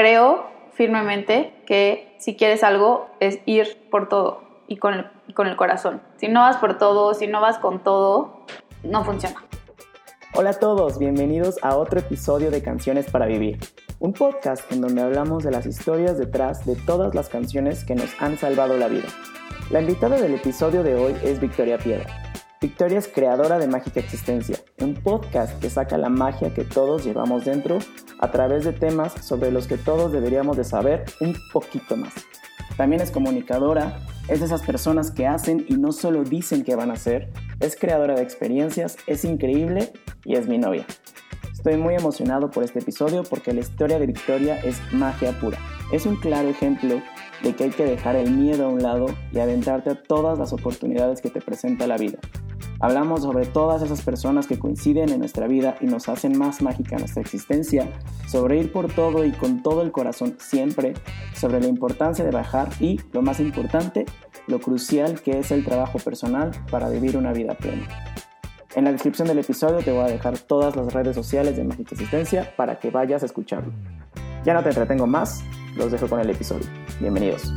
creo 0.00 0.46
firmemente 0.72 1.52
que 1.66 2.16
si 2.18 2.34
quieres 2.34 2.64
algo 2.64 3.08
es 3.20 3.40
ir 3.44 3.86
por 3.90 4.08
todo 4.08 4.40
y 4.66 4.78
con 4.78 4.94
el, 4.94 5.34
con 5.34 5.46
el 5.46 5.56
corazón. 5.56 6.00
Si 6.16 6.26
no 6.26 6.40
vas 6.40 6.56
por 6.56 6.78
todo, 6.78 7.12
si 7.12 7.26
no 7.26 7.42
vas 7.42 7.58
con 7.58 7.84
todo, 7.84 8.46
no 8.82 9.04
funciona. 9.04 9.44
Hola 10.34 10.50
a 10.50 10.54
todos, 10.54 10.98
bienvenidos 10.98 11.58
a 11.60 11.76
otro 11.76 12.00
episodio 12.00 12.50
de 12.50 12.62
Canciones 12.62 13.10
para 13.10 13.26
Vivir, 13.26 13.58
un 13.98 14.14
podcast 14.14 14.72
en 14.72 14.80
donde 14.80 15.02
hablamos 15.02 15.44
de 15.44 15.50
las 15.50 15.66
historias 15.66 16.16
detrás 16.16 16.64
de 16.64 16.76
todas 16.76 17.14
las 17.14 17.28
canciones 17.28 17.84
que 17.84 17.94
nos 17.94 18.10
han 18.22 18.38
salvado 18.38 18.78
la 18.78 18.88
vida. 18.88 19.08
La 19.70 19.82
invitada 19.82 20.18
del 20.18 20.32
episodio 20.32 20.82
de 20.82 20.94
hoy 20.94 21.14
es 21.22 21.40
Victoria 21.40 21.76
Piedra. 21.76 22.29
Victoria 22.62 22.98
es 22.98 23.08
creadora 23.08 23.58
de 23.58 23.66
Mágica 23.68 24.00
Existencia, 24.00 24.58
un 24.82 24.92
podcast 24.92 25.58
que 25.60 25.70
saca 25.70 25.96
la 25.96 26.10
magia 26.10 26.52
que 26.52 26.62
todos 26.62 27.06
llevamos 27.06 27.46
dentro 27.46 27.78
a 28.18 28.30
través 28.30 28.66
de 28.66 28.74
temas 28.74 29.14
sobre 29.24 29.50
los 29.50 29.66
que 29.66 29.78
todos 29.78 30.12
deberíamos 30.12 30.58
de 30.58 30.64
saber 30.64 31.06
un 31.22 31.34
poquito 31.54 31.96
más. 31.96 32.12
También 32.76 33.00
es 33.00 33.10
comunicadora, 33.10 34.00
es 34.28 34.40
de 34.40 34.44
esas 34.44 34.60
personas 34.60 35.10
que 35.10 35.26
hacen 35.26 35.64
y 35.70 35.78
no 35.78 35.90
solo 35.92 36.22
dicen 36.22 36.62
que 36.62 36.76
van 36.76 36.90
a 36.90 36.94
hacer, 36.94 37.30
es 37.60 37.76
creadora 37.76 38.14
de 38.14 38.22
experiencias, 38.22 38.98
es 39.06 39.24
increíble 39.24 39.90
y 40.26 40.34
es 40.34 40.46
mi 40.46 40.58
novia. 40.58 40.84
Estoy 41.54 41.78
muy 41.78 41.94
emocionado 41.94 42.50
por 42.50 42.62
este 42.62 42.80
episodio 42.80 43.22
porque 43.22 43.54
la 43.54 43.60
historia 43.60 43.98
de 43.98 44.06
Victoria 44.06 44.58
es 44.58 44.78
magia 44.92 45.32
pura. 45.40 45.58
Es 45.92 46.04
un 46.04 46.16
claro 46.16 46.50
ejemplo 46.50 47.00
de 47.42 47.54
que 47.54 47.64
hay 47.64 47.70
que 47.70 47.86
dejar 47.86 48.16
el 48.16 48.30
miedo 48.32 48.66
a 48.66 48.68
un 48.68 48.82
lado 48.82 49.06
y 49.32 49.38
aventarte 49.38 49.88
a 49.88 50.02
todas 50.02 50.38
las 50.38 50.52
oportunidades 50.52 51.22
que 51.22 51.30
te 51.30 51.40
presenta 51.40 51.86
la 51.86 51.96
vida. 51.96 52.18
Hablamos 52.82 53.20
sobre 53.20 53.44
todas 53.44 53.82
esas 53.82 54.00
personas 54.00 54.46
que 54.46 54.58
coinciden 54.58 55.10
en 55.10 55.18
nuestra 55.18 55.46
vida 55.46 55.76
y 55.82 55.86
nos 55.86 56.08
hacen 56.08 56.38
más 56.38 56.62
mágica 56.62 56.96
nuestra 56.96 57.20
existencia, 57.20 57.86
sobre 58.26 58.58
ir 58.58 58.72
por 58.72 58.90
todo 58.90 59.26
y 59.26 59.32
con 59.32 59.62
todo 59.62 59.82
el 59.82 59.92
corazón 59.92 60.36
siempre, 60.38 60.94
sobre 61.34 61.60
la 61.60 61.66
importancia 61.66 62.24
de 62.24 62.30
bajar 62.30 62.70
y, 62.80 62.98
lo 63.12 63.20
más 63.20 63.38
importante, 63.38 64.06
lo 64.46 64.60
crucial 64.60 65.20
que 65.20 65.38
es 65.38 65.50
el 65.50 65.62
trabajo 65.62 65.98
personal 65.98 66.52
para 66.70 66.88
vivir 66.88 67.18
una 67.18 67.34
vida 67.34 67.52
plena. 67.54 67.86
En 68.74 68.84
la 68.84 68.92
descripción 68.92 69.28
del 69.28 69.40
episodio 69.40 69.84
te 69.84 69.92
voy 69.92 70.04
a 70.04 70.12
dejar 70.12 70.38
todas 70.38 70.74
las 70.74 70.90
redes 70.94 71.14
sociales 71.14 71.58
de 71.58 71.64
Mágica 71.64 71.90
Existencia 71.92 72.54
para 72.56 72.78
que 72.78 72.90
vayas 72.90 73.22
a 73.22 73.26
escucharlo. 73.26 73.74
Ya 74.42 74.54
no 74.54 74.62
te 74.62 74.70
entretengo 74.70 75.06
más, 75.06 75.44
los 75.76 75.92
dejo 75.92 76.08
con 76.08 76.20
el 76.20 76.30
episodio. 76.30 76.66
Bienvenidos. 76.98 77.52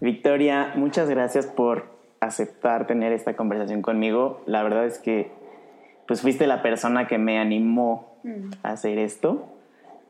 Victoria, 0.00 0.72
muchas 0.76 1.08
gracias 1.08 1.46
por 1.46 1.95
aceptar 2.20 2.86
tener 2.86 3.12
esta 3.12 3.36
conversación 3.36 3.82
conmigo. 3.82 4.42
La 4.46 4.62
verdad 4.62 4.86
es 4.86 4.98
que 4.98 5.30
pues 6.06 6.22
fuiste 6.22 6.46
la 6.46 6.62
persona 6.62 7.06
que 7.06 7.18
me 7.18 7.38
animó 7.38 8.16
a 8.62 8.70
hacer 8.70 8.98
esto 8.98 9.48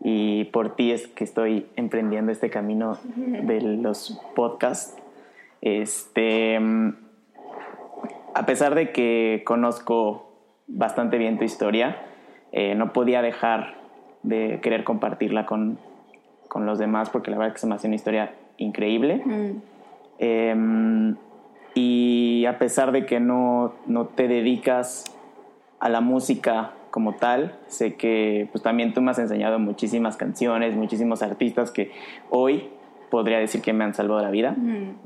y 0.03 0.45
por 0.47 0.77
ti 0.77 0.93
es 0.93 1.07
que 1.07 1.25
estoy 1.25 1.67
emprendiendo 1.77 2.33
este 2.33 2.51
camino 2.51 2.99
de 3.17 3.61
los 3.61 4.21
podcasts. 4.35 4.97
Este, 5.63 6.59
a 8.35 8.47
pesar 8.47 8.75
de 8.75 8.93
que 8.93 9.43
conozco 9.45 10.31
bastante 10.67 11.19
bien 11.19 11.39
tu 11.39 11.45
historia, 11.45 12.03
eh, 12.53 12.75
no 12.75 12.93
podía 12.93 13.23
dejar 13.23 13.75
de 14.23 14.61
querer 14.61 14.85
compartirla 14.85 15.47
con, 15.47 15.79
con, 16.49 16.67
los 16.67 16.79
demás 16.79 17.11
porque 17.11 17.31
la 17.31 17.39
verdad 17.39 17.49
es 17.49 17.55
que 17.55 17.61
se 17.61 17.67
me 17.67 17.75
hace 17.75 17.87
una 17.87 17.97
historia 17.97 18.35
increíble. 18.59 19.23
Eh, 20.19 21.15
y 21.77 22.47
a 22.47 22.59
pesar 22.59 22.91
de 22.91 23.05
que 23.05 23.21
no, 23.21 23.75
no 23.87 24.07
te 24.07 24.29
dedicas 24.29 25.05
a 25.79 25.91
la 25.91 26.01
música 26.01 26.73
como 26.91 27.17
tal, 27.17 27.55
sé 27.67 27.97
que 27.97 28.49
pues 28.51 28.63
también 28.63 28.95
tú 28.95 29.03
me 29.03 29.11
has 29.11 29.19
enseñado 29.19 29.59
muchísimas 29.59 30.17
canciones, 30.17 30.75
muchísimos 30.75 31.23
artistas 31.23 31.71
que 31.71 31.93
hoy 32.31 32.71
podría 33.11 33.39
decir 33.39 33.61
que 33.61 33.75
me 33.75 33.85
han 33.85 33.93
salvado 33.93 34.23
la 34.23 34.31
vida. 34.31 34.57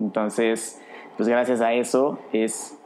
Entonces, 0.00 0.80
pues 1.16 1.28
gracias 1.28 1.60
a 1.60 1.72
eso 1.72 2.20
es 2.32 2.78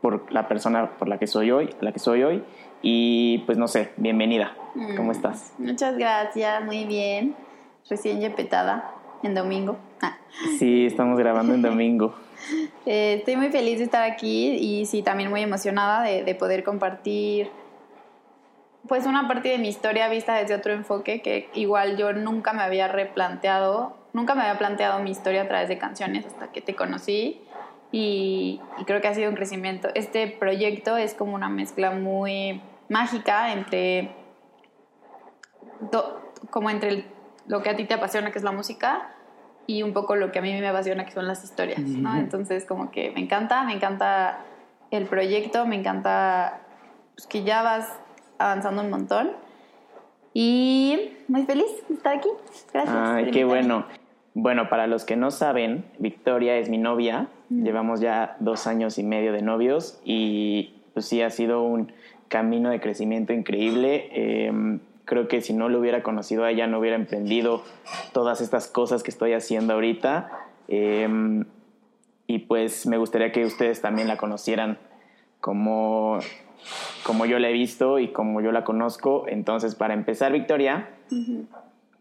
por 0.00 0.32
la 0.32 0.46
persona 0.46 0.92
por 0.96 1.08
la 1.08 1.18
que 1.18 1.26
soy 1.26 1.50
hoy, 1.50 1.70
la 1.80 1.90
que 1.90 1.98
soy 1.98 2.22
hoy. 2.22 2.44
Y 2.82 3.38
pues 3.46 3.58
no 3.58 3.66
sé, 3.66 3.90
bienvenida. 3.96 4.54
¿Cómo 4.96 5.10
estás? 5.10 5.52
Muchas 5.58 5.98
gracias, 5.98 6.64
muy 6.64 6.84
bien. 6.84 7.34
Recién 7.90 8.20
yepetada 8.20 8.92
en 9.24 9.34
domingo. 9.34 9.76
Ah. 10.00 10.18
Sí, 10.60 10.86
estamos 10.86 11.18
grabando 11.18 11.54
en 11.54 11.62
domingo. 11.62 12.14
Eh, 12.86 13.16
estoy 13.18 13.36
muy 13.36 13.50
feliz 13.50 13.78
de 13.78 13.84
estar 13.84 14.02
aquí 14.02 14.50
y 14.50 14.86
sí, 14.86 15.02
también 15.02 15.30
muy 15.30 15.42
emocionada 15.42 16.02
de, 16.02 16.24
de, 16.24 16.34
poder 16.34 16.64
compartir 16.64 17.50
pues 18.86 19.06
una 19.06 19.28
parte 19.28 19.50
de 19.50 19.58
mi 19.58 19.68
historia 19.68 20.08
vista 20.08 20.34
desde 20.34 20.54
otro 20.54 20.72
enfoque 20.72 21.20
que 21.20 21.50
igual 21.54 21.96
yo 21.96 22.12
nunca 22.12 22.52
me 22.52 22.62
había 22.62 22.88
replanteado, 22.88 23.96
nunca 24.12 24.34
me 24.34 24.42
había 24.42 24.58
planteado 24.58 25.00
mi 25.00 25.10
historia 25.10 25.42
a 25.42 25.48
través 25.48 25.68
de 25.68 25.76
canciones 25.78 26.24
hasta 26.24 26.50
que 26.52 26.62
te 26.62 26.74
conocí 26.74 27.42
y, 27.92 28.60
y 28.78 28.84
creo 28.84 29.00
que 29.00 29.08
ha 29.08 29.14
sido 29.14 29.28
un 29.28 29.36
crecimiento. 29.36 29.88
Este 29.94 30.26
proyecto 30.28 30.96
es 30.96 31.14
como 31.14 31.34
una 31.34 31.48
mezcla 31.48 31.90
muy 31.90 32.62
mágica 32.88 33.52
entre, 33.52 34.14
do, 35.92 36.32
como 36.50 36.70
entre 36.70 36.88
el, 36.88 37.04
lo 37.46 37.62
que 37.62 37.70
a 37.70 37.76
ti 37.76 37.84
te 37.84 37.94
apasiona, 37.94 38.30
que 38.30 38.38
es 38.38 38.44
la 38.44 38.52
música, 38.52 39.14
y 39.68 39.82
un 39.82 39.92
poco 39.92 40.16
lo 40.16 40.32
que 40.32 40.38
a 40.38 40.42
mí 40.42 40.50
me 40.58 40.66
apasiona, 40.66 41.04
que 41.04 41.12
son 41.12 41.28
las 41.28 41.44
historias, 41.44 41.80
¿no? 41.80 42.16
Entonces, 42.16 42.64
como 42.64 42.90
que 42.90 43.10
me 43.10 43.20
encanta, 43.20 43.64
me 43.64 43.74
encanta 43.74 44.40
el 44.90 45.04
proyecto, 45.04 45.66
me 45.66 45.76
encanta 45.76 46.60
pues, 47.14 47.26
que 47.26 47.44
ya 47.44 47.62
vas 47.62 47.92
avanzando 48.38 48.82
un 48.82 48.88
montón. 48.88 49.30
Y 50.32 51.10
muy 51.28 51.44
feliz 51.44 51.66
de 51.86 51.96
estar 51.96 52.16
aquí. 52.16 52.30
Gracias. 52.72 52.96
Ay, 52.98 53.30
qué 53.30 53.44
bueno. 53.44 53.84
Bueno, 54.32 54.70
para 54.70 54.86
los 54.86 55.04
que 55.04 55.16
no 55.16 55.30
saben, 55.30 55.84
Victoria 55.98 56.56
es 56.56 56.70
mi 56.70 56.78
novia. 56.78 57.28
Mm. 57.50 57.64
Llevamos 57.64 58.00
ya 58.00 58.36
dos 58.40 58.66
años 58.66 58.98
y 58.98 59.02
medio 59.02 59.32
de 59.32 59.42
novios 59.42 60.00
y 60.02 60.80
pues 60.94 61.04
sí, 61.04 61.20
ha 61.20 61.28
sido 61.28 61.62
un 61.62 61.92
camino 62.28 62.70
de 62.70 62.80
crecimiento 62.80 63.34
increíble. 63.34 64.08
Eh, 64.12 64.80
creo 65.08 65.26
que 65.26 65.40
si 65.40 65.54
no 65.54 65.70
lo 65.70 65.80
hubiera 65.80 66.02
conocido 66.02 66.44
a 66.44 66.50
ella 66.50 66.66
no 66.66 66.78
hubiera 66.78 66.96
emprendido 66.96 67.62
todas 68.12 68.42
estas 68.42 68.68
cosas 68.68 69.02
que 69.02 69.10
estoy 69.10 69.32
haciendo 69.32 69.72
ahorita. 69.72 70.30
Eh, 70.68 71.44
y 72.26 72.40
pues 72.40 72.86
me 72.86 72.98
gustaría 72.98 73.32
que 73.32 73.46
ustedes 73.46 73.80
también 73.80 74.06
la 74.06 74.18
conocieran 74.18 74.78
como, 75.40 76.18
como 77.04 77.24
yo 77.24 77.38
la 77.38 77.48
he 77.48 77.52
visto 77.52 77.98
y 77.98 78.08
como 78.08 78.42
yo 78.42 78.52
la 78.52 78.64
conozco. 78.64 79.24
Entonces, 79.28 79.74
para 79.74 79.94
empezar, 79.94 80.30
Victoria, 80.30 80.90
uh 81.10 81.14
-huh. 81.14 81.46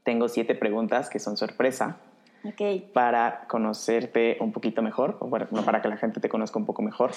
tengo 0.04 0.28
siete 0.28 0.54
preguntas 0.54 1.10
que 1.10 1.20
son 1.20 1.38
sorpresa. 1.38 1.98
Okay. 2.44 2.92
Para 2.94 3.46
conocerte 3.48 4.38
un 4.42 4.52
poquito 4.52 4.82
mejor, 4.82 5.16
o 5.20 5.28
bueno, 5.28 5.48
para 5.66 5.82
que 5.82 5.88
la 5.88 5.98
gente 5.98 6.20
te 6.20 6.28
conozca 6.28 6.60
un 6.60 6.66
poco 6.66 6.82
mejor. 6.82 7.12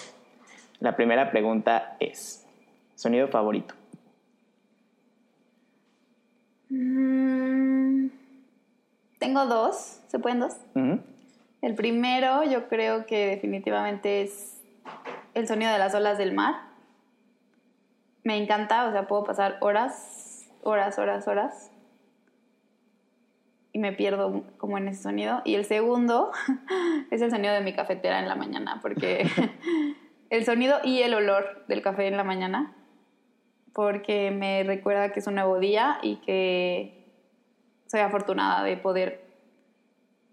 La 0.78 0.94
primera 0.94 1.30
pregunta 1.30 1.96
es, 1.98 2.46
¿sonido 2.94 3.26
favorito? 3.28 3.74
Mm, 6.70 8.08
tengo 9.18 9.46
dos, 9.46 10.00
¿se 10.06 10.18
pueden 10.18 10.38
dos? 10.38 10.56
Uh 10.74 10.78
-huh. 10.78 11.02
El 11.62 11.74
primero 11.74 12.44
yo 12.44 12.68
creo 12.68 13.06
que 13.06 13.26
definitivamente 13.26 14.22
es 14.22 14.62
el 15.34 15.46
sonido 15.46 15.72
de 15.72 15.78
las 15.78 15.94
olas 15.94 16.16
del 16.16 16.32
mar. 16.32 16.54
Me 18.22 18.36
encanta, 18.36 18.86
o 18.86 18.92
sea, 18.92 19.06
puedo 19.06 19.24
pasar 19.24 19.58
horas, 19.60 20.46
horas, 20.62 20.98
horas, 20.98 21.26
horas. 21.28 21.70
Y 23.72 23.78
me 23.78 23.92
pierdo 23.92 24.44
como 24.56 24.78
en 24.78 24.88
ese 24.88 25.02
sonido. 25.02 25.42
Y 25.44 25.54
el 25.54 25.64
segundo 25.64 26.32
es 27.10 27.20
el 27.20 27.30
sonido 27.30 27.52
de 27.52 27.60
mi 27.60 27.74
cafetera 27.74 28.20
en 28.20 28.28
la 28.28 28.36
mañana, 28.36 28.78
porque 28.80 29.28
el 30.30 30.44
sonido 30.44 30.78
y 30.84 31.02
el 31.02 31.14
olor 31.14 31.64
del 31.66 31.82
café 31.82 32.06
en 32.06 32.16
la 32.16 32.24
mañana 32.24 32.74
porque 33.74 34.30
me 34.30 34.62
recuerda 34.64 35.12
que 35.12 35.20
es 35.20 35.26
un 35.26 35.34
nuevo 35.34 35.58
día 35.58 35.98
y 36.02 36.16
que 36.16 37.04
soy 37.86 38.00
afortunada 38.00 38.62
de 38.64 38.76
poder 38.76 39.24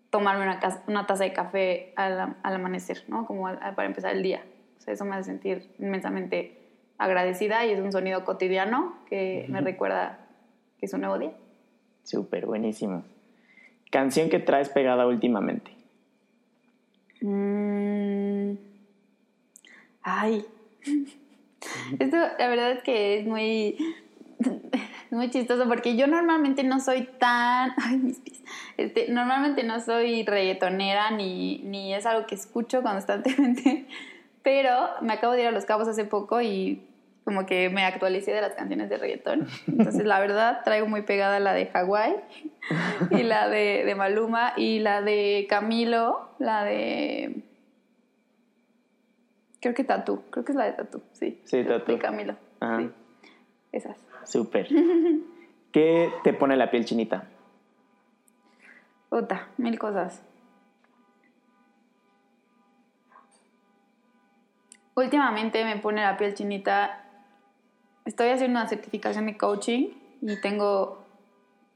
tomarme 0.09 0.43
una, 0.43 0.59
una 0.87 1.05
taza 1.05 1.23
de 1.23 1.33
café 1.33 1.93
al, 1.95 2.37
al 2.41 2.55
amanecer, 2.55 3.03
¿no? 3.07 3.25
Como 3.25 3.47
al, 3.47 3.57
para 3.75 3.87
empezar 3.87 4.13
el 4.13 4.23
día. 4.23 4.43
O 4.77 4.81
sea, 4.81 4.93
eso 4.93 5.05
me 5.05 5.15
hace 5.15 5.25
sentir 5.25 5.69
inmensamente 5.79 6.57
agradecida 6.97 7.65
y 7.65 7.71
es 7.71 7.79
un 7.79 7.91
sonido 7.91 8.23
cotidiano 8.25 8.95
que 9.09 9.43
uh 9.43 9.49
-huh. 9.49 9.53
me 9.53 9.61
recuerda 9.61 10.19
que 10.79 10.85
es 10.85 10.93
un 10.93 11.01
nuevo 11.01 11.17
día. 11.19 11.33
Súper, 12.03 12.45
buenísimo. 12.45 13.03
¿Canción 13.91 14.29
que 14.29 14.39
traes 14.39 14.69
pegada 14.69 15.07
últimamente? 15.07 15.71
Mm. 17.21 18.53
Ay. 20.01 20.45
Esto, 21.99 22.17
la 22.17 22.47
verdad 22.47 22.71
es 22.71 22.83
que 22.83 23.19
es 23.19 23.25
muy, 23.25 23.77
muy 25.11 25.29
chistoso 25.29 25.67
porque 25.67 25.95
yo 25.95 26.07
normalmente 26.07 26.63
no 26.63 26.79
soy 26.79 27.07
tan. 27.19 27.73
Ay, 27.83 27.97
mis 27.97 28.19
pies. 28.19 28.41
Este, 28.77 29.09
normalmente 29.09 29.63
no 29.63 29.79
soy 29.79 30.23
reggaetonera 30.23 31.11
ni, 31.11 31.59
ni 31.59 31.93
es 31.93 32.05
algo 32.05 32.27
que 32.27 32.35
escucho 32.35 32.81
constantemente. 32.81 33.87
Pero 34.43 34.71
me 35.01 35.13
acabo 35.13 35.33
de 35.33 35.41
ir 35.41 35.47
a 35.47 35.51
Los 35.51 35.65
Cabos 35.65 35.87
hace 35.87 36.05
poco 36.05 36.41
y 36.41 36.81
como 37.25 37.45
que 37.45 37.69
me 37.69 37.83
actualicé 37.83 38.31
de 38.31 38.39
las 38.39 38.53
canciones 38.53 38.89
de 38.89 38.97
reggaetón. 38.97 39.47
Entonces, 39.67 40.05
la 40.05 40.21
verdad, 40.21 40.61
traigo 40.63 40.87
muy 40.87 41.01
pegada 41.01 41.41
la 41.41 41.53
de 41.53 41.65
Hawái 41.65 42.15
y 43.11 43.23
la 43.23 43.49
de, 43.49 43.83
de 43.83 43.95
Maluma 43.95 44.53
y 44.55 44.79
la 44.79 45.01
de 45.01 45.45
Camilo, 45.49 46.29
la 46.39 46.63
de... 46.63 47.43
Creo 49.59 49.73
que 49.73 49.83
Tatu, 49.83 50.23
creo 50.29 50.45
que 50.45 50.51
es 50.51 50.55
la 50.55 50.65
de 50.65 50.73
Tatu, 50.73 51.01
sí. 51.13 51.41
Sí, 51.45 51.63
Tatu. 51.63 51.91
De 51.91 51.97
Camilo. 51.97 52.35
Ajá. 52.59 52.79
Sí. 52.79 52.91
Esas. 53.71 53.97
Súper. 54.23 54.67
¿Qué 55.71 56.11
te 56.23 56.33
pone 56.33 56.55
la 56.55 56.69
piel 56.71 56.85
chinita? 56.85 57.27
Puta, 59.09 59.47
mil 59.57 59.79
cosas. 59.79 60.21
Últimamente 64.95 65.63
me 65.63 65.77
pone 65.77 66.01
la 66.01 66.17
piel 66.17 66.33
chinita. 66.33 67.03
Estoy 68.05 68.29
haciendo 68.29 68.59
una 68.59 68.67
certificación 68.67 69.25
de 69.27 69.37
coaching 69.37 69.89
y 70.21 70.41
tengo 70.41 71.05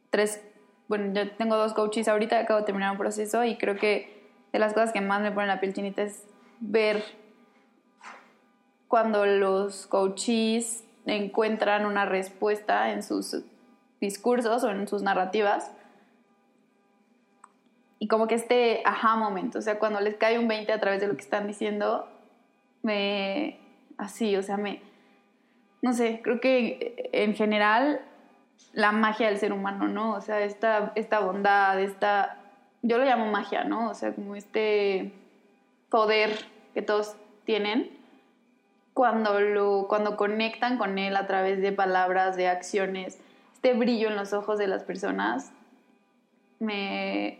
tres, 0.10 0.42
bueno, 0.88 1.14
yo 1.14 1.30
tengo 1.32 1.56
dos 1.56 1.74
coaches 1.74 2.08
ahorita, 2.08 2.40
acabo 2.40 2.62
de 2.62 2.66
terminar 2.66 2.92
un 2.92 2.98
proceso 2.98 3.44
y 3.44 3.58
creo 3.58 3.76
que 3.76 4.30
de 4.52 4.60
las 4.60 4.74
cosas 4.74 4.92
que 4.92 5.02
más 5.02 5.22
me 5.22 5.32
ponen 5.32 5.50
la 5.50 5.60
piel 5.60 5.74
chinita 5.74 6.02
es 6.04 6.26
ver 6.60 7.04
cuando 8.92 9.26
los 9.26 9.88
coaches 9.88 10.84
encuentran 11.06 11.86
una 11.86 12.04
respuesta 12.04 12.92
en 12.92 13.04
sus 13.04 13.42
discursos 14.02 14.66
o 14.66 14.70
en 14.70 14.86
sus 14.86 15.02
narrativas 15.02 15.72
y 18.00 18.10
como 18.10 18.28
que 18.28 18.36
este 18.36 18.84
aha 18.84 19.16
momento, 19.16 19.60
o 19.60 19.62
sea, 19.62 19.80
cuando 19.80 20.02
les 20.02 20.18
cae 20.18 20.38
un 20.38 20.50
20 20.50 20.74
a 20.74 20.82
través 20.82 21.00
de 21.00 21.08
lo 21.08 21.16
que 21.16 21.22
están 21.22 21.48
diciendo, 21.48 22.06
me, 22.82 23.62
así, 23.98 24.36
o 24.36 24.44
sea, 24.44 24.58
me, 24.58 24.82
no 25.82 25.94
sé, 25.94 26.20
creo 26.22 26.42
que 26.42 27.10
en 27.14 27.34
general 27.34 28.02
la 28.74 28.92
magia 28.92 29.28
del 29.28 29.38
ser 29.38 29.54
humano, 29.54 29.88
¿no? 29.88 30.16
O 30.16 30.22
sea, 30.22 30.42
esta, 30.42 30.92
esta 30.96 31.20
bondad, 31.22 31.80
esta, 31.80 32.40
yo 32.82 32.98
lo 32.98 33.06
llamo 33.06 33.32
magia, 33.32 33.64
¿no? 33.64 33.90
O 33.90 33.94
sea, 33.94 34.14
como 34.14 34.36
este 34.36 35.14
poder 35.90 36.32
que 36.74 36.82
todos 36.82 37.16
tienen 37.46 38.01
cuando, 38.94 39.40
lo, 39.40 39.88
cuando 39.88 40.18
conectan 40.18 40.78
con 40.78 40.98
él 40.98 41.16
a 41.16 41.28
través 41.28 41.62
de 41.62 41.72
palabras, 41.72 42.36
de 42.36 42.48
acciones, 42.48 43.20
este 43.54 43.74
brillo 43.74 44.10
en 44.10 44.16
los 44.16 44.34
ojos 44.34 44.58
de 44.58 44.68
las 44.68 44.84
personas, 44.84 45.52
me, 46.60 47.40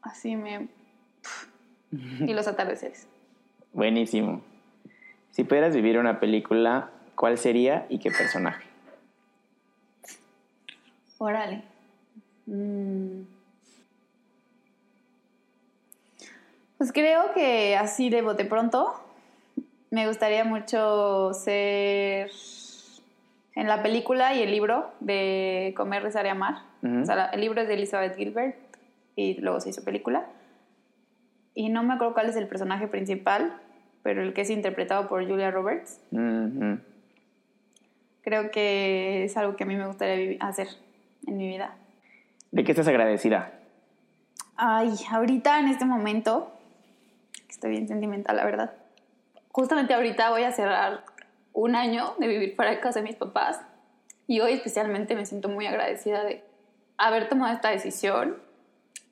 así 0.00 0.36
me, 0.36 0.68
y 1.90 2.32
los 2.32 2.46
atardeceres. 2.48 3.06
Buenísimo. 3.72 4.42
Si 5.30 5.44
pudieras 5.44 5.74
vivir 5.74 5.98
una 5.98 6.20
película, 6.20 6.90
¿cuál 7.14 7.38
sería 7.38 7.86
y 7.88 7.98
qué 7.98 8.10
personaje? 8.10 8.66
Órale. 11.18 11.62
Mm. 12.46 13.22
Pues 16.78 16.92
creo 16.92 17.32
que 17.32 17.76
así 17.76 18.10
de 18.10 18.22
bote 18.22 18.44
pronto 18.44 19.00
me 19.92 20.08
gustaría 20.08 20.42
mucho 20.42 21.34
ser 21.34 22.30
en 23.54 23.68
la 23.68 23.82
película 23.82 24.34
y 24.34 24.42
el 24.42 24.50
libro 24.50 24.90
de 25.00 25.74
Comer, 25.76 26.02
Rezar 26.02 26.24
y 26.24 26.30
Amar. 26.30 26.62
O 26.82 27.04
sea, 27.04 27.26
el 27.26 27.42
libro 27.42 27.60
es 27.60 27.68
de 27.68 27.74
Elizabeth 27.74 28.16
Gilbert 28.16 28.56
y 29.16 29.34
luego 29.42 29.60
se 29.60 29.68
hizo 29.68 29.84
película. 29.84 30.24
Y 31.54 31.68
no 31.68 31.82
me 31.82 31.92
acuerdo 31.92 32.14
cuál 32.14 32.30
es 32.30 32.36
el 32.36 32.48
personaje 32.48 32.88
principal, 32.88 33.54
pero 34.02 34.22
el 34.22 34.32
que 34.32 34.40
es 34.40 34.48
interpretado 34.50 35.08
por 35.08 35.28
Julia 35.28 35.50
Roberts. 35.50 36.00
Creo 38.22 38.50
que 38.50 39.24
es 39.24 39.36
algo 39.36 39.56
que 39.56 39.64
a 39.64 39.66
mí 39.66 39.76
me 39.76 39.86
gustaría 39.86 40.38
hacer 40.40 40.68
en 41.26 41.36
mi 41.36 41.48
vida. 41.48 41.76
¿De 42.50 42.64
qué 42.64 42.72
estás 42.72 42.88
agradecida? 42.88 43.52
Ay, 44.56 44.94
ahorita 45.10 45.60
en 45.60 45.68
este 45.68 45.84
momento, 45.84 46.50
estoy 47.50 47.72
bien 47.72 47.88
sentimental, 47.88 48.36
la 48.36 48.46
verdad. 48.46 48.72
Justamente 49.52 49.94
ahorita 49.94 50.30
voy 50.30 50.42
a 50.42 50.52
cerrar 50.52 51.04
un 51.52 51.76
año 51.76 52.14
de 52.18 52.26
vivir 52.26 52.56
fuera 52.56 52.70
de 52.70 52.80
casa 52.80 53.00
de 53.00 53.06
mis 53.06 53.16
papás 53.16 53.60
y 54.26 54.40
hoy 54.40 54.52
especialmente 54.52 55.14
me 55.14 55.26
siento 55.26 55.48
muy 55.48 55.66
agradecida 55.66 56.24
de 56.24 56.42
haber 56.96 57.28
tomado 57.28 57.54
esta 57.54 57.70
decisión, 57.70 58.38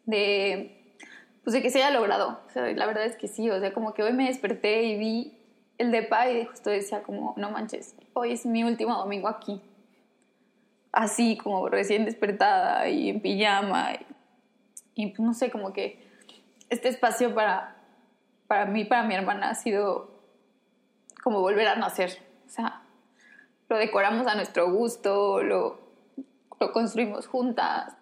de, 0.07 0.97
pues 1.45 1.55
de 1.55 1.63
que 1.63 1.71
se 1.71 1.83
haya 1.83 1.91
logrado. 1.91 2.41
La 2.55 2.87
verdad 2.87 3.05
es 3.05 3.17
que 3.17 3.29
sí, 3.29 3.51
o 3.51 3.61
sea, 3.61 3.73
como 3.73 3.95
que 3.95 4.03
hoy 4.03 4.13
me 4.13 4.27
desperté 4.27 4.83
y 4.85 4.99
vi 4.99 5.37
el 5.79 5.91
depa 5.91 6.29
y 6.31 6.45
justo 6.47 6.71
decía 6.71 7.03
como, 7.03 7.35
no 7.37 7.51
manches, 7.51 7.95
hoy 8.15 8.33
es 8.33 8.47
mi 8.47 8.65
último 8.65 8.97
domingo 8.97 9.29
aquí. 9.29 9.61
Así 10.93 11.37
como 11.37 11.69
recién 11.69 12.05
despertada 12.05 12.89
y 12.89 13.11
en 13.11 13.21
pijama 13.21 13.93
y 13.95 14.07
y 14.95 15.07
pues, 15.09 15.21
no 15.21 15.35
sé, 15.35 15.51
como 15.51 15.73
que 15.73 15.99
este 16.69 16.89
espacio 16.89 17.35
para, 17.35 17.77
para 18.47 18.67
mí, 18.67 18.85
para 18.85 19.03
mi 19.05 19.15
hermana, 19.15 19.51
ha 19.51 19.55
sido 19.55 20.10
como 21.23 21.41
volver 21.41 21.69
a 21.69 21.77
nacer. 21.77 22.19
O 22.47 22.51
sea, 22.51 22.83
lo 23.69 23.77
decoramos 23.77 24.27
a 24.27 24.35
nuestro 24.35 24.71
gusto, 24.73 25.43
lo, 25.43 25.81
lo 26.59 26.73
construimos 26.73 27.27
juntas. 27.27 27.97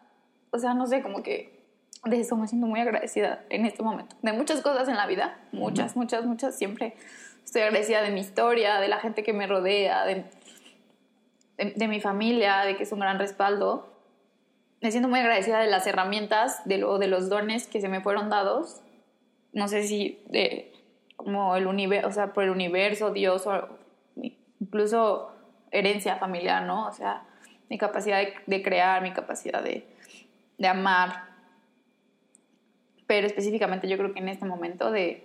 O 0.50 0.58
sea, 0.58 0.74
no 0.74 0.86
sé, 0.86 1.02
como 1.02 1.22
que 1.22 1.64
de 2.04 2.20
eso 2.20 2.36
me 2.36 2.48
siento 2.48 2.66
muy 2.66 2.80
agradecida 2.80 3.44
en 3.50 3.66
este 3.66 3.82
momento. 3.82 4.16
De 4.22 4.32
muchas 4.32 4.62
cosas 4.62 4.88
en 4.88 4.96
la 4.96 5.06
vida, 5.06 5.38
muchas, 5.52 5.96
muchas, 5.96 6.24
muchas. 6.24 6.56
Siempre 6.56 6.96
estoy 7.44 7.62
agradecida 7.62 8.02
de 8.02 8.10
mi 8.10 8.20
historia, 8.20 8.80
de 8.80 8.88
la 8.88 8.98
gente 8.98 9.22
que 9.22 9.32
me 9.32 9.46
rodea, 9.46 10.04
de, 10.04 10.24
de, 11.56 11.72
de 11.76 11.88
mi 11.88 12.00
familia, 12.00 12.60
de 12.60 12.76
que 12.76 12.84
es 12.84 12.92
un 12.92 13.00
gran 13.00 13.18
respaldo 13.18 13.98
me 14.80 14.90
siento 14.92 15.08
muy 15.08 15.18
agradecida 15.18 15.60
de 15.60 15.66
las 15.66 15.86
herramientas, 15.86 16.62
de, 16.64 16.78
lo, 16.78 16.98
de 16.98 17.08
los 17.08 17.28
dones 17.28 17.66
que 17.66 17.80
se 17.80 17.88
me 17.88 18.00
fueron 18.00 18.30
dados. 18.30 18.80
No 19.52 19.66
sé 19.66 19.82
si 19.84 20.20
de 20.26 20.72
como 21.18 21.56
el 21.56 21.66
universo, 21.66 22.06
o 22.06 22.12
sea, 22.12 22.32
por 22.32 22.44
el 22.44 22.50
universo, 22.50 23.10
Dios, 23.10 23.44
o 23.48 23.68
incluso 24.60 25.32
herencia 25.72 26.16
familiar, 26.16 26.64
¿no? 26.64 26.86
O 26.86 26.92
sea, 26.92 27.24
mi 27.68 27.76
capacidad 27.76 28.18
de, 28.18 28.34
de 28.46 28.62
crear, 28.62 29.02
mi 29.02 29.12
capacidad 29.12 29.60
de, 29.60 29.84
de 30.58 30.68
amar. 30.68 31.24
Pero 33.08 33.26
específicamente 33.26 33.88
yo 33.88 33.96
creo 33.96 34.12
que 34.12 34.20
en 34.20 34.28
este 34.28 34.46
momento 34.46 34.92
de 34.92 35.24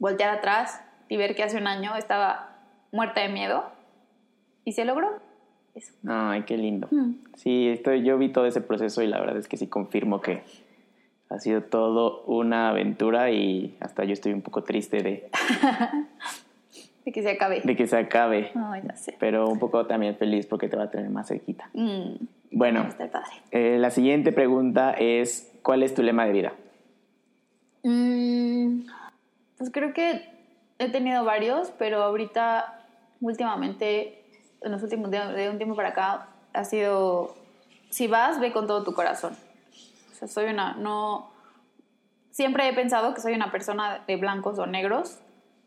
voltear 0.00 0.36
atrás 0.36 0.82
y 1.08 1.16
ver 1.16 1.36
que 1.36 1.44
hace 1.44 1.56
un 1.56 1.68
año 1.68 1.94
estaba 1.94 2.56
muerta 2.90 3.20
de 3.20 3.28
miedo 3.28 3.70
y 4.64 4.72
se 4.72 4.84
logró. 4.84 5.20
Eso. 5.76 5.92
Ay, 6.08 6.42
qué 6.42 6.56
lindo. 6.58 6.88
Mm. 6.90 7.12
Sí, 7.36 7.68
estoy, 7.68 8.02
yo 8.02 8.18
vi 8.18 8.30
todo 8.30 8.46
ese 8.46 8.60
proceso 8.60 9.02
y 9.02 9.06
la 9.06 9.20
verdad 9.20 9.36
es 9.36 9.46
que 9.46 9.56
sí 9.56 9.68
confirmo 9.68 10.20
que 10.20 10.42
ha 11.30 11.38
sido 11.38 11.62
todo 11.62 12.22
una 12.24 12.68
aventura 12.70 13.30
y 13.30 13.76
hasta 13.80 14.04
yo 14.04 14.12
estoy 14.12 14.32
un 14.32 14.42
poco 14.42 14.62
triste 14.64 15.02
de, 15.02 15.30
De 17.04 17.12
que 17.12 17.22
se 17.22 17.30
acabe. 17.30 17.60
de 17.64 17.76
que 17.76 17.86
se 17.86 17.96
acabe, 17.96 18.52
Ay, 18.54 18.82
ya 18.86 18.94
sé. 18.96 19.16
pero 19.18 19.48
un 19.48 19.58
poco 19.58 19.86
también 19.86 20.16
feliz 20.16 20.46
porque 20.46 20.68
te 20.68 20.76
va 20.76 20.84
a 20.84 20.90
tener 20.90 21.08
más 21.08 21.28
cerquita. 21.28 21.70
Mm, 21.72 22.16
Bueno, 22.52 22.86
padre. 22.98 23.30
eh, 23.52 23.78
la 23.78 23.90
siguiente 23.90 24.32
pregunta 24.32 24.92
es, 24.92 25.50
¿cuál 25.62 25.82
es 25.82 25.94
tu 25.94 26.02
lema 26.02 26.26
de 26.26 26.32
vida? 26.32 26.52
Mm, 27.82 28.82
pues 29.56 29.70
creo 29.70 29.94
que 29.94 30.28
he 30.78 30.90
tenido 30.90 31.24
varios, 31.24 31.70
pero 31.78 32.02
ahorita, 32.02 32.82
últimamente, 33.20 34.22
en 34.62 34.72
los 34.72 34.82
últimos 34.82 35.10
de 35.10 35.48
un 35.50 35.56
tiempo 35.56 35.74
para 35.74 35.88
acá, 35.90 36.28
ha 36.52 36.64
sido, 36.64 37.34
si 37.88 38.08
vas, 38.08 38.40
ve 38.40 38.52
con 38.52 38.66
todo 38.66 38.84
tu 38.84 38.92
corazón. 38.92 39.32
Sea, 40.20 40.28
soy 40.28 40.46
una, 40.52 40.74
no, 40.74 41.30
siempre 42.30 42.68
he 42.68 42.72
pensado 42.72 43.12
que 43.14 43.20
soy 43.20 43.34
una 43.34 43.50
persona 43.50 44.04
de 44.06 44.16
blancos 44.16 44.58
o 44.58 44.66
negros. 44.66 45.18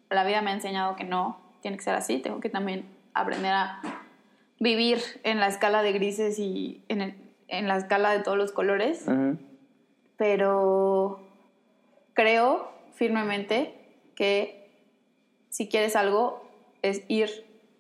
La 0.10 0.24
vida 0.24 0.42
me 0.42 0.52
ha 0.52 0.54
enseñado 0.54 0.96
que 0.96 1.04
no, 1.04 1.40
tiene 1.62 1.76
que 1.78 1.84
ser 1.84 1.96
así. 1.96 2.20
Tengo 2.20 2.40
que 2.40 2.50
también 2.50 2.86
aprender 3.14 3.52
a 3.52 3.82
vivir 4.60 5.00
en 5.24 5.40
la 5.40 5.48
escala 5.48 5.82
de 5.84 5.92
grises 5.92 6.40
y 6.40 6.84
en, 6.88 7.02
el- 7.02 7.16
en 7.50 7.68
la 7.68 7.78
escala 7.78 8.12
de 8.12 8.20
todos 8.20 8.38
los 8.38 8.52
colores 8.52 9.08
pero 10.18 11.20
creo 12.14 12.72
firmemente 12.94 13.74
que 14.16 14.72
si 15.50 15.68
quieres 15.68 15.96
algo 15.96 16.48
es 16.82 17.04
ir 17.10 17.30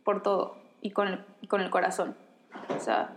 por 0.03 0.21
todo 0.23 0.57
y 0.81 0.91
con 0.91 1.07
el, 1.07 1.25
con 1.47 1.61
el 1.61 1.69
corazón. 1.69 2.15
O 2.75 2.79
sea, 2.79 3.11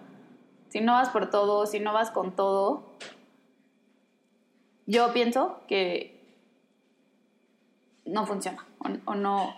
si 0.69 0.81
no 0.81 0.93
vas 0.93 1.09
por 1.09 1.31
todo, 1.31 1.67
si 1.67 1.81
no 1.81 1.93
vas 1.93 2.11
con 2.11 2.37
todo, 2.37 2.85
yo 4.87 5.12
pienso 5.12 5.61
que 5.69 6.12
no 8.05 8.26
funciona 8.26 8.64
o, 8.78 9.12
o 9.12 9.14
no, 9.14 9.55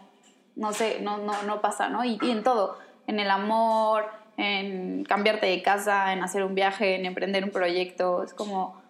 no 0.56 0.72
sé, 0.72 1.00
no, 1.00 1.18
no, 1.18 1.42
no 1.42 1.60
pasa, 1.60 1.88
¿no? 1.88 2.04
Y, 2.04 2.18
y 2.22 2.30
en 2.30 2.42
todo, 2.42 2.78
en 3.06 3.20
el 3.20 3.30
amor, 3.30 4.06
en 4.36 5.04
cambiarte 5.04 5.46
de 5.46 5.62
casa, 5.62 6.12
en 6.12 6.22
hacer 6.22 6.44
un 6.44 6.54
viaje, 6.54 6.94
en 6.96 7.04
emprender 7.06 7.44
un 7.44 7.50
proyecto, 7.50 8.22
es 8.22 8.32
como 8.34 8.80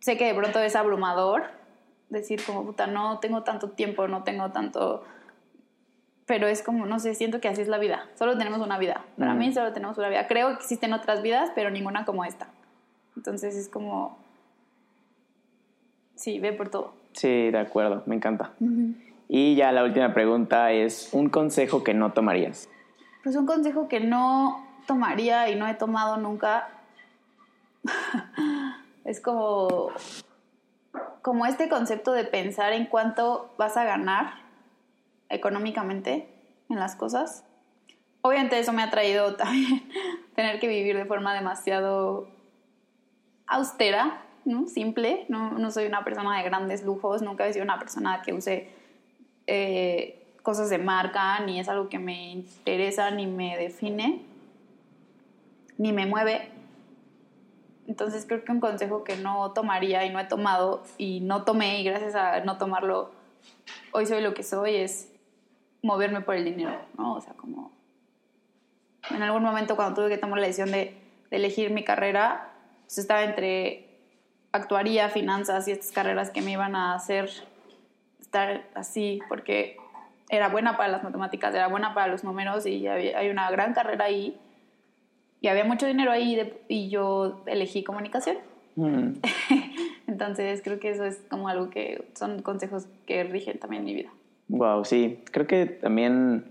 sé 0.00 0.16
que 0.16 0.26
de 0.26 0.34
pronto 0.34 0.58
es 0.60 0.74
abrumador 0.76 1.44
decir 2.08 2.42
como 2.44 2.64
puta 2.64 2.86
no 2.86 3.18
tengo 3.20 3.42
tanto 3.44 3.70
tiempo 3.70 4.08
no 4.08 4.24
tengo 4.24 4.50
tanto 4.50 5.04
pero 6.26 6.46
es 6.46 6.62
como, 6.62 6.86
no 6.86 7.00
sé, 7.00 7.16
siento 7.16 7.40
que 7.40 7.48
así 7.48 7.60
es 7.60 7.66
la 7.66 7.78
vida. 7.78 8.08
Solo 8.14 8.38
tenemos 8.38 8.60
una 8.60 8.78
vida. 8.78 9.04
Para 9.18 9.34
Mm. 9.34 9.38
mí 9.38 9.52
solo 9.52 9.72
tenemos 9.72 9.98
una 9.98 10.08
vida. 10.08 10.28
Creo 10.28 10.46
que 10.50 10.54
existen 10.62 10.92
otras 10.92 11.22
vidas, 11.22 11.50
pero 11.56 11.70
ninguna 11.70 12.04
como 12.04 12.24
esta. 12.24 12.46
Entonces 13.16 13.56
es 13.56 13.68
como, 13.68 14.16
sí, 16.20 16.38
ve 16.38 16.52
por 16.52 16.68
todo. 16.68 16.92
Sí, 17.12 17.50
de 17.50 17.58
acuerdo, 17.58 18.02
me 18.06 18.14
encanta. 18.14 18.52
Y 19.28 19.56
ya 19.56 19.72
la 19.72 19.82
última 19.84 20.12
pregunta 20.12 20.70
es, 20.72 21.08
¿un 21.12 21.30
consejo 21.30 21.82
que 21.82 21.94
no 21.94 22.12
tomarías? 22.12 22.68
Pues 23.22 23.36
un 23.36 23.46
consejo 23.46 23.88
que 23.88 24.00
no 24.00 24.66
tomaría 24.86 25.48
y 25.48 25.56
no 25.56 25.66
he 25.66 25.74
tomado 25.74 26.18
nunca 26.18 26.68
es 29.04 29.20
como, 29.20 29.90
como 31.22 31.46
este 31.46 31.68
concepto 31.68 32.12
de 32.12 32.24
pensar 32.24 32.72
en 32.72 32.86
cuánto 32.86 33.52
vas 33.56 33.76
a 33.76 33.84
ganar 33.84 34.34
económicamente 35.28 36.28
en 36.68 36.78
las 36.78 36.96
cosas. 36.96 37.44
Obviamente 38.22 38.58
eso 38.58 38.72
me 38.72 38.82
ha 38.82 38.90
traído 38.90 39.36
también 39.36 39.88
tener 40.34 40.60
que 40.60 40.68
vivir 40.68 40.96
de 40.96 41.06
forma 41.06 41.34
demasiado 41.34 42.28
austera, 43.46 44.22
¿no? 44.44 44.66
simple. 44.66 45.26
No, 45.28 45.52
no 45.52 45.70
soy 45.70 45.86
una 45.86 46.04
persona 46.04 46.38
de 46.38 46.44
grandes 46.44 46.84
lujos, 46.84 47.22
nunca 47.22 47.46
he 47.46 47.52
sido 47.52 47.64
una 47.64 47.78
persona 47.78 48.22
que 48.22 48.32
use 48.32 48.68
eh, 49.46 50.34
cosas 50.42 50.70
de 50.70 50.78
marca, 50.78 51.40
ni 51.40 51.60
es 51.60 51.68
algo 51.68 51.88
que 51.88 51.98
me 51.98 52.30
interesa, 52.30 53.10
ni 53.10 53.26
me 53.26 53.56
define, 53.56 54.22
ni 55.78 55.92
me 55.92 56.06
mueve. 56.06 56.50
Entonces 57.86 58.24
creo 58.26 58.44
que 58.44 58.52
un 58.52 58.60
consejo 58.60 59.02
que 59.02 59.16
no 59.16 59.52
tomaría 59.52 60.04
y 60.04 60.10
no 60.10 60.20
he 60.20 60.24
tomado 60.24 60.84
y 60.96 61.20
no 61.20 61.44
tomé 61.44 61.80
y 61.80 61.84
gracias 61.84 62.14
a 62.14 62.40
no 62.40 62.56
tomarlo 62.56 63.10
hoy 63.92 64.06
soy 64.06 64.20
lo 64.20 64.34
que 64.34 64.42
soy 64.42 64.76
es 64.76 65.12
moverme 65.82 66.20
por 66.20 66.36
el 66.36 66.44
dinero, 66.44 66.78
¿no? 66.96 67.14
O 67.14 67.20
sea, 67.20 67.34
como 67.34 67.72
en 69.10 69.22
algún 69.22 69.42
momento 69.42 69.76
cuando 69.76 70.00
tuve 70.00 70.08
que 70.08 70.18
tomar 70.18 70.38
la 70.38 70.46
decisión 70.46 70.70
de, 70.70 70.96
de 71.30 71.36
elegir 71.36 71.70
mi 71.70 71.82
carrera, 71.82 72.52
pues 72.84 72.98
estaba 72.98 73.24
entre 73.24 73.89
actuaría, 74.52 75.08
finanzas 75.08 75.68
y 75.68 75.72
estas 75.72 75.92
carreras 75.92 76.30
que 76.30 76.42
me 76.42 76.52
iban 76.52 76.74
a 76.74 76.94
hacer 76.94 77.30
estar 78.20 78.64
así, 78.74 79.20
porque 79.28 79.76
era 80.28 80.48
buena 80.48 80.76
para 80.76 80.88
las 80.90 81.02
matemáticas, 81.02 81.54
era 81.54 81.68
buena 81.68 81.94
para 81.94 82.08
los 82.08 82.24
números 82.24 82.66
y 82.66 82.86
había, 82.86 83.18
hay 83.18 83.28
una 83.30 83.50
gran 83.50 83.74
carrera 83.74 84.04
ahí 84.06 84.36
y 85.40 85.48
había 85.48 85.64
mucho 85.64 85.86
dinero 85.86 86.10
ahí 86.12 86.36
de- 86.36 86.60
y 86.68 86.88
yo 86.90 87.42
elegí 87.46 87.82
comunicación. 87.82 88.38
Mm, 88.76 89.14
Entonces 90.06 90.60
creo 90.62 90.78
que 90.80 90.90
eso 90.90 91.04
es 91.04 91.20
como 91.28 91.48
algo 91.48 91.70
que 91.70 92.04
son 92.14 92.42
consejos 92.42 92.86
que 93.06 93.24
rigen 93.24 93.58
también 93.58 93.84
mi 93.84 93.94
vida. 93.94 94.10
Wow, 94.48 94.84
sí, 94.84 95.22
creo 95.30 95.46
que 95.46 95.66
también, 95.66 96.44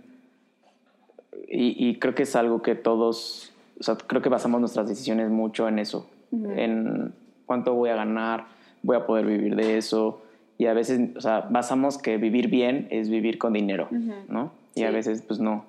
y, 1.47 1.89
y 1.89 1.99
creo 1.99 2.15
que 2.15 2.23
es 2.23 2.35
algo 2.35 2.61
que 2.61 2.75
todos, 2.75 3.51
o 3.79 3.83
sea, 3.83 3.95
creo 3.95 4.21
que 4.21 4.29
basamos 4.29 4.59
nuestras 4.61 4.87
decisiones 4.87 5.29
mucho 5.29 5.67
en 5.67 5.79
eso, 5.79 6.09
en 6.31 7.13
cuánto 7.49 7.73
voy 7.73 7.89
a 7.89 7.95
ganar, 7.95 8.45
voy 8.83 8.95
a 8.95 9.07
poder 9.07 9.25
vivir 9.25 9.55
de 9.55 9.77
eso, 9.79 10.21
y 10.59 10.67
a 10.67 10.73
veces, 10.75 11.15
o 11.17 11.21
sea, 11.21 11.47
basamos 11.49 11.97
que 11.97 12.17
vivir 12.17 12.47
bien 12.47 12.87
es 12.91 13.09
vivir 13.09 13.39
con 13.39 13.53
dinero, 13.53 13.87
¿no? 14.27 14.51
Y 14.75 14.83
a 14.83 14.89
Sí. 14.89 14.93
veces, 14.93 15.23
pues 15.23 15.39
no. 15.39 15.65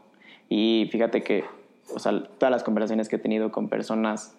Y 0.50 0.90
fíjate 0.92 1.22
que, 1.22 1.44
o 1.94 1.98
sea, 1.98 2.22
todas 2.38 2.50
las 2.50 2.62
conversaciones 2.64 3.08
que 3.08 3.16
he 3.16 3.18
tenido 3.18 3.50
con 3.50 3.70
personas, 3.70 4.34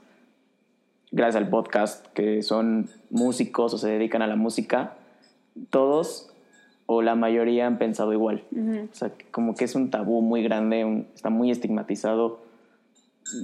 gracias 1.12 1.42
al 1.44 1.50
podcast, 1.50 2.06
que 2.14 2.44
son 2.44 2.90
músicos 3.10 3.74
o 3.74 3.80
se 3.80 3.90
dedican 3.90 4.22
a 4.22 4.28
la 4.28 4.36
música, 4.36 4.94
todos 5.72 6.28
o 6.86 7.02
la 7.02 7.16
mayoría 7.16 7.66
han 7.66 7.80
pensado 7.80 8.14
igual. 8.14 8.44
O 8.92 8.94
sea, 8.94 9.12
como 9.32 9.56
que 9.56 9.64
es 9.66 9.74
un 9.74 9.90
tabú 9.90 10.22
muy 10.22 10.44
grande, 10.44 10.86
un- 10.86 11.08
está 11.16 11.32
muy 11.32 11.50
estigmatizado 11.50 12.40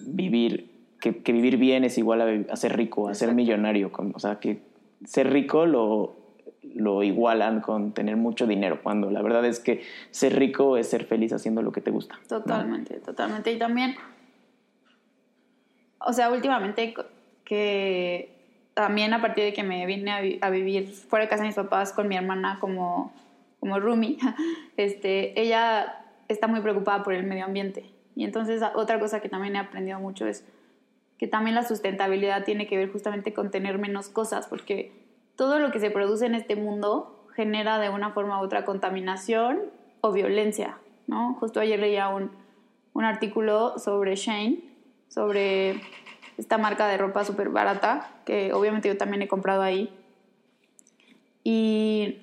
vivir, 0.05 0.69
que, 0.99 1.17
que 1.23 1.31
vivir 1.31 1.57
bien 1.57 1.83
es 1.83 1.97
igual 1.97 2.47
a, 2.49 2.55
ser 2.55 2.75
rico, 2.77 3.07
a 3.09 3.13
ser 3.13 3.33
millonario. 3.33 3.91
con- 3.91 4.13
o 4.15 4.19
sea, 4.19 4.39
que 4.39 4.61
ser 5.05 5.31
rico 5.31 5.65
lo, 5.65 6.15
lo 6.63 7.03
igualan 7.03 7.61
con 7.61 7.93
tener 7.93 8.17
mucho 8.17 8.47
dinero, 8.47 8.81
cuando 8.83 9.11
la 9.11 9.21
verdad 9.21 9.45
es 9.45 9.59
que 9.59 9.83
ser 10.11 10.35
rico 10.37 10.77
es 10.77 10.89
ser 10.89 11.05
feliz 11.05 11.33
haciendo 11.33 11.61
lo 11.61 11.71
que 11.71 11.81
te 11.81 11.91
gusta. 11.91 12.15
¿no? 12.15 12.27
Totalmente, 12.27 12.95
totalmente. 12.99 13.51
Y 13.51 13.59
también, 13.59 13.95
o 15.99 16.13
sea, 16.13 16.31
últimamente 16.31 16.93
que 17.43 18.29
también 18.73 19.13
a 19.13 19.21
partir 19.21 19.43
de 19.43 19.53
que 19.53 19.63
me 19.63 19.85
vine 19.85 20.11
a, 20.11 20.21
vi- 20.21 20.37
a 20.41 20.49
vivir 20.49 20.87
fuera 20.89 21.25
de 21.25 21.29
casa 21.29 21.41
de 21.43 21.47
mis 21.49 21.55
papás 21.55 21.93
con 21.93 22.07
mi 22.07 22.15
hermana 22.15 22.57
como, 22.59 23.11
como 23.59 23.79
roomie, 23.79 24.17
este, 24.77 25.39
ella 25.39 26.03
está 26.27 26.47
muy 26.47 26.59
preocupada 26.61 27.03
por 27.03 27.13
el 27.13 27.23
medio 27.25 27.45
ambiente. 27.45 27.85
Y 28.15 28.23
entonces 28.23 28.61
otra 28.75 28.99
cosa 28.99 29.19
que 29.19 29.29
también 29.29 29.55
he 29.55 29.59
aprendido 29.59 29.99
mucho 29.99 30.27
es 30.27 30.43
que 31.17 31.27
también 31.27 31.55
la 31.55 31.63
sustentabilidad 31.63 32.43
tiene 32.43 32.67
que 32.67 32.77
ver 32.77 32.91
justamente 32.91 33.33
con 33.33 33.51
tener 33.51 33.77
menos 33.77 34.09
cosas, 34.09 34.47
porque 34.47 34.91
todo 35.35 35.59
lo 35.59 35.71
que 35.71 35.79
se 35.79 35.91
produce 35.91 36.25
en 36.25 36.35
este 36.35 36.55
mundo 36.55 37.27
genera 37.35 37.79
de 37.79 37.89
una 37.89 38.11
forma 38.11 38.39
u 38.41 38.43
otra 38.43 38.65
contaminación 38.65 39.61
o 40.01 40.11
violencia, 40.11 40.77
¿no? 41.07 41.35
Justo 41.35 41.59
ayer 41.59 41.79
leía 41.79 42.09
un, 42.09 42.31
un 42.93 43.03
artículo 43.03 43.77
sobre 43.79 44.15
Shane, 44.15 44.59
sobre 45.07 45.81
esta 46.37 46.57
marca 46.57 46.87
de 46.87 46.97
ropa 46.97 47.23
súper 47.23 47.49
barata, 47.49 48.11
que 48.25 48.53
obviamente 48.53 48.87
yo 48.87 48.97
también 48.97 49.21
he 49.21 49.27
comprado 49.27 49.61
ahí. 49.61 49.91
Y, 51.43 52.19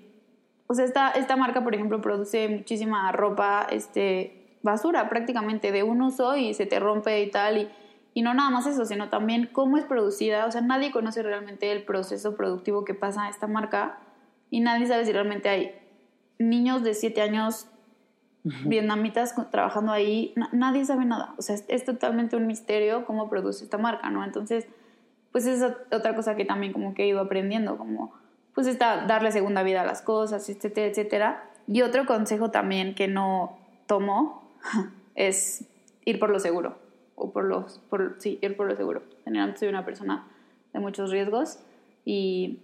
o 0.67 0.75
sea, 0.75 0.85
esta, 0.85 1.11
esta 1.11 1.37
marca, 1.37 1.65
por 1.65 1.75
ejemplo, 1.75 2.01
produce 2.01 2.49
muchísima 2.49 3.11
ropa, 3.13 3.67
este, 3.71 4.59
basura 4.63 5.09
prácticamente 5.09 5.73
de 5.73 5.83
un 5.83 6.03
uso 6.03 6.37
y 6.37 6.55
se 6.55 6.67
te 6.67 6.79
rompe 6.79 7.23
y 7.23 7.31
tal. 7.31 7.59
Y, 7.59 7.69
y 8.15 8.23
no 8.23 8.33
nada 8.33 8.49
más 8.51 8.67
eso, 8.67 8.85
sino 8.87 9.09
también 9.11 9.49
cómo 9.53 9.77
es 9.77 9.85
producida. 9.85 10.47
O 10.47 10.51
sea, 10.53 10.61
nadie 10.61 10.91
conoce 10.93 11.23
realmente 11.23 11.71
el 11.73 11.83
proceso 11.85 12.37
productivo 12.37 12.85
que 12.85 12.95
pasa 12.95 13.25
a 13.25 13.29
esta 13.29 13.47
marca 13.49 13.99
y 14.51 14.61
nadie 14.61 14.87
sabe 14.87 15.05
si 15.05 15.13
realmente 15.13 15.49
hay 15.49 15.75
niños 16.39 16.83
de 16.85 16.95
7 16.95 17.21
años 17.23 17.67
vietnamitas 18.65 19.35
trabajando 19.51 19.93
ahí. 19.93 20.33
Na- 20.37 20.49
nadie 20.53 20.85
sabe 20.85 21.05
nada. 21.05 21.35
O 21.39 21.43
sea, 21.43 21.55
es, 21.55 21.65
es 21.69 21.85
totalmente 21.85 22.37
un 22.37 22.47
misterio 22.47 23.05
cómo 23.07 23.29
produce 23.29 23.65
esta 23.65 23.79
marca, 23.79 24.11
¿no? 24.11 24.25
Entonces, 24.25 24.67
pues 25.33 25.47
es 25.47 25.63
ot- 25.63 25.77
otra 25.93 26.15
cosa 26.15 26.37
que 26.37 26.45
también 26.45 26.73
como 26.73 26.95
que 26.95 27.05
he 27.05 27.09
ido 27.09 27.21
aprendiendo, 27.21 27.77
como 27.79 28.13
pues 28.55 28.69
está 28.69 29.07
darle 29.07 29.33
segunda 29.33 29.65
vida 29.65 29.81
a 29.81 29.85
las 29.85 30.03
cosas, 30.03 30.49
etcétera, 30.49 30.87
etcétera. 30.87 31.51
Y 31.67 31.83
otro 31.83 32.07
consejo 32.07 32.51
también 32.51 32.95
que 32.95 33.09
no 33.09 33.59
tomo 33.87 34.53
es 35.17 35.65
ir 36.05 36.21
por 36.21 36.31
lo 36.31 36.39
seguro, 36.39 36.79
o 37.17 37.33
por 37.33 37.45
los, 37.45 37.79
por, 37.91 38.17
sí, 38.19 38.39
ir 38.43 38.57
por 38.57 38.67
lo 38.67 38.77
seguro. 38.77 39.03
Generalmente 39.25 39.61
soy 39.61 39.69
una 39.69 39.85
persona 39.85 40.27
de 40.73 40.81
muchos 40.81 41.11
riesgos 41.11 41.61
y, 42.05 42.59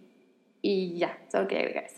y 0.63 0.99
ya, 0.99 1.19
solo 1.31 1.49
quería 1.49 1.67
agregar. 1.67 1.91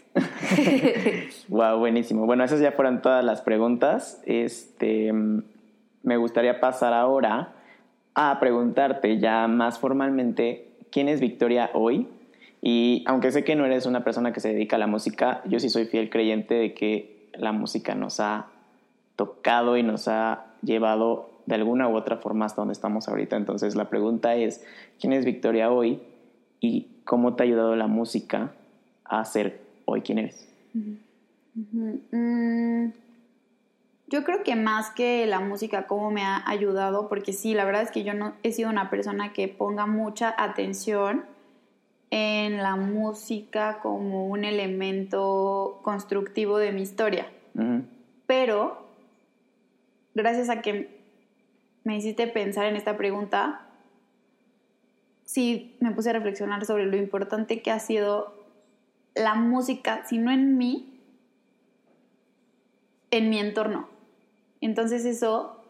Wow, 1.49 1.79
buenísimo. 1.81 2.27
Bueno, 2.27 2.45
esas 2.45 2.61
ya 2.61 2.73
fueron 2.73 3.03
todas 3.03 3.25
las 3.25 3.41
preguntas. 3.41 4.23
Este, 4.27 5.13
me 6.03 6.17
gustaría 6.17 6.61
pasar 6.61 6.93
ahora 6.93 7.55
a 8.15 8.39
preguntarte 8.41 9.19
ya 9.19 9.49
más 9.49 9.79
formalmente 9.79 10.69
quién 10.91 11.09
es 11.09 11.21
Victoria 11.21 11.71
hoy. 11.73 12.09
Y 12.61 13.03
aunque 13.07 13.33
sé 13.33 13.43
que 13.43 13.57
no 13.57 13.65
eres 13.65 13.87
una 13.87 14.05
persona 14.05 14.33
que 14.33 14.41
se 14.41 14.53
dedica 14.53 14.77
a 14.77 14.79
la 14.79 14.87
música, 14.87 15.43
yo 15.47 15.59
sí 15.59 15.69
soy 15.69 15.87
fiel 15.87 16.11
creyente 16.11 16.55
de 16.55 16.75
que 16.75 17.29
la 17.35 17.51
música 17.51 17.95
nos 17.95 18.21
ha 18.21 18.47
tocado 19.17 19.77
y 19.77 19.83
nos 19.83 20.07
ha 20.07 20.47
llevado 20.63 21.32
de 21.47 21.55
alguna 21.55 21.89
u 21.89 21.97
otra 21.97 22.17
forma 22.17 22.47
hasta 22.47 22.61
donde 22.61 22.73
estamos 22.73 23.09
ahorita. 23.09 23.37
Entonces 23.37 23.75
la 23.75 23.89
pregunta 23.89 24.35
es, 24.35 24.65
¿quién 25.01 25.13
es 25.13 25.25
Victoria 25.25 25.71
hoy 25.71 26.01
y 26.61 26.89
cómo 27.05 27.35
te 27.35 27.43
ha 27.43 27.47
ayudado 27.47 27.77
la 27.77 27.87
música 27.87 28.53
a 29.05 29.25
ser 29.25 29.61
hoy 29.85 30.03
quien 30.03 30.19
eres? 30.19 30.49
Mm, 31.55 32.87
yo 34.09 34.25
creo 34.25 34.43
que 34.43 34.57
más 34.57 34.91
que 34.91 35.27
la 35.27 35.41
música, 35.41 35.87
cómo 35.87 36.11
me 36.11 36.23
ha 36.23 36.43
ayudado, 36.49 37.09
porque 37.09 37.33
sí, 37.33 37.55
la 37.55 37.65
verdad 37.65 37.83
es 37.83 37.91
que 37.91 38.05
yo 38.05 38.15
no 38.15 38.35
he 38.43 38.53
sido 38.53 38.71
una 38.71 38.91
persona 38.91 39.33
que 39.33 39.49
ponga 39.49 39.87
mucha 39.87 40.35
atención 40.37 41.25
en 42.11 42.59
la 42.59 42.77
música 42.77 43.79
como 43.81 44.27
un 44.27 44.45
elemento 44.45 45.81
constructivo 45.83 46.59
de 46.59 46.73
mi 46.73 46.83
historia. 46.83 47.27
Pero, 48.27 48.87
gracias 50.15 50.51
a 50.51 50.61
que 50.61 51.02
me 51.85 51.97
hiciste 51.97 52.27
pensar 52.27 52.67
en 52.67 52.77
esta 52.77 52.97
pregunta, 52.97 53.67
sí 55.25 55.77
me 55.81 55.93
puse 55.93 56.11
a 56.11 56.13
reflexionar 56.13 56.65
sobre 56.65 56.87
lo 56.87 56.97
importante 56.97 57.63
que 57.63 57.71
ha 57.71 57.79
sido 57.79 58.35
la 59.15 59.35
música, 59.35 60.05
si 60.07 60.19
no 60.19 60.31
en 60.31 60.57
mí, 60.57 61.01
en 63.11 63.31
mi 63.31 63.39
entorno. 63.39 63.89
Entonces 64.61 65.05
eso 65.05 65.63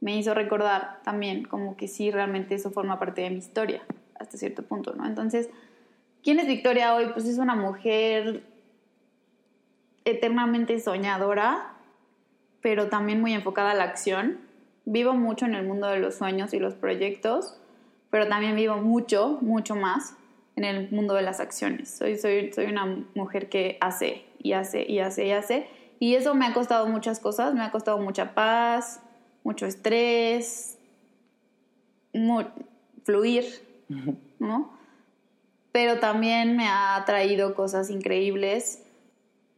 me 0.00 0.16
hizo 0.16 0.34
recordar 0.34 1.00
también 1.02 1.44
como 1.44 1.76
que 1.76 1.88
sí, 1.88 2.10
realmente 2.10 2.54
eso 2.54 2.70
forma 2.70 2.98
parte 2.98 3.22
de 3.22 3.30
mi 3.30 3.38
historia, 3.38 3.82
hasta 4.18 4.38
cierto 4.38 4.62
punto, 4.62 4.94
¿no? 4.94 5.06
Entonces, 5.06 5.48
¿quién 6.22 6.38
es 6.38 6.46
Victoria 6.46 6.94
hoy? 6.94 7.08
Pues 7.12 7.26
es 7.26 7.38
una 7.38 7.54
mujer 7.54 8.44
eternamente 10.04 10.78
soñadora, 10.80 11.74
pero 12.60 12.88
también 12.88 13.20
muy 13.20 13.32
enfocada 13.32 13.72
a 13.72 13.74
la 13.74 13.84
acción. 13.84 14.45
Vivo 14.86 15.12
mucho 15.12 15.44
en 15.44 15.54
el 15.54 15.66
mundo 15.66 15.88
de 15.88 15.98
los 15.98 16.14
sueños 16.14 16.54
y 16.54 16.58
los 16.58 16.74
proyectos, 16.74 17.58
pero 18.08 18.28
también 18.28 18.56
vivo 18.56 18.78
mucho, 18.78 19.36
mucho 19.42 19.74
más 19.76 20.16
en 20.54 20.64
el 20.64 20.90
mundo 20.90 21.14
de 21.14 21.22
las 21.22 21.40
acciones. 21.40 21.90
Soy, 21.90 22.16
soy, 22.16 22.52
soy 22.52 22.66
una 22.66 23.04
mujer 23.14 23.50
que 23.50 23.76
hace 23.80 24.24
y 24.38 24.52
hace 24.52 24.90
y 24.90 25.00
hace 25.00 25.26
y 25.26 25.32
hace. 25.32 25.68
Y 25.98 26.14
eso 26.14 26.34
me 26.34 26.46
ha 26.46 26.54
costado 26.54 26.86
muchas 26.86 27.20
cosas, 27.20 27.52
me 27.54 27.62
ha 27.62 27.70
costado 27.70 27.98
mucha 27.98 28.34
paz, 28.34 29.02
mucho 29.44 29.66
estrés, 29.66 30.78
fluir, 33.04 33.44
¿no? 34.38 34.70
Pero 35.72 35.98
también 35.98 36.56
me 36.56 36.68
ha 36.68 37.02
traído 37.06 37.54
cosas 37.54 37.90
increíbles, 37.90 38.82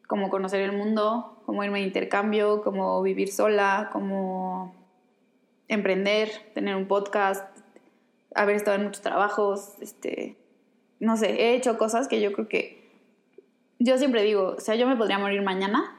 como 0.07 0.31
conocer 0.31 0.61
el 0.63 0.77
mundo, 0.77 1.43
como 1.47 1.63
irme 1.65 1.81
de 1.81 1.87
intercambio, 1.87 2.63
como 2.63 3.01
vivir 3.03 3.33
sola, 3.33 3.91
como 3.93 4.75
emprender, 5.69 6.31
tener 6.55 6.75
un 6.75 6.89
podcast, 6.89 7.45
haber 8.35 8.57
estado 8.57 8.77
en 8.77 8.85
muchos 8.85 9.03
trabajos, 9.03 9.75
este, 9.81 10.37
no 11.01 11.17
sé, 11.17 11.31
he 11.43 11.55
hecho 11.55 11.79
cosas 11.79 12.09
que 12.09 12.21
yo 12.21 12.33
creo 12.33 12.49
que, 12.49 12.89
yo 13.79 13.97
siempre 13.99 14.23
digo, 14.23 14.55
o 14.57 14.61
sea, 14.61 14.75
yo 14.75 14.87
me 14.87 14.97
podría 14.97 15.19
morir 15.19 15.43
mañana 15.43 15.97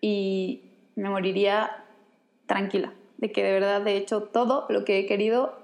y 0.00 0.62
me 0.96 1.08
moriría 1.08 1.84
tranquila, 2.46 2.92
de 3.18 3.32
que 3.32 3.42
de 3.42 3.52
verdad 3.52 3.86
he 3.86 3.96
hecho 3.96 4.24
todo 4.24 4.66
lo 4.68 4.84
que 4.84 4.98
he 4.98 5.06
querido 5.06 5.58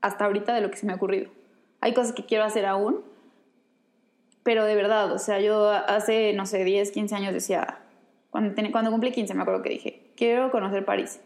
hasta 0.00 0.26
ahorita 0.26 0.54
de 0.54 0.60
lo 0.60 0.70
que 0.70 0.76
se 0.76 0.86
me 0.86 0.92
ha 0.92 0.96
ocurrido. 0.96 1.30
Hay 1.80 1.94
cosas 1.94 2.12
que 2.12 2.24
quiero 2.24 2.44
hacer 2.44 2.66
aún, 2.66 3.02
pero 4.42 4.64
de 4.64 4.74
verdad, 4.74 5.12
o 5.12 5.18
sea, 5.18 5.40
yo 5.40 5.70
hace, 5.70 6.32
no 6.34 6.46
sé, 6.46 6.64
10, 6.64 6.90
15 6.90 7.14
años 7.14 7.32
decía, 7.32 7.80
cuando, 8.30 8.54
cuando 8.70 8.90
cumplí 8.90 9.12
15 9.12 9.34
me 9.34 9.42
acuerdo 9.42 9.62
que 9.62 9.70
dije, 9.70 10.12
quiero 10.16 10.50
conocer 10.50 10.84
París. 10.84 11.20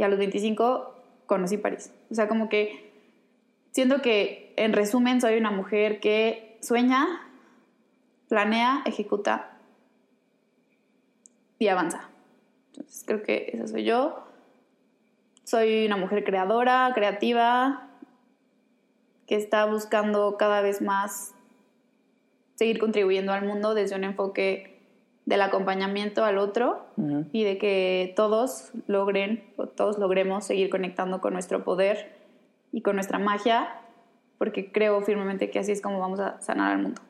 Y 0.00 0.02
a 0.02 0.08
los 0.08 0.18
25 0.18 0.94
conocí 1.26 1.58
París. 1.58 1.92
O 2.10 2.14
sea, 2.14 2.26
como 2.26 2.48
que 2.48 2.90
siento 3.70 4.00
que, 4.00 4.54
en 4.56 4.72
resumen, 4.72 5.20
soy 5.20 5.36
una 5.36 5.50
mujer 5.50 6.00
que 6.00 6.56
sueña, 6.62 7.06
planea, 8.26 8.80
ejecuta 8.86 9.58
y 11.58 11.68
avanza. 11.68 12.08
Entonces, 12.68 13.04
creo 13.06 13.22
que 13.22 13.50
esa 13.52 13.66
soy 13.66 13.84
yo. 13.84 14.24
Soy 15.44 15.84
una 15.84 15.98
mujer 15.98 16.24
creadora, 16.24 16.92
creativa, 16.94 17.90
que 19.26 19.34
está 19.34 19.66
buscando 19.66 20.38
cada 20.38 20.62
vez 20.62 20.80
más 20.80 21.34
seguir 22.54 22.78
contribuyendo 22.78 23.34
al 23.34 23.44
mundo 23.44 23.74
desde 23.74 23.96
un 23.96 24.04
enfoque 24.04 24.69
del 25.30 25.42
acompañamiento 25.42 26.24
al 26.24 26.38
otro 26.38 26.80
y 27.32 27.44
de 27.44 27.56
que 27.56 28.12
todos 28.16 28.72
logren, 28.88 29.44
o 29.56 29.66
todos 29.66 29.98
logremos 29.98 30.44
seguir 30.44 30.68
conectando 30.68 31.20
con 31.20 31.32
nuestro 31.32 31.62
poder 31.64 32.18
y 32.72 32.82
con 32.82 32.96
nuestra 32.96 33.18
magia, 33.18 33.80
porque 34.38 34.72
creo 34.72 35.00
firmemente 35.02 35.48
que 35.48 35.60
así 35.60 35.70
es 35.70 35.80
como 35.80 36.00
vamos 36.00 36.18
a 36.20 36.40
sanar 36.40 36.72
al 36.72 36.82
mundo. 36.82 37.00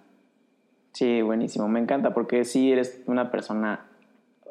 Sí, 0.93 1.23
buenísimo, 1.23 1.67
me 1.69 1.81
encanta 1.81 2.15
porque 2.15 2.45
sí 2.45 2.71
eres 2.71 3.03
una 3.07 3.31
persona, 3.31 3.87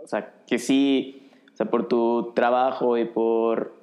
o 0.04 0.08
sea, 0.08 0.34
que 0.48 0.58
sí, 0.58 1.30
o 1.54 1.56
sea, 1.56 1.68
por 1.68 1.88
tu 1.88 2.32
trabajo 2.34 2.98
y 2.98 3.06
por 3.06 3.80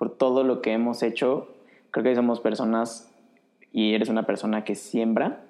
por 0.00 0.16
todo 0.16 0.44
lo 0.44 0.62
que 0.62 0.72
hemos 0.72 1.02
hecho. 1.02 1.48
Creo 1.90 2.02
que 2.02 2.14
somos 2.14 2.40
personas 2.40 3.12
y 3.70 3.92
eres 3.92 4.08
una 4.08 4.22
persona 4.22 4.64
que 4.64 4.74
siembra 4.74 5.42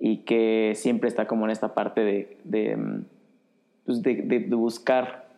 y 0.00 0.18
que 0.18 0.72
siempre 0.74 1.08
está 1.08 1.26
como 1.26 1.44
en 1.44 1.50
esta 1.50 1.74
parte 1.74 2.00
de, 2.00 2.38
de, 2.44 2.76
mm, 2.76 3.04
pues 3.84 4.02
de, 4.02 4.46
buscar 4.50 5.28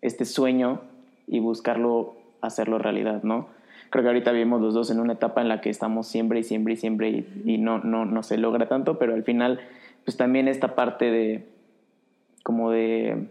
este 0.00 0.24
sueño 0.24 0.80
y 1.26 1.38
buscarlo 1.40 2.16
hacerlo 2.40 2.78
realidad, 2.78 3.22
¿no? 3.22 3.48
Creo 3.90 4.02
que 4.02 4.08
ahorita 4.08 4.32
vivimos 4.32 4.60
los 4.60 4.74
dos 4.74 4.90
en 4.90 5.00
una 5.00 5.12
etapa 5.12 5.40
en 5.40 5.48
la 5.48 5.60
que 5.60 5.70
estamos 5.70 6.08
siempre 6.08 6.40
y 6.40 6.42
siempre 6.42 6.72
y 6.72 6.76
siempre 6.76 7.10
y, 7.10 7.42
y 7.44 7.58
no, 7.58 7.78
no, 7.78 8.04
no 8.04 8.22
se 8.22 8.38
logra 8.38 8.68
tanto, 8.68 8.98
pero 8.98 9.14
al 9.14 9.22
final, 9.22 9.60
pues 10.04 10.16
también 10.16 10.48
esta 10.48 10.74
parte 10.74 11.10
de 11.10 11.46
como 12.42 12.70
de 12.70 13.28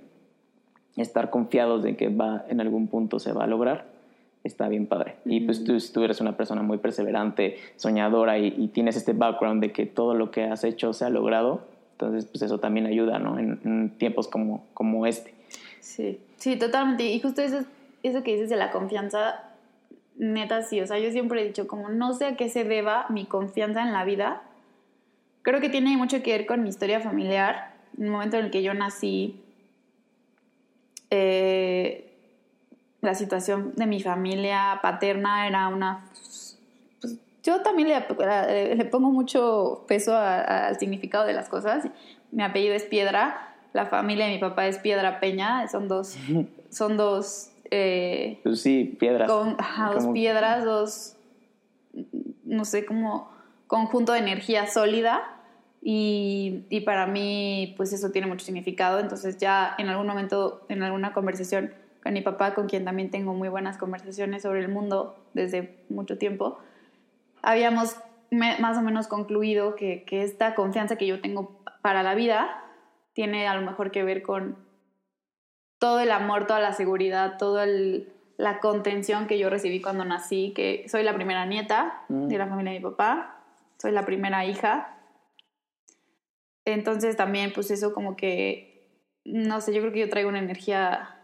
estar 0.96 1.30
confiados 1.30 1.84
de 1.84 1.96
que 1.96 2.10
va 2.10 2.46
en 2.48 2.62
algún 2.62 2.88
punto 2.88 3.20
se 3.20 3.34
va 3.34 3.44
a 3.44 3.48
lograr 3.48 3.93
está 4.44 4.68
bien 4.68 4.88
padre. 4.88 5.16
Y 5.26 5.42
pues 5.42 5.64
tú, 5.64 5.78
tú, 5.94 6.04
eres 6.04 6.22
una 6.22 6.36
persona 6.36 6.62
muy 6.62 6.78
perseverante, 6.78 7.58
soñadora 7.76 8.38
y, 8.38 8.68
tienes 8.70 8.96
este 8.96 9.14
background 9.14 9.62
de 9.62 9.72
que 9.72 9.86
todo 9.86 10.14
lo 10.14 10.32
que 10.32 10.44
has 10.44 10.64
hecho 10.64 10.94
se 10.94 11.06
ha 11.06 11.10
logrado. 11.10 11.62
Entonces, 11.94 12.26
pues 12.26 12.42
eso 12.42 12.60
también 12.60 12.86
ayuda, 12.86 13.20
¿no? 13.20 13.40
En, 13.40 13.92
tiempos 13.98 14.28
como, 14.28 14.66
como 14.74 15.06
este. 15.06 15.34
Sí, 15.80 16.20
sí, 16.38 16.58
totalmente. 16.58 17.06
Y 17.06 17.20
justo 17.20 17.42
eso, 17.42 17.64
eso 18.04 18.24
que 18.24 18.34
dices 18.34 18.50
de 18.50 18.58
la 18.58 18.72
confianza, 18.72 19.44
neta, 20.18 20.62
sí. 20.64 20.82
O 20.82 20.88
sea, 20.88 21.00
yo 21.00 21.12
siempre 21.12 21.42
he 21.42 21.46
dicho, 21.46 21.68
como 21.68 21.90
no 21.90 22.14
sé 22.14 22.26
a 22.26 22.36
qué 22.36 22.50
se 22.50 22.64
deba 22.64 23.06
mi 23.10 23.26
confianza 23.26 23.82
en 23.82 23.94
la 23.94 24.04
vida. 24.04 24.44
Creo 25.42 25.62
que 25.62 25.70
tiene 25.70 25.96
mucho 25.98 26.22
que 26.22 26.32
ver 26.32 26.46
con 26.46 26.64
mi 26.64 26.70
historia 26.70 27.00
familiar. 27.00 27.74
En 27.98 28.06
el 28.06 28.12
momento 28.12 28.38
en 28.38 28.46
el 28.46 28.52
que 28.52 28.64
yo 28.64 28.74
nací, 28.74 29.40
eh, 31.10 32.13
la 33.04 33.16
situación 33.16 33.74
de 33.76 33.86
mi 33.86 34.02
familia 34.02 34.80
paterna 34.82 35.46
era 35.46 35.68
una... 35.68 36.06
Pues, 37.02 37.18
yo 37.44 37.62
también 37.62 37.90
le, 37.90 38.76
le, 38.76 38.86
pongo 38.86 39.12
mucho 39.12 39.84
peso 39.90 40.16
al 40.16 40.80
significado 40.80 41.26
de 41.26 41.34
las 41.34 41.50
cosas. 41.50 41.86
Mi 42.32 42.44
apellido 42.44 42.74
es 42.74 42.84
Piedra, 42.84 43.56
la 43.74 43.88
familia 43.88 44.26
de 44.28 44.32
mi 44.32 44.40
papá 44.40 44.68
es 44.68 44.78
Piedra 44.78 45.20
Peña, 45.20 45.68
son 45.68 45.88
dos... 45.88 46.18
Son 46.70 46.98
dos 46.98 47.52
eh, 47.70 48.40
pues 48.42 48.62
sí, 48.62 48.98
piedras. 49.00 49.28
dos 49.28 50.08
piedras, 50.12 50.66
dos... 50.66 51.16
No 52.46 52.66
sé, 52.66 52.84
como 52.84 53.30
conjunto 53.68 54.14
de 54.14 54.20
energía 54.20 54.66
sólida. 54.66 55.22
Y, 55.84 56.66
y, 56.70 56.82
para 56.82 57.06
mí, 57.06 57.76
pues 57.78 57.94
eso 57.94 58.10
tiene 58.10 58.26
mucho 58.26 58.44
significado. 58.44 59.00
Entonces 59.00 59.38
ya 59.38 59.76
en 59.78 59.88
algún 59.90 60.08
momento, 60.08 60.66
en 60.68 60.82
alguna 60.82 61.14
conversación 61.14 61.74
con 62.04 62.14
mi 62.14 62.22
papá, 62.22 62.54
con 62.54 62.68
quien 62.68 62.84
también 62.84 63.10
tengo 63.10 63.34
muy 63.34 63.48
buenas 63.48 63.78
conversaciones 63.78 64.44
sobre 64.44 64.60
el 64.60 64.68
mundo 64.68 65.26
desde 65.34 65.86
mucho 65.90 66.18
tiempo, 66.18 66.60
habíamos 67.42 67.98
más 68.30 68.78
o 68.78 68.82
menos 68.82 69.08
concluido 69.08 69.76
que, 69.76 70.04
que 70.04 70.24
esta 70.24 70.56
confianza 70.56 70.98
que 70.98 71.08
yo 71.08 71.22
tengo 71.22 71.64
para 71.82 72.04
la 72.04 72.16
vida 72.16 72.64
tiene 73.14 73.48
a 73.48 73.56
lo 73.56 73.62
mejor 73.62 73.92
que 73.92 74.04
ver 74.04 74.24
con 74.24 74.58
todo 75.80 76.00
el 76.00 76.12
amor, 76.12 76.48
toda 76.48 76.60
la 76.60 76.74
seguridad, 76.74 77.38
toda 77.38 77.66
la 78.38 78.60
contención 78.60 79.28
que 79.28 79.38
yo 79.38 79.50
recibí 79.50 79.82
cuando 79.82 80.04
nací, 80.04 80.52
que 80.56 80.86
soy 80.90 81.04
la 81.04 81.14
primera 81.14 81.46
nieta 81.46 82.04
mm. 82.10 82.28
de 82.28 82.38
la 82.38 82.48
familia 82.48 82.74
de 82.74 82.80
mi 82.80 82.84
papá, 82.84 83.44
soy 83.78 83.92
la 83.92 84.06
primera 84.06 84.46
hija. 84.46 84.98
Entonces 86.66 87.16
también 87.18 87.52
pues 87.54 87.70
eso 87.70 87.94
como 87.94 88.16
que, 88.16 89.10
no 89.26 89.62
sé, 89.62 89.74
yo 89.74 89.82
creo 89.82 89.94
que 89.94 90.00
yo 90.00 90.10
traigo 90.10 90.30
una 90.30 90.40
energía 90.40 91.23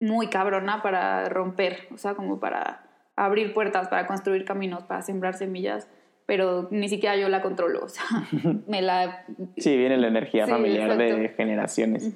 muy 0.00 0.28
cabrona 0.28 0.82
para 0.82 1.28
romper, 1.28 1.88
o 1.92 1.98
sea, 1.98 2.14
como 2.14 2.40
para 2.40 2.82
abrir 3.16 3.52
puertas, 3.52 3.88
para 3.88 4.06
construir 4.06 4.44
caminos, 4.44 4.84
para 4.84 5.02
sembrar 5.02 5.34
semillas, 5.34 5.88
pero 6.26 6.68
ni 6.70 6.88
siquiera 6.88 7.16
yo 7.16 7.28
la 7.28 7.42
controlo, 7.42 7.80
o 7.84 7.88
sea, 7.88 8.04
me 8.66 8.82
la... 8.82 9.26
Sí, 9.56 9.76
viene 9.76 9.98
la 9.98 10.08
energía 10.08 10.46
familiar 10.46 10.96
de 10.96 11.30
generaciones. 11.36 12.14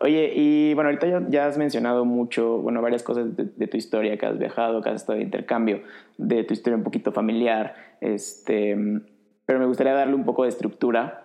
Oye, 0.00 0.32
y 0.36 0.74
bueno, 0.74 0.90
ahorita 0.90 1.28
ya, 1.30 1.46
has 1.46 1.58
mencionado 1.58 2.04
mucho, 2.04 2.58
bueno, 2.58 2.82
varias 2.82 3.02
cosas 3.02 3.34
de, 3.34 3.66
tu 3.66 3.76
historia, 3.76 4.18
que 4.18 4.26
has 4.26 4.38
viajado, 4.38 4.82
que 4.82 4.90
has 4.90 4.96
estado 4.96 5.18
de 5.18 5.24
intercambio, 5.24 5.82
de 6.18 6.44
tu 6.44 6.52
historia 6.52 6.76
un 6.76 6.84
poquito 6.84 7.12
familiar, 7.12 7.74
este, 8.00 8.76
pero 9.46 9.58
me 9.58 9.66
gustaría 9.66 9.94
darle 9.94 10.14
un 10.14 10.24
poco 10.24 10.42
de 10.42 10.50
estructura 10.50 11.24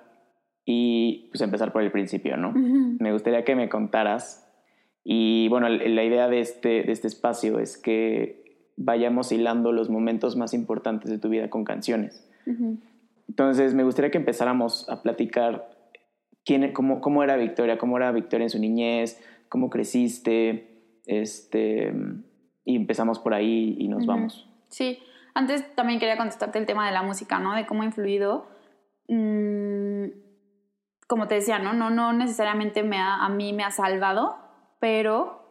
y 0.66 1.28
pues 1.32 1.42
empezar 1.42 1.74
por 1.74 1.84
el 1.84 1.92
principio, 1.92 2.38
¿no? 2.38 2.54
Me 2.54 3.12
gustaría 3.12 3.44
que 3.44 3.56
me 3.56 3.68
contaras 3.68 4.51
y 5.04 5.48
bueno, 5.50 5.68
la 5.70 6.04
idea 6.04 6.28
de 6.28 6.40
este, 6.40 6.84
de 6.84 6.92
este 6.92 7.08
espacio 7.08 7.60
es 7.60 7.78
que 7.78 8.70
vayamos 8.78 9.32
hilando 9.32 9.72
los 9.72 9.90
momentos 9.90 10.36
más 10.36 10.54
importantes 10.54 11.10
de 11.10 11.18
tu 11.18 11.30
vida 11.30 11.50
con 11.50 11.64
canciones. 11.64 12.28
Entonces, 13.28 13.74
me 13.74 13.84
gustaría 13.84 14.12
que 14.12 14.18
empezáramos 14.18 14.90
a 14.90 15.02
platicar 15.02 15.70
quién, 16.46 16.72
cómo, 16.74 17.02
cómo 17.02 17.24
era 17.24 17.36
Victoria, 17.38 17.78
cómo 17.78 17.98
era 17.98 18.12
Victoria 18.12 18.46
en 18.46 18.50
su 18.50 18.60
niñez, 18.60 19.22
cómo 19.50 19.70
creciste, 19.70 21.00
este, 21.06 21.94
y 22.66 22.76
empezamos 22.76 23.20
por 23.20 23.34
ahí 23.34 23.76
y 23.80 23.88
nos 23.88 24.06
vamos. 24.06 24.50
Sí, 24.70 25.00
antes 25.34 25.76
también 25.76 26.00
quería 26.00 26.18
contestarte 26.18 26.60
el 26.60 26.66
tema 26.66 26.86
de 26.86 26.94
la 26.94 27.04
música, 27.04 27.40
¿no? 27.40 27.56
De 27.56 27.66
cómo 27.66 27.82
ha 27.82 27.86
influido. 27.86 28.48
Mm, 29.08 30.08
como 31.08 31.28
te 31.28 31.36
decía, 31.36 31.60
¿no? 31.60 31.74
No, 31.74 31.90
no 31.90 32.14
necesariamente 32.14 32.84
me 32.84 32.98
a 32.98 33.28
mí 33.30 33.54
me 33.54 33.64
ha 33.64 33.72
salvado, 33.72 34.38
pero 34.82 35.46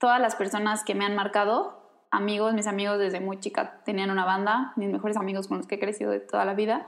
todas 0.00 0.20
las 0.20 0.34
personas 0.34 0.82
que 0.82 0.94
me 0.94 1.04
han 1.04 1.14
marcado, 1.14 2.06
amigos, 2.10 2.54
mis 2.54 2.66
amigos 2.66 2.98
desde 2.98 3.20
muy 3.20 3.38
chica 3.38 3.82
tenían 3.84 4.10
una 4.10 4.24
banda, 4.24 4.72
mis 4.76 4.88
mejores 4.88 5.18
amigos 5.18 5.46
con 5.46 5.58
los 5.58 5.66
que 5.66 5.74
he 5.74 5.78
crecido 5.78 6.10
de 6.10 6.20
toda 6.20 6.46
la 6.46 6.54
vida. 6.54 6.86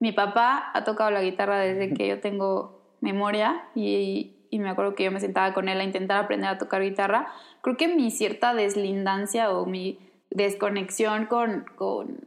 Mi 0.00 0.12
papá 0.12 0.70
ha 0.72 0.82
tocado 0.84 1.10
la 1.10 1.20
guitarra 1.20 1.58
desde 1.58 1.92
que 1.92 2.08
yo 2.08 2.20
tengo 2.20 2.96
memoria 3.02 3.68
y, 3.74 4.48
y 4.50 4.58
me 4.60 4.70
acuerdo 4.70 4.94
que 4.94 5.04
yo 5.04 5.12
me 5.12 5.20
sentaba 5.20 5.52
con 5.52 5.68
él 5.68 5.78
a 5.78 5.84
intentar 5.84 6.24
aprender 6.24 6.48
a 6.48 6.56
tocar 6.56 6.80
guitarra. 6.80 7.30
Creo 7.60 7.76
que 7.76 7.88
mi 7.88 8.10
cierta 8.10 8.54
deslindancia 8.54 9.50
o 9.50 9.66
mi 9.66 9.98
desconexión 10.30 11.26
con, 11.26 11.66
con, 11.76 12.18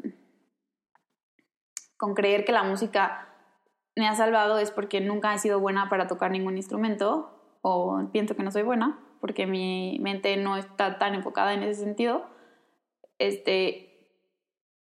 con 1.97 2.13
creer 2.13 2.45
que 2.45 2.51
la 2.51 2.63
música 2.63 3.27
me 3.95 4.08
ha 4.08 4.13
salvado 4.13 4.60
es 4.60 4.69
porque 4.69 5.01
nunca 5.01 5.34
he 5.34 5.39
sido 5.39 5.60
buena 5.60 5.89
para 5.89 6.05
tocar 6.05 6.29
ningún 6.29 6.58
instrumento 6.58 7.35
o 7.67 8.10
pienso 8.12 8.36
que 8.36 8.43
no 8.43 8.51
soy 8.51 8.62
buena 8.62 8.99
porque 9.19 9.47
mi 9.47 9.97
mente 10.01 10.38
no 10.38 10.56
está 10.56 10.99
tan 10.99 11.15
enfocada 11.15 11.56
en 11.56 11.63
ese 11.63 11.84
sentido. 11.84 12.28
Este, 13.17 14.08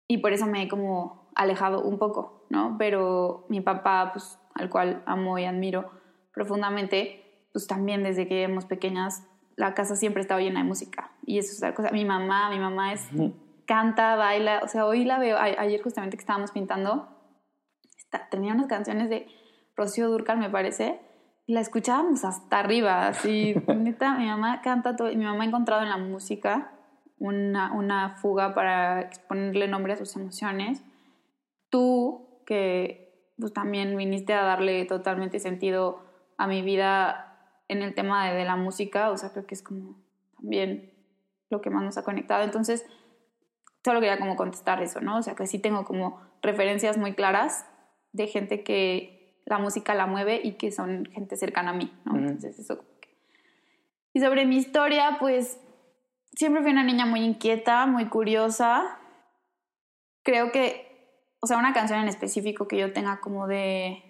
y 0.07 0.19
por 0.19 0.31
eso 0.31 0.45
me 0.45 0.63
he 0.63 0.69
como 0.69 1.29
alejado 1.35 1.83
un 1.83 1.99
poco, 1.99 2.45
¿no? 2.49 2.77
Pero 2.79 3.45
mi 3.49 3.59
papá, 3.59 4.11
pues, 4.13 4.39
al 4.53 4.69
cual 4.69 5.03
amo 5.05 5.37
y 5.37 5.43
admiro 5.43 5.91
profundamente, 6.33 7.49
pues 7.51 7.67
también 7.67 8.01
desde 8.01 8.29
que 8.29 8.43
éramos 8.43 8.63
pequeñas, 8.63 9.27
la 9.57 9.73
casa 9.73 9.97
siempre 9.97 10.21
estaba 10.21 10.39
llena 10.39 10.61
de 10.61 10.65
música. 10.65 11.11
Y 11.25 11.37
eso 11.37 11.51
es 11.51 11.59
la 11.59 11.73
cosa. 11.73 11.91
Mi 11.91 12.05
mamá, 12.05 12.49
mi 12.49 12.59
mamá 12.59 12.93
es, 12.93 13.09
canta, 13.67 14.15
baila, 14.15 14.61
o 14.63 14.69
sea, 14.69 14.85
hoy 14.85 15.03
la 15.03 15.19
veo, 15.19 15.37
ayer 15.37 15.81
justamente 15.81 16.15
que 16.15 16.21
estábamos 16.21 16.51
pintando, 16.51 17.09
tenía 18.31 18.53
unas 18.53 18.67
canciones 18.67 19.09
de 19.09 19.27
Rocío 19.75 20.09
Durcal, 20.09 20.37
me 20.37 20.49
parece, 20.49 21.01
y 21.49 21.53
la 21.53 21.61
escuchábamos 21.61 22.25
hasta 22.25 22.59
arriba, 22.59 23.07
así, 23.07 23.55
neta, 23.75 24.13
mi 24.19 24.27
mamá 24.27 24.61
canta 24.61 24.95
todo, 24.95 25.07
mi 25.07 25.25
mamá 25.25 25.41
ha 25.41 25.47
encontrado 25.47 25.81
en 25.81 25.89
la 25.89 25.97
música 25.97 26.73
una, 27.17 27.73
una 27.73 28.17
fuga 28.17 28.53
para 28.53 29.09
ponerle 29.27 29.67
nombre 29.67 29.93
a 29.93 29.97
sus 29.97 30.15
emociones. 30.15 30.83
Tú, 31.71 32.43
que 32.45 33.33
pues 33.39 33.51
también 33.51 33.97
viniste 33.97 34.31
a 34.33 34.43
darle 34.43 34.85
totalmente 34.85 35.39
sentido 35.39 36.05
a 36.37 36.45
mi 36.45 36.61
vida 36.61 37.55
en 37.67 37.81
el 37.81 37.95
tema 37.95 38.29
de, 38.29 38.35
de 38.35 38.45
la 38.45 38.55
música, 38.55 39.09
o 39.09 39.17
sea, 39.17 39.31
creo 39.31 39.47
que 39.47 39.55
es 39.55 39.63
como 39.63 39.95
también 40.35 40.93
lo 41.49 41.61
que 41.61 41.71
más 41.71 41.83
nos 41.83 41.97
ha 41.97 42.03
conectado. 42.03 42.43
Entonces, 42.43 42.85
solo 43.83 44.01
quería 44.01 44.19
como 44.19 44.35
contestar 44.35 44.83
eso, 44.83 45.01
¿no? 45.01 45.17
O 45.17 45.23
sea, 45.23 45.33
que 45.33 45.47
sí 45.47 45.57
tengo 45.57 45.83
como 45.83 46.21
referencias 46.43 46.99
muy 46.99 47.15
claras 47.15 47.65
de 48.11 48.27
gente 48.27 48.63
que 48.63 49.18
la 49.49 49.57
música 49.57 49.93
la 49.93 50.05
mueve 50.05 50.39
y 50.43 50.53
que 50.53 50.71
son 50.71 51.05
gente 51.05 51.35
cercana 51.35 51.71
a 51.71 51.73
mí, 51.73 51.91
¿no? 52.05 52.17
Entonces, 52.17 52.59
eso. 52.59 52.83
Y 54.13 54.21
sobre 54.21 54.45
mi 54.45 54.57
historia, 54.57 55.17
pues 55.19 55.59
siempre 56.33 56.61
fui 56.61 56.71
una 56.71 56.83
niña 56.83 57.05
muy 57.05 57.21
inquieta, 57.21 57.85
muy 57.85 58.07
curiosa. 58.07 58.99
Creo 60.23 60.51
que, 60.51 61.35
o 61.41 61.47
sea, 61.47 61.57
una 61.57 61.73
canción 61.73 61.99
en 61.99 62.07
específico 62.07 62.67
que 62.67 62.77
yo 62.77 62.93
tenga 62.93 63.19
como 63.19 63.47
de, 63.47 64.03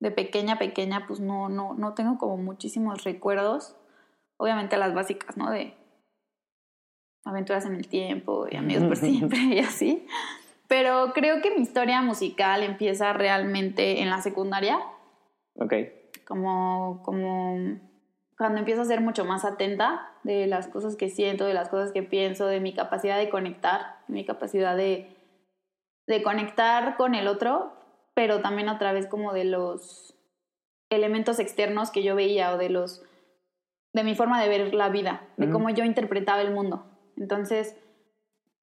de 0.00 0.10
pequeña, 0.10 0.58
pequeña, 0.58 1.06
pues 1.06 1.20
no, 1.20 1.48
no, 1.48 1.74
no 1.74 1.94
tengo 1.94 2.18
como 2.18 2.36
muchísimos 2.36 3.04
recuerdos. 3.04 3.76
Obviamente 4.36 4.76
las 4.76 4.94
básicas, 4.94 5.36
¿no? 5.36 5.50
De 5.50 5.74
aventuras 7.24 7.64
en 7.66 7.74
el 7.74 7.88
tiempo 7.88 8.46
y 8.50 8.56
amigos 8.56 8.84
por 8.84 8.96
siempre 8.96 9.38
y 9.38 9.58
así. 9.58 10.06
Pero 10.68 11.12
creo 11.14 11.40
que 11.42 11.54
mi 11.54 11.62
historia 11.62 12.02
musical 12.02 12.62
empieza 12.62 13.12
realmente 13.12 14.00
en 14.02 14.10
la 14.10 14.20
secundaria. 14.20 14.78
Ok. 15.54 15.74
Como, 16.26 17.02
como 17.04 17.78
cuando 18.36 18.58
empiezo 18.58 18.82
a 18.82 18.86
ser 18.86 19.00
mucho 19.00 19.24
más 19.24 19.44
atenta 19.44 20.12
de 20.24 20.46
las 20.46 20.68
cosas 20.68 20.96
que 20.96 21.08
siento, 21.08 21.46
de 21.46 21.54
las 21.54 21.68
cosas 21.68 21.92
que 21.92 22.02
pienso, 22.02 22.46
de 22.46 22.60
mi 22.60 22.74
capacidad 22.74 23.18
de 23.18 23.30
conectar, 23.30 23.98
mi 24.08 24.24
capacidad 24.24 24.76
de, 24.76 25.16
de 26.06 26.22
conectar 26.22 26.96
con 26.96 27.14
el 27.14 27.28
otro, 27.28 27.72
pero 28.14 28.40
también 28.40 28.68
a 28.68 28.78
través 28.78 29.06
como 29.06 29.32
de 29.32 29.44
los 29.44 30.14
elementos 30.90 31.38
externos 31.38 31.90
que 31.90 32.02
yo 32.02 32.14
veía 32.14 32.52
o 32.52 32.58
de 32.58 32.70
los 32.70 33.02
de 33.92 34.04
mi 34.04 34.14
forma 34.14 34.42
de 34.42 34.48
ver 34.48 34.74
la 34.74 34.90
vida, 34.90 35.26
de 35.38 35.48
cómo 35.50 35.70
yo 35.70 35.82
interpretaba 35.82 36.42
el 36.42 36.52
mundo. 36.52 36.84
Entonces, 37.16 37.78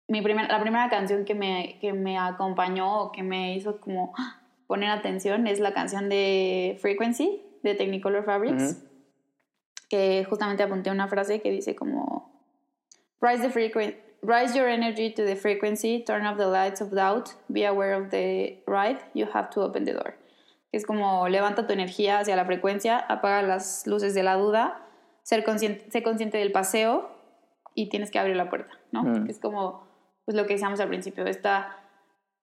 mi 0.08 0.22
primer, 0.22 0.50
la 0.50 0.62
primera 0.62 0.90
canción 0.90 1.26
que 1.26 1.36
me, 1.36 1.78
que 1.80 1.94
me 1.94 2.18
acompañó 2.18 3.02
o 3.02 3.12
que 3.12 3.24
me 3.24 3.56
hizo 3.56 3.80
como 3.80 4.14
poner 4.68 4.90
atención 4.90 5.48
es 5.48 5.60
la 5.60 5.74
canción 5.74 6.10
de 6.10 6.78
Frequency 6.82 7.42
de 7.64 7.76
Technicolor 7.76 8.26
Fabrics, 8.26 8.84
que 9.90 10.26
justamente 10.30 10.64
apunté 10.64 10.92
una 10.92 11.08
frase 11.08 11.42
que 11.42 11.50
dice 11.50 11.76
como 11.76 12.32
Rise, 13.22 13.50
the 13.50 14.04
Rise 14.22 14.56
your 14.56 14.70
energy 14.70 15.10
to 15.14 15.26
the 15.26 15.36
frequency, 15.36 16.02
turn 16.06 16.26
off 16.26 16.38
the 16.38 16.48
lights 16.48 16.82
of 16.82 16.92
doubt, 16.92 17.32
be 17.50 17.66
aware 17.66 17.94
of 17.94 18.10
the 18.10 18.64
ride, 18.66 19.00
you 19.14 19.28
have 19.34 19.50
to 19.50 19.62
open 19.62 19.84
the 19.84 19.94
door. 19.94 20.16
Es 20.72 20.86
como 20.86 21.28
levanta 21.28 21.68
tu 21.68 21.74
energía 21.74 22.20
hacia 22.20 22.36
la 22.36 22.46
frecuencia, 22.46 22.98
apaga 22.98 23.42
las 23.42 23.86
luces 23.86 24.14
de 24.14 24.24
la 24.24 24.36
duda, 24.36 24.82
ser 25.24 25.44
consciente, 25.44 25.92
sé 25.92 26.04
consciente 26.04 26.38
del 26.38 26.52
paseo 26.52 27.12
y 27.76 27.90
tienes 27.90 28.12
que 28.12 28.20
abrir 28.20 28.38
la 28.38 28.50
puerta, 28.50 28.74
¿no? 28.92 29.26
Es 29.28 29.40
como 29.40 29.93
pues 30.26 30.36
lo 30.38 30.46
que 30.46 30.54
decíamos 30.54 30.80
al 30.80 30.88
principio, 30.88 31.26
esta, 31.26 31.78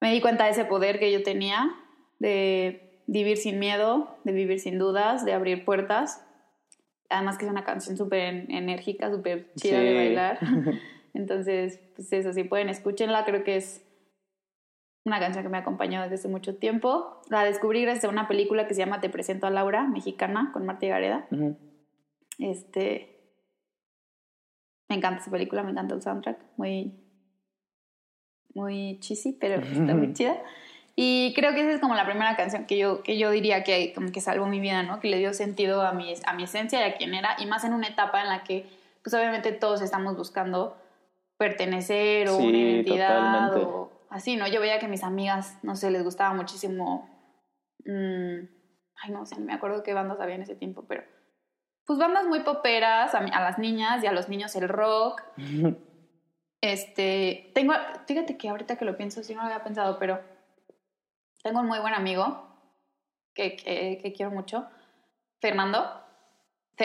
me 0.01 0.13
di 0.13 0.21
cuenta 0.21 0.45
de 0.45 0.51
ese 0.51 0.65
poder 0.65 0.99
que 0.99 1.13
yo 1.13 1.23
tenía 1.23 1.71
de 2.19 3.03
vivir 3.07 3.39
sin 3.39 3.59
miedo, 3.59 4.19
de 4.25 4.33
vivir 4.33 4.61
sin 4.61 4.79
dudas, 4.79 5.25
de 5.25 5.33
abrir 5.33 5.65
puertas. 5.65 6.25
Además 7.09 7.39
que 7.39 7.45
es 7.45 7.51
una 7.51 7.65
canción 7.65 7.97
súper 7.97 8.47
enérgica, 8.49 9.11
súper 9.11 9.53
chida 9.55 9.81
de 9.81 9.95
bailar. 9.95 10.39
Entonces, 11.15 11.81
pues 11.97 12.13
eso, 12.13 12.33
si 12.33 12.45
pueden, 12.45 12.69
escúchenla. 12.69 13.25
Creo 13.25 13.43
que 13.43 13.57
es 13.57 13.85
una 15.05 15.19
canción 15.19 15.43
que 15.43 15.49
me 15.49 15.57
ha 15.57 15.63
acompañado 15.63 16.05
desde 16.05 16.17
hace 16.17 16.29
mucho 16.29 16.57
tiempo. 16.57 17.21
La 17.29 17.45
descubrí 17.45 17.83
gracias 17.83 18.05
a 18.05 18.11
una 18.11 18.29
película 18.29 18.69
que 18.69 18.75
se 18.75 18.81
llama 18.81 19.01
Te 19.01 19.11
presento 19.11 19.49
a 19.49 19.51
Laura, 19.51 19.89
mexicana, 19.89 20.51
con 20.53 20.65
Marta 20.65 20.87
Gareda. 20.87 21.27
Este... 22.39 23.17
Me 24.89 24.97
encanta 24.97 25.21
esa 25.21 25.31
película, 25.31 25.63
me 25.63 25.71
encanta 25.71 25.95
el 25.95 26.03
soundtrack. 26.03 26.39
Muy 26.57 27.00
muy 28.55 28.99
cheesy, 29.01 29.33
pero 29.33 29.61
está 29.63 29.95
muy 29.95 30.13
chida. 30.13 30.37
Y 30.97 31.33
creo 31.35 31.55
que 31.55 31.61
esa 31.61 31.73
es 31.73 31.81
como 31.81 31.95
la 31.95 32.05
primera 32.05 32.37
canción 32.37 32.67
que 32.67 32.77
yo, 32.77 33.03
que 33.03 33.17
yo 33.17 33.31
diría 33.31 33.65
que 33.65 33.93
como 33.95 34.13
que 34.13 34.21
salvó 34.21 34.47
mi 34.47 34.61
vida, 34.61 34.83
¿no? 34.83 35.01
Que 35.01 35.09
le 35.09 35.19
dio 35.19 35.33
sentido 35.33 35.83
a 35.83 35.93
mi, 35.93 36.13
a 36.27 36.35
mi 36.35 36.43
esencia 36.43 36.87
y 36.87 36.91
a 36.91 36.97
quién 36.97 37.15
era. 37.15 37.37
Y 37.39 37.47
más 37.47 37.65
en 37.65 37.73
una 37.73 37.89
etapa 37.89 38.21
en 38.21 38.29
la 38.29 38.45
que, 38.45 38.67
pues 39.03 39.15
obviamente 39.15 39.53
todos 39.53 39.81
estamos 39.81 40.17
buscando 40.17 40.77
pertenecer 41.39 42.29
o 42.29 42.37
una 42.37 42.59
identidad 42.59 43.57
o 43.57 43.91
así, 44.11 44.37
¿no? 44.37 44.47
Yo 44.47 44.61
veía 44.61 44.79
que 44.79 44.89
mis 44.89 45.03
amigas, 45.03 45.59
no 45.63 45.75
sé, 45.75 45.91
les 45.91 46.05
gustaba 46.05 46.35
muchísimo... 46.35 47.09
Mmm, 47.87 48.45
ay, 49.03 49.11
no 49.11 49.25
sé, 49.25 49.41
me 49.41 49.55
acuerdo 49.55 49.83
qué 49.83 49.95
bandas 49.95 50.21
había 50.21 50.35
en 50.35 50.43
ese 50.43 50.55
tiempo, 50.55 50.85
pero... 50.87 51.03
Pues 51.87 51.99
bandas 51.99 52.27
muy 52.27 52.41
poperas, 52.41 53.15
a, 53.15 53.19
a 53.19 53.41
las 53.41 53.59
niñas 53.59 54.05
y 54.05 54.07
a 54.07 54.13
los 54.13 54.29
niños 54.29 54.55
el 54.55 54.69
rock. 54.69 55.23
Este, 56.61 57.51
tengo, 57.55 57.73
fíjate 58.07 58.37
que 58.37 58.49
ahorita 58.49 58.77
que 58.77 58.85
lo 58.85 58.97
pienso, 58.97 59.23
sí 59.23 59.35
no 59.35 59.41
lo 59.41 59.47
había 59.47 59.65
pensado, 59.65 59.99
pero 59.99 60.21
tengo 61.43 61.61
un 61.61 61.67
muy 61.67 61.79
buen 61.79 61.95
amigo 61.95 62.47
que, 63.35 63.57
que, 63.57 64.13
quiero 64.15 64.31
mucho, 64.31 64.69
Fernando. 65.41 65.79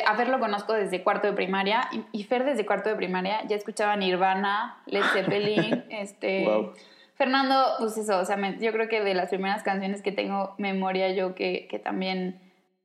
A 0.05 0.15
Fer 0.15 0.27
lo 0.27 0.39
conozco 0.39 0.73
desde 0.73 1.03
cuarto 1.03 1.27
de 1.27 1.33
primaria 1.33 1.89
y, 2.11 2.23
Fer 2.23 2.43
desde 2.43 2.65
cuarto 2.65 2.89
de 2.89 2.95
primaria 2.95 3.45
ya 3.47 3.55
escuchaba 3.55 3.95
Nirvana, 3.95 4.81
Led 4.85 5.03
Zeppelin, 5.13 5.85
este... 5.89 6.71
Fernando, 7.15 7.75
pues 7.79 7.97
eso, 7.97 8.19
o 8.19 8.25
sea, 8.25 8.38
yo 8.57 8.73
creo 8.73 8.89
que 8.89 9.01
de 9.01 9.13
las 9.13 9.29
primeras 9.29 9.63
canciones 9.63 10.01
que 10.01 10.11
tengo 10.11 10.53
memoria 10.57 11.13
yo 11.13 11.33
que, 11.33 11.65
que 11.69 11.79
también 11.79 12.41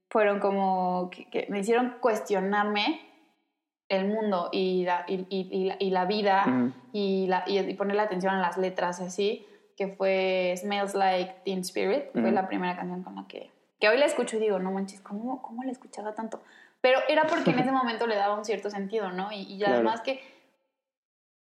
fueron 0.08 0.38
como, 0.38 1.10
que, 1.10 1.24
que 1.24 1.46
me 1.48 1.58
hicieron 1.58 1.96
cuestionarme 2.00 3.00
el 3.90 4.06
mundo 4.06 4.48
y 4.52 4.84
la, 4.84 5.04
y, 5.06 5.26
y, 5.28 5.74
y 5.78 5.90
la 5.90 6.04
vida 6.06 6.72
y, 6.92 7.26
la, 7.26 7.44
y, 7.46 7.74
poner 7.74 7.96
la 7.96 8.04
atención 8.04 8.32
a 8.32 8.40
las 8.40 8.56
letras 8.56 9.00
así, 9.00 9.46
que 9.76 9.88
fue 9.88 10.54
Smells 10.56 10.94
Like 10.94 11.40
Teen 11.44 11.60
Spirit, 11.60 12.04
fue 12.12 12.30
la 12.30 12.46
primera 12.46 12.76
canción 12.76 13.02
con 13.02 13.16
la 13.16 13.26
que, 13.26 13.50
que 13.80 13.88
hoy 13.88 13.98
la 13.98 14.06
escucho 14.06 14.36
y 14.36 14.40
digo, 14.40 14.60
no 14.60 14.70
manches, 14.70 15.00
¿cómo, 15.00 15.42
cómo 15.42 15.64
la 15.64 15.72
escuchaba 15.72 16.14
tanto? 16.14 16.40
Pero 16.80 17.00
era 17.08 17.26
porque 17.26 17.50
en 17.50 17.58
ese 17.58 17.72
momento 17.72 18.06
le 18.06 18.14
daba 18.14 18.38
un 18.38 18.44
cierto 18.44 18.70
sentido, 18.70 19.10
¿no? 19.10 19.32
Y, 19.32 19.62
además 19.64 20.02
que 20.02 20.22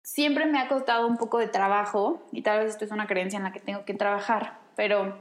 siempre 0.02 0.44
me 0.46 0.58
ha 0.58 0.66
costado 0.66 1.06
un 1.06 1.18
poco 1.18 1.38
de 1.38 1.46
trabajo, 1.46 2.26
y 2.32 2.42
tal 2.42 2.58
vez 2.58 2.70
esto 2.70 2.84
es 2.84 2.90
una 2.90 3.06
creencia 3.06 3.36
en 3.36 3.44
la 3.44 3.52
que 3.52 3.60
tengo 3.60 3.84
que 3.84 3.94
trabajar, 3.94 4.58
pero 4.74 5.16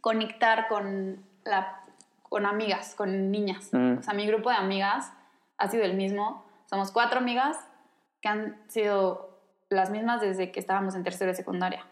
conectar 0.00 0.66
con, 0.66 1.24
la, 1.44 1.84
con 2.22 2.46
amigas, 2.46 2.96
con 2.96 3.30
niñas. 3.30 3.70
O 3.72 4.02
sea, 4.02 4.12
mi 4.12 4.26
grupo 4.26 4.50
de 4.50 4.56
amigas 4.56 5.12
ha 5.60 5.68
sido 5.68 5.84
el 5.84 5.94
mismo. 5.94 6.44
Somos 6.66 6.90
cuatro 6.90 7.20
amigas 7.20 7.56
que 8.20 8.28
han 8.28 8.60
sido 8.68 9.38
las 9.68 9.90
mismas 9.90 10.20
desde 10.20 10.50
que 10.50 10.58
estábamos 10.58 10.96
en 10.96 11.04
tercero 11.04 11.30
de 11.30 11.36
secundaria. 11.36 11.86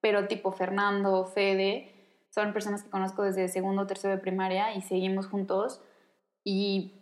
Pero 0.00 0.26
tipo 0.26 0.50
Fernando, 0.50 1.26
Fede, 1.26 1.94
son 2.30 2.52
personas 2.52 2.82
que 2.82 2.90
conozco 2.90 3.22
desde 3.22 3.48
segundo 3.48 3.82
o 3.82 3.86
tercero 3.86 4.14
de 4.14 4.20
primaria 4.20 4.74
y 4.74 4.80
seguimos 4.80 5.26
juntos. 5.26 5.82
Y 6.42 6.94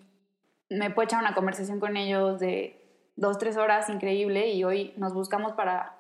me 0.69 0.91
puedo 0.91 1.07
echar 1.07 1.21
una 1.21 1.35
conversación 1.35 1.79
con 1.81 1.97
ellos 1.97 2.41
de 2.41 3.13
dos, 3.17 3.39
tres 3.39 3.57
horas 3.57 3.89
increíble 3.89 4.49
y 4.53 4.65
hoy 4.65 4.93
nos 4.97 5.15
buscamos 5.15 5.53
para 5.53 5.97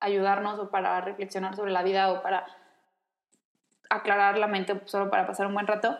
ayudarnos 0.00 0.58
o 0.58 0.70
para 0.70 1.00
reflexionar 1.00 1.54
sobre 1.54 1.70
la 1.70 1.84
vida 1.84 2.10
o 2.12 2.22
para 2.22 2.46
aclarar 3.88 4.38
la 4.38 4.48
mente 4.48 4.80
solo 4.86 5.08
para 5.08 5.26
pasar 5.26 5.46
un 5.46 5.54
buen 5.54 5.68
rato. 5.68 5.96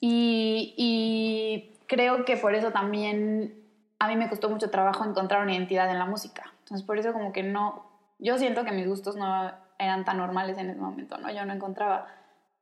Y, 0.00 0.74
y 0.78 1.75
creo 1.86 2.24
que 2.24 2.36
por 2.36 2.54
eso 2.54 2.70
también 2.72 3.54
a 3.98 4.08
mí 4.08 4.16
me 4.16 4.28
costó 4.28 4.48
mucho 4.50 4.70
trabajo 4.70 5.04
encontrar 5.04 5.42
una 5.42 5.54
identidad 5.54 5.90
en 5.90 5.98
la 5.98 6.06
música. 6.06 6.52
Entonces, 6.60 6.86
por 6.86 6.98
eso 6.98 7.12
como 7.12 7.32
que 7.32 7.42
no, 7.42 7.86
yo 8.18 8.38
siento 8.38 8.64
que 8.64 8.72
mis 8.72 8.86
gustos 8.86 9.16
no 9.16 9.50
eran 9.78 10.04
tan 10.04 10.18
normales 10.18 10.58
en 10.58 10.70
ese 10.70 10.80
momento, 10.80 11.16
¿no? 11.18 11.30
Yo 11.32 11.44
no 11.44 11.52
encontraba 11.52 12.06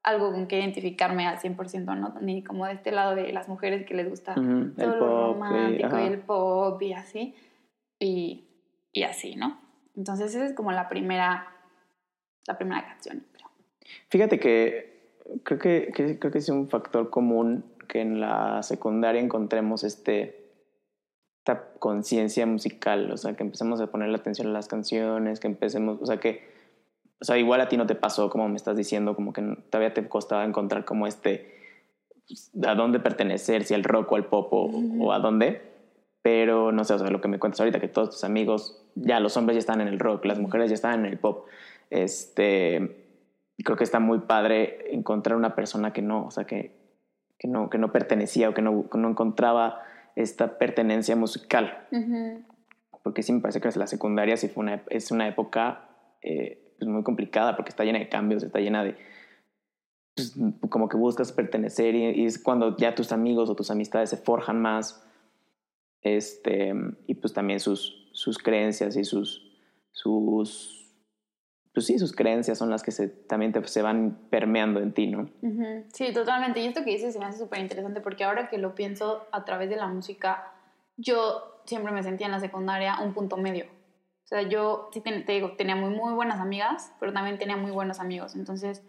algo 0.03 0.33
con 0.33 0.47
que 0.47 0.59
identificarme 0.59 1.27
al 1.27 1.39
100%, 1.39 1.95
¿no? 1.97 2.15
Ni 2.21 2.43
como 2.45 2.67
de 2.67 2.75
este 2.75 2.93
lado 2.93 3.15
de 3.15 3.33
las 3.33 3.49
mujeres 3.49 3.87
que 3.87 3.95
les 3.95 4.09
gusta 4.09 4.33
Ujú, 4.39 4.51
el 4.51 4.75
todo 4.77 4.97
lo 4.97 4.99
pop, 4.99 5.35
romántico 5.43 5.99
y- 5.99 6.03
y 6.03 6.07
el 6.07 6.19
pop 6.21 6.83
y 6.83 6.93
así. 6.93 7.35
Y, 7.99 8.45
y 8.93 9.03
así, 9.05 9.35
¿no? 9.37 9.59
Entonces 9.97 10.35
esa 10.35 10.45
es 10.45 10.53
como 10.53 10.73
la 10.73 10.89
primera, 10.89 11.47
la 12.47 12.59
primera 12.59 12.85
canción. 12.87 13.25
creo. 13.33 13.49
Fíjate 14.09 14.39
que 14.39 15.15
creo 15.43 15.59
que, 15.59 15.93
que- 15.95 16.19
creo 16.19 16.33
que 16.33 16.39
es 16.39 16.49
un 16.49 16.69
factor 16.69 17.09
común 17.11 17.65
que 17.87 18.01
en 18.01 18.21
la 18.21 18.63
secundaria 18.63 19.21
encontremos 19.21 19.85
este 19.85 20.43
esta 21.39 21.73
conciencia 21.79 22.47
musical, 22.47 23.11
o 23.11 23.19
sea, 23.19 23.35
que 23.35 23.43
empecemos 23.43 23.79
a 23.81 23.89
ponerle 23.89 24.17
atención 24.17 24.49
a 24.49 24.53
las 24.53 24.67
canciones, 24.67 25.41
que 25.41 25.47
empecemos, 25.47 26.01
o 26.01 26.07
sea, 26.07 26.19
que 26.19 26.55
o 27.21 27.25
sea, 27.25 27.39
igual 27.39 27.61
a 27.61 27.69
ti 27.69 27.77
no 27.77 27.87
te 27.87 27.95
pasó 27.95 28.29
como 28.31 28.49
me 28.49 28.57
estás 28.57 28.77
diciendo, 28.77 29.15
como 29.15 29.33
que 29.33 29.43
todavía 29.71 29.95
te 29.95 30.09
costaba 30.09 30.45
encontrar 30.45 30.85
como 30.85 31.07
este 31.07 31.55
pues, 32.27 32.51
a 32.67 32.75
dónde 32.75 32.99
pertenecer, 32.99 33.65
si 33.65 33.75
al 33.75 33.85
rock 33.85 34.13
o 34.13 34.17
al 34.17 34.27
pop 34.27 34.53
o, 34.53 34.71
o 35.01 35.13
a 35.13 35.19
dónde, 35.19 35.63
pero 36.23 36.73
no 36.73 36.85
sé, 36.85 36.95
o 36.95 36.99
sea, 36.99 37.11
lo 37.11 37.21
que 37.21 37.29
me 37.29 37.39
cuentas 37.39 37.61
ahorita, 37.61 37.81
que 37.81 37.89
todos 37.89 38.11
tus 38.11 38.25
amigos, 38.25 38.83
ya 38.95 39.21
los 39.21 39.37
hombres 39.37 39.57
ya 39.57 39.61
están 39.61 39.81
en 39.81 39.89
el 39.89 39.99
rock, 39.99 40.25
las 40.25 40.39
mujeres 40.39 40.71
ya 40.71 40.75
están 40.75 41.01
en 41.01 41.07
el 41.13 41.19
pop, 41.19 41.47
este, 41.91 43.05
creo 43.63 43.77
que 43.77 43.85
está 43.85 44.01
muy 44.01 44.21
padre 44.21 44.95
encontrar 44.95 45.37
una 45.37 45.55
persona 45.55 45.93
que 45.93 46.03
no, 46.03 46.27
o 46.27 46.31
sea, 46.31 46.45
que, 46.45 46.73
que, 47.45 47.49
no, 47.49 47.69
que 47.69 47.77
no 47.77 47.93
pertenecía 47.93 48.49
o 48.49 48.55
que 48.55 48.63
no, 48.63 48.89
que 48.89 48.97
no 48.97 49.11
encontraba 49.11 49.83
esta 50.17 50.57
pertenencia 50.57 51.15
musical, 51.15 51.87
porque 53.03 53.23
sí 53.23 53.35
me 53.35 53.43
parece 53.43 53.61
que 53.61 53.69
la 53.79 53.87
secundaria 53.87 54.39
sí 54.39 54.49
fue 54.49 54.63
una, 54.63 54.83
es 54.89 55.11
una 55.11 55.29
época 55.29 55.91
eh, 56.23 56.73
pues 56.79 56.89
muy 56.89 57.03
complicada 57.03 57.55
porque 57.55 57.69
está 57.69 57.85
llena 57.85 57.99
de 57.99 58.09
cambios, 58.09 58.43
está 58.43 58.61
llena 58.61 58.83
de, 58.83 58.97
pues, 60.17 60.35
como 60.71 60.89
que 60.89 60.97
buscas 60.97 61.33
pertenecer 61.33 61.95
y, 61.95 62.23
y 62.23 62.25
es 62.25 62.43
cuando 62.43 62.79
ya 62.79 62.95
tus 62.95 63.13
amigos 63.13 63.51
o 63.51 63.55
tus 63.55 63.71
amistades 63.71 64.09
se 64.09 64.17
forjan 64.17 64.63
más, 64.63 65.07
este, 66.01 66.73
y 67.07 67.15
pues 67.15 67.35
también 67.35 67.61
sus, 67.61 68.09
sus 68.13 68.39
creencias 68.39 68.97
y 68.97 69.05
sus, 69.05 69.53
sus, 69.91 70.84
pues 71.75 71.87
sí, 71.87 71.99
sus 71.99 72.15
creencias 72.15 72.57
son 72.57 72.71
las 72.71 72.83
que 72.83 72.93
se, 72.93 73.09
también 73.09 73.53
te, 73.53 73.67
se 73.67 73.83
van 73.83 74.29
permeando 74.31 74.81
en 74.81 74.95
ti, 74.95 75.09
¿no? 75.09 75.29
Sí, 75.93 76.13
totalmente. 76.13 76.61
Y 76.61 76.67
esto 76.67 76.85
que 76.85 76.93
dices 76.93 77.13
se 77.13 77.19
me 77.19 77.27
hace 77.27 77.39
súper 77.39 77.59
interesante 77.59 78.01
porque 78.01 78.25
ahora 78.25 78.49
que 78.49 78.59
lo 78.59 78.75
pienso 78.77 79.27
a 79.33 79.45
través 79.45 79.69
de 79.69 79.77
la 79.77 79.89
música, 79.89 80.53
yo 80.97 81.61
siempre 81.67 81.93
me 81.93 82.03
sentía 82.03 82.27
en 82.27 82.33
la 82.33 82.41
secundaria 82.41 83.01
un 83.03 83.13
punto 83.13 83.37
medio. 83.37 83.65
O 83.67 84.27
sea, 84.27 84.43
yo 84.43 84.89
sí 84.93 85.01
te, 85.01 85.21
te 85.21 85.33
digo, 85.33 85.57
tenía 85.57 85.75
muy, 85.75 85.91
muy 85.91 86.15
buenas 86.15 86.41
amigas, 86.41 86.93
pero 87.01 87.13
también 87.13 87.39
tenía 87.39 87.57
muy 87.57 87.73
buenos 87.73 87.99
amigos. 87.99 88.37
Entonces, 88.37 88.83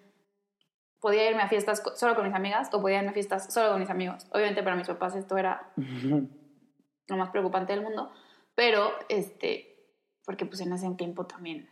podía 1.05 1.29
irme 1.29 1.41
a 1.43 1.49
fiestas 1.49 1.83
solo 1.95 2.15
con 2.15 2.25
mis 2.25 2.33
amigas 2.33 2.69
o 2.73 2.81
podía 2.81 2.97
irme 2.97 3.09
a 3.09 3.13
fiestas 3.13 3.53
solo 3.53 3.69
con 3.69 3.79
mis 3.79 3.89
amigos. 3.89 4.27
Obviamente 4.31 4.63
para 4.63 4.75
mis 4.75 4.87
papás 4.87 5.15
esto 5.15 5.37
era 5.37 5.71
lo 5.75 7.17
más 7.17 7.29
preocupante 7.29 7.73
del 7.73 7.83
mundo, 7.83 8.11
pero 8.55 8.91
este, 9.09 9.91
porque 10.25 10.47
pues 10.47 10.61
en 10.61 10.73
ese 10.73 10.89
tiempo 10.95 11.27
también, 11.27 11.69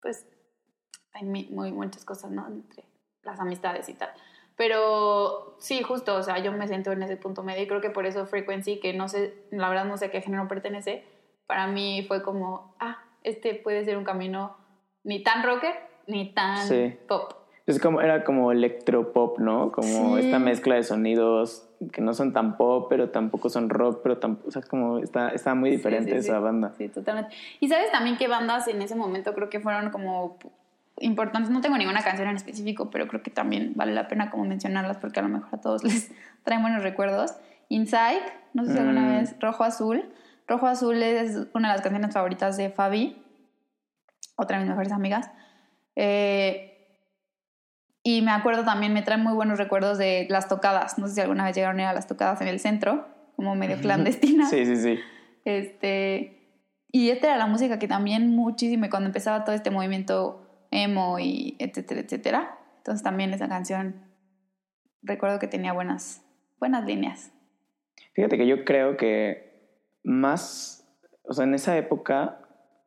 pues 0.00 0.26
hay 1.12 1.24
muy, 1.24 1.72
muchas 1.72 2.04
cosas, 2.04 2.30
¿no? 2.30 2.46
Entre 2.46 2.84
las 3.22 3.40
amistades 3.40 3.88
y 3.88 3.94
tal. 3.94 4.10
Pero 4.56 5.56
sí, 5.60 5.82
justo, 5.82 6.16
o 6.16 6.22
sea, 6.22 6.38
yo 6.38 6.52
me 6.52 6.66
siento 6.66 6.90
en 6.92 7.02
ese 7.02 7.16
punto 7.16 7.42
medio 7.42 7.62
y 7.62 7.68
creo 7.68 7.80
que 7.80 7.90
por 7.90 8.06
eso 8.06 8.26
Frequency, 8.26 8.80
que 8.80 8.92
no 8.92 9.08
sé, 9.08 9.46
la 9.50 9.68
verdad 9.68 9.84
no 9.84 9.96
sé 9.96 10.06
a 10.06 10.10
qué 10.10 10.20
género 10.20 10.48
pertenece, 10.48 11.04
para 11.46 11.66
mí 11.68 12.04
fue 12.08 12.22
como, 12.22 12.74
ah, 12.80 13.02
este 13.22 13.54
puede 13.54 13.84
ser 13.84 13.96
un 13.96 14.04
camino 14.04 14.56
ni 15.04 15.22
tan 15.22 15.44
rocker 15.44 15.74
ni 16.06 16.34
tan 16.34 16.66
Sí. 16.66 16.98
pop. 17.06 17.34
Es 17.68 17.78
como, 17.80 18.00
era 18.00 18.24
como 18.24 18.50
electropop, 18.50 19.38
¿no? 19.38 19.70
Como 19.72 20.16
Sí. 20.16 20.24
esta 20.24 20.38
mezcla 20.38 20.74
de 20.74 20.82
sonidos 20.82 21.68
que 21.92 22.00
no 22.00 22.14
son 22.14 22.32
tan 22.32 22.56
pop, 22.56 22.86
pero 22.88 23.10
tampoco 23.10 23.48
son 23.50 23.68
rock, 23.68 24.00
pero 24.02 24.18
tampoco, 24.18 24.48
o 24.48 24.50
sea, 24.50 24.62
como 24.62 24.98
está, 24.98 25.28
está 25.28 25.54
muy 25.54 25.70
diferente 25.70 26.12
Sí, 26.16 26.22
sí, 26.22 26.28
esa 26.28 26.40
banda. 26.40 26.72
Sí, 26.76 26.88
totalmente. 26.88 27.34
Y 27.60 27.68
sabes 27.68 27.92
también 27.92 28.16
qué 28.16 28.26
bandas 28.26 28.66
en 28.68 28.82
ese 28.82 28.96
momento 28.96 29.34
creo 29.34 29.48
que 29.50 29.60
fueron 29.60 29.90
como 29.90 30.38
importantes. 30.98 31.50
No 31.50 31.60
tengo 31.60 31.76
ninguna 31.78 32.02
canción 32.02 32.26
en 32.28 32.36
específico, 32.36 32.90
pero 32.90 33.06
creo 33.06 33.22
que 33.22 33.30
también 33.30 33.74
vale 33.76 33.92
la 33.94 34.08
pena 34.08 34.30
como 34.30 34.44
mencionarlas 34.44 34.96
porque 34.96 35.20
a 35.20 35.22
lo 35.22 35.28
mejor 35.28 35.50
a 35.52 35.60
todos 35.60 35.84
les 35.84 36.10
traen 36.44 36.62
buenos 36.62 36.82
recuerdos. 36.82 37.34
Inside, 37.68 38.22
no 38.54 38.64
sé 38.64 38.72
si 38.72 38.78
alguna 38.78 39.02
Mm. 39.02 39.08
vez, 39.18 39.36
Rojo 39.40 39.62
Azul. 39.62 40.04
Rojo 40.48 40.66
Azul 40.66 41.02
es 41.02 41.46
una 41.52 41.68
de 41.68 41.74
las 41.74 41.82
canciones 41.82 42.14
favoritas 42.14 42.56
de 42.56 42.70
Fabi, 42.70 43.22
otra 44.36 44.56
de 44.56 44.62
mis 44.64 44.70
mejores 44.70 44.90
amigas. 44.92 45.30
Eh, 45.94 46.77
y 48.02 48.22
me 48.22 48.30
acuerdo 48.30 48.64
también, 48.64 48.92
me 48.92 49.02
trae 49.02 49.18
muy 49.18 49.34
buenos 49.34 49.58
recuerdos 49.58 49.98
de 49.98 50.26
las 50.30 50.48
tocadas. 50.48 50.98
No 50.98 51.08
sé 51.08 51.14
si 51.14 51.20
alguna 51.20 51.44
vez 51.44 51.54
llegaron 51.54 51.78
a 51.80 51.82
ir 51.82 51.88
a 51.88 51.92
las 51.92 52.06
tocadas 52.06 52.40
en 52.40 52.48
el 52.48 52.60
centro, 52.60 53.06
como 53.36 53.54
medio 53.54 53.78
clandestinas. 53.80 54.50
Sí, 54.50 54.64
sí, 54.64 54.76
sí. 54.76 54.98
Este, 55.44 56.38
y 56.90 57.10
esta 57.10 57.28
era 57.28 57.36
la 57.36 57.46
música 57.46 57.78
que 57.78 57.88
también 57.88 58.34
muchísimo, 58.34 58.88
cuando 58.90 59.08
empezaba 59.08 59.44
todo 59.44 59.54
este 59.54 59.70
movimiento 59.70 60.66
emo 60.70 61.18
y 61.18 61.56
etcétera, 61.58 62.00
etcétera. 62.00 62.58
Entonces 62.78 63.02
también 63.02 63.32
esa 63.32 63.48
canción, 63.48 64.06
recuerdo 65.02 65.38
que 65.38 65.46
tenía 65.46 65.72
buenas, 65.72 66.24
buenas 66.58 66.84
líneas. 66.84 67.32
Fíjate 68.14 68.36
que 68.38 68.46
yo 68.46 68.64
creo 68.64 68.96
que 68.96 69.48
más, 70.02 70.88
o 71.22 71.32
sea, 71.32 71.44
en 71.44 71.54
esa 71.54 71.76
época, 71.76 72.40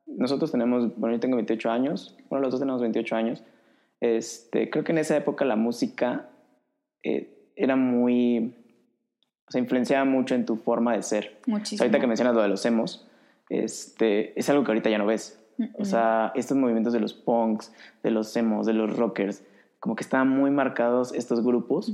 nosotros 0.07 0.51
tenemos, 0.51 0.97
bueno, 0.97 1.15
yo 1.15 1.19
tengo 1.19 1.35
28 1.35 1.69
años, 1.69 2.17
bueno, 2.29 2.43
los 2.43 2.51
dos 2.51 2.59
tenemos 2.59 2.81
28 2.81 3.15
años, 3.15 3.43
este, 4.01 4.69
creo 4.69 4.83
que 4.83 4.91
en 4.91 4.97
esa 4.97 5.15
época 5.15 5.45
la 5.45 5.55
música 5.55 6.29
eh, 7.03 7.29
era 7.55 7.75
muy, 7.75 8.55
o 9.47 9.51
sea, 9.51 9.61
influenciaba 9.61 10.03
mucho 10.05 10.35
en 10.35 10.45
tu 10.45 10.57
forma 10.57 10.93
de 10.95 11.03
ser. 11.03 11.37
O 11.41 11.45
sea, 11.45 11.57
Muchísimo. 11.57 11.83
ahorita 11.83 11.99
que 11.99 12.07
mencionas 12.07 12.35
lo 12.35 12.41
de 12.41 12.49
los 12.49 12.65
emos, 12.65 13.07
este, 13.49 14.37
es 14.37 14.49
algo 14.49 14.63
que 14.63 14.71
ahorita 14.71 14.89
ya 14.89 14.97
no 14.97 15.05
ves. 15.05 15.37
O 15.77 15.85
sea, 15.85 16.31
estos 16.33 16.57
movimientos 16.57 16.91
de 16.91 16.99
los 16.99 17.13
punks, 17.13 17.71
de 18.01 18.09
los 18.09 18.35
emos, 18.35 18.65
de 18.65 18.73
los 18.73 18.97
rockers, 18.97 19.43
como 19.79 19.95
que 19.95 20.01
estaban 20.03 20.27
muy 20.27 20.49
marcados 20.49 21.13
estos 21.13 21.43
grupos. 21.43 21.93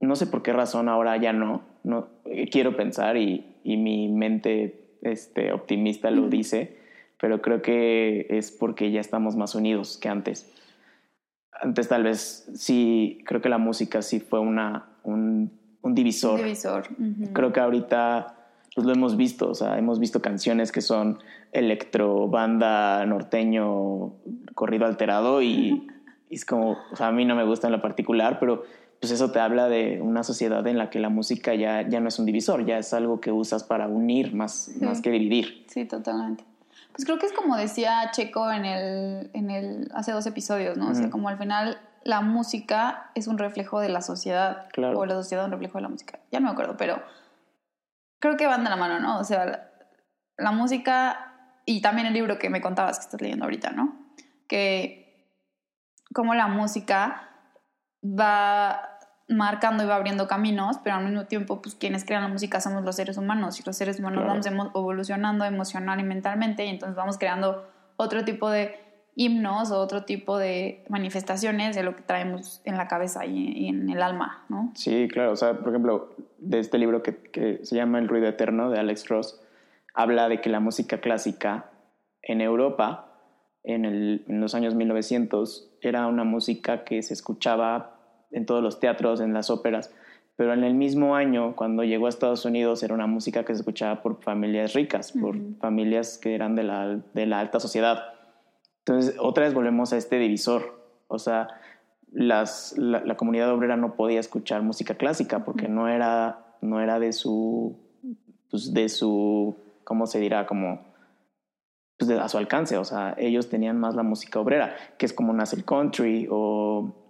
No 0.00 0.16
sé 0.16 0.26
por 0.26 0.42
qué 0.42 0.54
razón 0.54 0.88
ahora 0.88 1.14
ya 1.18 1.34
no. 1.34 1.62
no 1.82 2.08
eh, 2.24 2.48
quiero 2.48 2.76
pensar 2.76 3.18
y, 3.18 3.56
y 3.62 3.76
mi 3.76 4.08
mente 4.08 4.84
este, 5.02 5.52
optimista 5.52 6.10
lo 6.10 6.30
dice, 6.30 6.78
pero 7.20 7.42
creo 7.42 7.60
que 7.60 8.26
es 8.30 8.50
porque 8.50 8.90
ya 8.90 9.00
estamos 9.00 9.36
más 9.36 9.54
unidos 9.54 9.98
que 9.98 10.08
antes. 10.08 10.50
Antes 11.60 11.88
tal 11.88 12.02
vez 12.02 12.48
sí, 12.54 13.18
creo 13.24 13.40
que 13.40 13.48
la 13.48 13.58
música 13.58 14.02
sí 14.02 14.20
fue 14.20 14.40
una, 14.40 14.86
un, 15.02 15.50
un 15.82 15.94
divisor. 15.94 16.40
Un 16.40 16.44
divisor. 16.46 16.88
ujú. 16.98 17.32
Creo 17.32 17.52
que 17.52 17.60
ahorita 17.60 18.34
pues 18.74 18.86
lo 18.86 18.92
hemos 18.92 19.16
visto, 19.16 19.50
o 19.50 19.54
sea, 19.54 19.78
hemos 19.78 20.00
visto 20.00 20.20
canciones 20.20 20.72
que 20.72 20.80
son 20.80 21.18
electro, 21.52 22.28
banda, 22.28 23.06
norteño, 23.06 24.14
corrido 24.54 24.84
alterado 24.86 25.42
y, 25.42 25.86
y 26.28 26.34
es 26.34 26.44
como, 26.44 26.76
o 26.90 26.96
sea, 26.96 27.08
a 27.08 27.12
mí 27.12 27.24
no 27.24 27.36
me 27.36 27.44
gusta 27.44 27.68
en 27.68 27.72
lo 27.72 27.80
particular, 27.80 28.38
pero 28.40 28.64
pues 29.00 29.12
eso 29.12 29.30
te 29.30 29.38
habla 29.38 29.68
de 29.68 30.00
una 30.02 30.24
sociedad 30.24 30.66
en 30.66 30.78
la 30.78 30.90
que 30.90 30.98
la 30.98 31.08
música 31.08 31.54
ya, 31.54 31.88
ya 31.88 32.00
no 32.00 32.08
es 32.08 32.18
un 32.18 32.26
divisor, 32.26 32.64
ya 32.66 32.78
es 32.78 32.92
algo 32.92 33.20
que 33.20 33.30
usas 33.30 33.62
para 33.62 33.86
unir 33.86 34.34
más, 34.34 34.72
más 34.80 35.00
que 35.02 35.10
dividir. 35.10 35.64
Sí, 35.68 35.84
totalmente. 35.84 36.42
Pues 36.94 37.04
creo 37.04 37.18
que 37.18 37.26
es 37.26 37.32
como 37.32 37.56
decía 37.56 38.10
Checo 38.12 38.52
en 38.52 38.64
el, 38.64 39.30
en 39.34 39.50
el 39.50 39.90
hace 39.94 40.12
dos 40.12 40.26
episodios, 40.26 40.76
¿no? 40.76 40.90
O 40.90 40.94
sea, 40.94 41.10
como 41.10 41.28
al 41.28 41.36
final 41.36 41.80
la 42.04 42.20
música 42.20 43.10
es 43.16 43.26
un 43.26 43.36
reflejo 43.36 43.80
de 43.80 43.88
la 43.88 44.00
sociedad. 44.00 44.68
Claro. 44.72 45.00
O 45.00 45.04
la 45.04 45.14
sociedad 45.14 45.44
un 45.44 45.50
reflejo 45.50 45.78
de 45.78 45.82
la 45.82 45.88
música. 45.88 46.20
Ya 46.30 46.38
no 46.38 46.46
me 46.46 46.52
acuerdo, 46.52 46.76
pero 46.76 47.02
creo 48.20 48.36
que 48.36 48.46
van 48.46 48.62
de 48.62 48.70
la 48.70 48.76
mano, 48.76 49.00
¿no? 49.00 49.18
O 49.18 49.24
sea, 49.24 49.44
la, 49.44 49.68
la 50.38 50.52
música 50.52 51.32
y 51.66 51.80
también 51.80 52.06
el 52.06 52.14
libro 52.14 52.38
que 52.38 52.48
me 52.48 52.60
contabas 52.60 52.98
que 52.98 53.06
estás 53.06 53.20
leyendo 53.20 53.44
ahorita, 53.44 53.70
¿no? 53.70 53.96
Que 54.46 55.34
como 56.14 56.34
la 56.34 56.46
música 56.46 57.28
va 58.04 58.93
marcando 59.28 59.82
y 59.82 59.86
va 59.86 59.96
abriendo 59.96 60.26
caminos, 60.28 60.78
pero 60.84 60.96
al 60.96 61.04
mismo 61.04 61.24
tiempo, 61.26 61.62
pues 61.62 61.74
quienes 61.74 62.04
crean 62.04 62.22
la 62.22 62.28
música 62.28 62.60
somos 62.60 62.84
los 62.84 62.96
seres 62.96 63.16
humanos 63.16 63.58
y 63.58 63.62
los 63.64 63.76
seres 63.76 63.98
humanos 63.98 64.22
Claro. 64.24 64.40
vamos 64.44 64.70
evolucionando 64.74 65.44
emocional 65.44 65.98
y 66.00 66.02
mentalmente 66.02 66.64
y 66.66 66.68
entonces 66.68 66.94
vamos 66.96 67.16
creando 67.18 67.66
otro 67.96 68.24
tipo 68.24 68.50
de 68.50 68.78
himnos 69.16 69.70
o 69.70 69.78
otro 69.78 70.04
tipo 70.04 70.36
de 70.38 70.84
manifestaciones 70.88 71.76
de 71.76 71.84
lo 71.84 71.94
que 71.96 72.02
traemos 72.02 72.60
en 72.64 72.76
la 72.76 72.88
cabeza 72.88 73.24
y, 73.24 73.48
y 73.56 73.68
en 73.68 73.88
el 73.88 74.02
alma, 74.02 74.44
¿no? 74.48 74.72
Sí, 74.74 75.08
claro. 75.10 75.32
O 75.32 75.36
sea, 75.36 75.54
por 75.58 75.68
ejemplo, 75.68 76.10
de 76.38 76.58
este 76.58 76.78
libro 76.78 77.02
que, 77.02 77.16
que 77.16 77.60
se 77.64 77.76
llama 77.76 78.00
El 78.00 78.08
ruido 78.08 78.26
eterno 78.26 78.70
de 78.70 78.78
Alex 78.80 79.08
Ross, 79.08 79.40
habla 79.94 80.28
de 80.28 80.40
que 80.40 80.50
la 80.50 80.58
música 80.60 80.98
clásica 81.00 81.66
en 82.22 82.40
Europa, 82.40 83.06
en, 83.62 83.84
el- 83.84 84.24
en 84.28 84.40
los 84.40 84.54
años 84.56 84.74
1900, 84.74 85.70
era 85.80 86.08
una 86.08 86.24
música 86.24 86.82
que 86.84 87.00
se 87.02 87.14
escuchaba 87.14 87.93
en 88.34 88.46
todos 88.46 88.62
los 88.62 88.80
teatros, 88.80 89.20
en 89.20 89.32
las 89.32 89.48
óperas, 89.48 89.90
pero 90.36 90.52
en 90.52 90.64
el 90.64 90.74
mismo 90.74 91.14
año, 91.14 91.54
cuando 91.54 91.84
llegó 91.84 92.06
a 92.06 92.08
Estados 92.08 92.44
Unidos, 92.44 92.82
era 92.82 92.92
una 92.92 93.06
música 93.06 93.44
que 93.44 93.54
se 93.54 93.60
escuchaba 93.60 94.02
por 94.02 94.20
familias 94.20 94.72
ricas, 94.72 95.12
por 95.12 95.36
familias 95.60 96.18
que 96.18 96.34
eran 96.34 96.56
de 96.56 96.64
la, 96.64 97.00
de 97.14 97.26
la 97.26 97.38
alta 97.38 97.60
sociedad. 97.60 98.14
Entonces, 98.80 99.14
otra 99.20 99.44
vez 99.44 99.54
volvemos 99.54 99.92
a 99.92 99.96
este 99.96 100.18
divisor. 100.18 100.82
O 101.06 101.20
sea, 101.20 101.48
las, 102.10 102.76
la, 102.76 103.16
comunidad 103.16 103.52
obrera 103.52 103.76
no 103.76 103.94
podía 103.94 104.18
escuchar 104.18 104.62
música 104.62 104.96
clásica 104.96 105.44
porque 105.44 105.68
no, 105.68 105.88
era, 105.88 106.56
no 106.60 106.80
era 106.80 106.98
de 106.98 107.12
su, 107.12 107.78
pues 108.50 108.74
de 108.74 108.88
su, 108.88 109.56
¿cómo 109.84 110.06
se 110.06 110.18
dirá? 110.18 110.46
Como 110.46 110.80
pues 111.96 112.10
a 112.10 112.28
su 112.28 112.38
alcance. 112.38 112.76
O 112.76 112.84
sea, 112.84 113.14
ellos 113.18 113.48
tenían 113.48 113.78
más 113.78 113.94
la 113.94 114.02
música 114.02 114.40
obrera, 114.40 114.74
que 114.98 115.06
es 115.06 115.12
como 115.12 115.32
nace 115.32 115.54
el 115.54 115.64
country 115.64 116.26
o 116.28 117.03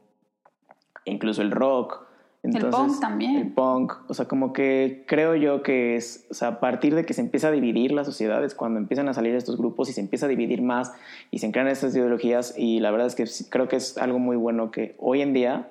incluso 1.05 1.43
el 1.43 1.51
rock 1.51 2.05
el 2.45 2.69
punk 2.69 3.01
también. 3.01 3.37
El 3.37 3.53
punk, 3.53 3.95
o 4.07 4.13
sea, 4.13 4.27
como 4.27 4.53
que 4.53 5.05
creo 5.09 5.35
yo 5.35 5.63
que 5.63 5.97
es, 5.97 6.27
o 6.31 6.35
sea, 6.35 6.49
a 6.49 6.61
partir 6.61 6.95
de 6.95 7.07
que 7.07 7.15
se 7.15 7.23
empieza 7.23 7.49
a 7.49 7.51
dividir 7.51 7.93
la 7.93 8.05
sociedad 8.05 8.45
es 8.45 8.55
cuando 8.55 8.79
empiezan 8.79 9.09
a 9.09 9.15
salir 9.15 9.35
estos 9.35 9.57
grupos 9.57 9.89
y 9.89 9.95
se 9.95 10.03
empieza 10.03 10.27
a 10.27 10.29
dividir 10.29 10.61
más 10.61 10.93
y 11.31 11.39
se 11.39 11.51
crean 11.51 11.69
estas 11.69 11.97
ideologías 11.97 12.55
y 12.59 12.81
la 12.81 12.91
verdad 12.91 13.07
es 13.07 13.15
que 13.15 13.25
creo 13.49 13.67
que 13.67 13.77
es 13.77 13.97
algo 13.97 14.19
muy 14.19 14.37
bueno 14.37 14.71
que 14.71 14.95
hoy 14.99 15.23
en 15.23 15.33
día 15.33 15.71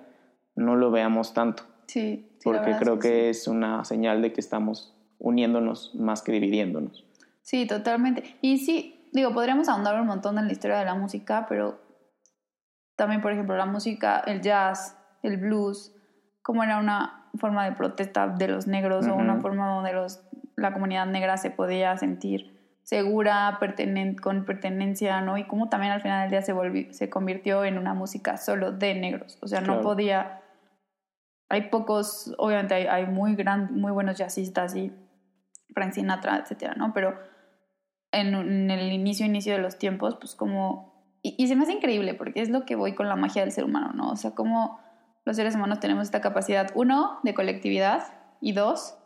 no 0.55 0.75
lo 0.75 0.89
veamos 0.89 1.33
tanto. 1.33 1.63
Sí. 1.85 2.27
porque 2.43 2.75
creo 2.79 2.97
que, 2.97 3.29
es 3.29 3.47
una 3.47 3.85
señal 3.85 4.23
de 4.23 4.33
que 4.33 4.41
estamos 4.41 4.95
uniéndonos 5.19 5.93
más 5.93 6.23
que 6.23 6.31
dividiéndonos. 6.31 7.05
Sí, 7.43 7.67
totalmente. 7.67 8.23
Y 8.41 8.57
sí, 8.57 9.09
digo, 9.11 9.31
podríamos 9.31 9.69
ahondar 9.69 10.01
un 10.01 10.07
montón 10.07 10.39
en 10.39 10.47
la 10.47 10.51
historia 10.51 10.77
de 10.77 10.85
la 10.85 10.95
música, 10.95 11.45
pero 11.47 11.79
también, 12.95 13.21
por 13.21 13.31
ejemplo, 13.31 13.55
la 13.55 13.67
música, 13.67 14.23
el 14.25 14.41
jazz, 14.41 14.97
el 15.23 15.37
blues, 15.37 15.95
como 16.41 16.63
era 16.63 16.77
una 16.77 17.29
forma 17.39 17.65
de 17.65 17.71
protesta 17.71 18.27
de 18.27 18.47
los 18.47 18.67
negros 18.67 19.07
o 19.07 19.15
una 19.15 19.39
forma 19.39 19.67
donde 19.73 19.93
los, 19.93 20.21
la 20.55 20.73
comunidad 20.73 21.07
negra 21.07 21.37
se 21.37 21.49
podía 21.49 21.97
sentir 21.97 22.53
segura, 22.83 23.59
con 24.21 24.45
pertenencia, 24.45 25.21
¿no? 25.21 25.37
Y 25.37 25.45
cómo 25.45 25.69
también 25.69 25.93
al 25.93 26.01
final 26.01 26.23
del 26.23 26.31
día 26.31 26.41
se, 26.41 26.53
volvió, 26.53 26.93
se 26.93 27.09
convirtió 27.09 27.63
en 27.63 27.77
una 27.77 27.93
música 27.93 28.37
solo 28.37 28.71
de 28.71 28.93
negros. 28.93 29.39
O 29.41 29.47
sea, 29.47 29.61
no 29.61 29.81
podía... 29.81 30.41
Hay 31.49 31.69
pocos, 31.69 32.33
obviamente 32.37 32.73
hay, 32.73 32.87
hay 32.87 33.05
muy, 33.05 33.35
gran, 33.35 33.79
muy 33.79 33.91
buenos 33.91 34.17
jazzistas 34.17 34.75
y 34.75 34.91
Frank 35.73 35.93
Sinatra, 35.93 36.37
etcétera, 36.37 36.73
¿no? 36.75 36.93
Pero 36.93 37.17
en, 38.11 38.33
en, 38.33 38.71
el 38.71 38.91
inicio, 38.91 39.25
inicio 39.25 39.53
de 39.53 39.59
los 39.59 39.77
tiempos, 39.77 40.17
pues 40.19 40.35
como... 40.35 40.93
Y, 41.21 41.35
y 41.37 41.47
se 41.47 41.55
me 41.55 41.63
hace 41.63 41.73
increíble 41.73 42.15
porque 42.15 42.41
es 42.41 42.49
lo 42.49 42.65
que 42.65 42.75
voy 42.75 42.95
con 42.95 43.07
la 43.07 43.15
magia 43.15 43.43
del 43.43 43.51
ser 43.51 43.63
humano, 43.63 43.93
¿no? 43.93 44.09
O 44.09 44.15
sea, 44.17 44.31
como 44.31 44.79
los 45.25 45.35
seres 45.35 45.55
humanos 45.55 45.79
tenemos 45.79 46.03
esta 46.03 46.21
capacidad, 46.21 46.71
uno, 46.75 47.19
de 47.23 47.33
colectividad 47.33 48.03
y 48.41 48.53
dos, 48.53 48.97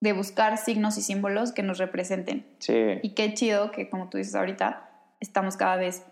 de 0.00 0.12
buscar 0.12 0.58
signos 0.58 0.98
y 0.98 1.02
símbolos 1.02 1.52
que 1.52 1.62
nos 1.62 1.78
representen. 1.78 2.46
Sí. 2.58 2.98
Y 3.02 3.14
qué 3.14 3.34
chido 3.34 3.70
que, 3.72 3.90
como 3.90 4.08
tú 4.08 4.18
dices 4.18 4.34
ahorita, 4.34 4.88
estamos 5.20 5.56
cada 5.56 5.76
vez 5.76 6.04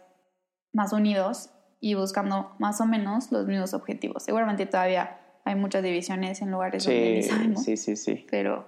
más 0.72 0.92
unidos 0.92 1.50
y 1.80 1.94
buscando 1.94 2.56
más 2.58 2.80
o 2.80 2.86
menos 2.86 3.30
los 3.30 3.46
mismos 3.46 3.74
objetivos. 3.74 4.24
Seguramente 4.24 4.66
todavía 4.66 5.20
hay 5.44 5.54
muchas 5.54 5.82
divisiones 5.82 6.40
en 6.40 6.50
lugares 6.50 6.84
donde 6.84 7.16
ni 7.16 7.22
sabemos. 7.22 7.62
Sí, 7.62 7.76
sí, 7.76 7.96
sí. 7.96 8.26
Pero 8.30 8.66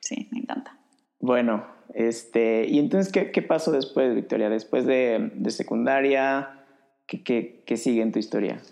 sí, 0.00 0.28
me 0.32 0.38
encanta. 0.38 0.78
Bueno, 1.20 1.66
este, 1.94 2.66
¿y 2.68 2.78
entonces 2.78 3.12
qué, 3.12 3.32
qué 3.32 3.42
pasó 3.42 3.72
después, 3.72 4.14
Victoria? 4.14 4.48
Después 4.48 4.86
de, 4.86 5.32
de 5.34 5.50
secundaria, 5.50 6.64
¿qué, 7.06 7.24
qué, 7.24 7.64
qué 7.66 7.76
sigue 7.76 8.02
en 8.02 8.12
tu 8.12 8.20
historia? 8.20 8.62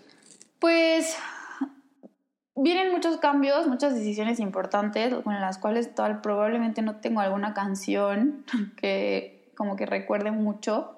Pues 0.59 1.17
vienen 2.55 2.91
muchos 2.91 3.17
cambios, 3.17 3.67
muchas 3.67 3.93
decisiones 3.93 4.39
importantes 4.39 5.13
con 5.23 5.39
las 5.39 5.57
cuales 5.57 5.93
tal, 5.93 6.21
probablemente 6.21 6.81
no 6.81 6.97
tengo 6.97 7.21
alguna 7.21 7.53
canción 7.53 8.45
que 8.77 9.53
como 9.55 9.75
que 9.75 9.85
recuerde 9.85 10.31
mucho. 10.31 10.93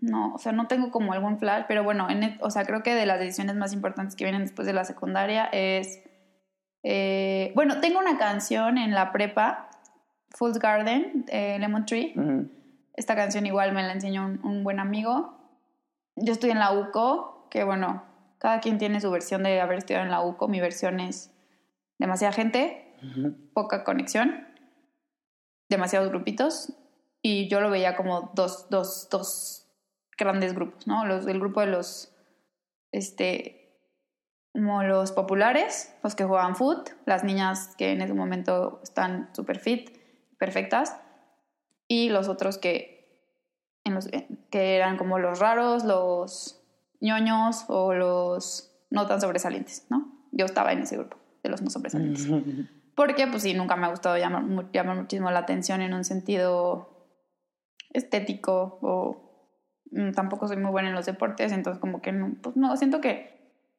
No, 0.00 0.34
o 0.34 0.38
sea, 0.38 0.52
no 0.52 0.68
tengo 0.68 0.92
como 0.92 1.12
algún 1.12 1.40
flash, 1.40 1.64
pero 1.66 1.82
bueno, 1.82 2.08
en, 2.08 2.22
e, 2.22 2.38
o 2.40 2.50
sea, 2.50 2.64
creo 2.64 2.84
que 2.84 2.94
de 2.94 3.04
las 3.04 3.18
decisiones 3.18 3.56
más 3.56 3.72
importantes 3.72 4.14
que 4.14 4.24
vienen 4.24 4.42
después 4.42 4.64
de 4.64 4.72
la 4.72 4.84
secundaria 4.84 5.46
es, 5.46 6.04
eh, 6.84 7.50
bueno, 7.56 7.80
tengo 7.80 7.98
una 7.98 8.16
canción 8.16 8.78
en 8.78 8.92
la 8.92 9.10
prepa, 9.10 9.68
Fool's 10.30 10.60
Garden, 10.60 11.24
Lemon 11.32 11.84
Tree. 11.84 12.14
Esta 12.94 13.16
canción 13.16 13.44
igual 13.44 13.72
me 13.72 13.82
la 13.82 13.92
enseñó 13.92 14.24
un, 14.24 14.40
un 14.44 14.62
buen 14.62 14.78
amigo. 14.78 15.36
Yo 16.14 16.32
estoy 16.32 16.50
en 16.50 16.60
la 16.60 16.72
UCO, 16.72 17.48
que 17.50 17.64
bueno, 17.64 18.04
cada 18.38 18.60
quien 18.60 18.78
tiene 18.78 19.00
su 19.00 19.10
versión 19.10 19.42
de 19.42 19.60
haber 19.60 19.78
estudiado 19.78 20.04
en 20.04 20.10
la 20.10 20.22
UCO. 20.22 20.48
Mi 20.48 20.60
versión 20.60 21.00
es 21.00 21.32
demasiada 21.98 22.32
gente, 22.32 22.94
poca 23.54 23.84
conexión, 23.84 24.46
demasiados 25.68 26.08
grupitos. 26.08 26.72
Y 27.22 27.48
yo 27.48 27.60
lo 27.60 27.70
veía 27.70 27.96
como 27.96 28.30
dos, 28.34 28.68
dos, 28.70 29.08
dos 29.10 29.68
grandes 30.16 30.54
grupos, 30.54 30.86
¿no? 30.86 31.04
Los, 31.06 31.26
el 31.26 31.40
grupo 31.40 31.60
de 31.60 31.66
los, 31.66 32.14
este, 32.92 33.80
como 34.52 34.82
los 34.82 35.12
populares, 35.12 35.94
los 36.02 36.14
que 36.14 36.24
jugaban 36.24 36.56
foot, 36.56 36.90
las 37.04 37.24
niñas 37.24 37.74
que 37.76 37.92
en 37.92 38.00
ese 38.00 38.14
momento 38.14 38.80
están 38.82 39.30
súper 39.34 39.58
fit, 39.58 39.90
perfectas, 40.38 40.96
y 41.88 42.08
los 42.10 42.28
otros 42.28 42.58
que, 42.58 43.30
en 43.84 43.94
los, 43.94 44.08
que 44.50 44.76
eran 44.76 44.96
como 44.96 45.18
los 45.18 45.38
raros, 45.38 45.84
los 45.84 46.55
ñoños 47.00 47.64
o 47.68 47.94
los 47.94 48.72
no 48.90 49.06
tan 49.06 49.20
sobresalientes, 49.20 49.86
¿no? 49.90 50.12
Yo 50.32 50.46
estaba 50.46 50.72
en 50.72 50.80
ese 50.80 50.96
grupo 50.96 51.16
de 51.42 51.50
los 51.50 51.62
no 51.62 51.70
sobresalientes. 51.70 52.28
Porque, 52.94 53.26
pues 53.26 53.42
sí, 53.42 53.52
nunca 53.52 53.76
me 53.76 53.86
ha 53.86 53.90
gustado 53.90 54.16
llamar, 54.16 54.70
llamar 54.72 54.96
muchísimo 54.96 55.30
la 55.30 55.40
atención 55.40 55.82
en 55.82 55.92
un 55.92 56.04
sentido 56.04 56.96
estético 57.92 58.78
o 58.80 59.52
mm, 59.90 60.12
tampoco 60.12 60.48
soy 60.48 60.56
muy 60.56 60.70
buena 60.70 60.88
en 60.88 60.94
los 60.94 61.06
deportes, 61.06 61.52
entonces 61.52 61.80
como 61.80 62.00
que 62.00 62.12
no, 62.12 62.34
pues 62.42 62.56
no, 62.56 62.74
siento 62.76 63.00
que 63.00 63.36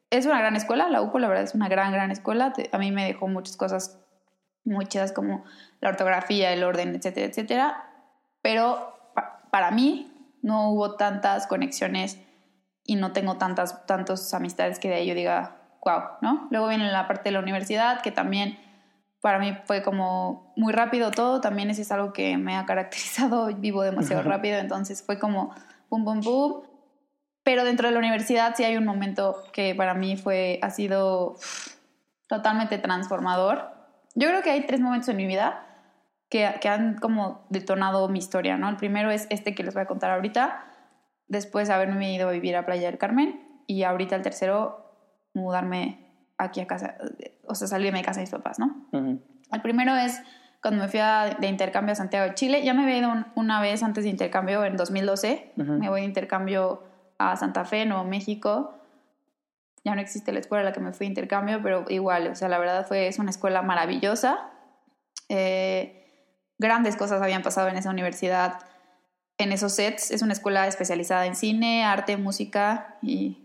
es 0.10 0.26
una 0.26 0.40
gran 0.40 0.56
escuela, 0.56 0.88
la 0.90 1.02
UCO 1.02 1.20
la 1.20 1.28
verdad 1.28 1.44
es 1.44 1.56
una 1.56 1.68
gran, 1.68 1.92
gran 1.92 2.12
escuela, 2.12 2.54
a 2.72 2.78
mí 2.78 2.92
me 2.92 3.06
dejó 3.06 3.28
muchas 3.28 3.58
cosas 3.58 4.00
muy 4.64 4.86
chidas 4.86 5.12
como 5.12 5.44
la 5.82 5.90
ortografía, 5.90 6.54
el 6.54 6.64
orden, 6.64 6.96
etcétera, 6.96 7.26
etcétera, 7.28 7.90
pero 8.42 8.94
para 9.52 9.72
mí 9.72 10.14
no 10.42 10.72
hubo 10.72 10.96
tantas 10.96 11.48
conexiones 11.48 12.20
y 12.88 12.96
no 12.96 13.12
tengo 13.12 13.38
tantas 13.38 13.86
tantos 13.86 14.34
amistades 14.34 14.80
que 14.80 14.88
de 14.88 14.96
ahí 14.96 15.08
yo 15.08 15.14
diga, 15.14 15.58
wow, 15.86 16.02
¿no? 16.22 16.48
Luego 16.50 16.70
viene 16.70 16.92
la 16.92 17.06
parte 17.06 17.26
de 17.26 17.34
la 17.34 17.40
universidad, 17.40 18.02
que 18.02 18.12
también 18.12 18.58
para 19.22 19.40
mí 19.40 19.56
fue 19.66 19.84
como 19.84 20.54
muy 20.56 20.72
rápido 20.74 21.12
todo, 21.12 21.42
también 21.42 21.70
eso 21.70 21.82
es 21.82 21.92
algo 21.92 22.14
que 22.14 22.38
me 22.38 22.56
ha 22.56 22.66
caracterizado, 22.66 23.48
vivo 23.58 23.84
demasiado 23.84 24.24
rápido, 24.24 24.58
entonces 24.58 25.04
fue 25.04 25.20
como 25.20 25.54
pum, 25.90 26.06
pum, 26.06 26.22
pum. 26.22 26.62
Pero 27.44 27.64
dentro 27.66 27.88
de 27.88 27.94
la 27.94 28.00
universidad 28.00 28.56
sí 28.56 28.64
hay 28.64 28.78
un 28.78 28.86
momento 28.86 29.44
que 29.52 29.76
para 29.76 29.94
mí 29.94 30.16
fue, 30.18 30.60
ha 30.62 30.70
sido 30.70 31.36
totalmente 32.28 32.78
transformador. 32.78 33.70
Yo 34.16 34.30
creo 34.30 34.42
que 34.42 34.52
hay 34.52 34.66
tres 34.66 34.80
momentos 34.80 35.10
en 35.10 35.18
mi 35.18 35.28
vida 35.28 35.66
que, 36.30 36.56
que 36.62 36.70
han 36.70 36.98
como 36.98 37.46
detonado 37.50 38.08
mi 38.10 38.20
historia, 38.20 38.58
¿no? 38.58 38.70
El 38.70 38.78
primero 38.78 39.12
es 39.12 39.28
este 39.30 39.56
que 39.56 39.64
les 39.64 39.74
voy 39.74 39.84
a 39.84 39.88
contar 39.88 40.12
ahorita, 40.12 40.66
después 41.28 41.70
haberme 41.70 42.14
ido 42.14 42.30
a 42.30 42.32
vivir 42.32 42.56
a 42.56 42.66
Playa 42.66 42.88
del 42.90 42.98
Carmen 42.98 43.64
y 43.68 43.84
ahorita 43.84 44.16
el 44.16 44.22
tercero, 44.22 44.94
mudarme 45.34 46.08
aquí 46.38 46.62
a 46.62 46.68
casa, 46.68 46.98
o 47.46 47.56
sea, 47.56 47.68
salirme 47.68 48.00
de 48.00 48.06
casa 48.06 48.20
de 48.20 48.24
mis 48.24 48.32
papás, 48.32 48.60
¿no? 48.60 48.88
El 49.52 49.62
primero 49.62 49.96
es 49.96 50.22
cuando 50.62 50.84
me 50.84 50.90
fui 50.90 51.00
de 51.40 51.48
intercambio 51.48 51.94
a 51.94 51.96
Santiago 51.96 52.28
de 52.28 52.36
Chile. 52.36 52.64
Ya 52.64 52.74
me 52.74 52.84
había 52.84 52.98
ido 52.98 53.26
una 53.36 53.62
vez 53.62 53.84
antes 53.84 54.04
de 54.04 54.10
intercambio, 54.10 54.66
en 54.66 54.76
2012. 54.76 55.54
Me 55.56 55.90
voy 55.90 56.02
de 56.02 56.08
intercambio 56.08 56.84
a 57.18 57.36
Santa 57.36 57.66
Fe, 57.66 57.86
Nuevo 57.86 58.04
México. 58.04 58.74
Ya 59.84 59.96
no 59.96 60.02
existe 60.02 60.34
la 60.34 60.40
escuela 60.40 60.62
a 60.62 60.66
la 60.66 60.74
que 60.74 60.80
me 60.80 60.92
fui 60.92 61.06
de 61.06 61.12
intercambio, 61.12 61.62
pero 61.62 61.86
igual, 61.90 62.28
o 62.28 62.36
sea, 62.36 62.50
la 62.50 62.58
verdad 62.58 62.86
fue, 62.86 63.08
es 63.08 63.20
una 63.20 63.30
escuela 63.30 63.62
maravillosa. 63.62 64.50
Eh, 65.30 66.34
grandes 66.58 66.96
cosas 66.98 67.22
habían 67.22 67.42
pasado 67.42 67.70
en 67.70 67.78
esa 67.78 67.90
universidad 67.90 68.60
en 69.38 69.52
esos 69.52 69.74
sets. 69.74 70.12
Es 70.12 70.22
una 70.22 70.34
escuela 70.34 70.68
especializada 70.68 71.26
en 71.26 71.36
cine, 71.36 71.84
arte, 71.84 72.18
música 72.18 72.98
y 73.02 73.44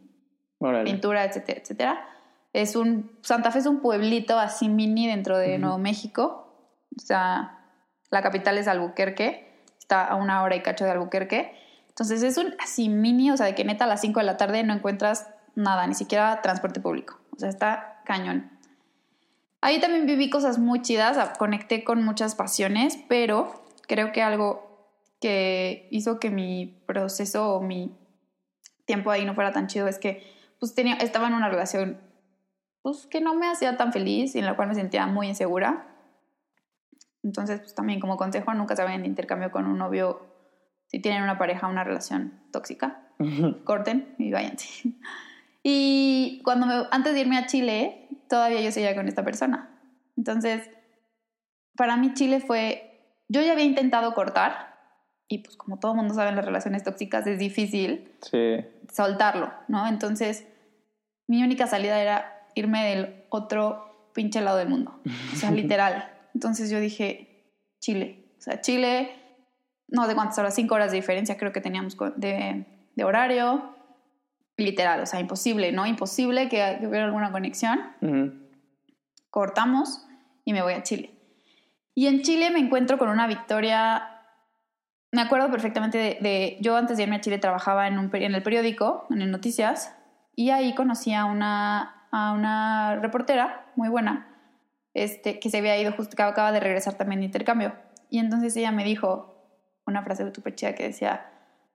pintura, 0.84 1.24
etcétera, 1.24 1.60
etcétera. 1.60 2.08
Es 2.52 2.76
un, 2.76 3.18
Santa 3.22 3.50
Fe 3.50 3.60
es 3.60 3.66
un 3.66 3.80
pueblito 3.80 4.38
así 4.38 4.68
mini 4.68 5.06
dentro 5.06 5.38
de 5.38 5.58
Nuevo 5.58 5.78
México. 5.78 6.54
O 6.96 7.00
sea, 7.00 7.58
la 8.10 8.22
capital 8.22 8.58
es 8.58 8.68
Albuquerque, 8.68 9.48
está 9.78 10.04
a 10.04 10.16
una 10.16 10.42
hora 10.42 10.54
y 10.54 10.62
cacho 10.62 10.84
de 10.84 10.90
Albuquerque. 10.90 11.56
Entonces 11.88 12.22
es 12.22 12.36
un 12.36 12.54
así 12.62 12.88
mini, 12.88 13.30
o 13.30 13.36
sea, 13.36 13.46
de 13.46 13.54
que 13.54 13.64
neta 13.64 13.84
a 13.84 13.88
las 13.88 14.00
5 14.02 14.20
de 14.20 14.26
la 14.26 14.36
tarde 14.36 14.62
no 14.64 14.74
encuentras 14.74 15.28
nada, 15.54 15.86
ni 15.86 15.94
siquiera 15.94 16.40
transporte 16.42 16.80
público. 16.80 17.18
O 17.34 17.38
sea, 17.38 17.48
está 17.48 18.00
cañón. 18.04 18.50
Ahí 19.60 19.80
también 19.80 20.06
viví 20.06 20.28
cosas 20.28 20.58
muy 20.58 20.82
chidas, 20.82 21.38
conecté 21.38 21.84
con 21.84 22.04
muchas 22.04 22.34
pasiones, 22.34 22.98
pero 23.08 23.62
creo 23.86 24.12
que 24.12 24.22
algo 24.22 24.71
que 25.22 25.86
hizo 25.92 26.18
que 26.18 26.30
mi 26.30 26.82
proceso 26.86 27.54
o 27.54 27.62
mi 27.62 27.96
tiempo 28.84 29.12
ahí 29.12 29.24
no 29.24 29.34
fuera 29.34 29.52
tan 29.52 29.68
chido 29.68 29.86
es 29.86 29.98
que 29.98 30.26
pues 30.58 30.74
tenía, 30.74 30.96
estaba 30.96 31.28
en 31.28 31.34
una 31.34 31.48
relación 31.48 32.00
pues 32.82 33.06
que 33.06 33.20
no 33.20 33.34
me 33.36 33.46
hacía 33.46 33.76
tan 33.76 33.92
feliz 33.92 34.34
y 34.34 34.40
en 34.40 34.46
la 34.46 34.56
cual 34.56 34.68
me 34.68 34.74
sentía 34.74 35.06
muy 35.06 35.28
insegura. 35.28 35.86
Entonces, 37.22 37.60
pues 37.60 37.74
también 37.76 38.00
como 38.00 38.16
consejo, 38.16 38.52
nunca 38.52 38.74
se 38.74 38.82
vayan 38.82 39.02
de 39.02 39.06
intercambio 39.06 39.52
con 39.52 39.66
un 39.66 39.78
novio 39.78 40.26
si 40.88 40.98
tienen 40.98 41.22
una 41.22 41.38
pareja, 41.38 41.68
una 41.68 41.84
relación 41.84 42.42
tóxica. 42.52 43.08
Corten 43.64 44.16
y 44.18 44.32
váyanse. 44.32 44.66
Y 45.62 46.42
cuando 46.42 46.66
me, 46.66 46.74
antes 46.90 47.14
de 47.14 47.20
irme 47.20 47.38
a 47.38 47.46
Chile, 47.46 48.08
todavía 48.28 48.60
yo 48.60 48.72
seguía 48.72 48.96
con 48.96 49.06
esta 49.06 49.24
persona. 49.24 49.80
Entonces, 50.16 50.68
para 51.76 51.96
mí 51.96 52.12
Chile 52.14 52.40
fue, 52.40 53.14
yo 53.28 53.40
ya 53.42 53.52
había 53.52 53.64
intentado 53.64 54.12
cortar 54.14 54.71
y 55.32 55.38
pues 55.38 55.56
como 55.56 55.78
todo 55.78 55.94
mundo 55.94 56.12
sabe 56.12 56.28
en 56.28 56.36
las 56.36 56.44
relaciones 56.44 56.84
tóxicas 56.84 57.26
es 57.26 57.38
difícil 57.38 58.12
soltarlo, 58.92 59.50
¿no? 59.66 59.86
Entonces, 59.86 60.46
mi 61.26 61.42
única 61.42 61.66
salida 61.66 61.98
era 62.02 62.46
irme 62.54 62.84
del 62.84 63.24
otro 63.30 64.10
pinche 64.12 64.42
lado 64.42 64.58
del 64.58 64.68
mundo, 64.68 65.00
o 65.32 65.36
sea, 65.36 65.50
literal. 65.62 66.12
Entonces 66.34 66.68
yo 66.68 66.78
dije, 66.80 67.46
Chile, 67.80 68.26
o 68.38 68.42
sea, 68.42 68.60
Chile, 68.60 69.10
no 69.88 70.06
sé 70.06 70.14
cuántas 70.14 70.38
horas, 70.38 70.54
cinco 70.54 70.74
horas 70.74 70.90
de 70.90 70.98
diferencia 70.98 71.38
creo 71.38 71.50
que 71.50 71.62
teníamos 71.62 71.96
de, 72.16 72.66
de 72.94 73.04
horario, 73.04 73.74
literal, 74.58 75.00
o 75.00 75.06
sea, 75.06 75.18
imposible, 75.18 75.72
¿no? 75.72 75.86
Imposible 75.86 76.50
que, 76.50 76.78
hubiera 76.86 77.06
alguna 77.06 77.32
conexión. 77.32 77.80
Cortamos 79.30 80.06
y 80.44 80.52
me 80.52 80.60
voy 80.60 80.74
a 80.74 80.82
Chile. 80.82 81.08
Y 81.94 82.06
en 82.06 82.20
Chile 82.20 82.50
me 82.50 82.58
encuentro 82.58 82.98
con 82.98 83.08
una 83.08 83.26
victoria. 83.26 84.11
Me 85.12 85.20
acuerdo 85.20 85.50
perfectamente 85.50 85.98
de, 85.98 86.58
yo 86.60 86.76
antes 86.76 86.96
de 86.96 87.04
irme 87.04 87.16
a 87.16 87.20
Chile 87.20 87.38
trabajaba 87.38 87.86
en, 87.86 87.98
un, 87.98 88.10
en 88.12 88.34
el 88.34 88.42
periódico, 88.42 89.06
en 89.10 89.22
el 89.22 89.30
Noticias, 89.30 89.94
y 90.34 90.50
ahí 90.50 90.74
conocí 90.74 91.12
a 91.12 91.26
una, 91.26 92.08
a 92.10 92.32
una 92.32 92.96
reportera 92.96 93.66
muy 93.76 93.88
buena, 93.88 94.28
este, 94.94 95.38
que 95.38 95.50
se 95.50 95.58
había 95.58 95.78
ido 95.78 95.92
justo, 95.92 96.16
que 96.16 96.22
acaba 96.22 96.50
de 96.50 96.60
regresar 96.60 96.94
también 96.94 97.20
de 97.20 97.26
intercambio. 97.26 97.74
Y 98.08 98.18
entonces 98.18 98.56
ella 98.56 98.72
me 98.72 98.84
dijo 98.84 99.36
una 99.86 100.02
frase 100.02 100.32
súper 100.34 100.54
chida 100.54 100.74
que 100.74 100.84
decía, 100.84 101.26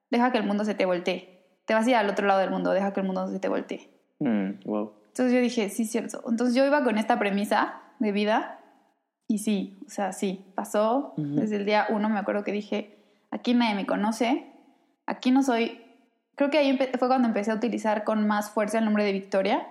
deja 0.09 0.31
que 0.31 0.39
el 0.39 0.43
mundo 0.43 0.65
se 0.65 0.75
te 0.75 0.85
voltee 0.85 1.37
te 1.67 1.73
vas 1.73 1.85
a 1.85 1.89
ir 1.89 1.95
al 1.97 2.09
otro 2.09 2.25
lado 2.25 2.39
del 2.39 2.49
mundo, 2.49 2.71
deja 2.71 2.93
que 2.93 3.01
el 3.01 3.05
mundo 3.05 3.27
se 3.27 3.39
te 3.39 3.49
voltee. 3.49 3.89
Mm, 4.19 4.51
Entonces 5.07 5.33
yo 5.33 5.41
dije, 5.41 5.69
sí, 5.69 5.83
cierto. 5.83 6.23
Entonces 6.27 6.55
yo 6.55 6.65
iba 6.65 6.81
con 6.83 6.97
esta 6.97 7.19
premisa 7.19 7.81
de 7.99 8.13
vida 8.13 8.61
y 9.27 9.39
sí, 9.39 9.77
o 9.85 9.89
sea, 9.89 10.13
sí, 10.13 10.45
pasó. 10.55 11.13
Desde 11.17 11.57
el 11.57 11.65
día 11.65 11.87
uno 11.89 12.07
me 12.07 12.17
acuerdo 12.17 12.45
que 12.45 12.53
dije, 12.53 12.96
aquí 13.31 13.53
nadie 13.53 13.75
me 13.75 13.85
conoce, 13.85 14.51
aquí 15.05 15.31
no 15.31 15.43
soy... 15.43 15.81
Creo 16.35 16.49
que 16.49 16.59
ahí 16.59 16.77
fue 16.77 17.07
cuando 17.07 17.27
empecé 17.27 17.51
a 17.51 17.55
utilizar 17.55 18.03
con 18.03 18.27
más 18.27 18.51
fuerza 18.51 18.77
el 18.77 18.85
nombre 18.85 19.03
de 19.03 19.11
Victoria. 19.11 19.67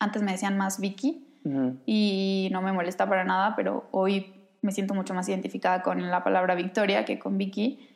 Antes 0.00 0.22
me 0.22 0.32
decían 0.32 0.56
más 0.56 0.80
Vicky 0.80 1.40
y 1.86 2.48
no 2.50 2.60
me 2.60 2.72
molesta 2.72 3.08
para 3.08 3.22
nada, 3.22 3.54
pero 3.54 3.88
hoy 3.92 4.34
me 4.62 4.72
siento 4.72 4.94
mucho 4.94 5.14
más 5.14 5.28
identificada 5.28 5.82
con 5.82 6.10
la 6.10 6.24
palabra 6.24 6.56
Victoria 6.56 7.04
que 7.04 7.20
con 7.20 7.38
Vicky. 7.38 7.88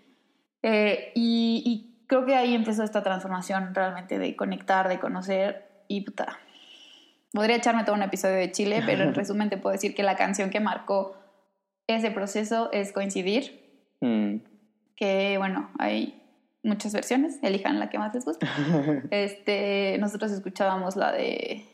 Eh, 0.62 1.10
y 1.16 2.04
creo 2.06 2.24
que 2.26 2.34
ahí 2.34 2.54
empezó 2.54 2.82
esta 2.82 3.02
transformación 3.02 3.74
realmente 3.74 4.18
de 4.18 4.34
conectar, 4.34 4.88
de 4.88 4.98
conocer 4.98 5.84
y 5.88 6.00
puta. 6.00 6.38
Podría 7.32 7.56
echarme 7.56 7.84
todo 7.84 7.94
un 7.94 8.02
episodio 8.02 8.36
de 8.36 8.50
Chile, 8.50 8.82
pero 8.84 9.04
en 9.04 9.14
resumen 9.14 9.50
te 9.50 9.58
puedo 9.58 9.72
decir 9.72 9.94
que 9.94 10.02
la 10.02 10.16
canción 10.16 10.50
que 10.50 10.60
marcó 10.60 11.16
ese 11.86 12.10
proceso 12.10 12.70
es 12.72 12.92
Coincidir. 12.92 13.67
Mm. 14.00 14.36
Que 14.96 15.36
bueno, 15.38 15.70
hay 15.78 16.22
muchas 16.62 16.92
versiones, 16.92 17.38
elijan 17.42 17.78
la 17.78 17.88
que 17.88 17.98
más 17.98 18.14
les 18.14 18.24
guste. 18.24 18.46
este, 19.10 19.96
nosotros 19.98 20.32
escuchábamos 20.32 20.96
la 20.96 21.12
de, 21.12 21.64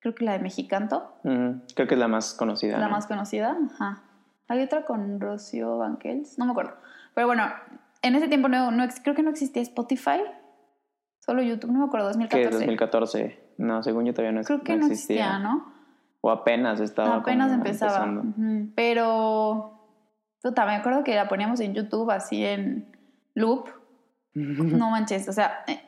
creo 0.00 0.14
que 0.14 0.24
la 0.24 0.32
de 0.32 0.38
Mexicanto. 0.40 1.14
Mm, 1.24 1.60
creo 1.74 1.88
que 1.88 1.94
es 1.94 2.00
la 2.00 2.08
más 2.08 2.34
conocida. 2.34 2.78
La 2.78 2.88
más 2.88 3.06
conocida, 3.06 3.56
ajá. 3.72 4.02
Hay 4.48 4.62
otra 4.62 4.84
con 4.84 5.20
Rocío 5.20 5.78
Banquels, 5.78 6.38
no 6.38 6.46
me 6.46 6.52
acuerdo. 6.52 6.74
Pero 7.14 7.26
bueno, 7.26 7.44
en 8.02 8.14
ese 8.14 8.28
tiempo 8.28 8.48
no, 8.48 8.70
no, 8.70 8.86
creo 9.02 9.14
que 9.14 9.22
no 9.22 9.30
existía 9.30 9.62
Spotify, 9.62 10.20
solo 11.18 11.42
YouTube, 11.42 11.70
no 11.70 11.80
me 11.80 11.84
acuerdo, 11.86 12.06
2014. 12.06 12.48
¿Qué, 12.48 12.54
2014? 12.54 13.48
No, 13.58 13.82
según 13.82 14.06
yo 14.06 14.14
todavía 14.14 14.32
no, 14.32 14.44
creo 14.44 14.62
que 14.62 14.76
no 14.76 14.86
existía. 14.86 15.38
¿no? 15.38 15.72
O 16.20 16.30
apenas 16.30 16.80
estaba. 16.80 17.16
Apenas 17.16 17.52
empezaba. 17.52 18.22
Pero, 18.74 19.77
puta, 20.42 20.66
me 20.66 20.74
acuerdo 20.74 21.04
que 21.04 21.14
la 21.14 21.28
poníamos 21.28 21.60
en 21.60 21.74
YouTube 21.74 22.10
así 22.10 22.44
en 22.44 22.86
loop. 23.34 23.68
no 24.34 24.90
manches, 24.90 25.28
o 25.28 25.32
sea, 25.32 25.64
eh, 25.66 25.80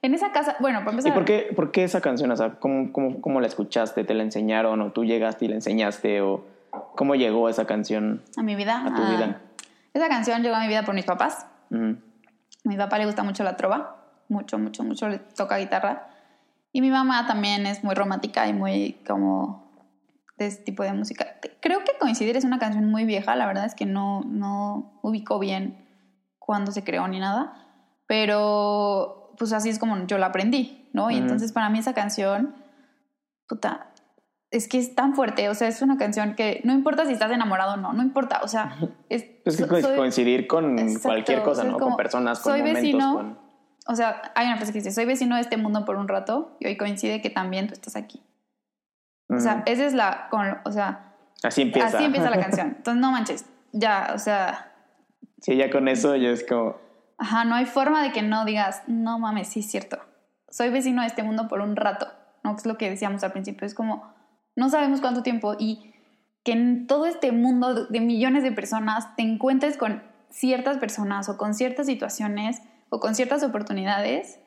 en 0.00 0.14
esa 0.14 0.30
casa, 0.30 0.56
bueno, 0.60 0.80
para 0.80 0.92
empezar. 0.92 1.12
¿Y 1.12 1.14
por 1.14 1.24
qué, 1.24 1.52
por 1.54 1.72
qué 1.72 1.84
esa 1.84 2.00
canción? 2.00 2.30
O 2.30 2.36
sea, 2.36 2.54
¿cómo, 2.60 2.92
cómo, 2.92 3.20
cómo 3.20 3.40
la 3.40 3.48
escuchaste? 3.48 4.04
¿Te 4.04 4.14
la 4.14 4.22
enseñaron? 4.22 4.80
¿O 4.80 4.92
tú 4.92 5.04
llegaste 5.04 5.46
y 5.46 5.48
la 5.48 5.56
enseñaste? 5.56 6.20
¿O 6.22 6.44
cómo 6.94 7.16
llegó 7.16 7.48
esa 7.48 7.66
canción 7.66 8.22
a 8.36 8.42
mi 8.42 8.54
vida? 8.54 8.84
A 8.84 8.94
tu 8.94 9.02
vida. 9.02 9.40
Esa 9.92 10.08
canción 10.08 10.42
llegó 10.42 10.54
a 10.54 10.60
mi 10.60 10.68
vida 10.68 10.84
por 10.84 10.94
mis 10.94 11.04
papás. 11.04 11.46
A 11.70 12.68
mi 12.68 12.76
papá 12.76 12.98
le 12.98 13.06
gusta 13.06 13.24
mucho 13.24 13.42
la 13.42 13.56
trova, 13.56 13.96
mucho, 14.28 14.58
mucho, 14.58 14.84
mucho, 14.84 15.08
le 15.08 15.18
toca 15.18 15.58
guitarra. 15.58 16.08
Y 16.72 16.80
mi 16.80 16.90
mamá 16.90 17.26
también 17.26 17.66
es 17.66 17.82
muy 17.82 17.94
romántica 17.94 18.46
y 18.46 18.52
muy 18.52 18.98
como 19.06 19.67
de 20.38 20.46
ese 20.46 20.62
tipo 20.62 20.82
de 20.82 20.92
música. 20.92 21.26
Creo 21.60 21.80
que 21.80 21.92
Coincidir 21.98 22.36
es 22.36 22.44
una 22.44 22.58
canción 22.58 22.88
muy 22.90 23.04
vieja, 23.04 23.34
la 23.36 23.46
verdad 23.46 23.64
es 23.66 23.74
que 23.74 23.86
no, 23.86 24.22
no 24.24 24.98
ubico 25.02 25.38
bien 25.38 25.84
cuándo 26.38 26.72
se 26.72 26.84
creó 26.84 27.06
ni 27.08 27.18
nada, 27.18 27.52
pero 28.06 29.34
pues 29.36 29.52
así 29.52 29.68
es 29.68 29.78
como 29.78 30.06
yo 30.06 30.16
la 30.18 30.26
aprendí, 30.26 30.88
¿no? 30.92 31.10
Y 31.10 31.16
entonces 31.16 31.52
para 31.52 31.68
mí 31.68 31.78
esa 31.78 31.92
canción, 31.92 32.54
puta, 33.48 33.90
es 34.50 34.66
que 34.68 34.78
es 34.78 34.94
tan 34.94 35.14
fuerte, 35.14 35.48
o 35.48 35.54
sea, 35.54 35.68
es 35.68 35.82
una 35.82 35.98
canción 35.98 36.34
que 36.34 36.60
no 36.64 36.72
importa 36.72 37.04
si 37.04 37.12
estás 37.12 37.30
enamorado 37.30 37.74
o 37.74 37.76
no, 37.76 37.92
no 37.92 38.02
importa, 38.02 38.40
o 38.42 38.48
sea, 38.48 38.78
es, 39.08 39.26
es 39.44 39.66
coincidir 39.66 40.46
con 40.46 40.76
cualquier 41.02 41.42
cosa, 41.42 41.64
¿no? 41.64 41.78
con 41.78 41.96
personas, 41.96 42.40
con 42.40 42.52
soy 42.52 42.60
momentos, 42.60 42.82
vecino, 42.82 43.38
O 43.86 43.94
sea, 43.94 44.32
hay 44.34 44.46
una 44.46 44.56
frase 44.56 44.72
que 44.72 44.78
dice, 44.78 44.92
soy 44.92 45.04
vecino 45.04 45.34
de 45.34 45.42
este 45.42 45.56
mundo 45.56 45.84
por 45.84 45.96
un 45.96 46.08
rato 46.08 46.56
y 46.60 46.66
hoy 46.66 46.76
coincide 46.76 47.20
que 47.20 47.30
también 47.30 47.66
tú 47.66 47.74
estás 47.74 47.96
aquí. 47.96 48.22
O 49.28 49.38
sea, 49.38 49.62
esa 49.66 49.84
es 49.84 49.92
la, 49.92 50.28
o 50.64 50.72
sea, 50.72 51.14
así 51.42 51.62
empieza. 51.62 51.98
Así 51.98 52.04
empieza 52.04 52.30
la 52.30 52.40
canción. 52.40 52.68
Entonces, 52.78 53.00
no 53.00 53.12
manches, 53.12 53.46
ya, 53.72 54.12
o 54.14 54.18
sea. 54.18 54.72
Sí, 55.40 55.56
ya 55.56 55.70
con 55.70 55.88
eso 55.88 56.16
ya 56.16 56.30
es 56.30 56.44
como. 56.44 56.76
Ajá, 57.18 57.44
no 57.44 57.54
hay 57.54 57.66
forma 57.66 58.02
de 58.02 58.12
que 58.12 58.22
no 58.22 58.44
digas, 58.44 58.82
no 58.86 59.18
mames, 59.18 59.48
sí 59.48 59.60
es 59.60 59.70
cierto. 59.70 59.98
Soy 60.48 60.70
vecino 60.70 61.02
de 61.02 61.08
este 61.08 61.22
mundo 61.22 61.48
por 61.48 61.60
un 61.60 61.76
rato, 61.76 62.06
¿no? 62.44 62.56
Es 62.56 62.64
lo 62.64 62.78
que 62.78 62.88
decíamos 62.88 63.22
al 63.24 63.32
principio, 63.32 63.66
es 63.66 63.74
como 63.74 64.14
no 64.58 64.68
sabemos 64.70 65.00
cuánto 65.00 65.22
tiempo 65.22 65.54
y 65.58 65.94
que 66.42 66.52
en 66.52 66.86
todo 66.86 67.06
este 67.06 67.30
mundo 67.30 67.86
de 67.86 68.00
millones 68.00 68.42
de 68.42 68.50
personas 68.50 69.14
te 69.14 69.22
encuentres 69.22 69.76
con 69.76 70.02
ciertas 70.30 70.78
personas 70.78 71.28
o 71.28 71.36
con 71.36 71.54
ciertas 71.54 71.86
situaciones 71.86 72.60
o 72.88 73.00
con 73.00 73.14
ciertas 73.14 73.42
oportunidades, 73.44 74.40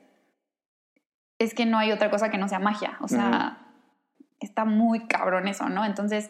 es 1.40 1.54
que 1.54 1.66
no 1.66 1.78
hay 1.78 1.92
otra 1.92 2.10
cosa 2.10 2.30
que 2.30 2.38
no 2.38 2.48
sea 2.48 2.60
magia. 2.60 2.98
O 3.02 3.08
sea, 3.08 3.61
está 4.42 4.66
muy 4.66 5.08
cabrón 5.08 5.48
eso, 5.48 5.70
¿no? 5.70 5.86
Entonces, 5.86 6.30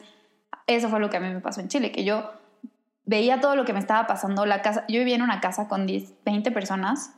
eso 0.68 0.90
fue 0.90 1.00
lo 1.00 1.10
que 1.10 1.18
a 1.18 1.20
mí 1.20 1.30
me 1.30 1.42
pasó 1.42 1.62
en 1.62 1.68
Chile, 1.68 1.92
que 1.92 2.04
yo 2.04 2.32
veía 3.06 3.40
todo 3.40 3.56
lo 3.56 3.66
que 3.66 3.74
me 3.74 3.80
estaba 3.80 4.08
pasando. 4.08 4.46
La 4.46 4.62
casa, 4.62 4.86
yo 4.88 5.00
vivía 5.00 5.16
en 5.16 5.22
una 5.22 5.42
casa 5.42 5.68
con 5.68 5.86
10, 5.86 6.24
20 6.26 6.52
personas. 6.52 7.16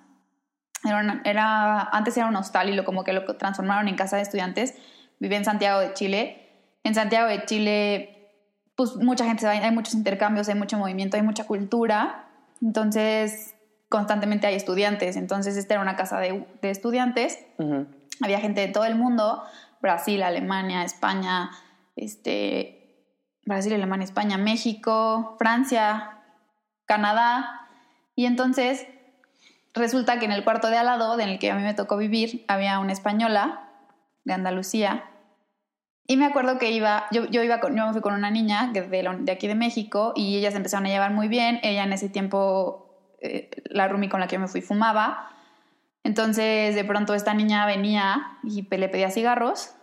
Era, 0.86 1.22
era 1.24 1.82
antes 1.82 2.18
era 2.18 2.28
un 2.28 2.36
hostal 2.36 2.70
y 2.70 2.74
lo 2.74 2.86
como 2.86 3.04
que 3.04 3.14
lo 3.14 3.26
transformaron 3.38 3.88
en 3.88 3.96
casa 3.96 4.16
de 4.16 4.22
estudiantes. 4.22 4.76
Vivía 5.20 5.38
en 5.38 5.46
Santiago 5.46 5.80
de 5.80 5.94
Chile 5.94 6.44
en 6.84 6.96
Santiago 6.96 7.30
de 7.30 7.46
Chile, 7.46 8.30
pues 8.76 8.96
mucha 8.98 9.26
gente 9.26 9.42
se 9.42 9.48
va, 9.48 9.54
hay 9.54 9.72
muchos 9.72 9.94
intercambios, 9.94 10.48
hay 10.50 10.56
mucho 10.56 10.78
movimiento, 10.78 11.18
hay 11.18 11.24
mucha 11.24 11.46
cultura, 11.46 12.28
entonces 12.62 13.56
constantemente 13.90 14.48
hay 14.48 14.56
estudiantes, 14.56 15.16
entonces 15.16 15.56
esta 15.56 15.76
era 15.76 15.82
una 15.82 15.96
casa 15.96 16.20
de, 16.20 16.46
estudiantes, 16.62 17.40
había 18.22 18.40
gente 18.40 18.62
de 18.62 18.68
todo 18.68 18.86
el 18.86 18.96
mundo, 18.96 19.44
Brasil, 19.84 20.24
Alemania, 20.24 20.84
España, 20.84 21.52
este, 21.96 23.06
Brasil, 23.46 23.74
Alemania, 23.74 24.06
España, 24.06 24.40
México, 24.40 25.36
Francia, 25.38 26.24
Canadá, 26.86 27.68
y 28.16 28.26
entonces 28.26 28.88
resulta 29.76 30.18
que 30.18 30.26
en 30.26 30.32
el 30.32 30.44
cuarto 30.44 30.72
de 30.72 30.78
al 30.78 30.88
lado, 30.88 31.20
en 31.20 31.30
el 31.30 31.38
que 31.38 31.52
a 31.52 31.56
mí 31.56 31.62
me 31.62 31.76
tocó 31.76 31.98
vivir, 31.98 32.44
había 32.48 32.80
una 32.80 32.94
española 32.94 33.70
de 34.24 34.34
Andalucía 34.34 35.04
y 36.06 36.18
me 36.18 36.26
acuerdo 36.26 36.58
que 36.58 36.72
iba, 36.72 37.06
yo, 37.12 37.26
yo 37.26 37.44
iba 37.44 37.60
con, 37.60 37.76
yo 37.78 37.86
me 37.86 37.94
fui 37.94 38.02
con 38.02 38.14
una 38.14 38.30
niña 38.30 38.72
de, 38.74 38.82
de, 38.88 39.32
aquí 39.32 39.48
de 39.48 39.56
México 39.56 40.12
y 40.16 40.38
ellas 40.38 40.54
empezaron 40.54 40.86
a 40.86 40.90
llevar 40.90 41.14
muy 41.14 41.30
bien. 41.30 41.60
Ella 41.64 41.84
en 41.84 41.94
ese 41.94 42.10
tiempo, 42.10 43.16
eh, 43.22 43.50
la 43.66 43.88
Rumi 43.88 44.10
con 44.10 44.20
la 44.20 44.28
que 44.28 44.38
me 44.38 44.48
fui 44.48 44.62
fumaba. 44.62 45.30
Entonces 46.04 46.76
de 46.76 46.84
pronto 46.84 47.14
esta 47.14 47.34
niña 47.34 47.66
venía 47.66 48.38
y 48.44 48.64
le 48.64 48.90
pedía 48.90 49.10
cigarros 49.10 49.76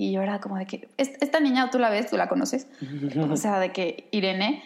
y 0.00 0.12
yo 0.12 0.22
era 0.22 0.40
como 0.40 0.56
de 0.56 0.64
que, 0.64 0.88
esta 0.96 1.40
niña 1.40 1.68
tú 1.68 1.78
la 1.78 1.90
ves, 1.90 2.08
tú 2.08 2.16
la 2.16 2.26
conoces. 2.26 2.68
o 3.30 3.36
sea, 3.36 3.58
de 3.60 3.70
que 3.70 4.08
Irene, 4.12 4.62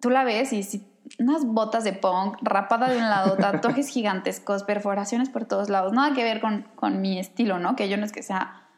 tú 0.00 0.08
la 0.08 0.22
ves 0.22 0.52
y 0.52 0.62
si 0.62 0.86
unas 1.18 1.44
botas 1.44 1.82
de 1.82 1.92
punk, 1.92 2.36
rapada 2.42 2.88
de 2.88 2.96
un 2.96 3.08
lado, 3.08 3.36
tatuajes 3.40 3.88
gigantescos, 3.88 4.62
perforaciones 4.62 5.30
por 5.30 5.46
todos 5.46 5.68
lados, 5.68 5.92
nada 5.92 6.14
que 6.14 6.22
ver 6.22 6.40
con, 6.40 6.62
con 6.76 7.00
mi 7.00 7.18
estilo, 7.18 7.58
¿no? 7.58 7.74
Que 7.74 7.88
yo 7.88 7.96
no 7.96 8.04
es 8.04 8.12
que 8.12 8.22
sea 8.22 8.68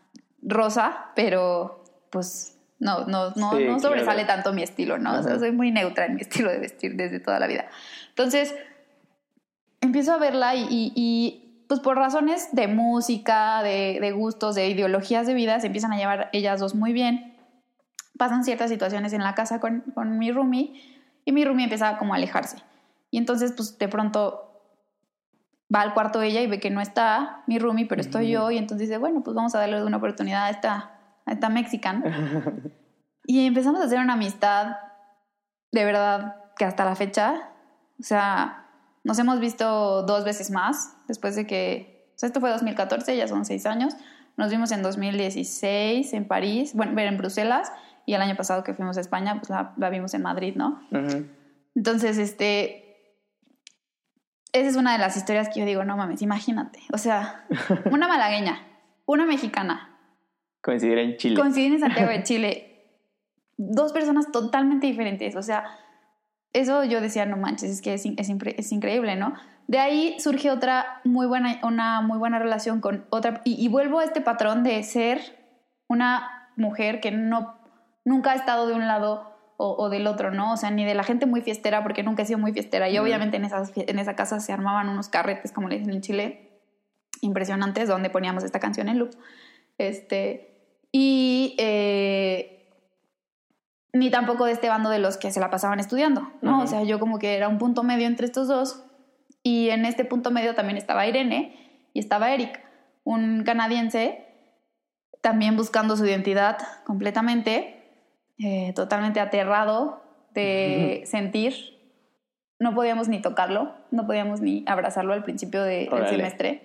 rosa, 0.40 1.10
pero 1.14 1.84
pues 2.10 2.58
no, 2.78 3.04
no, 3.06 3.32
no, 3.36 3.52
Sí, 3.52 3.64
no 3.64 3.78
sobresale 3.78 4.24
claro. 4.24 4.42
tanto 4.42 4.52
mi 4.54 4.62
estilo, 4.62 4.96
¿no? 4.96 5.18
O 5.18 5.22
sea, 5.22 5.38
soy 5.38 5.52
muy 5.52 5.70
neutra 5.70 6.06
en 6.06 6.14
mi 6.14 6.22
estilo 6.22 6.50
de 6.50 6.60
vestir 6.60 6.96
desde 6.96 7.20
toda 7.20 7.38
la 7.40 7.46
vida. 7.46 7.66
Entonces, 8.08 8.54
empiezo 9.80 10.12
a 10.12 10.18
verla 10.18 10.54
y, 10.54 10.62
y- 10.70 10.92
y, 10.94 11.64
pues 11.68 11.80
por 11.80 11.96
razones 11.96 12.48
de 12.52 12.66
música, 12.68 13.62
de, 13.62 13.98
de 14.00 14.12
gustos, 14.12 14.54
de 14.54 14.68
ideologías 14.68 15.26
de 15.26 15.34
vida, 15.34 15.60
se 15.60 15.66
empiezan 15.66 15.92
a 15.92 15.96
llevar 15.98 16.30
ellas 16.32 16.60
dos 16.60 16.74
muy 16.74 16.92
bien. 16.92 17.36
Pasan 18.16 18.42
ciertas 18.44 18.70
situaciones 18.70 19.12
en 19.12 19.22
la 19.22 19.34
casa 19.34 19.60
con, 19.60 19.82
con 19.94 20.18
mi 20.18 20.32
roomie 20.32 20.72
y 21.24 21.32
mi 21.32 21.44
roomie 21.44 21.64
empieza 21.64 21.98
como 21.98 22.14
a 22.14 22.16
alejarse. 22.16 22.56
Y 23.10 23.18
entonces, 23.18 23.52
pues 23.52 23.78
de 23.78 23.88
pronto 23.88 24.44
va 25.74 25.82
al 25.82 25.92
cuarto 25.94 26.22
ella 26.22 26.40
y 26.40 26.46
ve 26.46 26.58
que 26.60 26.70
no 26.70 26.80
está 26.80 27.42
mi 27.46 27.58
roomie, 27.58 27.86
pero 27.86 28.00
estoy 28.00 28.30
yo. 28.30 28.50
Y 28.50 28.56
entonces 28.58 28.88
dice, 28.88 28.98
bueno, 28.98 29.22
pues 29.22 29.34
vamos 29.36 29.54
a 29.54 29.58
darle 29.58 29.84
una 29.84 29.98
oportunidad 29.98 30.44
a 30.46 30.50
esta, 30.50 30.98
a 31.26 31.32
esta 31.32 31.48
mexicana. 31.48 32.62
Y 33.30 33.46
empezamos 33.46 33.78
a 33.82 33.84
hacer 33.84 33.98
una 33.98 34.14
amistad, 34.14 34.76
de 35.70 35.84
verdad, 35.84 36.36
que 36.56 36.64
hasta 36.64 36.86
la 36.86 36.96
fecha, 36.96 37.50
o 38.00 38.02
sea, 38.02 38.67
nos 39.04 39.18
hemos 39.18 39.40
visto 39.40 40.02
dos 40.02 40.24
veces 40.24 40.50
más, 40.50 40.96
después 41.08 41.36
de 41.36 41.46
que, 41.46 42.10
o 42.14 42.18
sea, 42.18 42.26
esto 42.26 42.40
fue 42.40 42.50
2014, 42.50 43.16
ya 43.16 43.28
son 43.28 43.44
seis 43.44 43.66
años, 43.66 43.94
nos 44.36 44.50
vimos 44.50 44.70
en 44.72 44.82
2016 44.82 46.12
en 46.12 46.26
París, 46.26 46.74
bueno, 46.74 46.98
en 47.00 47.16
Bruselas, 47.18 47.72
y 48.06 48.14
el 48.14 48.22
año 48.22 48.36
pasado 48.36 48.64
que 48.64 48.74
fuimos 48.74 48.96
a 48.96 49.00
España, 49.00 49.36
pues 49.38 49.50
la, 49.50 49.74
la 49.76 49.90
vimos 49.90 50.14
en 50.14 50.22
Madrid, 50.22 50.54
¿no? 50.56 50.80
Ujú. 50.90 51.26
Entonces, 51.74 52.18
este, 52.18 53.14
esa 54.52 54.68
es 54.68 54.76
una 54.76 54.92
de 54.92 54.98
las 54.98 55.16
historias 55.16 55.48
que 55.48 55.60
yo 55.60 55.66
digo, 55.66 55.84
no 55.84 55.96
mames, 55.96 56.22
imagínate, 56.22 56.80
o 56.92 56.98
sea, 56.98 57.46
una 57.90 58.08
malagueña, 58.08 58.60
una 59.06 59.26
mexicana, 59.26 59.94
Coincidir 60.60 60.98
en 60.98 61.16
Chile. 61.16 61.40
coinciden 61.40 61.74
en 61.74 61.80
Santiago 61.80 62.10
de 62.10 62.22
Chile. 62.24 62.64
Dos 63.56 63.92
personas 63.92 64.30
totalmente 64.32 64.86
diferentes. 64.86 65.36
O 65.36 65.42
sea, 65.42 65.64
eso 66.52 66.84
yo 66.84 67.00
decía, 67.00 67.26
no 67.26 67.36
manches, 67.36 67.70
es 67.70 67.82
que 67.82 67.94
es, 67.94 68.06
es, 68.06 68.72
increíble, 68.72 69.16
¿no? 69.16 69.34
De 69.66 69.78
ahí 69.78 70.16
surge 70.18 70.50
otra 70.50 71.00
muy 71.04 71.26
buena, 71.26 71.60
una 71.62 72.00
muy 72.00 72.18
buena 72.18 72.38
relación 72.38 72.80
con 72.80 73.06
otra. 73.10 73.42
Y, 73.44 73.62
y 73.62 73.68
vuelvo 73.68 73.98
a 74.00 74.04
este 74.04 74.20
patrón 74.20 74.62
de 74.62 74.82
ser 74.82 75.20
una 75.88 76.50
mujer 76.56 77.00
que 77.00 77.10
no, 77.10 77.58
nunca 78.04 78.32
ha 78.32 78.34
estado 78.34 78.66
de 78.66 78.74
un 78.74 78.86
lado 78.86 79.36
o, 79.58 79.76
o 79.76 79.90
del 79.90 80.06
otro, 80.06 80.30
¿no? 80.30 80.52
O 80.52 80.56
sea, 80.56 80.70
ni 80.70 80.84
de 80.84 80.94
la 80.94 81.04
gente 81.04 81.26
muy 81.26 81.42
fiestera, 81.42 81.82
porque 81.82 82.02
nunca 82.02 82.22
he 82.22 82.26
sido 82.26 82.38
muy 82.38 82.52
fiestera. 82.52 82.88
Y 82.88 82.98
obviamente 82.98 83.36
en, 83.36 83.44
esas, 83.44 83.72
en 83.74 83.98
esa 83.98 84.16
casa 84.16 84.40
se 84.40 84.52
armaban 84.52 84.88
unos 84.88 85.08
carretes, 85.08 85.52
como 85.52 85.68
le 85.68 85.78
dicen 85.78 85.92
en 85.92 86.00
Chile, 86.00 86.60
impresionantes, 87.20 87.88
donde 87.88 88.08
poníamos 88.08 88.44
esta 88.44 88.60
canción 88.60 88.88
en 88.88 88.98
loop. 88.98 89.10
Este, 89.76 90.48
y 90.92 91.54
eh, 91.58 92.57
ni 93.98 94.10
tampoco 94.10 94.44
de 94.44 94.52
este 94.52 94.68
bando 94.68 94.90
de 94.90 94.98
los 94.98 95.16
que 95.16 95.30
se 95.30 95.40
la 95.40 95.50
pasaban 95.50 95.80
estudiando, 95.80 96.30
¿no? 96.42 96.54
Ujú. 96.56 96.62
O 96.64 96.66
sea, 96.66 96.82
yo 96.84 96.98
como 97.00 97.18
que 97.18 97.36
era 97.36 97.48
un 97.48 97.58
punto 97.58 97.82
medio 97.82 98.06
entre 98.06 98.26
estos 98.26 98.48
dos. 98.48 98.84
Y 99.42 99.70
en 99.70 99.84
este 99.84 100.04
punto 100.04 100.30
medio 100.30 100.54
también 100.54 100.76
estaba 100.76 101.06
Irene 101.06 101.88
y 101.94 102.00
estaba 102.00 102.32
Eric, 102.32 102.60
un 103.04 103.42
canadiense, 103.44 104.24
también 105.22 105.56
buscando 105.56 105.96
su 105.96 106.04
identidad 106.06 106.58
completamente, 106.84 107.82
eh, 108.38 108.72
totalmente 108.74 109.20
aterrado 109.20 110.02
de 110.34 111.02
sentir. 111.06 111.54
No 112.60 112.74
podíamos 112.74 113.08
ni 113.08 113.20
tocarlo, 113.22 113.74
no 113.90 114.06
podíamos 114.06 114.40
ni 114.40 114.64
abrazarlo 114.66 115.12
al 115.12 115.22
principio 115.24 115.62
de- 115.62 115.88
del 115.90 116.08
semestre. 116.08 116.62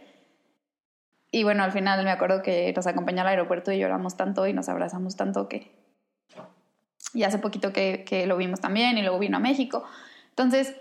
Y 1.32 1.44
bueno, 1.44 1.64
al 1.64 1.72
final 1.72 2.04
me 2.04 2.12
acuerdo 2.12 2.42
que 2.44 2.72
nos 2.76 2.86
acompañó 2.86 3.22
al 3.22 3.28
aeropuerto 3.28 3.72
y 3.72 3.80
lloramos 3.80 4.18
tanto 4.18 4.46
y 4.48 4.54
nos 4.54 4.70
abrazamos 4.70 5.16
tanto 5.16 5.48
que... 5.48 5.83
Y 7.14 7.24
hace 7.24 7.38
poquito 7.40 7.72
que, 7.74 8.04
que 8.08 8.26
lo 8.26 8.38
vimos 8.38 8.60
también 8.60 8.98
y 8.98 9.02
luego 9.02 9.20
vino 9.20 9.38
a 9.38 9.40
México. 9.40 9.84
Entonces, 10.30 10.76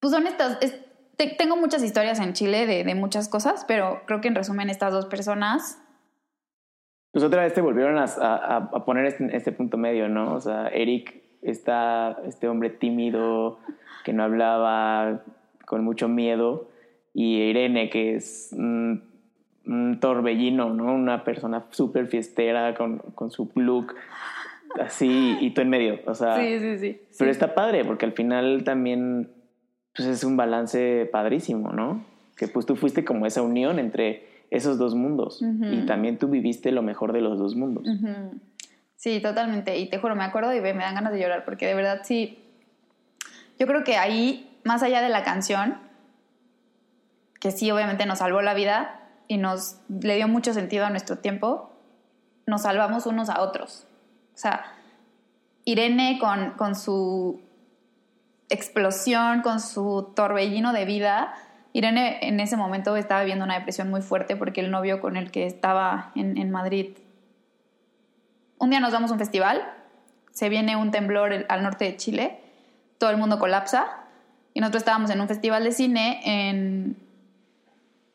pues 0.00 0.12
son 0.12 0.26
estas... 0.26 0.58
es- 0.62 0.78
te- 1.16 1.34
tengo 1.38 1.56
muchas 1.56 1.82
historias 1.82 2.18
en 2.20 2.32
Chile 2.32 2.66
de, 2.66 2.84
de 2.84 2.94
muchas 2.94 3.28
cosas, 3.28 3.64
pero 3.68 4.00
creo 4.06 4.20
que 4.20 4.28
en 4.28 4.34
resumen 4.34 4.70
estas 4.70 4.92
dos 4.92 5.06
personas... 5.06 5.78
Pues 7.12 7.22
otra 7.24 7.42
vez 7.42 7.52
te 7.52 7.60
volvieron 7.60 7.98
a, 7.98 8.04
a- 8.04 8.56
a 8.72 8.84
poner 8.86 9.04
este, 9.04 9.36
este 9.36 9.52
punto 9.52 9.76
medio, 9.76 10.08
¿no? 10.08 10.32
O 10.32 10.40
sea, 10.40 10.68
Eric 10.68 11.22
está 11.42 12.16
este 12.26 12.48
hombre 12.48 12.70
tímido 12.70 13.58
que 14.04 14.14
no 14.14 14.22
hablaba 14.24 15.20
con 15.66 15.84
mucho 15.84 16.08
miedo 16.08 16.70
y 17.12 17.36
Irene 17.36 17.90
que 17.90 18.14
es 18.14 18.50
un 18.52 19.98
torbellino, 20.00 20.70
¿no? 20.70 20.94
Una 20.94 21.22
persona 21.24 21.66
súper 21.70 22.06
fiestera 22.08 22.74
con, 22.74 22.98
con 23.14 23.30
su 23.30 23.50
look 23.54 23.94
así 24.80 25.36
y 25.40 25.50
tú 25.50 25.60
en 25.60 25.70
medio, 25.70 26.00
o 26.06 26.14
sea... 26.14 26.36
sí, 26.36 26.58
sí, 26.58 26.78
sí. 26.78 27.00
Pero 27.18 27.30
sí. 27.30 27.32
está 27.32 27.54
padre 27.54 27.84
porque 27.84 28.06
al 28.06 28.12
final 28.12 28.64
también 28.64 29.30
pues 29.94 30.08
es 30.08 30.24
un 30.24 30.36
balance 30.36 31.08
padrísimo, 31.12 31.72
¿no? 31.72 32.04
Que 32.36 32.48
pues 32.48 32.66
tú 32.66 32.76
fuiste 32.76 33.04
como 33.04 33.26
esa 33.26 33.42
unión 33.42 33.78
entre 33.78 34.26
esos 34.50 34.78
dos 34.78 34.94
mundos 34.94 35.40
Ujú. 35.42 35.64
y 35.64 35.86
también 35.86 36.18
tú 36.18 36.28
viviste 36.28 36.72
lo 36.72 36.82
mejor 36.82 37.12
de 37.12 37.20
los 37.20 37.38
dos 37.38 37.54
mundos. 37.56 37.86
Ujú. 37.86 38.40
Sí, 38.96 39.20
totalmente. 39.20 39.78
Y 39.78 39.88
te 39.88 39.98
juro, 39.98 40.14
me 40.14 40.24
acuerdo 40.24 40.54
y 40.54 40.60
me 40.60 40.72
dan 40.74 40.94
ganas 40.94 41.12
de 41.12 41.20
llorar 41.20 41.44
porque 41.44 41.66
de 41.66 41.74
verdad 41.74 42.02
sí. 42.04 42.38
Yo 43.58 43.66
creo 43.66 43.84
que 43.84 43.96
ahí, 43.96 44.58
más 44.64 44.82
allá 44.82 45.02
de 45.02 45.08
la 45.08 45.24
canción, 45.24 45.76
que 47.40 47.50
sí, 47.50 47.70
obviamente 47.70 48.06
nos 48.06 48.18
salvó 48.20 48.42
la 48.42 48.54
vida 48.54 49.00
y 49.28 49.38
nos 49.38 49.80
le 49.88 50.16
dio 50.16 50.28
mucho 50.28 50.54
sentido 50.54 50.84
a 50.84 50.90
nuestro 50.90 51.18
tiempo, 51.18 51.72
nos 52.46 52.62
salvamos 52.62 53.06
unos 53.06 53.28
a 53.28 53.42
otros. 53.42 53.86
O 54.34 54.38
sea, 54.38 54.64
Irene 55.64 56.18
con, 56.18 56.52
con 56.52 56.74
su 56.74 57.40
explosión, 58.48 59.42
con 59.42 59.60
su 59.60 60.12
torbellino 60.14 60.72
de 60.72 60.84
vida. 60.84 61.34
Irene 61.72 62.18
en 62.22 62.40
ese 62.40 62.56
momento 62.56 62.96
estaba 62.96 63.20
viviendo 63.20 63.44
una 63.44 63.54
depresión 63.54 63.88
muy 63.88 64.02
fuerte 64.02 64.36
porque 64.36 64.60
el 64.60 64.70
novio 64.70 65.00
con 65.00 65.16
el 65.16 65.30
que 65.30 65.46
estaba 65.46 66.12
en, 66.14 66.36
en 66.36 66.50
Madrid. 66.50 66.96
Un 68.58 68.70
día 68.70 68.80
nos 68.80 68.92
damos 68.92 69.10
a 69.10 69.14
un 69.14 69.18
festival, 69.18 69.62
se 70.30 70.48
viene 70.48 70.76
un 70.76 70.90
temblor 70.90 71.46
al 71.48 71.62
norte 71.62 71.84
de 71.84 71.96
Chile, 71.96 72.40
todo 72.98 73.10
el 73.10 73.16
mundo 73.16 73.38
colapsa 73.38 74.02
y 74.54 74.60
nosotros 74.60 74.82
estábamos 74.82 75.10
en 75.10 75.20
un 75.20 75.28
festival 75.28 75.64
de 75.64 75.72
cine 75.72 76.20
en 76.24 76.96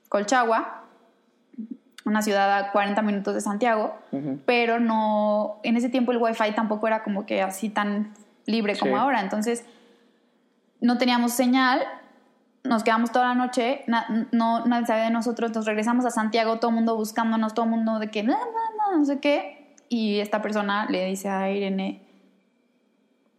Colchagua, 0.09 0.84
una 2.08 2.22
ciudad 2.22 2.58
a 2.58 2.72
40 2.72 3.01
minutos 3.01 3.34
de 3.34 3.41
Santiago 3.41 3.95
pero 4.45 4.80
no, 4.80 5.60
en 5.64 5.78
ese 5.78 5.89
tiempo 5.89 6.12
el 6.12 6.18
wifi 6.18 6.51
tampoco 6.55 6.88
era 6.88 7.03
como 7.03 7.26
que 7.26 7.41
así 7.41 7.70
tan 7.70 8.14
libre 8.45 8.78
como 8.78 8.93
Sí. 8.93 8.97
ahora, 8.99 9.20
entonces 9.22 9.66
no 10.82 10.97
teníamos 10.97 11.34
señal, 11.34 11.82
nos 12.64 12.84
quedamos 12.84 13.12
toda 13.12 13.28
la 13.30 13.36
noche, 13.36 13.84
na- 13.88 14.28
no, 14.32 14.66
nadie 14.66 14.86
sabía 14.86 15.03
de 15.05 15.10
nosotros, 15.12 15.53
nos 15.53 15.66
regresamos 15.66 16.05
a 16.05 16.12
Santiago, 16.12 16.58
todo 16.60 16.70
el 16.70 16.76
mundo 16.76 16.95
buscándonos, 16.95 17.53
todo 17.53 17.66
el 17.66 17.72
mundo 17.72 17.99
de 17.99 18.10
que, 18.10 18.24
no, 18.24 18.34
no, 18.38 18.91
no, 18.91 18.97
no 18.99 19.05
sé 19.05 19.20
qué, 19.20 19.74
y 19.89 20.20
esta 20.20 20.41
persona 20.41 20.86
le 20.89 21.05
dice 21.05 21.30
a 21.30 21.49
Irene, 21.51 22.01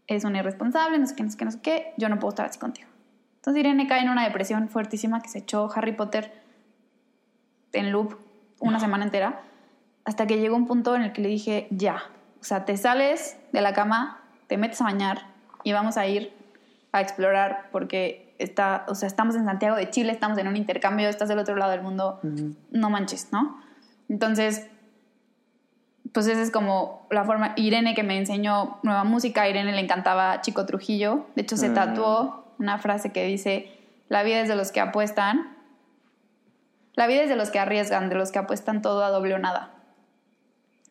es 0.07 0.25
un 0.25 0.37
irresponsable, 0.37 0.99
no 0.99 1.07
sé 1.07 1.15
qué, 1.15 1.23
no 1.23 1.31
sé 1.31 1.37
qué, 1.37 1.45
no 1.45 1.51
sé 1.51 1.61
qué, 1.61 1.93
yo 1.99 2.09
no 2.09 2.19
puedo 2.19 2.31
estar 2.31 2.47
así 2.47 2.59
contigo. 2.59 2.89
Entonces 3.37 3.61
Irene 3.61 3.87
cae 3.87 4.03
en 4.03 4.09
una 4.11 4.25
depresión 4.25 4.69
fuertísima 4.69 5.21
que 5.21 5.29
se 5.29 5.39
echó 5.39 5.71
Harry 5.75 5.93
Potter 5.93 6.33
en 7.73 7.93
loop 7.93 8.17
una 8.61 8.81
semana 8.81 9.05
entera, 9.05 9.41
hasta 10.05 10.27
que 10.27 10.39
llegó 10.39 10.57
un 10.57 10.67
punto 10.67 10.97
en 10.97 11.03
el 11.03 11.13
que 11.13 11.23
le 11.23 11.29
dije, 11.29 11.67
ya, 11.71 12.03
o 12.41 12.45
sea, 12.45 12.65
te 12.65 12.77
sales 12.77 13.37
de 13.53 13.61
la 13.61 13.73
cama, 13.73 14.21
te 14.47 14.57
metes 14.57 14.81
a 14.81 14.85
bañar 14.85 15.27
y 15.65 15.73
vamos 15.73 15.97
a 15.97 16.07
ir 16.07 16.33
a 16.93 17.01
explorar 17.01 17.69
porque 17.73 18.35
está, 18.39 18.85
o 18.89 18.95
sea, 18.95 19.07
estamos 19.07 19.35
en 19.37 19.45
Santiago 19.45 19.77
de 19.77 19.91
Chile, 19.91 20.13
estamos 20.13 20.39
en 20.39 20.49
un 20.49 20.57
intercambio, 20.57 21.09
estás 21.09 21.29
del 21.29 21.39
otro 21.39 21.57
lado 21.57 21.73
del 21.73 21.83
mundo, 21.83 22.21
no 22.71 22.91
manches, 22.91 23.29
¿no? 23.33 23.61
Entonces, 24.09 24.67
pues 26.13 26.27
esa 26.27 26.41
es 26.41 26.51
como 26.51 27.07
la 27.11 27.25
forma. 27.25 27.53
Irene 27.57 27.95
que 27.95 28.03
me 28.03 28.17
enseñó 28.17 28.79
nueva 28.83 29.05
música, 29.05 29.43
a 29.43 29.49
Irene 29.49 29.73
le 29.73 29.81
encantaba 29.81 30.41
Chico 30.41 30.65
Trujillo, 30.65 31.27
de 31.35 31.43
hecho 31.43 31.57
se 31.57 31.69
Mm. 31.69 31.75
tatuó 31.75 32.55
una 32.59 32.79
frase 32.79 33.13
que 33.13 33.25
dice, 33.25 33.71
la 34.09 34.23
vida 34.23 34.41
es 34.41 34.49
de 34.49 34.57
los 34.57 34.73
que 34.73 34.81
apuestan, 34.81 35.58
la 36.99 37.07
vida 37.07 37.23
es 37.23 37.29
de 37.29 37.37
los 37.37 37.51
que 37.51 37.61
arriesgan, 37.61 38.09
de 38.09 38.17
los 38.17 38.33
que 38.33 38.41
apuestan 38.41 38.83
todo 38.83 39.05
a 39.05 39.11
doble 39.11 39.33
o 39.35 39.39
nada. 39.39 39.71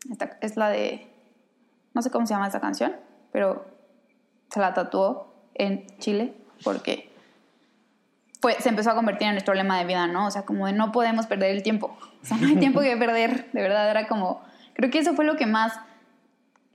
Esta 0.09 0.37
es 0.39 0.55
la 0.55 0.69
de, 0.69 1.05
no 1.93 2.01
sé 2.01 2.09
cómo 2.11 2.25
se 2.25 2.33
llama 2.33 2.47
esa 2.47 2.61
canción, 2.61 2.95
pero 3.33 3.65
se 4.49 4.61
la 4.61 4.73
tatuó 4.73 5.33
en 5.53 5.85
Chile 5.99 6.33
porque 6.63 7.11
fue, 8.39 8.53
se 8.53 8.69
empezó 8.69 8.91
a 8.91 8.95
convertir 8.95 9.27
en 9.27 9.33
nuestro 9.33 9.53
lema 9.53 9.77
de 9.79 9.83
vida, 9.83 10.07
¿no? 10.07 10.27
O 10.27 10.31
sea, 10.31 10.43
como 10.43 10.67
de 10.67 10.71
no 10.71 10.93
podemos 10.93 11.27
perder 11.27 11.51
el 11.51 11.61
tiempo. 11.61 11.97
O 12.23 12.25
sea, 12.25 12.37
no 12.37 12.47
hay 12.47 12.55
tiempo 12.55 12.79
que 12.79 12.95
perder. 12.95 13.51
De 13.51 13.61
verdad, 13.61 13.91
era 13.91 14.07
como. 14.07 14.41
Creo 14.75 14.89
que 14.89 14.99
eso 14.99 15.13
fue 15.13 15.25
lo 15.25 15.35
que 15.35 15.45
más. 15.45 15.77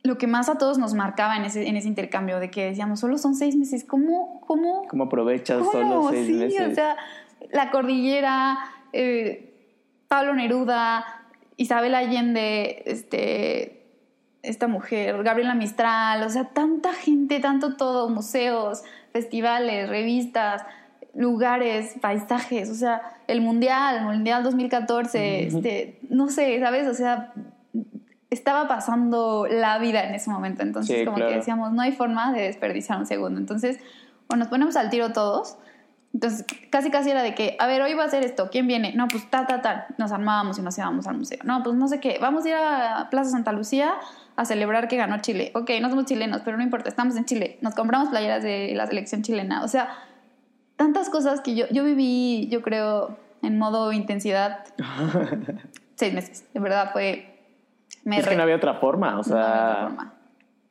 Lo 0.02 0.18
que 0.18 0.26
más 0.26 0.50
a 0.50 0.58
todos 0.58 0.76
nos 0.76 0.92
marcaba 0.92 1.38
en 1.38 1.46
ese, 1.46 1.66
en 1.68 1.76
ese 1.78 1.88
intercambio, 1.88 2.38
de 2.38 2.50
que 2.50 2.66
decíamos, 2.66 3.00
solo 3.00 3.16
son 3.16 3.34
seis 3.34 3.56
meses. 3.56 3.82
¿Cómo? 3.84 4.42
¿Cómo? 4.46 4.86
¿Cómo 4.88 5.04
aprovechas 5.04 5.58
¿Cómo? 5.60 5.72
solo 5.72 6.10
seis 6.10 6.26
sí, 6.26 6.34
meses? 6.34 6.72
o 6.72 6.74
sea, 6.74 6.96
la 7.50 7.70
cordillera, 7.70 8.58
eh, 8.92 9.52
Pablo 10.08 10.34
Neruda, 10.34 11.04
Isabel 11.56 11.94
Allende, 11.94 12.82
este, 12.86 13.86
esta 14.42 14.68
mujer, 14.68 15.22
Gabriela 15.22 15.54
Mistral, 15.54 16.22
o 16.22 16.28
sea, 16.28 16.44
tanta 16.44 16.92
gente, 16.92 17.40
tanto 17.40 17.76
todo, 17.76 18.08
museos, 18.08 18.82
festivales, 19.12 19.88
revistas, 19.88 20.62
lugares, 21.14 21.94
paisajes, 22.00 22.70
o 22.70 22.74
sea, 22.74 23.02
el 23.26 23.40
Mundial, 23.40 23.98
el 23.98 24.04
Mundial 24.04 24.42
2014, 24.42 25.46
este, 25.46 25.98
no 26.08 26.28
sé, 26.28 26.58
¿sabes? 26.60 26.88
O 26.88 26.94
sea, 26.94 27.32
estaba 28.30 28.66
pasando 28.66 29.46
la 29.48 29.78
vida 29.78 30.04
en 30.04 30.14
ese 30.14 30.30
momento, 30.30 30.62
entonces 30.62 31.04
como 31.04 31.18
que 31.18 31.36
decíamos, 31.36 31.72
no 31.72 31.82
hay 31.82 31.92
forma 31.92 32.32
de 32.32 32.42
desperdiciar 32.42 32.98
un 32.98 33.06
segundo, 33.06 33.38
entonces, 33.38 33.78
o 34.28 34.36
nos 34.36 34.48
ponemos 34.48 34.76
al 34.76 34.88
tiro 34.88 35.12
todos, 35.12 35.58
entonces 36.14 36.44
casi 36.70 36.90
casi 36.90 37.10
era 37.10 37.22
de 37.22 37.34
que, 37.34 37.56
a 37.58 37.66
ver, 37.66 37.80
hoy 37.82 37.94
va 37.94 38.04
a 38.04 38.08
ser 38.08 38.24
esto, 38.24 38.48
¿quién 38.50 38.66
viene? 38.66 38.92
No, 38.94 39.08
pues 39.08 39.28
tal, 39.30 39.46
tal, 39.46 39.62
tal, 39.62 39.86
nos 39.98 40.12
armábamos 40.12 40.58
y 40.58 40.62
nos 40.62 40.76
íbamos 40.76 41.06
al 41.06 41.16
museo, 41.16 41.38
no, 41.44 41.62
pues 41.62 41.74
no 41.76 41.88
sé 41.88 42.00
qué, 42.00 42.18
vamos 42.20 42.44
a 42.44 42.48
ir 42.48 42.54
a 42.54 43.08
Plaza 43.10 43.30
Santa 43.30 43.52
Lucía 43.52 43.94
a 44.36 44.44
celebrar 44.44 44.88
que 44.88 44.96
ganó 44.96 45.20
Chile, 45.20 45.52
ok, 45.54 45.70
no 45.80 45.88
somos 45.88 46.04
chilenos, 46.04 46.42
pero 46.44 46.56
no 46.56 46.62
importa, 46.62 46.88
estamos 46.88 47.16
en 47.16 47.24
Chile, 47.24 47.58
nos 47.60 47.74
compramos 47.74 48.08
playeras 48.10 48.42
de 48.42 48.72
la 48.74 48.86
selección 48.86 49.22
chilena, 49.22 49.64
o 49.64 49.68
sea, 49.68 49.90
tantas 50.76 51.10
cosas 51.10 51.40
que 51.40 51.54
yo, 51.54 51.66
yo 51.70 51.84
viví, 51.84 52.48
yo 52.48 52.60
creo, 52.62 53.16
en 53.42 53.58
modo 53.58 53.92
intensidad 53.92 54.64
seis 55.94 56.14
meses. 56.14 56.44
De 56.52 56.60
verdad 56.60 56.90
fue... 56.92 57.38
es 58.04 58.26
que 58.26 58.36
no 58.36 58.42
había 58.42 58.56
otra 58.56 58.74
forma, 58.74 59.18
o 59.18 59.22
sea... 59.22 60.12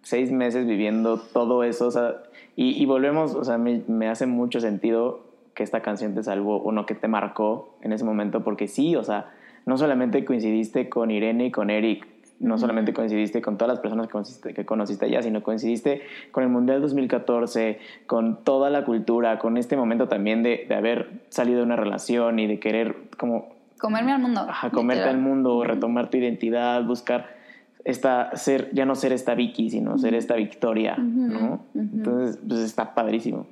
Seis 0.04 0.32
meses 0.32 0.66
viviendo 0.66 1.20
todo 1.20 1.64
eso, 1.64 1.86
o 1.86 1.92
sea, 1.92 2.16
y, 2.56 2.84
volvemos, 2.88 3.36
o 3.36 3.44
sea, 3.44 3.60
me, 3.60 3.84
me, 3.88 4.10
hace 4.10 4.26
mucho 4.26 4.60
sentido 4.60 5.31
que 5.54 5.64
esta 5.64 5.82
canción 5.82 6.14
te 6.14 6.24
salvó, 6.24 6.60
uno 6.62 6.86
que 6.86 6.95
te 6.95 7.08
marcó 7.08 7.76
en 7.82 7.93
ese 7.93 8.04
momento, 8.04 8.43
porque 8.43 8.68
sí, 8.68 8.95
o 8.95 9.04
sea, 9.04 9.32
no 9.66 9.78
solamente 9.78 10.24
coincidiste 10.26 10.89
con 10.89 11.12
Irene 11.12 11.47
y 11.47 11.52
con 11.52 11.70
Eric, 11.70 12.08
no 12.39 12.58
solamente 12.58 12.93
coincidiste 12.93 13.41
con 13.41 13.58
todas 13.58 13.76
las 13.76 13.80
personas 13.80 14.08
que 14.08 14.14
conociste, 14.14 14.54
que 14.54 14.66
conociste 14.66 15.06
allá, 15.06 15.22
sino 15.22 15.43
coincidiste 15.43 16.02
con 16.32 16.43
el 16.43 16.49
Mundial 16.49 16.82
2014, 16.82 17.80
con 18.08 18.43
toda 18.43 18.70
la 18.72 18.84
cultura, 18.84 19.38
con 19.38 19.58
este 19.58 19.78
momento 19.78 20.08
también 20.08 20.41
de, 20.41 20.66
de 20.68 20.76
haber 20.76 21.22
salido 21.30 21.60
de 21.60 21.66
una 21.66 21.76
relación 21.76 22.39
y 22.39 22.47
de 22.47 22.60
querer 22.60 22.95
como... 23.18 23.49
Comerme 23.80 24.12
al 24.12 24.22
mundo. 24.22 24.41
Ajá, 24.41 24.72
comerte 24.72 25.04
al 25.04 25.20
mundo, 25.20 25.64
retomar 25.64 26.10
tu 26.10 26.18
identidad, 26.18 26.84
buscar 26.84 27.41
esta, 27.84 28.36
ser, 28.36 28.70
ya 28.74 28.86
no 28.86 28.96
ser 28.96 29.14
esta 29.14 29.36
Vicky, 29.36 29.70
sino 29.70 29.98
ser 29.98 30.14
esta 30.14 30.36
Victoria, 30.36 30.96
¿no? 30.98 31.66
Entonces, 31.74 32.40
pues 32.48 32.60
está 32.62 32.94
padrísimo. 32.94 33.48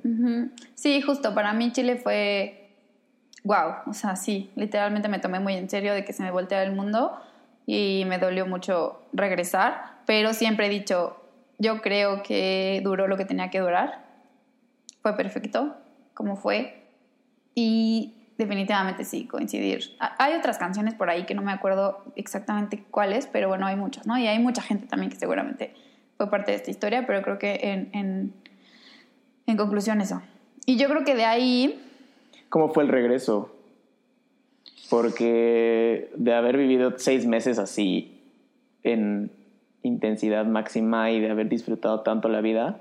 Sí, 0.74 1.02
justo, 1.02 1.34
para 1.34 1.52
mí 1.52 1.72
Chile 1.72 1.96
fue... 1.96 2.56
Wow, 3.42 3.72
o 3.86 3.94
sea, 3.94 4.16
sí, 4.16 4.50
literalmente 4.54 5.08
me 5.08 5.18
tomé 5.18 5.40
muy 5.40 5.54
en 5.54 5.70
serio 5.70 5.94
de 5.94 6.04
que 6.04 6.12
se 6.12 6.22
me 6.22 6.30
volteara 6.30 6.62
el 6.62 6.76
mundo 6.76 7.16
y 7.64 8.04
me 8.06 8.18
dolió 8.18 8.46
mucho 8.46 9.00
regresar, 9.12 10.00
pero 10.04 10.34
siempre 10.34 10.66
he 10.66 10.68
dicho, 10.68 11.16
yo 11.58 11.80
creo 11.80 12.22
que 12.22 12.82
duró 12.84 13.06
lo 13.08 13.16
que 13.16 13.24
tenía 13.24 13.48
que 13.48 13.60
durar, 13.60 14.04
fue 15.00 15.16
perfecto, 15.16 15.74
como 16.12 16.36
fue, 16.36 16.84
y 17.54 18.19
definitivamente 18.40 19.04
sí, 19.04 19.26
coincidir. 19.26 19.96
Hay 20.18 20.34
otras 20.34 20.58
canciones 20.58 20.94
por 20.94 21.08
ahí 21.10 21.24
que 21.26 21.34
no 21.34 21.42
me 21.42 21.52
acuerdo 21.52 22.02
exactamente 22.16 22.84
cuáles, 22.90 23.26
pero 23.26 23.48
bueno, 23.48 23.66
hay 23.66 23.76
muchas, 23.76 24.06
¿no? 24.06 24.18
Y 24.18 24.26
hay 24.26 24.38
mucha 24.38 24.62
gente 24.62 24.86
también 24.86 25.10
que 25.10 25.16
seguramente 25.16 25.74
fue 26.16 26.28
parte 26.28 26.50
de 26.50 26.56
esta 26.56 26.70
historia, 26.70 27.06
pero 27.06 27.22
creo 27.22 27.38
que 27.38 27.60
en, 27.62 27.90
en, 27.92 28.34
en 29.46 29.56
conclusión 29.56 30.00
eso. 30.00 30.20
Y 30.66 30.76
yo 30.76 30.88
creo 30.88 31.04
que 31.04 31.14
de 31.14 31.24
ahí... 31.24 31.80
¿Cómo 32.48 32.72
fue 32.72 32.82
el 32.82 32.88
regreso? 32.88 33.54
porque 34.90 36.10
de 36.16 36.34
haber 36.34 36.56
vivido 36.56 36.94
seis 36.98 37.24
meses 37.24 37.58
así 37.58 38.20
en 38.82 39.30
intensidad 39.82 40.44
máxima 40.44 41.12
y 41.12 41.20
de 41.20 41.30
haber 41.30 41.48
disfrutado 41.48 42.00
tanto 42.00 42.28
la 42.28 42.40
vida 42.40 42.80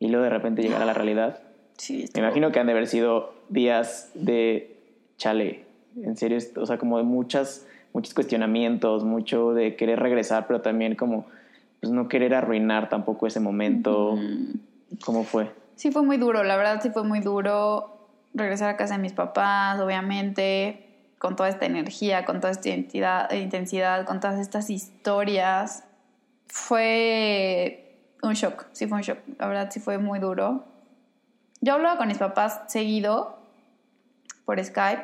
y 0.00 0.08
luego 0.08 0.24
de 0.24 0.30
repente 0.30 0.60
llegar 0.60 0.82
a 0.82 0.84
la 0.84 0.92
realidad, 0.92 1.40
me 1.88 2.20
imagino 2.20 2.50
que 2.50 2.58
han 2.58 2.66
de 2.66 2.72
haber 2.72 2.88
sido 2.88 3.32
días 3.48 4.10
de 4.14 4.75
chale, 5.16 5.64
en 6.02 6.16
serio, 6.16 6.38
o 6.56 6.66
sea, 6.66 6.78
como 6.78 6.98
de 6.98 7.04
muchas, 7.04 7.66
muchos 7.92 8.14
cuestionamientos, 8.14 9.04
mucho 9.04 9.52
de 9.52 9.76
querer 9.76 9.98
regresar, 10.00 10.46
pero 10.46 10.60
también 10.60 10.94
como 10.94 11.26
pues 11.80 11.92
no 11.92 12.08
querer 12.08 12.34
arruinar 12.34 12.88
tampoco 12.88 13.26
ese 13.26 13.40
momento. 13.40 14.18
¿Cómo 15.04 15.24
fue? 15.24 15.50
Sí, 15.76 15.90
fue 15.90 16.02
muy 16.02 16.16
duro, 16.16 16.42
la 16.42 16.56
verdad 16.56 16.80
sí 16.82 16.90
fue 16.90 17.04
muy 17.04 17.20
duro 17.20 17.96
regresar 18.34 18.68
a 18.70 18.76
casa 18.76 18.94
de 18.96 19.02
mis 19.02 19.12
papás, 19.12 19.78
obviamente, 19.80 20.86
con 21.18 21.36
toda 21.36 21.48
esta 21.48 21.66
energía, 21.66 22.24
con 22.24 22.40
toda 22.40 22.50
esta 22.52 22.68
identidad, 22.68 23.32
intensidad, 23.32 24.04
con 24.06 24.20
todas 24.20 24.38
estas 24.38 24.70
historias. 24.70 25.84
Fue 26.46 27.98
un 28.22 28.34
shock, 28.34 28.66
sí 28.72 28.86
fue 28.86 28.98
un 28.98 29.02
shock, 29.02 29.18
la 29.38 29.46
verdad 29.48 29.70
sí 29.70 29.80
fue 29.80 29.98
muy 29.98 30.18
duro. 30.18 30.64
Yo 31.60 31.74
hablaba 31.74 31.96
con 31.96 32.08
mis 32.08 32.18
papás 32.18 32.62
seguido 32.68 33.38
por 34.46 34.62
Skype 34.64 35.02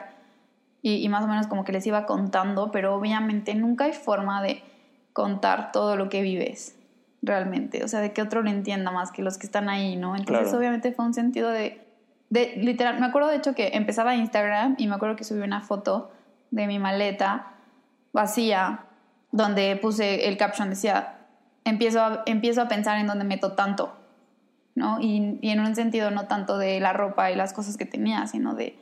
y, 0.81 1.05
y 1.05 1.09
más 1.11 1.23
o 1.25 1.29
menos 1.29 1.47
como 1.47 1.65
que 1.65 1.73
les 1.73 1.87
iba 1.87 2.07
contando, 2.07 2.71
pero 2.71 2.95
obviamente 2.95 3.55
nunca 3.55 3.85
hay 3.85 3.93
forma 3.93 4.43
de 4.43 4.63
contar 5.13 5.73
todo 5.73 5.97
lo 5.97 6.09
que 6.09 6.23
vives 6.23 6.75
realmente, 7.21 7.85
o 7.85 7.89
sea, 7.89 8.01
de 8.01 8.15
que 8.15 8.23
otro 8.23 8.41
lo 8.41 8.49
entienda 8.49 8.91
más 8.91 9.13
que 9.13 9.23
los 9.23 9.37
que 9.37 9.47
están 9.47 9.69
ahí, 9.69 9.97
¿no? 9.97 10.17
Entonces 10.17 10.55
obviamente 10.55 10.91
fue 10.93 11.05
un 11.05 11.13
sentido 11.13 11.51
de 11.51 11.83
de, 12.33 12.55
literal, 12.57 12.99
me 12.99 13.05
acuerdo 13.05 13.29
de 13.29 13.37
hecho 13.37 13.55
que 13.55 13.73
empezaba 13.75 14.15
Instagram 14.15 14.77
y 14.79 14.87
me 14.87 14.95
acuerdo 14.95 15.17
que 15.17 15.25
subí 15.25 15.43
una 15.43 15.61
foto 15.61 16.11
de 16.51 16.67
mi 16.67 16.79
maleta 16.79 17.53
vacía 18.15 18.87
donde 19.33 19.77
puse 19.77 20.27
el 20.27 20.39
caption, 20.39 20.71
decía, 20.71 21.19
empiezo 21.67 22.01
a, 22.01 22.23
empiezo 22.25 22.63
a 22.63 22.69
pensar 22.69 22.97
en 22.97 23.07
dónde 23.07 23.27
meto 23.27 23.53
tanto, 23.53 23.93
¿no? 24.75 24.99
Y, 24.99 25.39
y, 25.43 25.51
en 25.51 25.61
un 25.61 25.77
sentido 25.77 26.11
no 26.11 26.27
tanto 26.27 26.57
de 26.57 26.81
la 26.81 26.95
ropa 26.95 27.31
y 27.31 27.35
las 27.35 27.53
cosas 27.53 27.77
que 27.77 27.85
tenía, 27.85 28.27
sino 28.27 28.55
de 28.55 28.79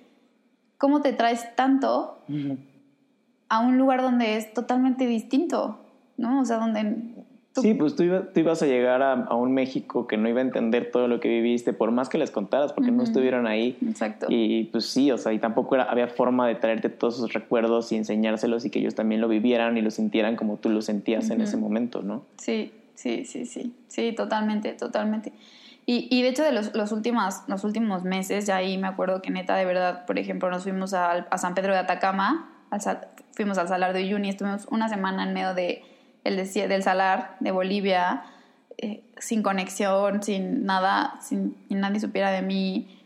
cómo 0.81 1.03
te 1.03 1.13
traes 1.13 1.55
tanto 1.57 2.25
a 3.51 3.61
un 3.61 3.77
lugar 3.77 4.01
donde 4.01 4.39
es 4.39 4.55
totalmente 4.55 5.07
distinto, 5.07 5.79
¿no? 6.17 6.41
O 6.41 6.45
sea, 6.47 6.57
donde 6.57 6.97
Sí, 7.61 7.75
pues 7.75 7.97
tú, 7.97 8.05
ibas 8.05 8.63
a 8.63 8.67
llegar 8.67 9.03
a, 9.03 9.35
un 9.35 9.53
México 9.53 10.07
que 10.07 10.17
no 10.17 10.29
iba 10.29 10.39
a 10.39 10.43
entender 10.43 10.91
todo 10.91 11.07
lo 11.07 11.21
que 11.21 11.29
viviste, 11.29 11.73
por 11.73 11.91
más 11.91 12.09
que 12.09 12.17
les 12.17 12.31
contaras, 12.31 12.73
porque 12.73 12.93
no 12.93 13.03
estuvieron 13.03 13.47
ahí. 13.47 13.77
Exacto. 13.87 14.27
Y 14.31 14.65
pues 14.65 14.87
sí, 14.87 15.11
o 15.11 15.19
sea, 15.19 15.33
y 15.33 15.39
tampoco 15.39 15.75
había 15.75 16.07
forma 16.07 16.47
de 16.47 16.55
traerte 16.55 16.89
todos 16.89 17.17
esos 17.17 17.33
recuerdos 17.33 17.91
y 17.91 17.97
enseñárselos 17.97 18.65
y 18.65 18.71
que 18.71 18.79
ellos 18.79 18.95
también 18.95 19.21
lo 19.21 19.29
vivieran 19.29 19.77
y 19.77 19.83
lo 19.83 19.91
sintieran 19.91 20.37
como 20.37 20.57
tú 20.57 20.71
lo 20.71 20.81
sentías 20.81 21.29
en 21.29 21.41
ese 21.43 21.57
momento, 21.57 22.03
¿no? 22.03 22.23
Sí, 22.39 22.73
sí, 22.95 23.25
sí, 23.25 23.45
sí, 23.45 23.75
sí, 23.89 24.13
totalmente, 24.13 24.73
totalmente. 24.73 25.33
Y, 25.93 26.07
y 26.09 26.23
de 26.23 26.29
hecho 26.29 26.45
de 26.45 26.53
los, 26.53 26.93
últimos, 26.93 27.43
los 27.49 27.65
últimos 27.65 28.05
meses, 28.05 28.47
ya 28.47 28.55
ahí 28.55 28.79
me 28.79 28.87
acuerdo 28.87 29.21
que 29.23 29.33
neta, 29.33 29.57
de 29.57 29.65
verdad, 29.65 30.07
por 30.07 30.21
ejemplo, 30.21 30.49
nos 30.49 30.63
fuimos 30.63 30.95
a, 30.95 31.27
San 31.37 31.57
Pedro 31.57 31.73
de 31.73 31.81
Atacama, 31.81 32.49
al, 32.71 32.81
fuimos 33.33 33.59
al 33.59 33.67
Salar 33.67 33.93
de 33.93 34.05
Uyuni, 34.05 34.29
estuvimos 34.29 34.69
una 34.71 34.89
semana 34.89 35.25
en 35.25 35.35
medio 35.35 35.53
de 35.53 35.83
el 36.23 36.37
del 36.37 36.83
Salar 36.85 37.35
de 37.41 37.51
Bolivia, 37.51 38.23
eh, 38.79 39.03
sin 39.19 39.43
conexión, 39.43 40.23
sin 40.23 40.65
nada, 40.65 41.19
sin 41.23 41.57
que 41.69 41.75
nadie 41.75 41.99
supiera 41.99 42.31
de 42.31 42.43
mí. 42.43 43.05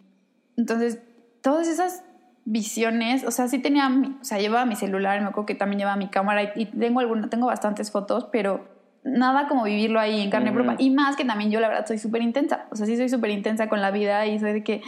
Entonces, 0.59 0.99
todas 1.41 1.69
esas 1.69 2.03
visiones, 2.45 3.25
o 3.25 3.31
sea, 3.31 3.49
sí 3.49 3.61
tenía, 3.61 3.91
o 4.21 4.25
sea, 4.25 4.37
llevaba 4.37 4.67
mi 4.67 4.77
celular, 4.77 5.19
me 5.23 5.29
acuerdo 5.29 5.47
que 5.47 5.55
también 5.55 5.79
llevaba 5.79 5.97
mi 5.97 6.09
cámara 6.09 6.53
y, 6.55 6.67
tengo 6.67 7.01
alguna, 7.01 7.31
tengo 7.31 7.47
bastantes 7.47 7.91
fotos, 7.91 8.29
pero 8.31 8.74
nada 9.05 9.47
como 9.49 9.65
vivirlo 9.65 10.01
ahí 10.01 10.21
en 10.23 10.31
carne 10.31 10.51
propia. 10.51 10.77
Y 10.79 10.91
más 10.91 11.15
que 11.15 11.25
también 11.25 11.51
yo, 11.51 11.61
la 11.61 11.69
verdad, 11.69 11.87
soy 11.87 11.99
súper 11.99 12.23
intensa. 12.23 12.67
O 12.71 12.77
sea, 12.77 12.87
sí 12.87 12.97
soy 12.97 13.09
súper 13.09 13.31
intensa 13.31 13.69
con 13.69 13.81
la 13.81 13.91
vida 13.91 14.27
y 14.27 14.39
soy 14.39 14.53
de 14.55 14.65
que 14.65 14.83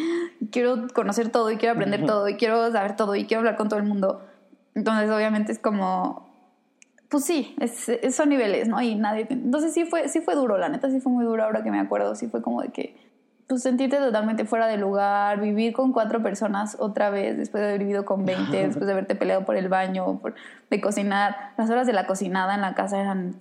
quiero 0.50 0.88
conocer 0.94 1.28
todo 1.28 1.50
y 1.50 1.56
quiero 1.56 1.74
aprender 1.74 2.06
todo 2.06 2.28
y 2.28 2.36
quiero 2.36 2.72
saber 2.72 2.96
todo 2.96 3.14
y 3.14 3.26
quiero 3.26 3.40
hablar 3.40 3.56
con 3.56 3.68
todo 3.68 3.78
el 3.78 3.84
mundo. 3.84 4.24
Entonces, 4.74 5.10
obviamente 5.10 5.52
es 5.52 5.58
como, 5.58 6.28
pues 7.08 7.24
sí, 7.24 7.54
es, 7.60 8.14
son 8.14 8.30
niveles, 8.30 8.68
¿no? 8.68 8.80
Y 8.80 8.94
nadie... 8.94 9.26
Entonces 9.28 9.72
sí 9.72 9.84
fue, 9.84 10.08
sí 10.08 10.20
fue 10.20 10.34
duro, 10.34 10.58
la 10.58 10.68
neta, 10.68 10.90
sí 10.90 11.00
fue 11.00 11.12
muy 11.12 11.24
duro 11.24 11.44
ahora 11.44 11.62
que 11.62 11.70
me 11.70 11.78
acuerdo, 11.78 12.14
sí 12.14 12.26
fue 12.26 12.42
como 12.42 12.62
de 12.62 12.68
que, 12.68 12.96
pues 13.46 13.62
sentirte 13.62 13.98
totalmente 13.98 14.44
fuera 14.44 14.66
de 14.66 14.76
lugar, 14.76 15.40
vivir 15.40 15.72
con 15.72 15.92
cuatro 15.92 16.22
personas 16.22 16.76
otra 16.80 17.10
vez, 17.10 17.36
después 17.38 17.62
de 17.62 17.68
haber 17.68 17.80
vivido 17.80 18.04
con 18.04 18.24
20, 18.24 18.56
después 18.66 18.86
de 18.86 18.92
haberte 18.92 19.14
peleado 19.14 19.44
por 19.44 19.56
el 19.56 19.68
baño, 19.68 20.18
por, 20.20 20.34
de 20.68 20.80
cocinar, 20.80 21.52
las 21.56 21.70
horas 21.70 21.86
de 21.86 21.92
la 21.92 22.06
cocinada 22.06 22.54
en 22.54 22.60
la 22.60 22.74
casa 22.74 23.00
eran 23.00 23.36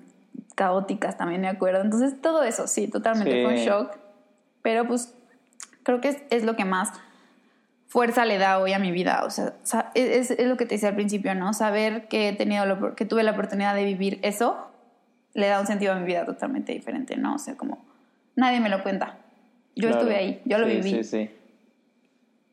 caóticas 0.56 1.18
también, 1.18 1.42
me 1.42 1.48
acuerdo. 1.48 1.82
Entonces 1.82 2.20
todo 2.22 2.44
eso, 2.44 2.68
sí, 2.68 2.88
totalmente 2.88 3.44
fue 3.44 3.54
un 3.54 3.60
shock, 3.60 3.92
pero 4.62 4.88
pues 4.88 5.14
creo 5.84 6.02
que 6.02 6.10
es, 6.10 6.18
es 6.30 6.44
lo 6.44 6.56
que 6.56 6.66
más 6.66 6.92
fuerza 7.88 8.26
le 8.26 8.38
da 8.38 8.60
hoy 8.60 8.74
a 8.74 8.80
mi 8.80 8.92
vida. 8.92 9.24
O 9.26 9.30
sea, 9.30 9.54
es, 9.94 10.32
es, 10.32 10.48
lo 10.48 10.58
que 10.58 10.66
te 10.66 10.76
decía 10.76 10.90
al 10.90 10.96
principio, 10.96 11.36
¿no? 11.36 11.54
Saber 11.54 12.08
que 12.08 12.30
he 12.30 12.34
tenido 12.34 12.66
lo, 12.66 12.96
que 12.96 13.06
tuve 13.06 13.24
la 13.24 13.32
oportunidad 13.32 13.76
de 13.76 13.86
vivir 13.86 14.20
eso 14.22 14.72
le 15.36 15.48
da 15.48 15.60
un 15.60 15.68
sentido 15.68 15.94
a 15.94 15.96
mi 15.96 16.06
vida 16.06 16.26
totalmente 16.26 16.72
diferente, 16.72 17.18
¿no? 17.18 17.36
O 17.36 17.38
sea, 17.38 17.56
como 17.56 17.86
nadie 18.36 18.60
me 18.60 18.70
lo 18.70 18.82
cuenta. 18.82 19.18
Yo 19.76 19.90
estuve 19.90 20.16
ahí, 20.16 20.42
yo 20.46 20.58
lo 20.58 20.66
viví. 20.66 20.90
Sí, 20.90 21.04
sí. 21.04 21.30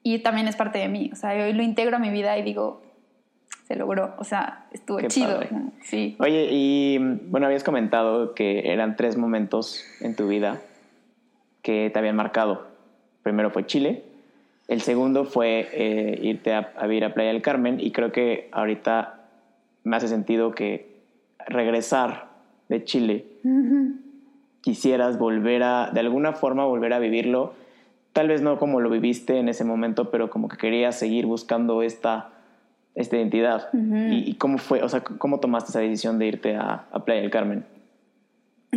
Y 0.02 0.18
también 0.18 0.48
es 0.48 0.56
parte 0.56 0.80
de 0.80 0.88
mí. 0.88 1.08
O 1.12 1.16
sea, 1.16 1.30
hoy 1.30 1.52
lo 1.52 1.62
integro 1.62 1.96
a 1.96 2.00
mi 2.00 2.10
vida 2.10 2.36
y 2.36 2.42
digo, 2.42 2.82
se 3.66 3.76
logró. 3.76 4.14
O 4.18 4.24
sea, 4.24 4.66
estuvo 4.72 4.98
Qué 4.98 5.08
chido. 5.08 5.34
padre. 5.34 5.48
Sí. 5.84 6.16
Oye, 6.18 6.48
y 6.50 6.98
bueno, 7.28 7.46
habías 7.46 7.64
comentado 7.64 8.34
que 8.34 8.72
eran 8.72 8.96
tres 8.96 9.16
momentos 9.16 9.84
en 10.00 10.16
tu 10.16 10.28
vida 10.28 10.60
que 11.62 11.90
te 11.90 11.98
habían 11.98 12.16
marcado. 12.16 12.66
Primero 13.22 13.50
fue 13.50 13.66
Chile, 13.66 14.02
el 14.68 14.80
segundo 14.80 15.24
fue 15.24 15.68
eh, 15.72 16.18
irte 16.22 16.52
a, 16.54 16.72
a 16.76 16.86
vivir 16.86 17.04
a 17.04 17.14
Playa 17.14 17.32
del 17.32 17.42
Carmen 17.42 17.78
y 17.80 17.92
creo 17.92 18.10
que 18.10 18.48
ahorita 18.52 19.20
me 19.84 19.96
hace 19.96 20.08
sentido 20.08 20.52
que 20.52 20.92
regresar 21.46 22.28
de 22.68 22.84
Chile 22.84 23.26
quisieras 24.60 25.18
volver 25.18 25.62
a, 25.62 25.90
de 25.92 26.00
alguna 26.00 26.32
forma, 26.32 26.64
volver 26.64 26.92
a 26.92 26.98
vivirlo, 26.98 27.54
tal 28.12 28.28
vez 28.28 28.42
no 28.42 28.58
como 28.58 28.80
lo 28.80 28.90
viviste 28.90 29.38
en 29.38 29.48
ese 29.48 29.64
momento, 29.64 30.10
pero 30.10 30.30
como 30.30 30.48
que 30.48 30.56
querías 30.56 30.98
seguir 30.98 31.26
buscando 31.26 31.82
esta, 31.82 32.30
esta 32.94 33.16
identidad. 33.16 33.68
y, 33.72 34.30
y 34.30 34.34
cómo 34.34 34.58
fue, 34.58 34.82
o 34.82 34.88
sea, 34.88 35.00
cómo 35.02 35.40
tomaste 35.40 35.70
esa 35.70 35.80
decisión 35.80 36.18
de 36.18 36.26
irte 36.26 36.56
a, 36.56 36.86
a 36.92 37.04
Playa 37.04 37.22
del 37.22 37.30
Carmen? 37.30 37.64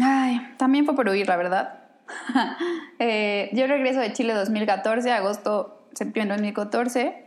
Ay, 0.02 0.42
también 0.58 0.86
fue 0.86 0.96
por 0.96 1.08
huir, 1.10 1.28
la 1.28 1.38
verdad. 1.38 1.80
Eh, 2.98 3.50
yo 3.52 3.68
regreso 3.68 4.00
de 4.00 4.14
Chile 4.14 4.34
2014, 4.34 5.12
agosto, 5.12 5.86
septiembre 5.94 6.36
2014. 6.36 7.24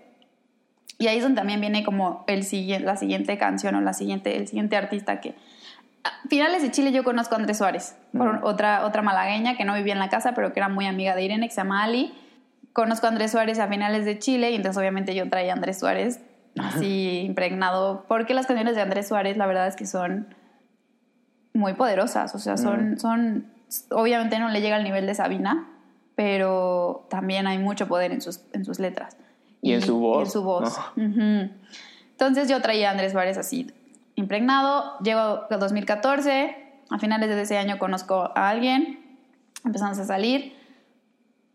Y 0.98 1.08
ahí 1.08 1.18
es 1.18 1.22
donde 1.22 1.36
también 1.36 1.60
viene 1.60 1.84
como 1.84 2.24
el 2.26 2.42
siguiente, 2.42 2.86
la 2.86 2.96
siguiente 2.96 3.36
canción 3.36 3.74
o 3.74 3.80
la 3.82 3.92
siguiente, 3.92 4.36
el 4.36 4.48
siguiente 4.48 4.76
artista 4.76 5.20
que... 5.20 5.34
A 6.04 6.26
finales 6.28 6.62
de 6.62 6.70
Chile 6.70 6.90
yo 6.90 7.04
conozco 7.04 7.34
a 7.34 7.38
Andrés 7.38 7.58
Suárez, 7.58 7.96
por 8.16 8.36
Ujú. 8.36 8.46
otra, 8.46 8.86
otra 8.86 9.02
malagueña 9.02 9.56
que 9.58 9.64
no 9.66 9.74
vivía 9.74 9.92
en 9.92 9.98
la 9.98 10.08
casa, 10.08 10.32
pero 10.34 10.52
que 10.54 10.60
era 10.60 10.68
muy 10.70 10.86
amiga 10.86 11.14
de 11.14 11.22
Irene, 11.24 11.48
que 11.48 11.54
se 11.54 11.60
llama 11.60 11.84
Ali. 11.84 12.14
Conozco 12.72 13.06
a 13.06 13.10
Andrés 13.10 13.32
Suárez 13.32 13.58
a 13.58 13.68
finales 13.68 14.06
de 14.06 14.18
Chile 14.18 14.50
y 14.52 14.54
entonces 14.54 14.78
obviamente 14.78 15.14
yo 15.14 15.28
traía 15.28 15.52
a 15.52 15.56
Andrés 15.56 15.78
Suárez 15.80 16.20
así 16.60 17.20
impregnado, 17.20 18.04
porque 18.08 18.34
las 18.34 18.46
canciones 18.46 18.74
de 18.74 18.82
Andrés 18.82 19.08
Suárez 19.08 19.36
la 19.36 19.46
verdad 19.46 19.66
es 19.66 19.76
que 19.76 19.86
son 19.86 20.34
muy 21.54 21.74
poderosas, 21.74 22.34
o 22.34 22.38
sea, 22.38 22.56
son, 22.56 22.92
Mm. 22.92 22.98
son, 22.98 23.46
obviamente 23.90 24.38
no 24.38 24.48
le 24.48 24.60
llega 24.60 24.76
al 24.76 24.84
nivel 24.84 25.06
de 25.06 25.14
Sabina, 25.14 25.68
pero 26.14 27.06
también 27.10 27.46
hay 27.46 27.58
mucho 27.58 27.88
poder 27.88 28.12
en 28.12 28.20
sus, 28.20 28.40
en 28.52 28.64
sus 28.64 28.78
letras. 28.78 29.16
Y 29.60 29.72
en 29.72 29.82
su 29.82 29.98
voz, 29.98 30.28
en 30.28 30.32
su 30.32 30.42
voz. 30.42 30.78
Ujú. 30.96 31.50
Entonces 32.10 32.48
yo 32.48 32.60
traía 32.60 32.88
a 32.88 32.92
Andrés 32.92 33.12
Suárez 33.12 33.38
así, 33.38 33.72
impregnado, 34.14 34.98
llego 35.00 35.20
a 35.20 35.56
2014, 35.58 36.56
a 36.90 36.98
finales 36.98 37.28
de 37.28 37.40
ese 37.42 37.58
año 37.58 37.78
conozco 37.78 38.32
a 38.34 38.48
alguien, 38.48 39.18
empezamos 39.64 39.98
a 39.98 40.04
salir, 40.04 40.56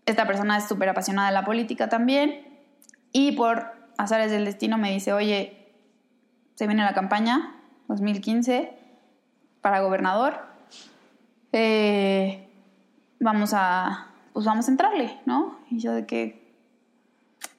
esta 0.05 0.27
persona 0.27 0.57
es 0.57 0.67
súper 0.67 0.89
apasionada 0.89 1.29
de 1.29 1.33
la 1.33 1.45
política 1.45 1.87
también, 1.89 2.45
y 3.13 3.33
por 3.33 3.71
azares 3.97 4.31
del 4.31 4.45
destino 4.45 4.77
me 4.77 4.91
dice, 4.91 5.13
oye, 5.13 5.63
se 6.55 6.67
viene 6.67 6.83
la 6.83 6.93
campaña 6.93 7.55
2015 7.87 8.71
para 9.61 9.81
gobernador. 9.81 10.39
Eh, 11.51 12.49
vamos 13.19 13.53
a, 13.53 14.07
pues 14.33 14.45
vamos 14.45 14.67
a 14.67 14.71
entrarle, 14.71 15.19
¿no? 15.25 15.59
Y 15.69 15.79
yo 15.79 15.93
de 15.93 16.05
que, 16.05 16.53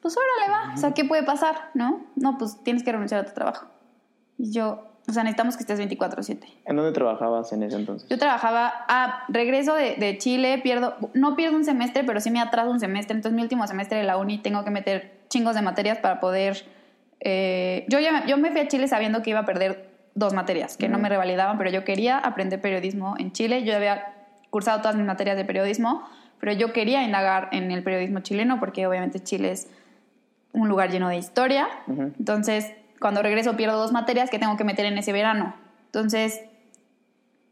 pues 0.01 0.15
órale 0.17 0.51
va, 0.51 0.73
o 0.73 0.77
sea, 0.77 0.93
¿qué 0.93 1.05
puede 1.05 1.23
pasar, 1.23 1.71
no? 1.73 2.05
No, 2.15 2.37
pues 2.37 2.61
tienes 2.63 2.83
que 2.83 2.91
renunciar 2.91 3.21
a 3.21 3.25
tu 3.25 3.33
trabajo. 3.33 3.67
Y 4.37 4.51
yo, 4.51 4.87
o 5.07 5.13
sea, 5.13 5.23
necesitamos 5.23 5.55
que 5.55 5.63
estés 5.63 5.79
24/7. 5.79 6.45
¿En 6.65 6.75
dónde 6.75 6.91
trabajabas 6.91 7.51
en 7.53 7.63
ese 7.63 7.77
entonces? 7.77 8.07
Yo 8.09 8.17
trabajaba, 8.17 8.73
ah, 8.87 9.23
regreso 9.29 9.73
de, 9.73 9.95
de 9.95 10.17
Chile, 10.17 10.59
pierdo, 10.61 10.95
no 11.13 11.35
pierdo 11.35 11.55
un 11.55 11.63
semestre, 11.63 12.03
pero 12.03 12.19
sí 12.19 12.31
me 12.31 12.41
atraso 12.41 12.69
un 12.69 12.79
semestre. 12.79 13.15
Entonces, 13.15 13.35
mi 13.35 13.41
último 13.41 13.65
semestre 13.67 13.97
de 13.97 14.03
la 14.03 14.17
uni 14.17 14.39
tengo 14.39 14.63
que 14.63 14.71
meter 14.71 15.14
chingos 15.29 15.55
de 15.55 15.61
materias 15.61 15.97
para 15.99 16.19
poder. 16.19 16.65
eh, 17.19 17.85
yo, 17.87 17.99
ya, 17.99 18.25
yo 18.25 18.37
me 18.37 18.51
fui 18.51 18.61
a 18.61 18.67
Chile 18.67 18.87
sabiendo 18.87 19.21
que 19.23 19.31
iba 19.31 19.39
a 19.39 19.45
perder 19.45 19.89
dos 20.13 20.33
materias, 20.33 20.77
que 20.77 20.87
no 20.87 20.95
Ujú. 20.95 21.03
me 21.03 21.09
revalidaban, 21.09 21.57
pero 21.57 21.69
yo 21.69 21.83
quería 21.83 22.17
aprender 22.17 22.61
periodismo 22.61 23.15
en 23.17 23.31
Chile. 23.31 23.63
Yo 23.63 23.75
había 23.75 24.13
cursado 24.49 24.79
todas 24.81 24.95
mis 24.95 25.05
materias 25.05 25.35
de 25.35 25.43
periodismo, 25.43 26.07
pero 26.39 26.53
yo 26.53 26.71
quería 26.71 27.03
indagar 27.03 27.49
en 27.51 27.71
el 27.71 27.83
periodismo 27.83 28.19
chileno, 28.21 28.59
porque 28.59 28.87
obviamente 28.87 29.19
Chile 29.19 29.51
es 29.51 29.67
un 30.53 30.69
lugar 30.69 30.89
lleno 30.89 31.09
de 31.09 31.17
historia. 31.17 31.67
Entonces, 31.87 32.71
cuando 32.99 33.21
regreso 33.21 33.57
pierdo 33.57 33.77
dos 33.77 33.91
materias 33.91 34.29
que 34.29 34.39
tengo 34.39 34.55
que 34.55 34.63
meter 34.63 34.85
en 34.85 34.97
ese 34.97 35.11
verano. 35.11 35.53
Entonces, 35.87 36.41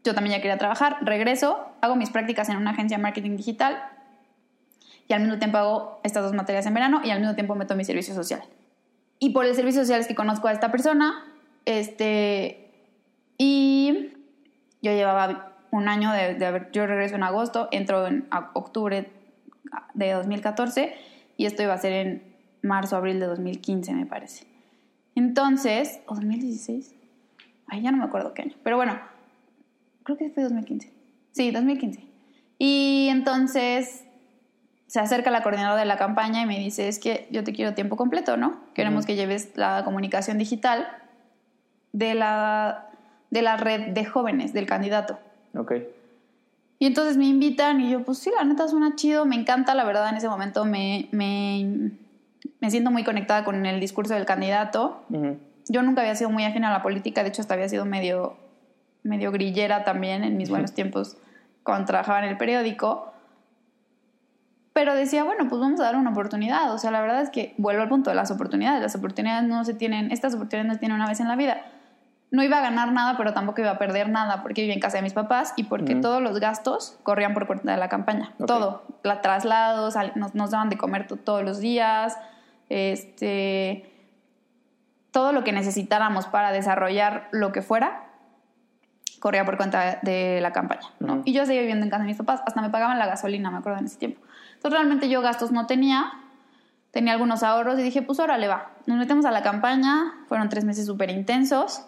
yo 0.04 0.14
también 0.14 0.36
ya 0.36 0.42
quería 0.42 0.58
trabajar, 0.58 0.98
regreso, 1.02 1.66
hago 1.80 1.96
mis 1.96 2.10
prácticas 2.10 2.48
en 2.48 2.56
una 2.56 2.70
agencia 2.70 2.96
de 2.96 3.02
marketing 3.02 3.36
digital 3.36 3.82
y 5.08 5.12
al 5.12 5.20
mismo 5.20 5.38
tiempo 5.38 5.58
hago 5.58 6.00
estas 6.02 6.22
dos 6.22 6.32
materias 6.32 6.66
en 6.66 6.74
verano 6.74 7.00
y 7.04 7.10
al 7.10 7.20
mismo 7.20 7.34
tiempo 7.34 7.54
meto 7.54 7.74
mi 7.76 7.84
servicio 7.84 8.14
social. 8.14 8.42
Y 9.18 9.30
por 9.30 9.44
el 9.44 9.54
servicio 9.54 9.82
social 9.82 10.00
es 10.00 10.06
que 10.06 10.14
conozco 10.14 10.48
a 10.48 10.52
esta 10.52 10.70
persona, 10.70 11.24
este, 11.64 12.70
y 13.38 14.12
yo 14.82 14.92
llevaba 14.92 15.52
un 15.70 15.88
año 15.88 16.12
de, 16.12 16.34
de 16.34 16.46
haber, 16.46 16.70
yo 16.72 16.86
regreso 16.86 17.14
en 17.16 17.22
agosto, 17.22 17.68
entro 17.70 18.06
en 18.06 18.26
octubre 18.54 19.10
de 19.94 20.12
2014 20.12 20.94
y 21.36 21.46
esto 21.46 21.62
iba 21.62 21.74
a 21.74 21.78
ser 21.78 21.92
en 21.92 22.34
marzo, 22.62 22.96
abril 22.96 23.20
de 23.20 23.26
2015, 23.26 23.92
me 23.94 24.06
parece. 24.06 24.46
Entonces, 25.14 26.00
¿o 26.06 26.14
2016? 26.14 26.94
Ay, 27.66 27.82
ya 27.82 27.90
no 27.90 27.98
me 27.98 28.04
acuerdo 28.04 28.34
qué 28.34 28.42
año. 28.42 28.54
Pero 28.62 28.76
bueno, 28.76 28.98
creo 30.02 30.16
que 30.16 30.30
fue 30.30 30.42
2015. 30.42 30.92
Sí, 31.32 31.50
2015. 31.50 32.04
Y 32.58 33.08
entonces 33.10 34.04
se 34.86 35.00
acerca 35.00 35.30
la 35.30 35.42
coordinadora 35.42 35.80
de 35.80 35.86
la 35.86 35.96
campaña 35.96 36.42
y 36.42 36.46
me 36.46 36.58
dice, 36.58 36.88
es 36.88 36.98
que 36.98 37.26
yo 37.30 37.42
te 37.42 37.52
quiero 37.52 37.74
tiempo 37.74 37.96
completo, 37.96 38.36
¿no? 38.36 38.60
Queremos 38.74 39.06
que 39.06 39.16
lleves 39.16 39.50
la 39.56 39.82
comunicación 39.84 40.38
digital 40.38 40.86
de 41.92 42.14
la, 42.14 42.90
de 43.30 43.42
la 43.42 43.56
red 43.56 43.88
de 43.88 44.04
jóvenes 44.04 44.52
del 44.52 44.66
candidato. 44.66 45.18
Ok. 45.56 45.72
Y 46.78 46.86
entonces 46.86 47.16
me 47.16 47.26
invitan 47.26 47.80
y 47.80 47.90
yo, 47.90 48.04
pues 48.04 48.18
sí, 48.18 48.30
la 48.36 48.44
neta 48.44 48.68
suena 48.68 48.94
chido, 48.94 49.24
me 49.24 49.36
encanta, 49.36 49.74
la 49.74 49.84
verdad, 49.84 50.08
en 50.10 50.16
ese 50.16 50.28
momento 50.28 50.64
me, 50.64 51.08
me, 51.12 51.92
me 52.60 52.70
siento 52.70 52.90
muy 52.90 53.04
conectada 53.04 53.44
con 53.44 53.64
el 53.64 53.80
discurso 53.80 54.14
del 54.14 54.26
candidato. 54.26 55.02
Yo 55.68 55.82
nunca 55.82 56.02
había 56.02 56.14
sido 56.14 56.30
muy 56.30 56.44
afín 56.44 56.64
a 56.64 56.72
la 56.72 56.82
política, 56.82 57.22
de 57.22 57.30
hecho 57.30 57.40
hasta 57.40 57.54
había 57.54 57.68
sido 57.68 57.86
medio, 57.86 58.36
medio 59.02 59.32
grillera 59.32 59.84
también 59.84 60.24
en 60.24 60.36
mis 60.36 60.50
buenos 60.50 60.74
tiempos 60.74 61.16
cuando 61.62 61.86
trabajaba 61.86 62.18
en 62.18 62.26
el 62.26 62.36
periódico. 62.36 63.13
Pero 64.74 64.94
decía, 64.94 65.24
bueno, 65.24 65.48
pues 65.48 65.60
vamos 65.60 65.80
a 65.80 65.84
dar 65.84 65.96
una 65.96 66.10
oportunidad. 66.10 66.72
O 66.74 66.78
sea, 66.78 66.90
la 66.90 67.00
verdad 67.00 67.22
es 67.22 67.30
que 67.30 67.54
vuelvo 67.58 67.80
al 67.82 67.88
punto 67.88 68.10
de 68.10 68.16
las 68.16 68.30
oportunidades. 68.30 68.82
Las 68.82 68.94
oportunidades 68.96 69.48
no 69.48 69.64
se 69.64 69.72
tienen, 69.72 70.10
estas 70.10 70.34
oportunidades 70.34 70.66
no 70.66 70.74
se 70.74 70.80
tienen 70.80 70.96
una 70.96 71.06
vez 71.06 71.20
en 71.20 71.28
la 71.28 71.36
vida. 71.36 71.58
No 72.32 72.42
iba 72.42 72.58
a 72.58 72.60
ganar 72.60 72.90
nada, 72.90 73.16
pero 73.16 73.32
tampoco 73.32 73.60
iba 73.60 73.70
a 73.70 73.78
perder 73.78 74.08
nada 74.08 74.42
porque 74.42 74.62
vivía 74.62 74.74
en 74.74 74.80
casa 74.80 74.96
de 74.96 75.02
mis 75.04 75.12
papás 75.12 75.54
y 75.56 75.62
porque 75.64 75.92
Ujú. 75.92 76.00
todos 76.02 76.20
los 76.20 76.40
gastos 76.40 76.98
corrían 77.04 77.32
por 77.34 77.46
cuenta 77.46 77.70
de 77.70 77.76
la 77.78 77.88
campaña. 77.88 78.32
Ok. 78.40 78.46
Todo. 78.46 78.82
La 79.04 79.20
traslados, 79.20 79.94
nos, 80.16 80.34
nos 80.34 80.50
daban 80.50 80.68
de 80.70 80.76
comer 80.76 81.06
to- 81.06 81.16
todos 81.16 81.44
los 81.44 81.60
días. 81.60 82.18
Este 82.68 83.90
todo 85.12 85.30
lo 85.30 85.44
que 85.44 85.52
necesitáramos 85.52 86.26
para 86.26 86.50
desarrollar 86.50 87.28
lo 87.30 87.52
que 87.52 87.62
fuera 87.62 88.06
corría 89.20 89.44
por 89.44 89.56
cuenta 89.56 90.00
de 90.02 90.40
la 90.42 90.52
campaña. 90.52 90.88
¿no? 90.98 91.12
Ujú. 91.14 91.22
Y 91.26 91.32
yo 91.32 91.46
seguía 91.46 91.60
viviendo 91.60 91.84
en 91.84 91.90
casa 91.90 92.02
de 92.02 92.08
mis 92.08 92.16
papás, 92.18 92.42
hasta 92.44 92.60
me 92.60 92.68
pagaban 92.70 92.98
la 92.98 93.06
gasolina, 93.06 93.50
me 93.52 93.58
acuerdo 93.58 93.78
en 93.78 93.84
ese 93.86 93.96
tiempo. 93.98 94.20
Entonces 94.64 94.80
realmente 94.80 95.10
yo 95.10 95.20
gastos 95.20 95.52
no 95.52 95.66
tenía, 95.66 96.10
tenía 96.90 97.12
algunos 97.12 97.42
ahorros 97.42 97.78
y 97.78 97.82
dije, 97.82 98.00
pues 98.00 98.18
órale 98.18 98.48
va, 98.48 98.70
nos 98.86 98.96
metemos 98.96 99.26
a 99.26 99.30
la 99.30 99.42
campaña, 99.42 100.14
fueron 100.26 100.48
tres 100.48 100.64
meses 100.64 100.86
súper 100.86 101.10
intensos. 101.10 101.84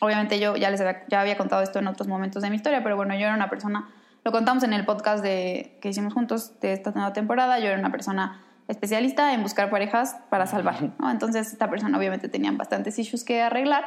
Obviamente 0.00 0.40
yo 0.40 0.56
ya 0.56 0.70
les 0.70 0.80
había, 0.80 1.06
ya 1.06 1.20
había 1.20 1.38
contado 1.38 1.62
esto 1.62 1.78
en 1.78 1.86
otros 1.86 2.08
momentos 2.08 2.42
de 2.42 2.50
mi 2.50 2.56
historia, 2.56 2.82
pero 2.82 2.96
bueno, 2.96 3.14
yo 3.14 3.26
era 3.26 3.34
una 3.36 3.48
persona, 3.48 3.90
lo 4.24 4.32
contamos 4.32 4.64
en 4.64 4.72
el 4.72 4.84
podcast 4.84 5.22
de, 5.22 5.78
que 5.80 5.88
hicimos 5.88 6.14
juntos 6.14 6.58
de 6.58 6.72
esta 6.72 6.90
nueva 6.90 7.12
temporada, 7.12 7.60
yo 7.60 7.66
era 7.66 7.78
una 7.78 7.92
persona 7.92 8.40
especialista 8.66 9.34
en 9.34 9.44
buscar 9.44 9.70
parejas 9.70 10.16
para 10.30 10.48
salvar, 10.48 10.94
¿no? 10.98 11.12
Entonces 11.12 11.52
esta 11.52 11.70
persona 11.70 11.96
obviamente 11.96 12.28
tenía 12.28 12.50
bastantes 12.50 12.98
issues 12.98 13.22
que 13.22 13.40
arreglar. 13.40 13.84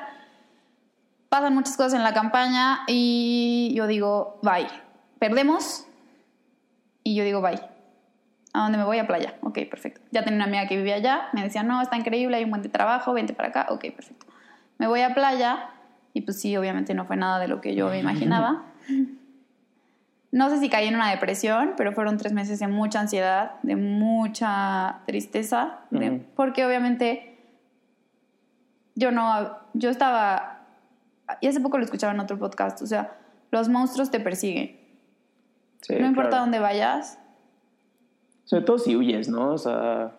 Pasan 1.28 1.54
muchas 1.54 1.76
cosas 1.76 1.96
en 1.96 2.04
la 2.04 2.14
campaña 2.14 2.86
y 2.88 3.74
yo 3.76 3.86
digo, 3.86 4.40
bye. 4.44 4.70
Perdemos 5.20 5.87
y 7.12 7.16
yo 7.16 7.24
digo, 7.24 7.42
bye. 7.42 7.60
¿A 8.54 8.62
dónde 8.64 8.78
me 8.78 8.84
voy? 8.86 8.98
A 9.00 9.06
playa. 9.08 9.36
Ok, 9.42 9.60
perfecto. 9.70 10.02
Ya 10.12 10.24
tenía 10.24 10.38
una 10.38 10.46
amiga 10.46 10.68
que 10.68 10.76
vivía 10.78 10.96
allá. 10.96 11.28
Me 11.34 11.44
decía, 11.44 11.64
no, 11.64 11.82
está 11.82 11.96
increíble, 11.98 12.38
hay 12.38 12.44
un 12.44 12.50
buen 12.50 12.62
de 12.64 12.70
trabajo, 12.70 13.14
vente 13.14 13.34
para 13.34 13.50
acá. 13.50 13.68
Ok, 13.70 13.82
perfecto. 13.96 14.26
Me 14.80 14.88
voy 14.88 15.02
a 15.02 15.14
playa 15.14 15.70
y 16.14 16.22
pues 16.22 16.40
sí, 16.42 16.56
obviamente 16.58 16.94
no 16.94 17.06
fue 17.06 17.18
nada 17.18 17.40
de 17.40 17.48
lo 17.48 17.62
que 17.62 17.76
yo 17.76 17.90
me 17.90 18.00
imaginaba. 18.00 18.64
No 20.32 20.50
sé 20.50 20.60
si 20.60 20.70
caí 20.70 20.88
en 20.88 20.96
una 20.96 21.10
depresión, 21.12 21.74
pero 21.78 21.94
fueron 21.94 22.18
tres 22.18 22.34
meses 22.34 22.60
de 22.60 22.68
mucha 22.68 23.00
ansiedad, 23.00 23.54
de 23.64 23.76
mucha 23.76 25.00
tristeza, 25.06 25.80
de- 25.90 26.10
Ujú. 26.12 26.24
porque 26.36 26.66
obviamente 26.66 27.38
yo 28.96 29.12
no, 29.12 29.58
yo 29.74 29.90
estaba, 29.90 30.62
y 31.42 31.48
hace 31.48 31.60
poco 31.60 31.78
lo 31.78 31.86
escuchaba 31.86 32.14
en 32.14 32.20
otro 32.20 32.38
podcast, 32.38 32.82
o 32.82 32.88
sea, 32.88 33.16
los 33.52 33.70
monstruos 33.70 34.10
te 34.12 34.20
persiguen. 34.20 34.77
Sí, 35.82 35.96
no 36.00 36.08
importa 36.08 36.30
claro. 36.30 36.44
dónde 36.44 36.60
vayas, 36.60 37.20
Sobre 38.46 38.64
todo 38.64 38.78
si 38.80 38.96
huyes, 38.96 39.28
¿no? 39.28 39.52
O 39.52 39.58
sea, 39.58 40.16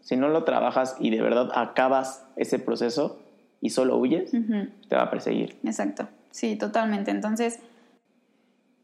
si 0.00 0.16
no 0.16 0.28
lo 0.28 0.44
trabajas 0.44 0.96
y 1.00 1.10
de 1.10 1.20
verdad 1.20 1.50
acabas 1.54 2.24
ese 2.36 2.58
proceso 2.58 3.20
y 3.60 3.70
solo 3.70 3.96
huyes, 3.96 4.30
te 4.30 4.96
va 4.96 5.02
a 5.02 5.10
perseguir. 5.10 5.58
Exacto, 5.64 6.08
sí, 6.30 6.56
totalmente. 6.56 7.10
Entonces, 7.10 7.60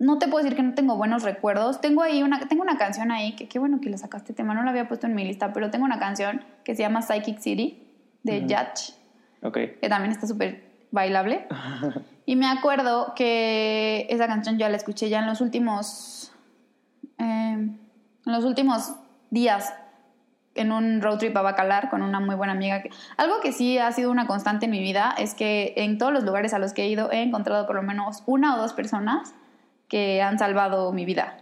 no 0.00 0.18
te 0.18 0.28
puedo 0.28 0.42
decir 0.42 0.56
que 0.56 0.62
no 0.62 0.74
tengo 0.74 0.96
buenos 0.96 1.22
recuerdos. 1.22 1.80
Tengo 1.80 2.02
ahí 2.02 2.22
una, 2.22 2.48
tengo 2.48 2.62
una 2.62 2.76
canción 2.76 3.10
ahí, 3.10 3.34
que 3.34 3.48
qué 3.48 3.58
bueno 3.58 3.80
que 3.80 3.88
la 3.90 3.98
sacaste 3.98 4.32
tema, 4.32 4.54
no 4.54 4.62
la 4.62 4.70
había 4.70 4.88
puesto 4.88 5.06
en 5.06 5.14
mi 5.14 5.24
lista, 5.24 5.52
pero 5.52 5.70
tengo 5.70 5.84
una 5.84 5.98
canción 5.98 6.42
que 6.64 6.74
se 6.74 6.82
llama 6.82 7.02
Psychic 7.02 7.38
City 7.38 7.82
de 8.22 8.46
Yatch, 8.46 8.90
que 9.52 9.88
también 9.88 10.12
está 10.12 10.26
súper 10.26 10.67
bailable. 10.90 11.46
y 12.26 12.36
me 12.36 12.46
acuerdo 12.46 13.14
que 13.14 14.06
esa 14.10 14.26
canción 14.26 14.58
ya 14.58 14.68
la 14.68 14.76
escuché 14.76 15.08
ya 15.08 15.20
en 15.20 15.26
los 15.26 15.40
últimos, 15.40 16.32
eh, 17.18 17.24
en 17.24 17.78
los 18.24 18.44
últimos 18.44 18.94
días 19.30 19.72
en 20.58 20.72
un 20.72 21.00
road 21.00 21.18
trip 21.18 21.36
a 21.36 21.42
Bacalar 21.42 21.88
con 21.88 22.02
una 22.02 22.20
muy 22.20 22.34
buena 22.34 22.52
amiga. 22.52 22.82
Algo 23.16 23.40
que 23.40 23.52
sí 23.52 23.78
ha 23.78 23.92
sido 23.92 24.10
una 24.10 24.26
constante 24.26 24.66
en 24.66 24.72
mi 24.72 24.80
vida 24.80 25.14
es 25.16 25.34
que 25.34 25.74
en 25.76 25.98
todos 25.98 26.12
los 26.12 26.24
lugares 26.24 26.52
a 26.52 26.58
los 26.58 26.72
que 26.72 26.82
he 26.82 26.88
ido 26.88 27.10
he 27.12 27.22
encontrado 27.22 27.66
por 27.66 27.76
lo 27.76 27.82
menos 27.82 28.22
una 28.26 28.56
o 28.56 28.58
dos 28.58 28.72
personas 28.72 29.34
que 29.88 30.20
han 30.20 30.38
salvado 30.38 30.92
mi 30.92 31.04
vida 31.04 31.38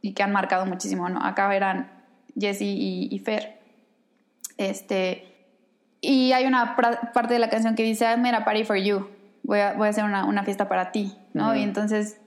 y 0.00 0.12
que 0.12 0.22
han 0.22 0.32
marcado 0.32 0.66
muchísimo. 0.66 1.08
¿no? 1.08 1.24
Acá 1.24 1.54
eran 1.54 1.90
Jessie 2.38 3.08
y, 3.10 3.18
Fer. 3.18 3.60
Este, 4.58 5.33
y 6.04 6.32
hay 6.32 6.46
una 6.46 6.76
parte 6.76 7.34
de 7.34 7.38
la 7.38 7.48
canción 7.48 7.74
que 7.74 7.82
dice, 7.82 8.04
I'm 8.04 8.24
a 8.26 8.44
party 8.44 8.64
for 8.64 8.76
you. 8.76 9.08
Voy 9.42 9.60
a, 9.60 9.74
voy 9.74 9.86
a 9.86 9.90
hacer 9.90 10.04
una, 10.04 10.24
una, 10.24 10.42
fiesta 10.44 10.68
para 10.68 10.90
ti, 10.90 11.16
¿no? 11.32 11.54
Y 11.54 11.62
entonces, 11.62 12.18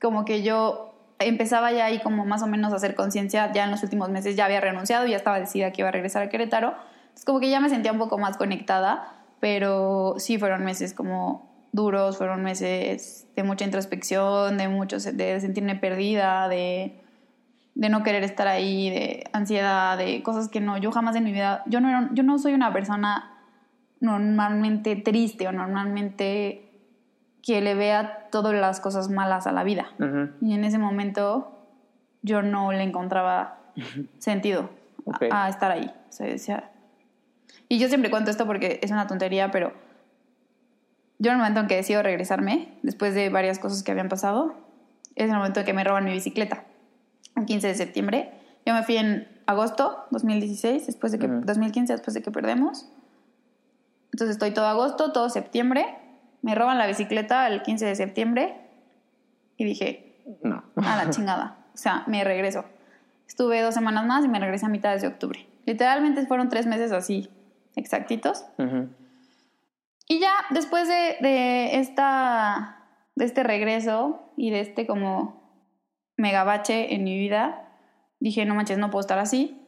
como 0.00 0.24
que 0.24 0.42
yo 0.42 0.94
empezaba 1.18 1.72
ya 1.72 1.86
ahí 1.86 2.00
como 2.00 2.24
más 2.26 2.42
o 2.42 2.46
menos 2.46 2.72
a 2.72 2.76
hacer 2.76 2.94
conciencia, 2.94 3.50
ya 3.52 3.64
en 3.64 3.70
los 3.70 3.82
últimos 3.82 4.10
meses 4.10 4.36
ya 4.36 4.44
había 4.44 4.60
renunciado, 4.60 5.06
ya 5.06 5.16
estaba 5.16 5.38
decidida 5.38 5.72
que 5.72 5.82
iba 5.82 5.88
a 5.88 5.92
regresar 5.92 6.22
a 6.22 6.28
Querétaro. 6.28 6.74
Es 7.16 7.24
como 7.24 7.40
que 7.40 7.50
ya 7.50 7.60
me 7.60 7.68
sentía 7.68 7.92
un 7.92 7.98
poco 7.98 8.18
más 8.18 8.36
conectada, 8.36 9.14
pero 9.40 10.16
sí 10.18 10.38
fueron 10.38 10.64
meses 10.64 10.94
como 10.94 11.50
duros, 11.72 12.18
fueron 12.18 12.42
meses 12.42 13.26
de 13.34 13.42
mucha 13.42 13.64
introspección, 13.64 14.58
de 14.58 14.68
mucho, 14.68 14.98
de 14.98 15.40
sentirme 15.40 15.76
perdida, 15.76 16.48
de, 16.48 17.01
de 17.74 17.88
no 17.88 18.02
querer 18.02 18.22
estar 18.22 18.48
ahí, 18.48 18.90
de 18.90 19.24
ansiedad, 19.32 19.96
de 19.96 20.22
cosas 20.22 20.48
que 20.48 20.60
no, 20.60 20.76
yo 20.76 20.92
jamás 20.92 21.16
en 21.16 21.24
mi 21.24 21.32
vida, 21.32 21.62
yo 21.66 21.80
no, 21.80 22.12
yo 22.12 22.22
no 22.22 22.38
soy 22.38 22.52
una 22.52 22.72
persona 22.72 23.32
normalmente 24.00 24.96
triste 24.96 25.46
o 25.48 25.52
normalmente 25.52 26.68
que 27.42 27.60
le 27.60 27.74
vea 27.74 28.28
todas 28.30 28.54
las 28.54 28.80
cosas 28.80 29.08
malas 29.08 29.46
a 29.46 29.52
la 29.52 29.64
vida. 29.64 29.92
Y 30.40 30.54
en 30.54 30.64
ese 30.64 30.78
momento 30.78 31.66
yo 32.22 32.42
no 32.42 32.72
le 32.72 32.82
encontraba 32.82 33.58
sentido 34.18 34.70
a, 35.30 35.48
estar 35.48 35.70
ahí. 35.70 35.90
y 37.68 37.78
yo 37.78 37.88
siempre 37.88 38.10
cuento 38.10 38.30
esto 38.30 38.46
porque 38.46 38.78
es 38.82 38.90
una 38.90 39.06
tontería, 39.06 39.50
pero 39.50 39.72
yo 41.18 41.30
en 41.30 41.36
el 41.36 41.38
momento 41.38 41.60
en 41.60 41.66
que 41.68 41.76
decido 41.76 42.02
regresarme, 42.02 42.78
después 42.82 43.14
de 43.14 43.28
varias 43.28 43.58
cosas 43.58 43.82
que 43.82 43.90
habían 43.90 44.08
pasado, 44.08 44.54
es 45.14 45.30
el 45.30 45.36
momento 45.36 45.60
en 45.60 45.66
que 45.66 45.72
me 45.72 45.84
roban 45.84 46.04
mi 46.04 46.12
bicicleta. 46.12 46.64
El 47.36 47.46
15 47.46 47.66
de 47.68 47.74
septiembre. 47.74 48.32
Yo 48.64 48.74
me 48.74 48.82
fui 48.82 48.96
en 48.96 49.28
agosto 49.46 50.06
2016, 50.10 50.86
después 50.86 51.12
de 51.12 51.18
que, 51.18 51.28
2015, 51.28 51.92
después 51.92 52.14
de 52.14 52.22
que 52.22 52.30
perdemos. 52.30 52.88
Entonces 54.12 54.36
estoy 54.36 54.52
todo 54.52 54.66
agosto, 54.66 55.12
todo 55.12 55.28
septiembre. 55.30 55.86
Me 56.42 56.54
roban 56.54 56.78
la 56.78 56.86
bicicleta 56.86 57.46
el 57.48 57.62
15 57.62 57.86
de 57.86 57.94
septiembre. 57.96 58.56
Y 59.56 59.64
dije, 59.64 60.16
no. 60.42 60.64
A 60.76 61.04
la 61.04 61.10
chingada. 61.10 61.56
O 61.74 61.76
sea, 61.76 62.04
me 62.06 62.22
regreso. 62.24 62.64
Estuve 63.26 63.60
dos 63.62 63.74
semanas 63.74 64.04
más 64.06 64.24
y 64.24 64.28
me 64.28 64.38
regresé 64.38 64.66
a 64.66 64.68
mitad 64.68 64.96
de 64.98 65.06
octubre. 65.06 65.46
Literalmente 65.64 66.26
fueron 66.26 66.48
tres 66.48 66.66
meses 66.66 66.92
así, 66.92 67.30
exactitos. 67.76 68.44
Y 70.08 70.20
ya 70.20 70.32
después 70.50 70.88
de, 70.88 71.78
esta, 71.78 72.84
de 73.14 73.24
este 73.24 73.42
regreso 73.42 74.32
y 74.36 74.50
de 74.50 74.60
este 74.60 74.86
como 74.86 75.41
megabache 76.22 76.94
en 76.94 77.04
mi 77.04 77.18
vida, 77.18 77.68
dije, 78.20 78.46
no 78.46 78.54
manches, 78.54 78.78
no 78.78 78.90
puedo 78.90 79.00
estar 79.00 79.18
así. 79.18 79.58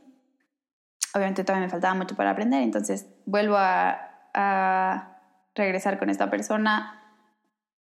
Obviamente 1.14 1.44
todavía 1.44 1.66
me 1.66 1.70
faltaba 1.70 1.94
mucho 1.94 2.16
para 2.16 2.30
aprender, 2.30 2.62
entonces 2.62 3.12
vuelvo 3.26 3.56
a, 3.58 4.00
regresar 5.56 6.00
con 6.00 6.10
esta 6.10 6.30
persona 6.30 7.00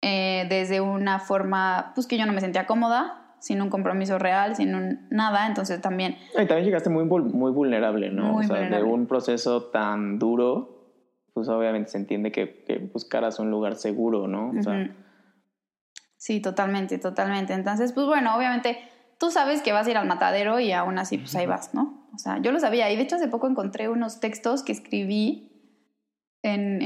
eh, 0.01 0.45
desde 0.49 0.81
una 0.81 1.19
forma, 1.19 1.93
pues 1.95 2.05
que 2.05 2.17
yo 2.17 2.25
no 2.25 2.33
me 2.33 2.41
sentía 2.41 2.67
cómoda, 2.67 3.35
sin 3.39 3.61
un 3.61 3.69
compromiso 3.69 4.19
real, 4.19 4.57
sin 4.57 4.75
un, 4.75 5.07
nada, 5.09 5.47
entonces 5.47 5.79
también... 5.79 6.17
Y 6.33 6.45
también 6.45 6.65
llegaste 6.65 6.89
muy, 6.89 7.05
muy 7.05 7.51
vulnerable, 7.53 8.11
¿no? 8.11 8.35
o 8.35 8.43
sea, 8.43 8.57
de 8.57 8.83
un 8.83 9.07
proceso 9.07 9.63
tan 9.67 10.19
duro 10.19 10.81
pues 11.33 11.47
obviamente 11.47 11.91
se 11.91 11.97
entiende 11.97 12.31
que, 12.31 12.89
buscaras 12.91 13.39
un 13.39 13.49
lugar 13.49 13.75
seguro, 13.75 14.27
¿no? 14.27 14.51
Sí, 16.21 16.39
totalmente, 16.39 16.99
totalmente. 16.99 17.53
Entonces, 17.53 17.93
pues 17.93 18.05
bueno, 18.05 18.35
obviamente 18.35 18.77
tú 19.17 19.31
sabes 19.31 19.63
que 19.63 19.71
vas 19.71 19.87
a 19.87 19.89
ir 19.89 19.97
al 19.97 20.05
matadero 20.05 20.59
y 20.59 20.71
aún 20.71 20.99
así, 20.99 21.17
pues 21.17 21.35
ahí 21.35 21.47
vas, 21.47 21.73
¿no? 21.73 22.07
O 22.13 22.19
sea, 22.19 22.39
yo 22.43 22.51
lo 22.51 22.59
sabía. 22.59 22.91
Y 22.91 22.95
de 22.95 23.01
hecho, 23.01 23.15
hace 23.15 23.27
poco 23.27 23.47
encontré 23.47 23.89
unos 23.89 24.19
textos 24.19 24.61
que 24.61 24.71
escribí 24.71 25.51
en, 26.43 26.83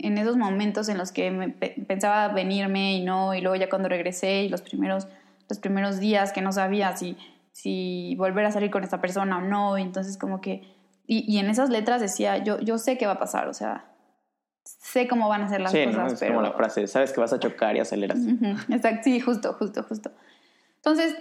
en, 0.00 0.16
esos 0.16 0.38
momentos 0.38 0.88
en 0.88 0.96
los 0.96 1.12
que 1.12 1.30
me 1.30 1.50
pensaba 1.50 2.28
venirme 2.28 2.94
y 2.94 3.04
no, 3.04 3.34
y 3.34 3.42
luego 3.42 3.54
ya 3.56 3.68
cuando 3.68 3.90
regresé 3.90 4.44
y 4.44 4.48
los 4.48 4.62
primeros, 4.62 5.08
los 5.50 5.58
primeros 5.58 6.00
días 6.00 6.32
que 6.32 6.40
no 6.40 6.50
sabía 6.50 6.96
si, 6.96 7.18
si 7.52 8.14
volver 8.16 8.46
a 8.46 8.50
salir 8.50 8.70
con 8.70 8.82
esta 8.82 9.02
persona 9.02 9.36
o 9.36 9.40
no, 9.42 9.76
y 9.76 9.82
entonces 9.82 10.16
como 10.16 10.40
que 10.40 10.62
y, 11.06 11.38
en 11.38 11.50
esas 11.50 11.68
letras 11.68 12.00
decía, 12.00 12.38
yo, 12.38 12.60
yo 12.60 12.78
sé 12.78 12.96
qué 12.96 13.04
va 13.04 13.14
a 13.14 13.18
pasar, 13.18 13.48
o 13.48 13.52
sea, 13.52 13.89
sé 14.64 15.08
cómo 15.08 15.28
van 15.28 15.42
a 15.42 15.48
ser 15.48 15.60
las 15.60 15.72
cosas. 15.72 15.94
¿no? 15.94 16.06
Es 16.06 16.20
como 16.20 16.42
la 16.42 16.52
frase, 16.52 16.86
sabes 16.86 17.12
que 17.12 17.20
vas 17.20 17.32
a 17.32 17.38
chocar 17.38 17.76
y 17.76 17.80
aceleras. 17.80 18.18
Exacto, 18.68 19.00
sí, 19.04 19.20
justo, 19.20 19.54
justo, 19.54 19.82
justo. 19.82 20.10
Entonces, 20.76 21.16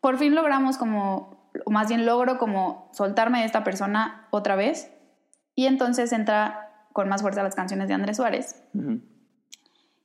por 0.00 0.18
fin 0.18 0.34
logramos 0.34 0.76
como, 0.76 1.50
o 1.64 1.70
más 1.70 1.88
bien 1.88 2.06
logro 2.06 2.38
como 2.38 2.90
soltarme 2.92 3.40
de 3.40 3.46
esta 3.46 3.64
persona 3.64 4.26
otra 4.30 4.56
vez. 4.56 4.90
Y 5.54 5.66
entonces 5.66 6.12
entra 6.12 6.86
con 6.92 7.08
más 7.08 7.22
fuerza 7.22 7.42
las 7.42 7.54
canciones 7.54 7.88
de 7.88 7.94
Andrés 7.94 8.16
Suárez. 8.16 8.62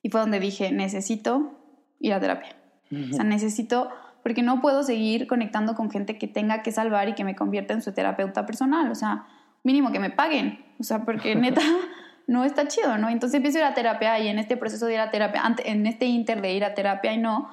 Y 0.02 0.10
fue 0.10 0.22
donde 0.22 0.40
dije, 0.40 0.72
necesito 0.72 1.60
ir 2.00 2.14
a 2.14 2.20
terapia. 2.20 2.56
O 2.92 3.14
sea, 3.14 3.24
necesito 3.24 3.90
porque 4.24 4.42
no 4.44 4.62
puedo 4.62 4.84
seguir 4.84 5.28
conectando 5.28 5.76
con 5.76 5.90
gente 5.90 6.18
que 6.18 6.28
tenga 6.28 6.62
que 6.62 6.72
salvar 6.72 7.10
y 7.10 7.14
que 7.14 7.24
me 7.24 7.36
convierta 7.36 7.74
en 7.74 7.82
su 7.82 7.94
terapeuta 7.94 8.46
personal, 8.46 8.92
o 8.92 8.96
sea, 8.96 9.26
mínimo 9.64 9.92
que 9.92 10.00
me 10.00 10.10
paguen, 10.10 10.66
o 10.80 10.84
sea, 10.84 11.06
porque 11.06 11.36
neta 11.36 11.62
no 12.30 12.44
está 12.44 12.68
chido, 12.68 12.96
¿no? 13.00 13.10
Entonces 13.10 13.38
empiezo 13.38 13.58
a 13.58 13.62
ir 13.62 13.66
a 13.66 13.74
terapia 13.74 14.20
y 14.20 14.28
en 14.28 14.38
este 14.38 14.56
proceso 14.56 14.86
de 14.86 14.94
ir 14.94 15.00
a 15.00 15.10
terapia, 15.10 15.42
en 15.66 15.88
este 15.88 16.06
inter 16.06 16.44
de 16.44 16.54
ir 16.54 16.64
a 16.64 16.76
terapia 16.76 17.12
y 17.12 17.18
no, 17.18 17.50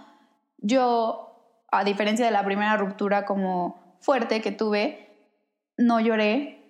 yo, 0.59 1.65
a 1.73 1.83
diferencia 1.83 2.27
de 2.27 2.31
la 2.31 2.45
primera 2.45 2.77
ruptura 2.77 3.25
como 3.25 3.97
fuerte 4.01 4.43
que 4.43 4.53
tuve, 4.53 5.33
no 5.79 5.99
lloré, 5.99 6.63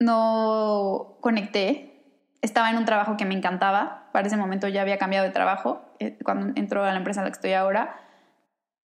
no 0.00 1.18
conecté, 1.20 2.02
estaba 2.42 2.68
en 2.68 2.78
un 2.78 2.84
trabajo 2.84 3.16
que 3.16 3.24
me 3.24 3.34
encantaba, 3.34 4.08
para 4.12 4.26
ese 4.26 4.36
momento 4.36 4.66
ya 4.66 4.82
había 4.82 4.98
cambiado 4.98 5.24
de 5.24 5.32
trabajo, 5.32 5.82
eh, 6.00 6.18
cuando 6.24 6.52
entró 6.60 6.82
a 6.82 6.90
la 6.90 6.96
empresa 6.96 7.20
en 7.20 7.26
la 7.26 7.30
que 7.30 7.36
estoy 7.36 7.52
ahora, 7.52 7.94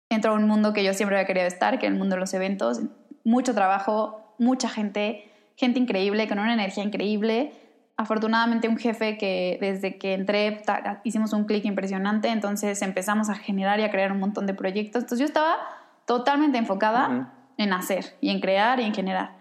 entró 0.08 0.32
a 0.32 0.36
un 0.36 0.48
mundo 0.48 0.72
que 0.72 0.86
yo 0.86 0.94
siempre 0.94 1.18
había 1.18 1.28
querido 1.28 1.46
estar, 1.46 1.78
que 1.78 1.88
es 1.88 1.92
el 1.92 1.98
mundo 1.98 2.16
de 2.16 2.22
los 2.22 2.34
eventos. 2.34 2.80
Mucho 3.26 3.54
trabajo, 3.54 4.34
mucha 4.40 4.70
gente, 4.70 5.30
gente 5.58 5.78
increíble, 5.78 6.30
con 6.30 6.40
una 6.40 6.54
energía 6.54 6.86
increíble. 6.86 7.54
Afortunadamente 8.00 8.70
un 8.70 8.78
jefe 8.78 9.18
que 9.18 9.58
desde 9.60 9.98
que 9.98 10.14
entré 10.14 10.64
hicimos 11.04 11.34
un 11.34 11.44
clic 11.44 11.66
impresionante, 11.66 12.30
entonces 12.30 12.82
empezamos 12.82 13.28
a 13.28 13.36
generar 13.36 13.78
y 13.82 13.84
a 13.84 13.92
crear 13.92 14.14
un 14.14 14.22
montón 14.22 14.46
de 14.46 14.54
proyectos. 14.54 15.04
Entonces 15.04 15.20
yo 15.20 15.26
estaba 15.26 15.58
totalmente 16.06 16.58
enfocada 16.58 17.34
en 17.58 17.74
hacer 17.74 18.16
y 18.22 18.30
en 18.30 18.40
crear 18.40 18.80
y 18.80 18.84
en 18.84 18.94
generar. 18.94 19.36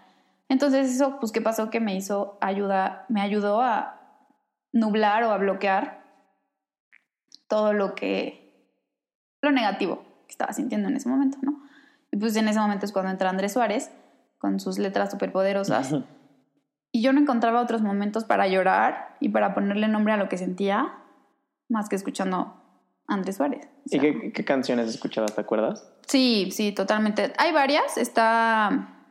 Entonces 0.49 0.93
eso, 0.93 1.21
pues, 1.21 1.31
¿qué 1.31 1.39
pasó? 1.39 1.69
Que 1.69 1.79
me 1.79 1.95
hizo 1.95 2.37
ayuda, 2.41 3.05
me 3.07 3.21
ayudó 3.21 3.61
a 3.61 4.01
nublar 4.73 5.23
o 5.23 5.31
a 5.31 5.37
bloquear 5.37 6.03
todo 7.47 7.71
lo 7.71 7.95
que, 7.95 8.75
lo 9.41 9.51
negativo 9.51 10.03
que 10.27 10.31
estaba 10.31 10.51
sintiendo 10.51 10.89
en 10.89 10.97
ese 10.97 11.07
momento, 11.07 11.37
¿no? 11.41 11.63
Y 12.11 12.17
pues 12.17 12.35
en 12.35 12.49
ese 12.49 12.59
momento 12.59 12.85
es 12.85 12.91
cuando 12.91 13.09
entra 13.09 13.29
Andrés 13.29 13.53
Suárez 13.53 13.89
con 14.37 14.59
sus 14.59 14.79
letras 14.79 15.11
superpoderosas. 15.11 15.95
Y 16.91 17.01
yo 17.01 17.13
no 17.13 17.19
encontraba 17.19 17.61
otros 17.61 17.81
momentos 17.81 18.25
para 18.25 18.47
llorar 18.47 19.15
y 19.19 19.29
para 19.29 19.53
ponerle 19.53 19.87
nombre 19.87 20.13
a 20.13 20.17
lo 20.17 20.29
que 20.29 20.37
sentía 20.37 20.95
más 21.69 21.87
que 21.87 21.95
escuchando 21.95 22.37
a 23.07 23.13
Andrés 23.13 23.37
Suárez. 23.37 23.67
¿Y 23.85 23.99
qué, 23.99 24.31
qué, 24.33 24.43
canciones 24.43 24.89
escuchabas, 24.89 25.35
te 25.35 25.41
acuerdas? 25.41 25.87
Sí, 26.07 26.49
sí, 26.51 26.71
totalmente. 26.71 27.33
Hay 27.37 27.51
varias. 27.53 27.97
Está 27.97 29.05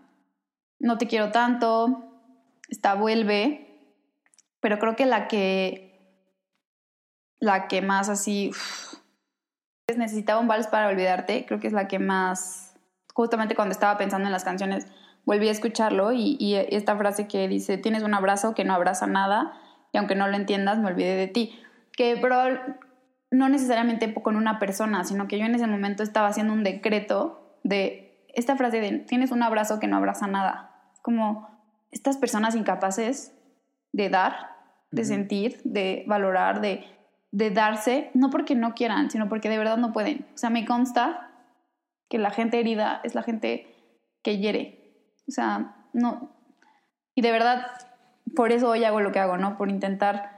No 0.80 0.98
te 0.98 1.06
quiero 1.06 1.30
tanto, 1.30 2.04
está 2.68 2.94
Vuelve, 2.94 3.68
pero 4.60 4.78
creo 4.78 4.96
que 4.96 5.06
la 5.06 5.28
que 5.28 5.88
la 7.40 7.68
que 7.68 7.82
más 7.82 8.08
así 8.08 8.50
necesitaba 9.96 10.40
un 10.40 10.48
vals 10.48 10.66
para 10.66 10.88
olvidarte, 10.88 11.46
creo 11.46 11.60
que 11.60 11.68
es 11.68 11.72
la 11.72 11.88
que 11.88 11.98
más, 11.98 12.74
justamente 13.14 13.54
cuando 13.54 13.72
estaba 13.72 13.96
pensando 13.96 14.26
en 14.26 14.32
las 14.32 14.44
canciones 14.44 14.86
volví 15.28 15.46
a 15.48 15.52
escucharlo 15.52 16.12
y, 16.12 16.38
y 16.40 16.54
esta 16.54 16.96
frase 16.96 17.28
que 17.28 17.46
dice, 17.48 17.76
tienes 17.76 18.02
un 18.02 18.14
abrazo 18.14 18.54
que 18.54 18.64
no 18.64 18.72
abraza 18.72 19.06
nada 19.06 19.52
y 19.92 19.98
aunque 19.98 20.14
no 20.14 20.26
lo 20.26 20.34
entiendas, 20.34 20.78
me 20.78 20.86
olvidé 20.86 21.16
de 21.16 21.28
ti. 21.28 21.60
Que 21.92 22.16
pero 22.16 22.58
no 23.30 23.50
necesariamente 23.50 24.14
con 24.14 24.36
una 24.36 24.58
persona, 24.58 25.04
sino 25.04 25.28
que 25.28 25.38
yo 25.38 25.44
en 25.44 25.54
ese 25.54 25.66
momento 25.66 26.02
estaba 26.02 26.28
haciendo 26.28 26.54
un 26.54 26.64
decreto 26.64 27.58
de 27.62 28.26
esta 28.34 28.56
frase 28.56 28.80
de 28.80 29.00
tienes 29.00 29.30
un 29.30 29.42
abrazo 29.42 29.78
que 29.78 29.86
no 29.86 29.98
abraza 29.98 30.26
nada. 30.26 30.70
Como 31.02 31.46
estas 31.90 32.16
personas 32.16 32.54
incapaces 32.54 33.34
de 33.92 34.08
dar, 34.08 34.56
de 34.90 35.04
sentir, 35.04 35.60
de 35.64 36.04
valorar, 36.06 36.62
de, 36.62 36.86
de 37.32 37.50
darse, 37.50 38.10
no 38.14 38.30
porque 38.30 38.54
no 38.54 38.72
quieran, 38.72 39.10
sino 39.10 39.28
porque 39.28 39.50
de 39.50 39.58
verdad 39.58 39.76
no 39.76 39.92
pueden. 39.92 40.26
O 40.34 40.38
sea, 40.38 40.48
me 40.48 40.64
consta 40.64 41.32
que 42.08 42.16
la 42.16 42.30
gente 42.30 42.58
herida 42.58 43.02
es 43.04 43.14
la 43.14 43.22
gente 43.22 43.74
que 44.22 44.38
hiere. 44.38 44.77
O 45.28 45.30
sea, 45.30 45.76
no. 45.92 46.30
Y 47.14 47.20
de 47.20 47.32
verdad, 47.32 47.66
por 48.34 48.52
eso 48.52 48.68
hoy 48.70 48.84
hago 48.84 49.00
lo 49.00 49.12
que 49.12 49.18
hago, 49.18 49.36
¿no? 49.36 49.56
Por 49.56 49.70
intentar. 49.70 50.36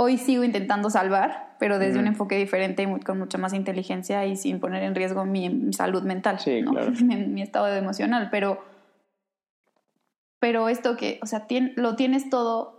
Hoy 0.00 0.16
sigo 0.16 0.44
intentando 0.44 0.90
salvar, 0.90 1.56
pero 1.58 1.78
desde 1.78 1.98
un 1.98 2.06
enfoque 2.06 2.36
diferente 2.36 2.84
y 2.84 3.00
con 3.00 3.18
mucha 3.18 3.36
más 3.36 3.52
inteligencia 3.52 4.24
y 4.26 4.36
sin 4.36 4.60
poner 4.60 4.84
en 4.84 4.94
riesgo 4.94 5.24
mi, 5.24 5.72
salud 5.72 6.04
mental, 6.04 6.38
¿no? 6.62 6.72
mi, 7.04 7.42
estado 7.42 7.66
emocional. 7.74 8.28
Pero, 8.30 8.64
pero 10.38 10.68
esto 10.68 10.96
que, 10.96 11.18
o 11.20 11.26
sea, 11.26 11.46
lo 11.74 11.96
tienes 11.96 12.30
todo 12.30 12.78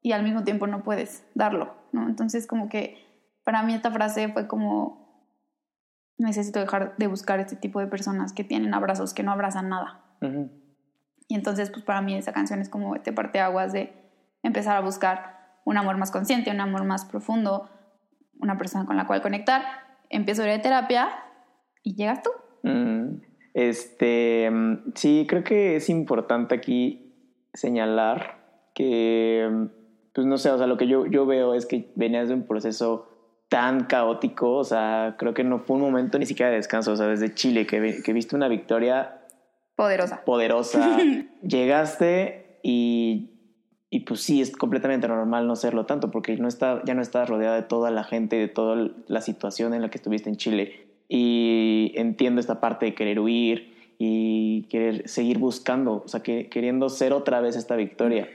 y 0.00 0.12
al 0.12 0.22
mismo 0.22 0.44
tiempo 0.44 0.68
no 0.68 0.84
puedes 0.84 1.24
darlo, 1.34 1.74
¿no? 1.90 2.08
Entonces, 2.08 2.46
como 2.46 2.68
que 2.68 3.04
para 3.42 3.64
mí 3.64 3.74
esta 3.74 3.90
frase 3.90 4.28
fue 4.28 4.46
como 4.46 5.00
necesito 6.18 6.60
dejar 6.60 6.94
de 6.98 7.06
buscar 7.08 7.40
este 7.40 7.56
tipo 7.56 7.80
de 7.80 7.86
personas 7.86 8.32
que 8.32 8.44
tienen 8.44 8.74
abrazos, 8.74 9.12
que 9.12 9.22
no 9.22 9.32
abrazan 9.32 9.68
nada. 9.68 10.04
Y 11.28 11.34
entonces, 11.34 11.70
pues 11.70 11.84
para 11.84 12.02
mí 12.02 12.14
esa 12.14 12.32
canción 12.32 12.60
es 12.60 12.68
como 12.68 12.96
este 12.96 13.12
parteaguas 13.12 13.72
de 13.72 13.92
empezar 14.42 14.76
a 14.76 14.80
buscar 14.80 15.40
un 15.64 15.76
amor 15.76 15.96
más 15.96 16.10
consciente, 16.10 16.50
un 16.50 16.60
amor 16.60 16.84
más 16.84 17.04
profundo, 17.04 17.68
una 18.40 18.58
persona 18.58 18.86
con 18.86 18.96
la 18.96 19.06
cual 19.06 19.22
conectar. 19.22 19.62
Empiezo 20.08 20.42
a 20.42 20.46
ir 20.46 20.52
a 20.52 20.62
terapia 20.62 21.08
y 21.82 21.94
llegas 21.94 22.22
tú. 22.22 22.30
Mm, 22.62 23.22
este, 23.54 24.50
sí, 24.94 25.26
creo 25.28 25.44
que 25.44 25.76
es 25.76 25.88
importante 25.88 26.54
aquí 26.54 27.14
señalar 27.54 28.38
que, 28.74 29.68
pues 30.12 30.26
no 30.26 30.38
sé, 30.38 30.50
o 30.50 30.58
sea, 30.58 30.66
lo 30.66 30.76
que 30.76 30.88
yo, 30.88 31.06
yo 31.06 31.26
veo 31.26 31.54
es 31.54 31.66
que 31.66 31.92
venías 31.94 32.28
de 32.28 32.34
un 32.34 32.46
proceso 32.46 33.08
tan 33.48 33.84
caótico, 33.84 34.56
o 34.56 34.64
sea, 34.64 35.16
creo 35.18 35.34
que 35.34 35.42
no 35.42 35.58
fue 35.58 35.76
un 35.76 35.82
momento 35.82 36.18
ni 36.18 36.26
siquiera 36.26 36.50
de 36.50 36.56
descanso, 36.56 36.92
o 36.92 36.96
sea, 36.96 37.06
desde 37.06 37.34
Chile, 37.34 37.66
que, 37.66 38.00
que 38.02 38.12
viste 38.12 38.36
una 38.36 38.48
victoria 38.48 39.19
poderosa. 39.80 40.24
Poderosa. 40.26 40.98
Llegaste 41.42 42.58
y, 42.62 43.30
y 43.88 44.00
pues 44.00 44.20
sí, 44.20 44.42
es 44.42 44.54
completamente 44.54 45.08
normal 45.08 45.46
no 45.46 45.56
serlo 45.56 45.86
tanto, 45.86 46.10
porque 46.10 46.36
no 46.36 46.48
está, 46.48 46.82
ya 46.84 46.92
no 46.94 47.00
estás 47.00 47.30
rodeada 47.30 47.56
de 47.56 47.62
toda 47.62 47.90
la 47.90 48.04
gente, 48.04 48.36
de 48.36 48.48
toda 48.48 48.90
la 49.06 49.20
situación 49.22 49.72
en 49.72 49.80
la 49.80 49.88
que 49.88 49.96
estuviste 49.96 50.28
en 50.28 50.36
Chile. 50.36 50.86
Y 51.08 51.92
entiendo 51.96 52.40
esta 52.40 52.60
parte 52.60 52.84
de 52.84 52.94
querer 52.94 53.20
huir 53.20 53.74
y 53.98 54.64
querer 54.64 55.08
seguir 55.08 55.38
buscando, 55.38 56.02
o 56.04 56.08
sea, 56.08 56.20
que, 56.22 56.50
queriendo 56.50 56.90
ser 56.90 57.14
otra 57.14 57.40
vez 57.40 57.56
esta 57.56 57.74
victoria. 57.74 58.28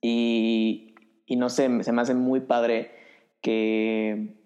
y, 0.00 0.94
y 1.26 1.36
no 1.36 1.48
sé, 1.48 1.82
se 1.82 1.92
me 1.92 2.00
hace 2.00 2.14
muy 2.14 2.40
padre 2.40 2.92
que, 3.40 4.36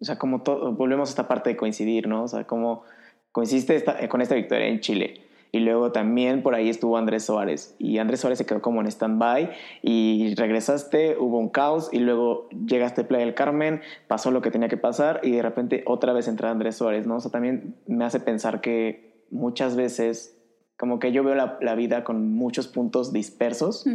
o 0.00 0.04
sea, 0.04 0.16
como 0.16 0.42
todo, 0.42 0.72
volvemos 0.72 1.08
a 1.08 1.10
esta 1.10 1.26
parte 1.26 1.50
de 1.50 1.56
coincidir, 1.56 2.06
¿no? 2.06 2.22
O 2.22 2.28
sea, 2.28 2.44
como 2.46 2.84
coinciste 3.32 3.74
esta, 3.74 4.08
con 4.08 4.20
esta 4.20 4.34
victoria 4.34 4.68
en 4.68 4.80
Chile. 4.80 5.22
Y 5.54 5.60
luego 5.60 5.92
también 5.92 6.42
por 6.42 6.54
ahí 6.54 6.70
estuvo 6.70 6.96
Andrés 6.96 7.24
Suárez. 7.26 7.74
Y 7.78 7.98
Andrés 7.98 8.20
Suárez 8.20 8.38
se 8.38 8.46
quedó 8.46 8.62
como 8.62 8.80
en 8.80 8.86
stand-by 8.86 9.50
y 9.82 10.34
regresaste, 10.34 11.18
hubo 11.18 11.38
un 11.38 11.50
caos 11.50 11.90
y 11.92 11.98
luego 11.98 12.48
llegaste 12.50 13.02
a 13.02 13.08
Playa 13.08 13.26
del 13.26 13.34
Carmen, 13.34 13.82
pasó 14.08 14.30
lo 14.30 14.40
que 14.40 14.50
tenía 14.50 14.68
que 14.68 14.78
pasar 14.78 15.20
y 15.22 15.32
de 15.32 15.42
repente 15.42 15.84
otra 15.86 16.14
vez 16.14 16.26
entra 16.26 16.50
Andrés 16.50 16.76
Suárez, 16.76 17.06
¿no? 17.06 17.16
O 17.16 17.20
sea, 17.20 17.30
también 17.30 17.74
me 17.86 18.06
hace 18.06 18.18
pensar 18.18 18.62
que 18.62 19.26
muchas 19.30 19.76
veces 19.76 20.38
como 20.78 20.98
que 20.98 21.12
yo 21.12 21.22
veo 21.22 21.34
la, 21.34 21.58
la 21.60 21.74
vida 21.74 22.02
con 22.02 22.32
muchos 22.32 22.66
puntos 22.66 23.12
dispersos 23.12 23.86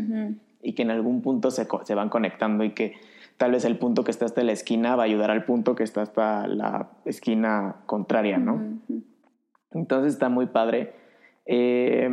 y 0.61 0.73
que 0.73 0.83
en 0.83 0.91
algún 0.91 1.21
punto 1.23 1.49
se, 1.49 1.67
se 1.83 1.95
van 1.95 2.09
conectando 2.09 2.63
y 2.63 2.71
que 2.71 2.93
tal 3.37 3.51
vez 3.51 3.65
el 3.65 3.77
punto 3.77 4.03
que 4.03 4.11
está 4.11 4.25
hasta 4.25 4.43
la 4.43 4.51
esquina 4.51 4.95
va 4.95 5.03
a 5.03 5.05
ayudar 5.05 5.31
al 5.31 5.43
punto 5.43 5.75
que 5.75 5.83
está 5.83 6.03
hasta 6.03 6.47
la 6.47 6.91
esquina 7.03 7.77
contraria, 7.87 8.37
¿no? 8.37 8.79
Entonces 9.71 10.13
está 10.13 10.29
muy 10.29 10.47
padre. 10.47 10.93
Eh, 11.45 12.09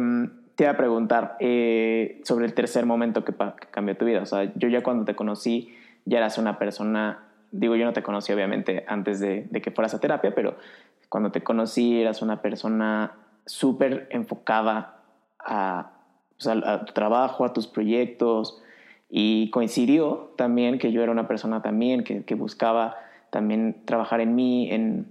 te 0.55 0.64
iba 0.64 0.72
a 0.72 0.76
preguntar 0.76 1.36
eh, 1.40 2.20
sobre 2.24 2.46
el 2.46 2.55
tercer 2.55 2.86
momento 2.86 3.24
que, 3.24 3.34
cambió 3.70 3.96
tu 3.96 4.05
vida. 4.05 4.22
O 4.22 4.26
sea, 4.26 4.52
yo 4.55 4.68
ya 4.68 4.82
cuando 4.82 5.05
te 5.05 5.16
conocí 5.16 5.74
ya 6.05 6.18
eras 6.18 6.38
una 6.38 6.59
persona, 6.59 7.24
digo, 7.50 7.76
yo 7.76 7.84
no 7.84 7.92
te 7.92 8.02
conocí 8.02 8.32
obviamente 8.32 8.84
antes 8.86 9.20
de, 9.20 9.48
que 9.62 9.70
fueras 9.70 9.94
a 9.94 10.00
terapia, 10.00 10.34
pero 10.34 10.57
cuando 11.09 11.32
te 11.32 11.42
conocí 11.42 12.00
eras 12.00 12.22
una 12.22 12.42
persona 12.42 13.12
súper 13.46 14.07
enfocada 14.11 15.00
a, 15.38 15.92
a 16.46 16.84
tu 16.84 16.92
trabajo, 16.92 17.44
a 17.44 17.52
tus 17.52 17.66
proyectos, 17.66 18.61
y 19.11 19.50
coincidió 19.50 20.32
también 20.36 20.78
que 20.78 20.92
yo 20.92 21.02
era 21.02 21.12
una 21.12 21.28
persona 21.28 21.62
también 21.62 22.05
que 22.05 22.34
buscaba 22.34 22.96
también 23.34 23.82
trabajar 23.84 24.20
en 24.20 24.36
mí, 24.36 24.70
en, 24.70 25.09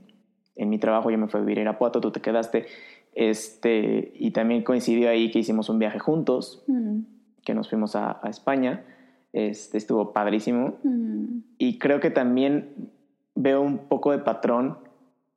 en, 0.56 0.70
mi 0.70 0.80
trabajo. 0.80 1.10
Yo 1.10 1.18
me 1.18 1.28
fui 1.28 1.40
a 1.40 1.44
vivir 1.44 1.60
a 1.60 1.62
Irapuato, 1.62 2.02
tú 2.02 2.12
te 2.12 2.22
quedaste. 2.22 2.66
Este, 3.14 4.12
y 4.16 4.32
también 4.32 4.64
coincidió 4.64 5.10
ahí 5.10 5.32
que 5.32 5.40
hicimos 5.40 5.70
un 5.70 5.80
viaje 5.80 6.00
juntos, 6.00 6.64
mm. 6.68 7.00
que 7.44 7.54
nos 7.54 7.70
fuimos 7.70 7.96
a, 7.96 8.20
a, 8.22 8.30
España. 8.30 8.86
Este, 9.34 9.78
estuvo 9.78 10.14
padrísimo. 10.14 10.76
Mm. 10.84 11.40
Y 11.58 11.80
creo 11.80 12.00
que 12.00 12.10
también 12.10 12.92
veo 13.36 13.62
un 13.62 13.88
poco 13.88 14.12
de 14.12 14.20
patrón 14.20 14.78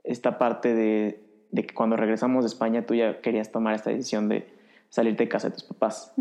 esta 0.04 0.38
parte 0.38 0.74
de, 0.74 1.22
de, 1.50 1.66
que 1.66 1.74
cuando 1.74 1.96
regresamos 1.96 2.44
de 2.44 2.48
España 2.48 2.86
tú 2.86 2.94
ya 2.94 3.20
querías 3.20 3.50
tomar 3.50 3.74
esta 3.74 3.90
decisión 3.90 4.28
de 4.28 4.46
salirte 4.88 5.24
de 5.24 5.28
casa 5.28 5.48
de 5.48 5.54
tus 5.54 5.64
papás. 5.64 6.14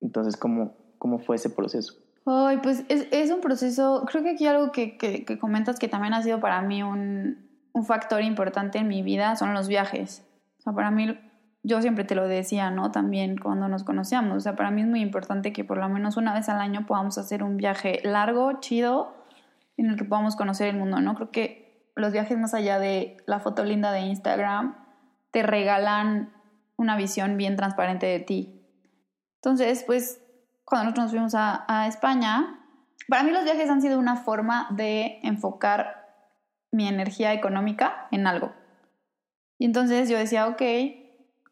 Entonces, 0.00 0.36
¿cómo, 0.36 0.74
¿Cómo 1.02 1.18
fue 1.18 1.34
ese 1.34 1.50
proceso? 1.50 1.94
Ay, 2.26 2.58
pues 2.62 2.84
es, 2.88 3.08
es, 3.10 3.32
un 3.32 3.40
proceso, 3.40 4.04
creo 4.08 4.22
que 4.22 4.30
aquí 4.30 4.46
algo 4.46 4.70
que, 4.70 4.96
que, 4.96 5.24
que, 5.24 5.36
comentas 5.36 5.80
que 5.80 5.88
también 5.88 6.14
ha 6.14 6.22
sido 6.22 6.38
para 6.38 6.62
mí 6.62 6.84
un, 6.84 7.38
un 7.72 7.84
factor 7.84 8.22
importante 8.22 8.78
en 8.78 8.88
mi 8.88 9.02
vida 9.02 9.36
son 9.36 9.54
los 9.54 9.68
viajes. 9.68 10.26
O 10.58 10.62
sea, 10.62 10.72
para 10.72 10.90
mí, 10.90 11.18
yo 11.62 11.80
siempre 11.80 12.04
te 12.04 12.14
lo 12.14 12.26
decía, 12.28 12.70
¿no? 12.70 12.90
También 12.90 13.38
cuando 13.38 13.68
nos 13.68 13.84
conocíamos. 13.84 14.36
O 14.36 14.40
sea, 14.40 14.56
para 14.56 14.70
mí 14.70 14.82
es 14.82 14.88
muy 14.88 15.00
importante 15.00 15.52
que 15.52 15.64
por 15.64 15.78
lo 15.78 15.88
menos 15.88 16.16
una 16.16 16.34
vez 16.34 16.48
al 16.48 16.60
año 16.60 16.86
podamos 16.86 17.18
hacer 17.18 17.42
un 17.42 17.56
viaje 17.56 18.00
largo, 18.04 18.60
chido, 18.60 19.14
en 19.76 19.90
el 19.90 19.96
que 19.96 20.04
podamos 20.04 20.36
conocer 20.36 20.68
el 20.68 20.76
mundo, 20.76 21.00
¿no? 21.00 21.14
Creo 21.14 21.30
que 21.30 21.90
los 21.94 22.12
viajes 22.12 22.38
más 22.38 22.54
allá 22.54 22.78
de 22.78 23.16
la 23.26 23.40
foto 23.40 23.64
linda 23.64 23.92
de 23.92 24.00
Instagram 24.00 24.76
te 25.30 25.42
regalan 25.42 26.32
una 26.76 26.96
visión 26.96 27.36
bien 27.36 27.56
transparente 27.56 28.06
de 28.06 28.20
ti. 28.20 28.62
Entonces, 29.36 29.84
pues 29.84 30.20
cuando 30.64 30.84
nosotros 30.84 31.04
nos 31.04 31.10
fuimos 31.10 31.34
a, 31.34 31.86
España, 31.86 32.60
para 33.08 33.22
mí 33.24 33.30
los 33.30 33.44
viajes 33.44 33.68
han 33.68 33.82
sido 33.82 33.98
una 33.98 34.16
forma 34.16 34.68
de 34.70 35.18
enfocar 35.22 36.01
mi 36.72 36.88
energía 36.88 37.32
económica 37.32 38.08
en 38.10 38.26
algo. 38.26 38.52
Y 39.58 39.66
entonces 39.66 40.08
yo 40.08 40.18
decía, 40.18 40.48
ok, 40.48 40.62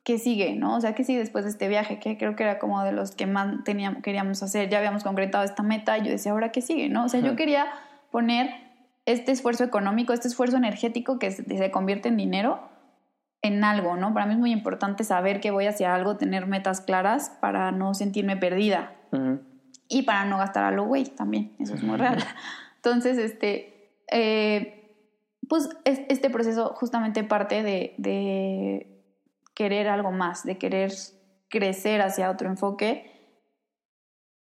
¿qué 0.02 0.18
sigue? 0.18 0.56
¿No? 0.56 0.76
O 0.76 0.80
sea, 0.80 0.94
¿qué 0.94 1.04
sigue 1.04 1.20
después 1.20 1.44
de 1.44 1.50
este 1.50 1.68
viaje? 1.68 2.00
Que 2.00 2.18
creo 2.18 2.34
que 2.34 2.42
era 2.42 2.58
como 2.58 2.82
de 2.82 2.92
los 2.92 3.12
que 3.12 3.26
más 3.26 3.62
teníamos, 3.64 4.02
queríamos 4.02 4.42
hacer. 4.42 4.68
Ya 4.68 4.78
habíamos 4.78 5.04
concretado 5.04 5.44
esta 5.44 5.62
meta 5.62 5.96
y 5.98 6.04
yo 6.04 6.10
decía, 6.10 6.32
¿ahora 6.32 6.50
qué 6.50 6.62
sigue? 6.62 6.88
¿No? 6.88 7.04
O 7.04 7.08
sea, 7.08 7.20
yo 7.20 7.36
quería 7.36 7.66
poner 8.10 8.50
este 9.06 9.32
esfuerzo 9.32 9.64
económico, 9.64 10.12
este 10.12 10.28
esfuerzo 10.28 10.56
energético 10.56 11.18
que 11.18 11.30
se, 11.30 11.70
convierte 11.70 12.08
en 12.08 12.16
dinero 12.16 12.68
en 13.42 13.64
algo, 13.64 13.96
¿no? 13.96 14.12
Para 14.12 14.26
mí 14.26 14.34
es 14.34 14.38
muy 14.38 14.52
importante 14.52 15.04
saber 15.04 15.40
que 15.40 15.50
voy 15.50 15.66
hacia 15.66 15.94
algo, 15.94 16.16
tener 16.16 16.46
metas 16.46 16.80
claras 16.80 17.30
para 17.40 17.72
no 17.72 17.94
sentirme 17.94 18.36
perdida. 18.36 18.92
Y 19.88 20.02
para 20.02 20.24
no 20.24 20.38
gastar 20.38 20.64
a 20.64 20.70
lo 20.70 20.84
güey 20.84 21.04
también, 21.04 21.52
eso 21.58 21.74
es 21.74 21.82
muy 21.82 21.96
real. 21.96 22.18
Entonces, 22.76 23.18
este, 23.18 23.92
eh, 24.10 24.79
pues 25.50 25.68
este 25.84 26.30
proceso 26.30 26.74
justamente 26.76 27.24
parte 27.24 27.64
de, 27.64 27.94
de, 27.98 29.04
querer 29.52 29.88
algo 29.88 30.12
más, 30.12 30.44
de 30.44 30.58
querer 30.58 30.92
crecer 31.48 32.02
hacia 32.02 32.30
otro 32.30 32.48
enfoque, 32.48 33.10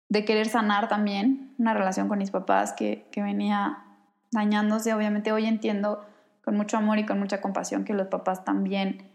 de 0.09 0.25
querer 0.25 0.47
sanar 0.47 0.89
también 0.89 1.57
una 1.59 1.75
relación 1.75 2.07
con 2.07 2.19
mis 2.19 2.31
papás 2.31 2.73
que, 2.73 3.09
que 3.11 3.21
venía 3.21 3.85
dañándose. 4.31 4.95
Obviamente 4.95 5.33
hoy 5.33 5.47
entiendo 5.47 6.07
con 6.45 6.57
mucho 6.57 6.77
amor 6.77 7.01
y 7.01 7.05
con 7.05 7.19
mucha 7.19 7.41
compasión 7.41 7.85
que 7.85 7.95
los 7.95 8.07
papás 8.07 8.45
también 8.45 9.11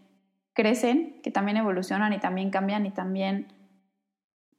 crecen, 0.52 1.22
que 1.22 1.30
también 1.30 1.56
evolucionan 1.56 2.12
y 2.12 2.18
también 2.20 2.50
cambian 2.50 2.84
y 2.84 2.90
también 2.90 3.50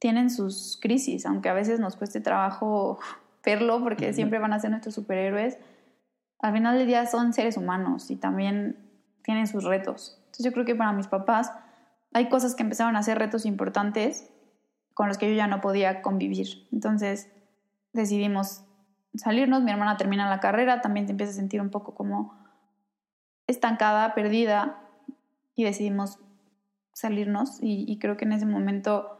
tienen 0.00 0.30
sus 0.30 0.80
crisis, 0.82 1.26
aunque 1.26 1.48
a 1.48 1.54
veces 1.54 1.78
nos 1.78 1.94
cueste 1.94 2.20
trabajo 2.20 2.98
verlo 3.44 3.80
porque 3.84 4.12
siempre 4.14 4.40
van 4.40 4.52
a 4.52 4.58
ser 4.58 4.70
nuestros 4.70 4.96
superhéroes, 4.96 5.60
al 6.42 6.52
final 6.52 6.78
del 6.78 6.86
día 6.86 7.06
son 7.06 7.32
seres 7.32 7.56
humanos 7.56 8.10
y 8.10 8.16
también 8.16 8.76
tienen 9.22 9.46
sus 9.46 9.64
retos. 9.64 10.16
Entonces 10.26 10.46
yo 10.46 10.52
creo 10.52 10.64
que 10.64 10.74
para 10.74 10.92
mis 10.92 11.06
papás 11.06 11.52
hay 12.12 12.28
cosas 12.28 12.54
que 12.54 12.62
empezaron 12.62 12.96
a 12.96 13.02
ser 13.02 13.18
retos 13.18 13.46
importantes 13.46 14.30
con 14.94 15.08
los 15.08 15.18
que 15.18 15.28
yo 15.28 15.36
ya 15.36 15.46
no 15.46 15.60
podía 15.60 16.02
convivir. 16.02 16.68
Entonces 16.72 17.30
decidimos 17.92 18.64
salirnos, 19.14 19.62
mi 19.62 19.70
hermana 19.70 19.96
termina 19.96 20.28
la 20.28 20.40
carrera, 20.40 20.80
también 20.80 21.06
se 21.06 21.12
empieza 21.12 21.32
a 21.32 21.36
sentir 21.36 21.60
un 21.60 21.70
poco 21.70 21.94
como 21.94 22.38
estancada, 23.46 24.14
perdida, 24.14 24.80
y 25.54 25.64
decidimos 25.64 26.18
salirnos. 26.92 27.58
Y, 27.60 27.98
creo 27.98 28.16
que 28.16 28.24
en 28.24 28.32
ese 28.32 28.46
momento 28.46 29.18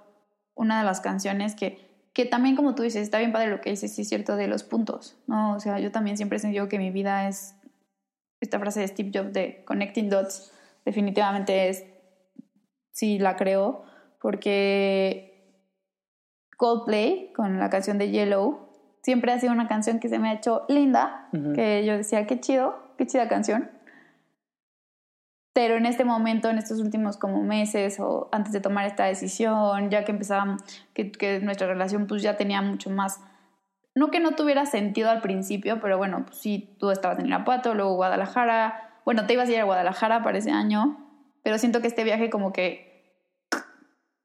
una 0.55 0.79
de 0.79 0.85
las 0.85 1.01
canciones 1.01 1.55
que, 1.55 1.90
que 2.21 2.27
también 2.27 2.55
como 2.55 2.75
tú 2.75 2.83
dices, 2.83 3.01
está 3.01 3.19
bien 3.19 3.33
padre 3.33 3.49
lo 3.49 3.63
que 3.63 3.71
dices, 3.71 3.95
sí 3.95 4.03
es 4.03 4.09
cierto, 4.11 4.37
de 4.37 4.47
los 4.47 4.63
puntos, 4.63 5.17
¿no? 5.27 5.55
O 5.55 5.61
sea, 5.61 5.79
yo 5.79 5.91
también 5.91 6.19
siempre 6.19 6.37
he 6.37 6.39
sentido 6.39 6.69
que 6.69 6.79
mi 6.79 6.91
vida 6.91 7.27
es 7.27 7.55
esta 8.43 8.59
frase 8.59 8.81
de 8.81 8.89
Steve 8.89 9.11
Jobs 9.15 9.33
de 9.33 9.65
Connecting 9.65 10.11
Dots, 10.11 10.53
definitivamente 10.85 11.71
es, 11.71 11.87
sí 12.93 13.19
la 13.19 13.37
creo, 13.37 13.85
porque 14.21 15.65
Coldplay, 16.59 17.33
con 17.33 17.59
la 17.59 17.71
canción 17.71 17.97
de 17.97 18.11
Yellow, 18.11 18.69
siempre 19.03 19.33
ha 19.33 19.41
sido 19.41 19.55
una 19.55 19.67
canción 19.67 19.99
que 19.99 20.11
se 20.11 20.19
me 20.19 20.29
ha 20.29 20.35
hecho 20.35 20.67
linda, 20.69 21.31
que 21.55 21.87
yo 21.87 21.97
decía, 21.97 22.27
qué 22.27 22.39
chido, 22.39 22.77
qué 22.99 23.07
chida 23.07 23.29
canción. 23.29 23.71
Pero 25.53 25.77
en 25.77 25.87
este 25.87 26.05
momento, 26.05 26.49
en 26.49 26.59
estos 26.59 26.79
últimos 26.81 27.17
como 27.17 27.43
meses 27.43 27.99
o 27.99 28.29
antes 28.33 28.53
de 28.53 28.61
tomar 28.61 28.87
esta 28.87 29.05
decisión, 29.05 29.91
ya 29.91 30.05
que 30.05 30.13
empezábamos, 30.13 30.63
que, 30.95 31.11
que 31.11 31.41
nuestra 31.41 31.67
relación 31.67 32.07
pues 32.07 32.23
ya 32.23 32.37
tenía 32.37 32.63
mucho 32.63 32.91
más, 32.91 33.21
no 33.95 34.11
que 34.11 34.21
no 34.21 34.33
tuviera 34.33 34.65
sentido 34.67 35.11
al 35.11 35.21
principio, 35.21 35.81
pero 35.81 35.99
bueno, 35.99 36.25
pues 36.25 36.39
sí, 36.39 36.77
tú 36.79 36.91
estabas 36.91 37.19
en 37.19 37.27
Irapuato, 37.27 37.75
luego 37.75 37.97
Guadalajara, 37.97 39.01
bueno, 39.05 39.27
te 39.27 39.33
ibas 39.33 39.49
a 39.49 39.53
ir 39.53 39.61
a 39.61 39.65
Guadalajara 39.65 40.23
para 40.23 40.39
ese 40.39 40.53
año, 40.53 40.99
pero 41.43 41.59
siento 41.59 41.81
que 41.81 41.89
este 41.89 42.05
viaje 42.05 42.31
como 42.31 42.53
que, 42.53 43.27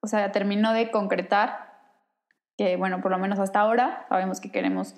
o 0.01 0.07
sea, 0.07 0.31
terminó 0.31 0.73
de 0.73 0.91
concretar 0.91 1.65
que 2.57 2.77
bueno, 2.77 3.01
por 3.01 3.11
lo 3.11 3.17
menos 3.17 3.39
hasta 3.39 3.59
ahora 3.59 4.05
sabemos 4.09 4.39
que 4.39 4.51
queremos 4.51 4.95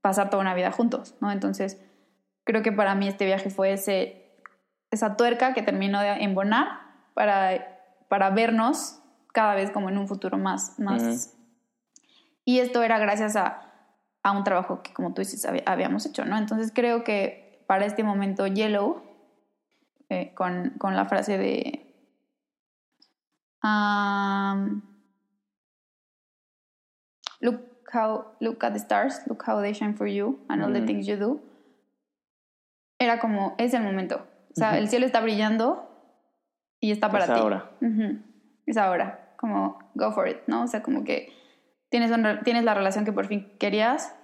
pasar 0.00 0.30
toda 0.30 0.40
una 0.40 0.54
vida 0.54 0.70
juntos, 0.70 1.16
¿no? 1.20 1.30
Entonces, 1.30 1.80
creo 2.44 2.62
que 2.62 2.72
para 2.72 2.94
mí 2.94 3.08
este 3.08 3.24
viaje 3.24 3.50
fue 3.50 3.72
ese, 3.72 4.21
esa 4.92 5.16
tuerca 5.16 5.54
que 5.54 5.62
terminó 5.62 6.00
de 6.00 6.10
embonar 6.22 6.82
para, 7.14 7.80
para 8.08 8.30
vernos 8.30 9.00
cada 9.32 9.54
vez 9.54 9.70
como 9.70 9.88
en 9.88 9.96
un 9.96 10.06
futuro 10.06 10.36
más. 10.36 10.78
más. 10.78 11.34
Y 12.44 12.58
esto 12.58 12.82
era 12.82 12.98
gracias 12.98 13.34
a, 13.34 13.72
a, 14.22 14.32
un 14.32 14.44
trabajo 14.44 14.82
que, 14.82 14.92
como 14.92 15.14
tú 15.14 15.22
dices, 15.22 15.46
habíamos 15.66 16.04
hecho, 16.04 16.26
¿no? 16.26 16.36
Entonces, 16.36 16.72
creo 16.74 17.04
que 17.04 17.64
para 17.66 17.86
este 17.86 18.04
momento 18.04 18.46
Yellow, 18.46 19.02
eh, 20.10 20.34
con, 20.34 20.74
con, 20.78 20.94
la 20.94 21.06
frase 21.06 21.38
de... 21.38 21.88
Um, 23.64 24.82
look 27.40 27.60
how 27.92 28.34
look 28.40 28.62
at 28.64 28.72
the 28.72 28.78
stars, 28.78 29.20
look 29.26 29.44
how 29.46 29.60
they 29.60 29.72
shine 29.72 29.94
for 29.94 30.06
you 30.06 30.40
and 30.48 30.62
all 30.62 30.72
the 30.72 30.84
things 30.84 31.06
you 31.06 31.16
do. 31.16 31.40
Era 32.98 33.20
como 33.20 33.54
es 33.58 33.72
el 33.72 33.82
momento. 33.82 34.26
O 34.52 34.54
sea, 34.54 34.78
el 34.78 34.88
cielo 34.88 35.06
está 35.06 35.20
brillando 35.20 35.88
y 36.80 36.92
está 36.92 37.10
para 37.10 37.24
es 37.24 37.32
ti. 37.32 37.38
Ahora. 37.38 37.70
Es 38.66 38.76
ahora. 38.76 39.34
Como 39.36 39.78
go 39.94 40.12
for 40.12 40.28
it, 40.28 40.38
¿no? 40.46 40.62
O 40.62 40.66
sea, 40.66 40.82
como 40.82 41.04
que 41.04 41.32
tienes, 41.88 42.10
tienes 42.44 42.64
la 42.64 42.74
relación 42.74 43.04
que 43.04 43.12
por 43.12 43.26
fin 43.26 43.52
querías, 43.58 44.14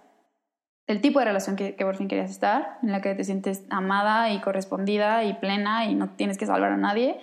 el 0.87 1.01
tipo 1.01 1.19
de 1.19 1.25
relación 1.27 1.57
que, 1.57 1.77
que, 1.77 1.85
por 1.85 1.97
fin 1.97 2.09
querías 2.09 2.31
estar, 2.31 2.79
en 2.83 2.93
la 2.93 3.01
que 3.01 3.15
te 3.15 3.25
sientes 3.25 3.65
amada 3.71 4.31
y 4.31 4.41
correspondida 4.41 5.25
y 5.25 5.35
plena 5.35 5.87
y 5.87 5.95
no 5.95 6.11
tienes 6.11 6.39
que 6.39 6.47
salvar 6.47 6.73
a 6.73 6.77
nadie. 6.77 7.19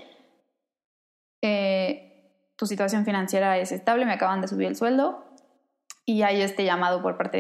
Eh, 1.42 2.06
tu 2.56 2.66
situación 2.66 3.06
financiera 3.06 3.58
es 3.58 3.72
estable, 3.72 4.06
me 4.06 4.14
acaban 4.14 4.42
de 4.42 4.48
subir 4.48 4.68
el 4.68 4.76
sueldo, 4.76 5.26
y 6.06 6.22
hay 6.22 6.42
este 6.42 6.64
llamado 6.64 7.02
por 7.02 7.18
parte 7.18 7.38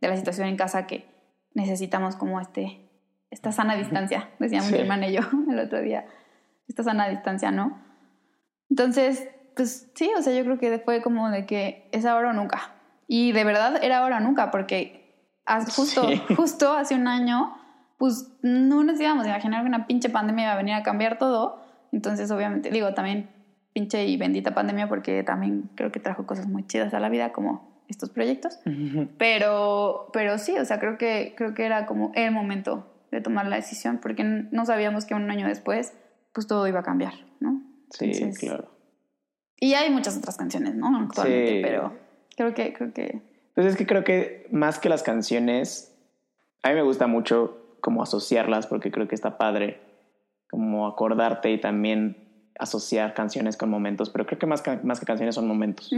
de, 0.00 0.08
la 0.08 0.16
situación 0.16 0.48
en 0.48 0.56
casa 0.56 0.86
que 0.86 1.06
necesitamos 1.54 2.16
como 2.16 2.40
este, 2.40 2.87
esta 3.30 3.52
sana 3.52 3.76
distancia, 3.76 4.28
decíamos 4.38 4.70
mi 4.72 4.78
hermana 4.78 5.08
y 5.08 5.14
yo 5.14 5.20
el 5.50 5.58
otro 5.58 5.80
día, 5.80 6.06
esta 6.68 6.82
sana 6.82 7.08
distancia, 7.08 7.50
¿no? 7.50 7.78
Entonces, 8.70 9.28
pues 9.54 9.90
sí, 9.94 10.10
o 10.16 10.22
sea, 10.22 10.34
yo 10.34 10.44
creo 10.44 10.58
que 10.58 10.78
fue 10.78 11.02
como 11.02 11.30
de 11.30 11.46
que 11.46 11.88
es 11.92 12.04
ahora 12.04 12.30
o 12.30 12.32
nunca. 12.32 12.74
Y 13.06 13.32
de 13.32 13.44
verdad 13.44 13.82
era 13.82 13.98
ahora 13.98 14.18
o 14.18 14.20
nunca, 14.20 14.50
porque 14.50 14.98
justo, 15.74 16.08
justo 16.36 16.72
hace 16.72 16.94
un 16.94 17.08
año, 17.08 17.56
pues 17.96 18.30
no 18.42 18.84
nos 18.84 19.00
íbamos 19.00 19.26
a 19.26 19.30
imaginar 19.30 19.62
que 19.62 19.68
una 19.68 19.86
pinche 19.86 20.10
pandemia 20.10 20.44
iba 20.44 20.52
a 20.52 20.56
venir 20.56 20.74
a 20.74 20.82
cambiar 20.82 21.18
todo. 21.18 21.64
Entonces, 21.90 22.30
obviamente, 22.30 22.70
digo, 22.70 22.92
también 22.94 23.30
pinche 23.72 24.06
y 24.06 24.16
bendita 24.16 24.54
pandemia, 24.54 24.88
porque 24.88 25.22
también 25.22 25.70
creo 25.74 25.90
que 25.90 26.00
trajo 26.00 26.26
cosas 26.26 26.46
muy 26.46 26.66
chidas 26.66 26.92
a 26.94 27.00
la 27.00 27.08
vida, 27.08 27.32
como 27.32 27.82
estos 27.88 28.10
proyectos. 28.10 28.60
Pero, 29.16 30.10
pero 30.12 30.38
sí, 30.38 30.56
o 30.58 30.64
sea, 30.64 30.78
creo 30.78 30.98
que, 30.98 31.34
creo 31.36 31.54
que 31.54 31.64
era 31.64 31.86
como 31.86 32.12
el 32.14 32.30
momento 32.30 32.87
de 33.10 33.20
tomar 33.20 33.46
la 33.46 33.56
decisión, 33.56 33.98
porque 33.98 34.24
no 34.24 34.66
sabíamos 34.66 35.04
que 35.04 35.14
un 35.14 35.30
año 35.30 35.46
después, 35.46 35.92
pues 36.32 36.46
todo 36.46 36.66
iba 36.66 36.80
a 36.80 36.82
cambiar, 36.82 37.14
¿no? 37.40 37.62
Sí, 37.90 38.12
claro. 38.38 38.70
Y 39.60 39.74
hay 39.74 39.90
muchas 39.90 40.16
otras 40.16 40.36
canciones, 40.36 40.74
¿no? 40.74 40.86
Actualmente, 40.96 41.60
pero 41.62 41.92
creo 42.36 42.54
que, 42.54 42.72
creo 42.72 42.92
que... 42.92 43.22
Pues 43.54 43.66
es 43.66 43.76
que 43.76 43.86
creo 43.86 44.04
que 44.04 44.46
más 44.52 44.78
que 44.78 44.88
las 44.88 45.02
canciones, 45.02 45.96
a 46.62 46.68
mí 46.68 46.74
me 46.74 46.82
gusta 46.82 47.06
mucho 47.06 47.76
como 47.80 48.02
asociarlas, 48.02 48.66
porque 48.66 48.90
creo 48.90 49.08
que 49.08 49.14
está 49.14 49.36
padre 49.36 49.80
como 50.50 50.86
acordarte 50.86 51.50
y 51.50 51.60
también 51.60 52.16
asociar 52.58 53.14
canciones 53.14 53.56
con 53.56 53.70
momentos, 53.70 54.10
pero 54.10 54.26
creo 54.26 54.38
que 54.38 54.46
más 54.46 54.62
que, 54.62 54.76
más 54.82 55.00
que 55.00 55.06
canciones 55.06 55.34
son 55.34 55.46
momentos. 55.46 55.92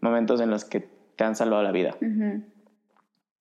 Momentos 0.00 0.40
en 0.40 0.50
los 0.50 0.64
que 0.64 0.88
te 1.16 1.24
han 1.24 1.34
salvado 1.34 1.62
la 1.62 1.72
vida. 1.72 1.96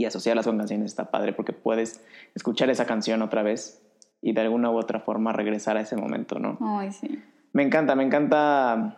Y 0.02 0.06
asociarlas 0.06 0.48
con 0.48 0.58
canciones 0.58 0.88
está 0.88 1.12
padre 1.12 1.32
porque 1.32 1.54
puedes 1.54 2.04
escuchar 2.34 2.72
esa 2.72 2.88
canción 2.88 3.22
otra 3.22 3.44
vez 3.44 3.84
y 4.20 4.34
de 4.34 4.42
alguna 4.42 4.72
u 4.72 4.78
otra 4.80 5.00
forma 5.00 5.32
regresar 5.32 5.78
a 5.78 5.82
ese 5.82 5.96
momento, 5.96 6.40
¿no? 6.40 6.58
Ay, 6.60 6.92
sí. 6.92 7.22
Me 7.54 7.62
encanta, 7.62 7.94
me 7.94 8.04
encanta, 8.04 8.98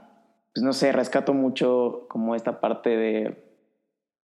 pues 0.53 0.63
no 0.63 0.71
sé, 0.71 0.93
rescato 0.93 1.33
mucho 1.33 2.05
como 2.07 2.35
esta 2.35 2.61
parte 2.61 2.95
de, 2.95 3.43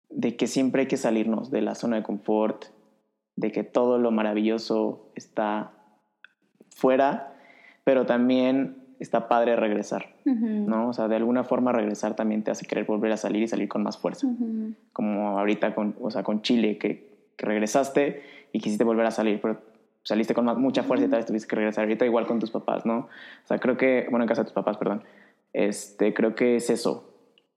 de 0.08 0.34
que 0.36 0.46
siempre 0.46 0.82
hay 0.82 0.88
que 0.88 0.96
salirnos 0.96 1.50
de 1.50 1.60
la 1.60 1.74
zona 1.74 1.96
de 1.96 2.02
confort, 2.02 2.64
de 3.36 3.52
que 3.52 3.64
todo 3.64 3.98
lo 3.98 4.10
maravilloso 4.10 5.12
está 5.14 5.72
fuera, 6.70 7.34
pero 7.84 8.06
también 8.06 8.81
está 9.02 9.28
padre 9.28 9.56
regresar, 9.56 10.14
¿no? 10.24 10.88
O 10.88 10.92
sea, 10.92 11.08
de 11.08 11.16
alguna 11.16 11.44
forma 11.44 11.72
regresar 11.72 12.14
también 12.14 12.42
te 12.42 12.50
hace 12.50 12.66
querer 12.66 12.84
volver 12.84 13.12
a 13.12 13.16
salir 13.16 13.42
y 13.42 13.48
salir 13.48 13.68
con 13.68 13.82
más 13.82 13.98
fuerza. 13.98 14.28
Como 14.92 15.38
ahorita 15.38 15.74
con, 15.74 15.96
o 16.00 16.10
sea, 16.10 16.22
con 16.22 16.42
Chile, 16.42 16.78
que, 16.78 17.10
regresaste 17.38 18.22
y 18.52 18.60
quisiste 18.60 18.84
volver 18.84 19.04
a 19.04 19.10
salir, 19.10 19.40
pero 19.40 19.60
saliste 20.04 20.32
con 20.32 20.44
mucha 20.60 20.84
fuerza 20.84 21.06
y 21.06 21.08
tal 21.08 21.18
vez 21.18 21.26
tuviste 21.26 21.48
que 21.48 21.56
regresar. 21.56 21.84
Ahorita 21.84 22.06
igual 22.06 22.26
con 22.26 22.38
tus 22.38 22.52
papás, 22.52 22.86
¿no? 22.86 22.98
O 22.98 23.46
sea, 23.46 23.58
creo 23.58 23.76
que, 23.76 24.06
bueno, 24.10 24.24
en 24.24 24.28
casa 24.28 24.42
de 24.42 24.46
tus 24.46 24.54
papás, 24.54 24.76
perdón. 24.76 25.02
Este, 25.52 26.14
creo 26.14 26.36
que 26.36 26.56
es 26.56 26.70
eso. 26.70 27.12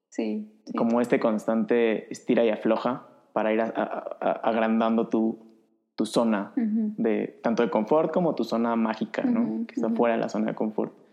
Sí. 0.10 0.52
Como 0.76 1.02
este 1.02 1.20
constante 1.20 2.12
estira 2.12 2.44
y 2.44 2.50
afloja 2.50 3.06
para 3.34 3.54
ir 3.54 3.62
agrandando 3.62 5.10
tu, 5.10 5.38
tu 5.96 6.06
zona 6.06 6.54
de 6.56 7.40
tanto 7.44 7.62
de 7.62 7.70
confort 7.70 8.12
como 8.12 8.34
tu 8.34 8.44
zona 8.44 8.76
mágica, 8.76 9.24
¿no? 9.24 9.68
Que 9.68 9.76
está 9.76 9.90
fuera 9.90 10.16
de 10.16 10.22
la 10.22 10.30
zona 10.30 10.48
de 10.48 10.56
confort. 10.56 11.05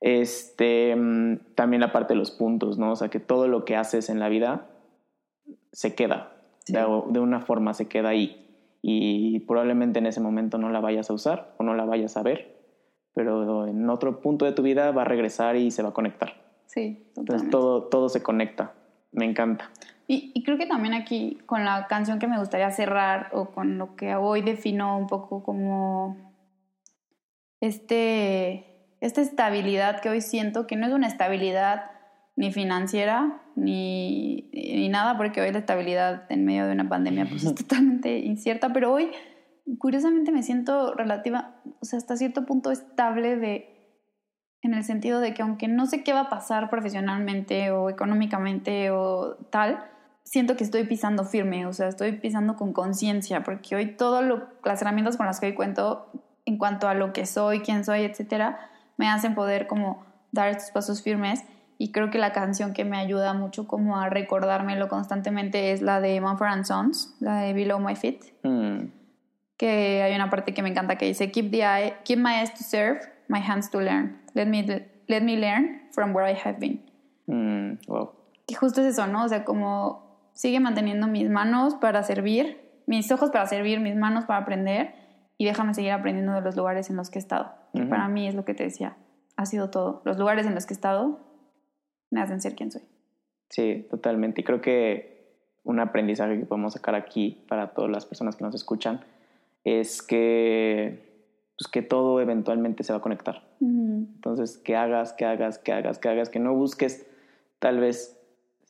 Este, 0.00 0.94
mm, 0.94 1.54
también 1.54 1.80
la 1.80 1.92
parte 1.92 2.14
de 2.14 2.18
los 2.18 2.30
puntos, 2.30 2.78
¿no? 2.78 2.92
O 2.92 2.96
sea, 2.96 3.08
que 3.08 3.20
todo 3.20 3.48
lo 3.48 3.64
que 3.64 3.76
haces 3.76 4.10
en 4.10 4.20
la 4.20 4.28
vida 4.28 4.66
se 5.72 5.94
queda, 5.94 6.32
de, 6.66 7.20
una 7.20 7.40
forma 7.40 7.74
se 7.74 7.88
queda 7.88 8.10
ahí. 8.10 8.44
Y 8.80 9.40
probablemente 9.40 9.98
en 9.98 10.06
ese 10.06 10.20
momento 10.20 10.56
no 10.58 10.70
la 10.70 10.80
vayas 10.80 11.10
a 11.10 11.14
usar 11.14 11.54
o 11.58 11.64
no 11.64 11.74
la 11.74 11.84
vayas 11.84 12.16
a 12.16 12.22
ver, 12.22 12.56
pero 13.14 13.66
en 13.66 13.90
otro 13.90 14.20
punto 14.20 14.44
de 14.44 14.52
tu 14.52 14.62
vida 14.62 14.92
va 14.92 15.02
a 15.02 15.04
regresar 15.04 15.56
y 15.56 15.70
se 15.72 15.82
va 15.82 15.88
a 15.88 15.94
conectar. 15.94 16.34
Sí, 16.66 17.10
totalmente. 17.14 17.20
Entonces 17.20 17.50
todo, 17.50 17.82
todo 17.84 18.08
se 18.08 18.22
conecta. 18.22 18.74
Me 19.10 19.24
encanta. 19.24 19.70
Y, 20.06 20.30
y, 20.34 20.42
creo 20.42 20.56
que 20.56 20.66
también 20.66 20.94
aquí 20.94 21.38
con 21.44 21.64
la 21.64 21.86
canción 21.86 22.18
que 22.18 22.28
me 22.28 22.38
gustaría 22.38 22.70
cerrar 22.70 23.28
o 23.32 23.50
con 23.50 23.76
lo 23.76 23.94
que 23.94 24.14
hoy 24.14 24.40
defino 24.40 24.96
un 24.96 25.06
poco 25.06 25.42
como 25.42 26.16
este 27.60 28.77
esta 29.00 29.20
estabilidad 29.20 30.00
que 30.00 30.10
hoy 30.10 30.20
siento, 30.20 30.66
que 30.66 30.76
no 30.76 30.86
es 30.86 30.92
una 30.92 31.06
estabilidad 31.06 31.90
ni 32.36 32.52
financiera 32.52 33.42
ni, 33.56 34.50
ni 34.52 34.88
nada, 34.88 35.16
porque 35.16 35.40
hoy 35.40 35.50
la 35.52 35.58
estabilidad 35.58 36.30
en 36.30 36.44
medio 36.44 36.66
de 36.66 36.72
una 36.72 36.88
pandemia 36.88 37.26
pues, 37.28 37.44
es 37.44 37.54
totalmente 37.54 38.18
incierta, 38.18 38.72
pero 38.72 38.92
hoy 38.92 39.10
curiosamente 39.78 40.32
me 40.32 40.42
siento 40.42 40.94
relativa, 40.94 41.56
o 41.80 41.84
sea, 41.84 41.98
hasta 41.98 42.16
cierto 42.16 42.46
punto 42.46 42.70
estable 42.70 43.36
de 43.36 43.74
en 44.62 44.74
el 44.74 44.82
sentido 44.82 45.20
de 45.20 45.34
que 45.34 45.42
aunque 45.42 45.68
no 45.68 45.86
sé 45.86 46.02
qué 46.02 46.12
va 46.12 46.22
a 46.22 46.28
pasar 46.28 46.68
profesionalmente 46.68 47.70
o 47.70 47.90
económicamente 47.90 48.90
o 48.90 49.36
tal, 49.50 49.84
siento 50.24 50.56
que 50.56 50.64
estoy 50.64 50.84
pisando 50.84 51.24
firme, 51.24 51.66
o 51.66 51.72
sea, 51.72 51.88
estoy 51.88 52.12
pisando 52.12 52.56
con 52.56 52.72
conciencia, 52.72 53.44
porque 53.44 53.76
hoy 53.76 53.96
todas 53.96 54.24
las 54.64 54.82
herramientas 54.82 55.16
con 55.16 55.26
las 55.26 55.40
que 55.40 55.46
hoy 55.46 55.54
cuento 55.54 56.10
en 56.44 56.58
cuanto 56.58 56.88
a 56.88 56.94
lo 56.94 57.12
que 57.12 57.24
soy, 57.24 57.60
quién 57.60 57.84
soy, 57.84 58.02
etcétera, 58.02 58.58
me 58.98 59.08
hacen 59.08 59.34
poder 59.34 59.66
como 59.66 60.04
dar 60.30 60.50
estos 60.50 60.70
pasos 60.70 61.02
firmes. 61.02 61.42
Y 61.78 61.92
creo 61.92 62.10
que 62.10 62.18
la 62.18 62.32
canción 62.32 62.74
que 62.74 62.84
me 62.84 62.98
ayuda 62.98 63.32
mucho 63.32 63.66
como 63.68 63.98
a 63.98 64.10
recordármelo 64.10 64.88
constantemente 64.88 65.72
es 65.72 65.80
la 65.80 66.00
de 66.00 66.20
Mumford 66.20 66.64
Sons, 66.64 67.14
la 67.20 67.40
de 67.40 67.52
Below 67.54 67.78
My 67.78 67.94
Feet. 67.96 68.20
Mm, 68.42 68.90
Que 69.56 70.02
hay 70.02 70.14
una 70.14 70.28
parte 70.28 70.52
que 70.52 70.62
me 70.62 70.68
encanta 70.68 70.96
que 70.96 71.06
dice, 71.06 71.30
keep, 71.30 71.50
the 71.50 71.62
eye, 71.62 71.94
keep 72.04 72.18
my 72.18 72.40
eyes 72.40 72.52
to 72.52 72.62
serve, 72.64 73.00
my 73.28 73.40
hands 73.40 73.70
to 73.70 73.80
learn. 73.80 74.20
Let 74.34 74.46
me, 74.46 74.64
let 75.06 75.20
me 75.22 75.36
learn 75.36 75.88
from 75.92 76.12
where 76.14 76.28
I 76.30 76.36
have 76.44 76.58
been. 76.58 76.84
mm, 77.26 77.78
wow. 77.86 78.12
Y 78.46 78.54
justo 78.54 78.80
es 78.80 78.88
eso, 78.88 79.06
¿no? 79.06 79.24
O 79.24 79.28
sea, 79.28 79.44
como 79.44 80.30
sigue 80.32 80.58
manteniendo 80.58 81.06
mis 81.06 81.28
manos 81.28 81.74
para 81.74 82.02
servir, 82.02 82.60
mis 82.86 83.12
ojos 83.12 83.30
para 83.30 83.46
servir, 83.46 83.78
mis 83.80 83.94
manos 83.94 84.24
para 84.24 84.40
aprender 84.40 84.94
y 85.36 85.44
déjame 85.44 85.74
seguir 85.74 85.92
aprendiendo 85.92 86.32
de 86.32 86.40
los 86.40 86.56
lugares 86.56 86.88
en 86.90 86.96
los 86.96 87.10
que 87.10 87.18
he 87.18 87.22
estado. 87.22 87.52
Que 87.74 87.80
Ujú. 87.80 87.90
para 87.90 88.08
mí 88.08 88.26
es 88.26 88.34
lo 88.34 88.44
que 88.44 88.54
te 88.54 88.64
decía, 88.64 88.96
ha 89.36 89.46
sido 89.46 89.70
todo. 89.70 90.02
Los 90.04 90.18
lugares 90.18 90.46
en 90.46 90.54
los 90.54 90.66
que 90.66 90.74
he 90.74 90.76
estado 90.76 91.18
me 92.10 92.20
hacen 92.20 92.40
ser 92.40 92.54
quien 92.54 92.70
soy. 92.70 92.82
Sí, 93.50 93.86
totalmente. 93.90 94.40
Y 94.40 94.44
creo 94.44 94.60
que 94.60 95.18
un 95.64 95.80
aprendizaje 95.80 96.38
que 96.38 96.46
podemos 96.46 96.72
sacar 96.72 96.94
aquí 96.94 97.44
para 97.48 97.68
todas 97.74 97.90
las 97.90 98.06
personas 98.06 98.36
que 98.36 98.44
nos 98.44 98.54
escuchan 98.54 99.00
es 99.64 100.02
que, 100.02 101.26
pues, 101.58 101.68
que 101.70 101.82
todo 101.82 102.20
eventualmente 102.20 102.84
se 102.84 102.92
va 102.92 102.98
a 102.98 103.02
conectar. 103.02 103.42
Entonces, 103.60 104.58
que 104.58 104.76
hagas, 104.76 105.12
que 105.12 105.24
hagas, 105.24 105.58
que 105.58 105.72
hagas, 105.72 105.98
que 105.98 106.08
hagas, 106.08 106.28
que 106.30 106.38
no 106.38 106.54
busques 106.54 107.06
tal 107.58 107.80
vez 107.80 108.18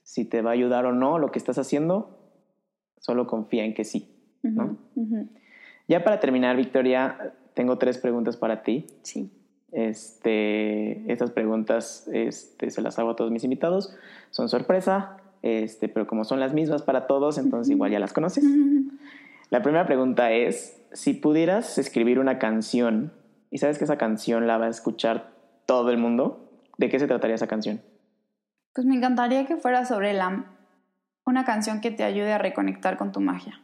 si 0.02 0.24
te 0.24 0.42
va 0.42 0.50
a 0.50 0.54
ayudar 0.54 0.86
o 0.86 0.92
no 0.92 1.18
lo 1.18 1.30
que 1.30 1.38
estás 1.38 1.58
haciendo, 1.58 2.18
solo 2.98 3.26
confía 3.26 3.64
en 3.64 3.74
que 3.74 3.84
sí. 3.84 4.14
Ya 5.86 6.04
para 6.04 6.20
terminar, 6.20 6.56
Victoria, 6.56 7.34
tengo 7.58 7.76
tres 7.76 7.98
preguntas 7.98 8.36
para 8.36 8.62
ti. 8.62 8.86
Sí. 9.02 9.32
Este, 9.72 11.12
estas 11.12 11.32
preguntas 11.32 12.08
este, 12.12 12.70
se 12.70 12.80
las 12.82 13.00
hago 13.00 13.10
a 13.10 13.16
todos 13.16 13.32
mis 13.32 13.42
invitados. 13.42 13.96
Son 14.30 14.48
sorpresa, 14.48 15.16
este, 15.42 15.88
pero 15.88 16.06
como 16.06 16.22
son 16.22 16.38
las 16.38 16.54
mismas 16.54 16.82
para 16.82 17.08
todos, 17.08 17.36
entonces 17.36 17.72
igual 17.72 17.90
ya 17.90 17.98
las 17.98 18.12
conoces. 18.12 18.44
La 19.50 19.60
primera 19.62 19.86
pregunta 19.86 20.30
es, 20.30 20.80
si 20.92 21.14
pudieras 21.14 21.78
escribir 21.78 22.20
una 22.20 22.38
canción 22.38 23.12
y 23.50 23.58
sabes 23.58 23.78
que 23.78 23.84
esa 23.84 23.98
canción 23.98 24.46
la 24.46 24.56
va 24.56 24.66
a 24.66 24.70
escuchar 24.70 25.32
todo 25.66 25.90
el 25.90 25.98
mundo, 25.98 26.48
¿de 26.76 26.88
qué 26.88 27.00
se 27.00 27.08
trataría 27.08 27.34
esa 27.34 27.48
canción? 27.48 27.80
Pues 28.72 28.86
me 28.86 28.94
encantaría 28.94 29.46
que 29.46 29.56
fuera 29.56 29.84
sobre 29.84 30.12
la 30.12 30.44
una 31.26 31.44
canción 31.44 31.80
que 31.80 31.90
te 31.90 32.04
ayude 32.04 32.32
a 32.32 32.38
reconectar 32.38 32.96
con 32.96 33.10
tu 33.10 33.20
magia, 33.20 33.60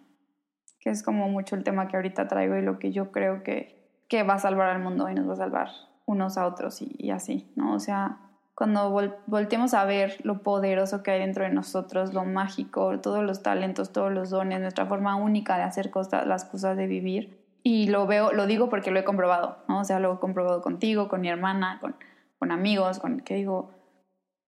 que 0.80 0.90
es 0.90 1.04
como 1.04 1.28
mucho 1.28 1.54
el 1.54 1.62
tema 1.62 1.86
que 1.86 1.96
ahorita 1.96 2.26
traigo 2.26 2.56
y 2.56 2.62
lo 2.62 2.80
que 2.80 2.90
yo 2.90 3.12
creo 3.12 3.44
que, 3.44 3.83
que 4.08 4.22
va 4.22 4.34
a 4.34 4.38
salvar 4.38 4.70
al 4.70 4.82
mundo 4.82 5.08
y 5.08 5.14
nos 5.14 5.28
va 5.28 5.32
a 5.34 5.36
salvar 5.36 5.68
unos 6.06 6.36
a 6.36 6.46
otros 6.46 6.82
y, 6.82 6.94
y 6.98 7.10
así, 7.10 7.50
¿no? 7.56 7.74
O 7.74 7.80
sea, 7.80 8.18
cuando 8.54 8.90
vol 8.90 9.16
volteemos 9.26 9.74
a 9.74 9.84
ver 9.84 10.18
lo 10.22 10.42
poderoso 10.42 11.02
que 11.02 11.10
hay 11.10 11.20
dentro 11.20 11.44
de 11.44 11.50
nosotros, 11.50 12.14
lo 12.14 12.24
mágico, 12.24 13.00
todos 13.00 13.24
los 13.24 13.42
talentos, 13.42 13.92
todos 13.92 14.12
los 14.12 14.30
dones, 14.30 14.60
nuestra 14.60 14.86
forma 14.86 15.16
única 15.16 15.56
de 15.56 15.64
hacer 15.64 15.90
cosas, 15.90 16.26
las 16.26 16.44
cosas 16.44 16.76
de 16.76 16.86
vivir. 16.86 17.42
Y 17.64 17.88
lo 17.88 18.06
veo, 18.06 18.32
lo 18.32 18.46
digo 18.46 18.68
porque 18.68 18.90
lo 18.90 19.00
he 19.00 19.04
comprobado, 19.04 19.58
¿no? 19.68 19.80
O 19.80 19.84
sea, 19.84 19.98
lo 19.98 20.14
he 20.14 20.18
comprobado 20.18 20.62
contigo, 20.62 21.08
con 21.08 21.20
mi 21.20 21.28
hermana, 21.28 21.78
con, 21.80 21.96
con 22.38 22.52
amigos, 22.52 23.00
con 23.00 23.20
que 23.20 23.34
digo, 23.34 23.72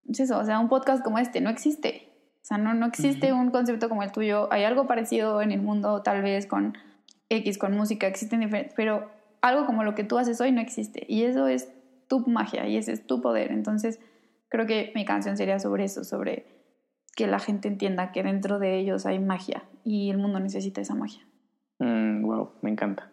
es 0.09 0.21
eso, 0.21 0.39
o 0.39 0.45
sea, 0.45 0.61
un 0.61 0.69
podcast 0.69 1.03
como 1.03 1.19
este 1.19 1.41
no 1.41 1.51
existe. 1.51 2.13
O 2.43 2.45
sea, 2.47 2.59
no, 2.59 2.75
no 2.75 2.87
existe 2.87 3.33
un 3.33 3.51
concepto 3.51 3.89
como 3.89 4.05
el 4.05 4.13
tuyo. 4.13 4.47
Hay 4.53 4.63
algo 4.63 4.87
parecido 4.87 5.43
en 5.43 5.51
el 5.51 5.61
mundo, 5.61 6.03
tal 6.03 6.23
vez 6.23 6.47
con 6.47 6.79
X, 7.29 7.59
con 7.59 7.77
música, 7.77 8.07
existen 8.07 8.39
diferentes, 8.39 8.75
pero 8.77 9.11
algo 9.49 9.67
como 9.67 9.85
lo 9.85 9.95
que 9.95 10.05
tú 10.05 10.19
haces 10.19 10.41
hoy 10.41 10.53
no 10.53 10.61
existe. 10.61 11.05
Y 11.09 11.25
eso 11.25 11.47
es 11.47 11.73
tu 12.09 12.21
magia 12.21 12.67
y 12.69 12.77
ese 12.77 12.93
es 12.93 13.07
tu 13.07 13.21
poder. 13.21 13.53
Entonces, 13.53 14.01
creo 14.49 14.67
que 14.67 14.93
mi 14.95 15.05
canción 15.05 15.37
sería 15.37 15.59
sobre 15.59 15.85
eso, 15.85 16.05
sobre 16.05 16.47
que 17.17 17.27
la 17.27 17.39
gente 17.39 17.69
entienda 17.69 18.13
que 18.13 18.23
dentro 18.23 18.59
de 18.59 18.77
ellos 18.79 19.07
hay 19.07 19.19
magia 19.19 19.65
y 19.85 20.11
el 20.11 20.19
mundo 20.19 20.39
necesita 20.39 20.81
esa 20.81 20.95
magia. 20.95 21.27
Mm, 21.79 22.23
wow, 22.23 22.51
me 22.63 22.71
encanta. 22.71 23.11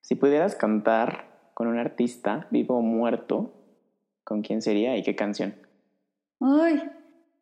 Si 0.00 0.14
pudieras 0.14 0.54
cantar 0.54 1.32
con 1.54 1.68
un 1.68 1.78
artista, 1.78 2.46
vivo 2.50 2.76
o 2.78 2.82
muerto, 2.82 3.54
¿con 4.24 4.42
quién 4.42 4.62
sería 4.62 4.96
y 4.96 5.02
qué 5.02 5.16
canción? 5.16 5.54
Ay, 6.40 6.82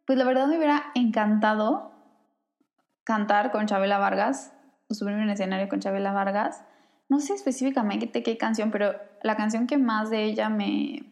pues 0.07 0.19
la 0.19 0.25
verdad 0.25 0.47
me 0.47 0.57
hubiera 0.57 0.93
encantado 0.95 1.93
cantar 3.05 3.51
con 3.51 3.67
Chabela 3.67 3.99
Vargas, 3.99 4.53
subirme 4.91 5.21
en 5.21 5.25
un 5.25 5.31
escenario 5.31 5.69
con 5.69 5.81
Chabela 5.81 6.13
Vargas. 6.13 6.65
No 7.11 7.21
sé 7.21 7.35
específicamente 7.35 8.23
qué 8.23 8.39
canción, 8.39 8.71
pero 8.71 8.93
la 9.23 9.37
canción 9.37 9.67
que 9.67 9.77
más 9.77 10.09
de 10.09 10.25
ella 10.25 10.49
me, 10.49 11.03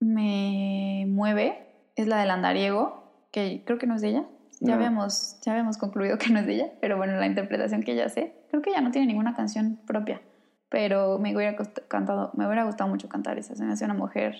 me 0.00 1.04
mueve 1.08 1.66
es 1.96 2.06
la 2.06 2.18
del 2.20 2.30
andariego, 2.30 3.26
que 3.30 3.62
creo 3.66 3.76
que 3.78 3.86
no 3.86 3.96
es 3.96 4.02
de 4.02 4.08
ella. 4.10 4.24
Ya, 4.60 4.68
No. 4.68 4.74
habíamos, 4.74 5.38
ya 5.44 5.52
habíamos 5.52 5.76
concluido 5.78 6.16
que 6.18 6.30
no 6.32 6.38
es 6.38 6.46
de 6.46 6.54
ella, 6.54 6.72
pero 6.80 6.96
bueno, 6.96 7.16
la 7.16 7.26
interpretación 7.26 7.82
que 7.82 7.92
ella 7.92 8.06
hace, 8.06 8.32
creo 8.50 8.62
que 8.62 8.70
ella 8.70 8.80
no 8.80 8.92
tiene 8.92 9.08
ninguna 9.08 9.34
canción 9.34 9.78
propia, 9.86 10.22
pero 10.68 11.18
me 11.18 11.34
hubiera, 11.36 11.56
cantado, 11.88 12.30
me 12.36 12.46
hubiera 12.46 12.64
gustado 12.64 12.88
mucho 12.88 13.08
cantar 13.08 13.36
esa. 13.38 13.56
Se 13.56 13.64
me 13.64 13.72
hace 13.72 13.84
una 13.84 13.94
mujer 13.94 14.36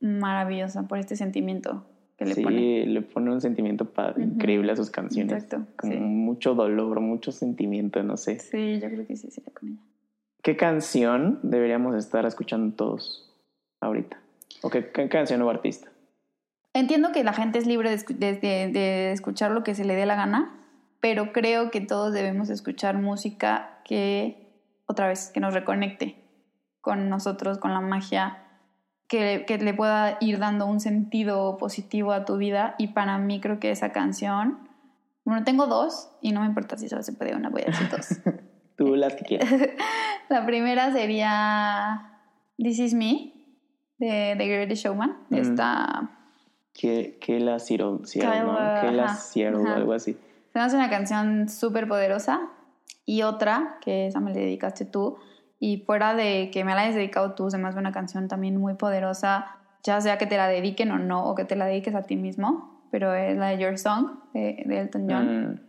maravillosa 0.00 0.82
por 0.88 0.98
este 0.98 1.14
sentimiento 1.14 1.86
que 2.18 2.24
le 2.26 2.34
sí, 2.34 2.42
pone. 2.42 2.86
le 2.86 3.02
pone 3.02 3.30
un 3.32 3.40
sentimiento 3.40 3.88
increíble 4.16 4.72
a 4.72 4.76
sus 4.76 4.90
canciones. 4.90 5.32
Exacto, 5.32 5.66
Como 5.76 5.92
sí. 5.92 5.98
mucho 6.00 6.54
dolor, 6.54 7.00
mucho 7.00 7.30
sentimiento, 7.30 8.02
no 8.02 8.16
sé. 8.16 8.40
Sí, 8.40 8.80
yo 8.80 8.88
creo 8.88 9.06
que 9.06 9.16
sí 9.16 9.30
sería 9.30 9.52
con 9.54 9.68
ella. 9.70 9.80
¿Qué 10.42 10.56
canción 10.56 11.38
deberíamos 11.42 11.94
estar 11.96 12.24
escuchando 12.26 12.74
todos 12.74 13.30
ahorita? 13.80 14.18
¿O 14.62 14.70
qué, 14.70 14.90
qué 14.90 15.08
canción 15.08 15.42
o 15.42 15.50
artista? 15.50 15.88
Entiendo 16.72 17.12
que 17.12 17.24
la 17.24 17.32
gente 17.32 17.58
es 17.58 17.66
libre 17.66 17.90
de, 17.90 17.96
escu- 17.96 18.16
de- 18.16 18.34
de- 18.34 18.68
de 18.72 19.12
escuchar 19.12 19.50
lo 19.50 19.64
que 19.64 19.74
se 19.74 19.84
le 19.84 19.94
dé 19.96 20.06
la 20.06 20.14
gana, 20.14 20.56
pero 21.00 21.32
creo 21.32 21.70
que 21.70 21.80
todos 21.80 22.12
debemos 22.12 22.48
escuchar 22.50 22.96
música 22.96 23.80
que, 23.84 24.52
otra 24.86 25.08
vez, 25.08 25.30
que 25.32 25.40
nos 25.40 25.52
reconecte 25.54 26.16
con 26.80 27.08
nosotros, 27.08 27.58
con 27.58 27.72
la 27.74 27.80
magia, 27.80 28.44
que, 29.08 29.44
que 29.46 29.58
le 29.58 29.74
pueda 29.74 30.16
ir 30.20 30.38
dando 30.38 30.66
un 30.66 30.78
sentido 30.80 31.56
positivo 31.58 32.12
a 32.12 32.24
tu 32.24 32.36
vida. 32.36 32.76
Y 32.78 32.88
para 32.88 33.18
mí 33.18 33.40
creo 33.40 33.58
que 33.58 33.70
esa 33.72 33.90
canción, 33.92 34.68
bueno, 35.24 35.44
tengo 35.44 35.66
dos 35.66 36.10
y 36.22 36.32
no 36.32 36.40
me 36.40 36.46
importa 36.46 36.76
si 36.78 36.88
solo 36.88 37.02
se 37.02 37.12
puede 37.12 37.34
una, 37.34 37.50
voy 37.50 37.62
a 37.62 37.66
decir 37.66 37.88
dos. 37.90 38.08
Tú 38.76 38.94
las 38.94 39.14
que 39.14 39.24
quieras. 39.24 39.48
La 40.30 40.46
primera 40.46 40.90
sería 40.92 42.20
This 42.56 42.78
Is 42.78 42.94
Me, 42.94 43.32
de 43.98 44.34
The 44.38 44.46
Greatest 44.46 44.84
Showman, 44.84 45.18
Mm. 45.28 45.34
esta... 45.34 46.10
que, 46.72 47.18
que 47.20 47.40
la 47.40 47.58
Seattle, 47.58 47.98
¿no? 47.98 48.80
Que 48.80 48.92
la 48.92 49.04
ajá. 49.06 49.74
algo 49.74 49.92
así. 49.92 50.12
Se 50.52 50.58
me 50.58 50.64
hace 50.64 50.76
una 50.76 50.88
canción 50.88 51.48
súper 51.48 51.86
poderosa. 51.86 52.40
Y 53.04 53.22
otra, 53.22 53.78
que 53.80 54.06
esa 54.06 54.20
me 54.20 54.30
la 54.30 54.36
dedicaste 54.36 54.84
tú. 54.84 55.16
Y 55.58 55.78
fuera 55.78 56.14
de 56.14 56.50
que 56.52 56.64
me 56.64 56.74
la 56.74 56.82
hayas 56.82 56.94
dedicado 56.94 57.34
tú, 57.34 57.50
se 57.50 57.58
me 57.58 57.68
hace 57.68 57.78
una 57.78 57.92
canción 57.92 58.28
también 58.28 58.56
muy 58.56 58.74
poderosa. 58.74 59.56
Ya 59.82 60.00
sea 60.00 60.16
que 60.16 60.26
te 60.26 60.36
la 60.36 60.46
dediquen 60.48 60.90
o 60.92 60.98
no, 60.98 61.24
o 61.28 61.34
que 61.34 61.44
te 61.44 61.56
la 61.56 61.66
dediques 61.66 61.94
a 61.94 62.02
ti 62.02 62.16
mismo. 62.16 62.84
Pero 62.92 63.12
es 63.14 63.36
la 63.36 63.48
de 63.48 63.58
Your 63.58 63.76
Song, 63.78 64.20
de, 64.32 64.62
de 64.64 64.78
Elton 64.80 65.06
John. 65.10 65.50
Mm, 65.54 65.60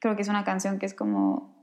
Creo 0.00 0.14
que 0.16 0.22
es 0.22 0.28
una 0.28 0.44
canción 0.44 0.78
que 0.78 0.86
es 0.86 0.94
como... 0.94 1.54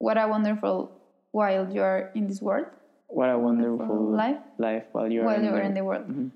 What 0.00 0.16
a 0.16 0.26
wonderful 0.26 0.88
while 1.34 1.66
you're 1.72 2.10
in 2.14 2.26
this 2.28 2.40
world. 2.40 2.66
what 3.08 3.28
a 3.30 3.36
wonderful 3.36 4.16
life. 4.16 4.38
life 4.58 4.86
while 4.92 5.10
you're, 5.12 5.26
While 5.26 5.44
in, 5.44 5.52
the... 5.52 5.66
in 5.66 5.74
the 5.74 5.82
world. 5.82 6.08
Ujú. 6.08 6.30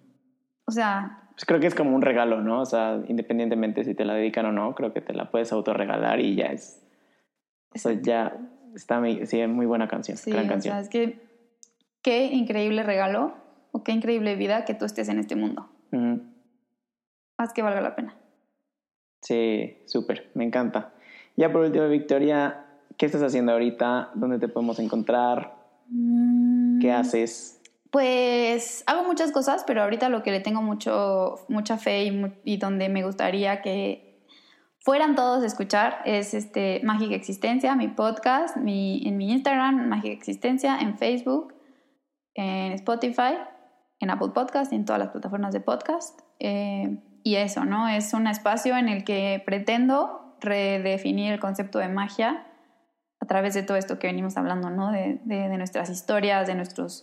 O 0.66 0.70
sea, 0.72 1.22
Pues 1.30 1.44
creo 1.46 1.60
que 1.60 1.66
es 1.68 1.74
como 1.74 1.94
un 1.94 2.02
regalo, 2.02 2.40
¿no? 2.42 2.60
O 2.60 2.66
sea, 2.66 3.00
independientemente 3.06 3.84
si 3.84 3.94
te 3.94 4.04
la 4.04 4.14
dedican 4.14 4.44
o 4.46 4.52
no, 4.52 4.74
creo 4.74 4.92
que 4.92 5.00
te 5.00 5.12
la 5.14 5.30
puedes 5.30 5.52
autorregalar 5.52 6.18
y 6.20 6.34
ya 6.34 6.46
es. 6.46 6.82
O 7.74 7.78
sea, 7.78 7.92
ya 7.92 8.36
está 8.74 8.98
muy, 9.00 9.24
sí, 9.26 9.46
muy 9.46 9.66
buena 9.66 9.86
canción, 9.88 10.16
Sí, 10.16 10.30
gran 10.32 10.46
o 10.46 10.48
canción. 10.48 10.72
sea, 10.74 10.80
es 10.80 10.88
que 10.88 11.20
qué 12.02 12.24
increíble 12.26 12.82
regalo 12.82 13.34
o 13.72 13.82
qué 13.84 13.92
increíble 13.92 14.34
vida 14.36 14.64
que 14.64 14.74
tú 14.74 14.84
estés 14.84 15.08
en 15.08 15.18
este 15.20 15.36
mundo. 15.36 15.68
Ujú. 15.92 16.22
Haz 17.38 17.52
que 17.52 17.62
valga 17.62 17.80
la 17.80 17.94
pena. 17.94 18.16
Sí, 19.22 19.78
súper, 19.86 20.30
me 20.34 20.44
encanta. 20.44 20.92
Ya 21.36 21.52
por 21.52 21.62
último, 21.62 21.88
Victoria, 21.88 22.64
¿qué 22.98 23.06
estás 23.06 23.22
haciendo 23.22 23.52
ahorita? 23.52 24.10
¿Dónde 24.14 24.38
te 24.38 24.48
podemos 24.48 24.78
encontrar? 24.80 25.54
¿Qué 26.80 26.92
haces? 26.92 27.62
Pues 27.90 28.84
hago 28.86 29.04
muchas 29.04 29.32
cosas, 29.32 29.64
pero 29.66 29.82
ahorita 29.82 30.10
lo 30.10 30.22
que 30.22 30.32
le 30.32 30.40
tengo 30.40 30.60
mucho, 30.60 31.36
mucha 31.48 31.78
fe 31.78 32.12
y, 32.44 32.56
donde 32.58 32.90
me 32.90 33.02
gustaría 33.04 33.62
que 33.62 34.26
fueran 34.80 35.14
todos 35.14 35.42
a 35.42 35.46
escuchar 35.46 36.02
es 36.04 36.34
este 36.34 36.80
Mágica 36.84 37.14
Existencia, 37.14 37.74
mi 37.76 37.88
podcast, 37.88 38.56
mi, 38.56 39.06
en 39.06 39.16
mi 39.16 39.30
Instagram, 39.30 39.88
Mágica 39.88 40.12
Existencia, 40.12 40.78
en 40.78 40.98
Facebook, 40.98 41.54
en 42.34 42.72
Spotify, 42.72 43.38
en 44.00 44.10
Apple 44.10 44.30
Podcast 44.34 44.72
y 44.72 44.76
en 44.76 44.84
todas 44.84 44.98
las 44.98 45.08
plataformas 45.08 45.54
de 45.54 45.60
podcast. 45.60 46.20
Eh, 46.40 47.00
y 47.22 47.36
eso, 47.36 47.64
¿no? 47.64 47.88
Es 47.88 48.12
un 48.12 48.26
espacio 48.26 48.76
en 48.76 48.88
el 48.88 49.04
que 49.04 49.42
pretendo 49.44 50.36
redefinir 50.40 51.32
el 51.32 51.40
concepto 51.40 51.78
de 51.78 51.88
magia 51.88 52.47
través 53.28 53.54
de 53.54 53.62
todo 53.62 53.76
esto 53.76 53.98
que 54.00 54.08
venimos 54.08 54.36
hablando, 54.36 54.70
¿no? 54.70 54.90
De, 54.90 55.20
de- 55.24 55.48
de 55.48 55.56
nuestras 55.56 55.88
historias, 55.90 56.46
de 56.48 56.54
nuestros 56.56 57.02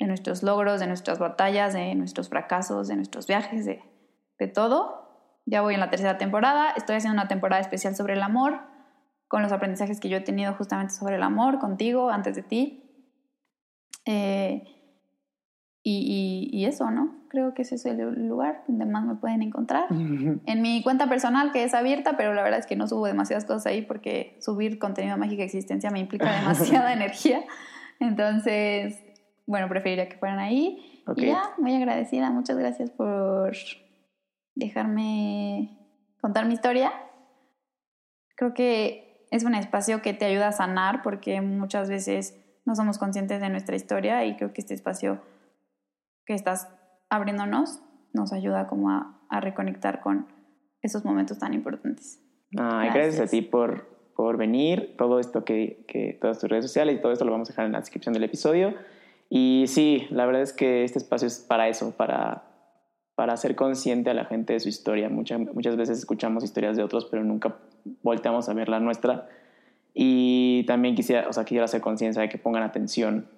de 0.00 0.06
nuestros 0.06 0.42
logros, 0.42 0.80
de 0.80 0.88
nuestras 0.88 1.20
batallas, 1.20 1.72
de 1.72 1.94
nuestros 1.94 2.28
fracasos, 2.28 2.88
de 2.88 2.96
nuestros 2.96 3.28
viajes, 3.28 3.64
de, 3.64 3.80
de 4.40 4.48
todo. 4.48 5.38
Ya 5.46 5.60
voy 5.62 5.74
en 5.74 5.80
la 5.80 5.88
tercera 5.88 6.18
temporada, 6.18 6.70
estoy 6.76 6.96
haciendo 6.96 7.20
una 7.20 7.28
temporada 7.28 7.60
especial 7.60 7.94
sobre 7.94 8.14
el 8.14 8.22
amor, 8.22 8.60
con 9.28 9.42
los 9.42 9.52
aprendizajes 9.52 10.00
que 10.00 10.08
yo 10.08 10.16
he 10.16 10.20
tenido 10.20 10.52
justamente 10.54 10.92
sobre 10.94 11.14
el 11.14 11.22
amor, 11.22 11.60
contigo, 11.60 12.10
antes 12.10 12.34
de 12.34 12.42
ti. 12.42 12.80
Eh, 14.04 14.64
y, 15.86 16.48
y, 16.50 16.64
eso, 16.64 16.90
¿no? 16.90 17.14
Creo 17.28 17.52
que 17.52 17.60
ese 17.60 17.74
es 17.74 17.84
el 17.84 17.98
lugar 18.26 18.64
donde 18.66 18.86
más 18.86 19.04
me 19.04 19.16
pueden 19.16 19.42
encontrar. 19.42 19.84
En 19.90 20.62
mi 20.62 20.82
cuenta 20.82 21.10
personal, 21.10 21.52
que 21.52 21.62
es 21.62 21.74
abierta, 21.74 22.16
pero 22.16 22.32
la 22.32 22.42
verdad 22.42 22.58
es 22.58 22.66
que 22.66 22.74
no 22.74 22.88
subo 22.88 23.06
demasiadas 23.06 23.44
cosas 23.44 23.66
ahí 23.66 23.82
porque 23.82 24.38
subir 24.40 24.78
contenido 24.78 25.14
de 25.14 25.20
mágica 25.20 25.42
existencia 25.42 25.90
me 25.90 25.98
implica 25.98 26.32
demasiada 26.40 26.94
energía. 26.94 27.44
Entonces, 28.00 28.98
bueno, 29.46 29.68
preferiría 29.68 30.08
que 30.08 30.16
fueran 30.16 30.38
ahí. 30.38 31.02
Y 31.16 31.26
ya, 31.26 31.50
muy 31.58 31.74
agradecida. 31.74 32.30
Muchas 32.30 32.56
gracias 32.56 32.90
por 32.90 33.52
dejarme 34.54 35.78
contar 36.22 36.46
mi 36.46 36.54
historia. 36.54 36.94
Creo 38.36 38.54
que 38.54 39.26
es 39.30 39.44
un 39.44 39.54
espacio 39.54 40.00
que 40.00 40.14
te 40.14 40.24
ayuda 40.24 40.48
a 40.48 40.52
sanar 40.52 41.02
porque 41.02 41.42
muchas 41.42 41.90
veces 41.90 42.40
no 42.64 42.74
somos 42.74 42.96
conscientes 42.96 43.42
de 43.42 43.50
nuestra 43.50 43.76
historia 43.76 44.24
y 44.24 44.36
creo 44.36 44.54
que 44.54 44.62
este 44.62 44.72
espacio 44.72 45.20
que 46.26 46.34
estás 46.34 46.68
abriéndonos 47.10 47.80
nos 48.12 48.32
ayuda 48.32 48.66
como 48.66 48.90
a, 48.90 49.20
reconectar 49.40 50.00
con 50.00 50.28
esos 50.80 51.04
momentos 51.04 51.40
tan 51.40 51.54
importantes. 51.54 52.20
gracias. 52.52 53.20
a 53.20 53.26
ti 53.26 53.42
por, 53.42 54.12
por 54.14 54.36
venir, 54.36 54.94
todo 54.96 55.18
esto 55.18 55.44
que, 55.44 55.84
que, 55.88 56.16
todas 56.20 56.38
tus 56.38 56.48
redes 56.48 56.64
sociales 56.64 56.94
y 56.94 57.00
todo 57.00 57.10
esto 57.10 57.24
lo 57.24 57.32
vamos 57.32 57.48
a 57.48 57.52
dejar 57.52 57.66
en 57.66 57.72
la 57.72 57.80
descripción 57.80 58.14
del 58.14 58.22
episodio. 58.22 58.74
Y 59.28 59.64
sí, 59.66 60.06
la 60.10 60.24
verdad 60.24 60.42
es 60.42 60.52
que 60.52 60.84
este 60.84 61.00
espacio 61.00 61.26
es 61.26 61.40
para 61.40 61.66
eso, 61.68 61.96
para, 61.96 62.44
para 63.16 63.32
hacer 63.32 63.56
consciente 63.56 64.10
a 64.10 64.14
la 64.14 64.26
gente 64.26 64.52
de 64.52 64.60
su 64.60 64.68
historia. 64.68 65.08
Muchas, 65.08 65.40
muchas 65.40 65.76
veces 65.76 65.98
escuchamos 65.98 66.44
historias 66.44 66.76
de 66.76 66.84
otros, 66.84 67.06
pero 67.06 67.24
nunca 67.24 67.56
volteamos 68.04 68.48
a 68.48 68.54
ver 68.54 68.68
la 68.68 68.78
nuestra. 68.78 69.26
Y 69.94 70.64
también 70.66 70.94
quisiera, 70.94 71.28
o 71.28 71.32
sea, 71.32 71.44
quisiera 71.44 71.64
hacer 71.64 71.80
conciencia 71.80 72.22
de 72.22 72.28
que 72.28 72.38
pongan 72.38 72.62
atención 72.62 73.28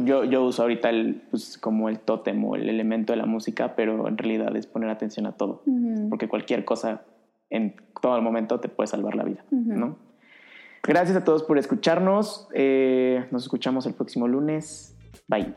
yo, 0.00 0.24
yo 0.24 0.44
uso 0.44 0.62
ahorita 0.62 0.90
el, 0.90 1.22
pues, 1.30 1.58
como 1.58 1.88
el 1.88 2.00
tótem 2.00 2.44
o 2.44 2.56
el 2.56 2.68
elemento 2.68 3.12
de 3.12 3.16
la 3.16 3.26
música, 3.26 3.74
pero 3.76 4.08
en 4.08 4.18
realidad 4.18 4.54
es 4.56 4.66
poner 4.66 4.90
atención 4.90 5.26
a 5.26 5.32
todo, 5.32 5.62
porque 6.10 6.28
cualquier 6.28 6.64
cosa 6.64 7.02
en 7.50 7.76
todo 8.00 8.16
el 8.16 8.22
momento 8.22 8.60
te 8.60 8.68
puede 8.68 8.88
salvar 8.88 9.14
la 9.14 9.24
vida, 9.24 9.44
¿no? 9.50 9.96
Gracias 10.86 11.16
a 11.16 11.24
todos 11.24 11.42
por 11.42 11.56
escucharnos. 11.56 12.46
Eh, 12.52 13.24
nos 13.30 13.44
escuchamos 13.44 13.86
el 13.86 13.94
próximo 13.94 14.28
lunes. 14.28 14.94
Bye. 15.28 15.54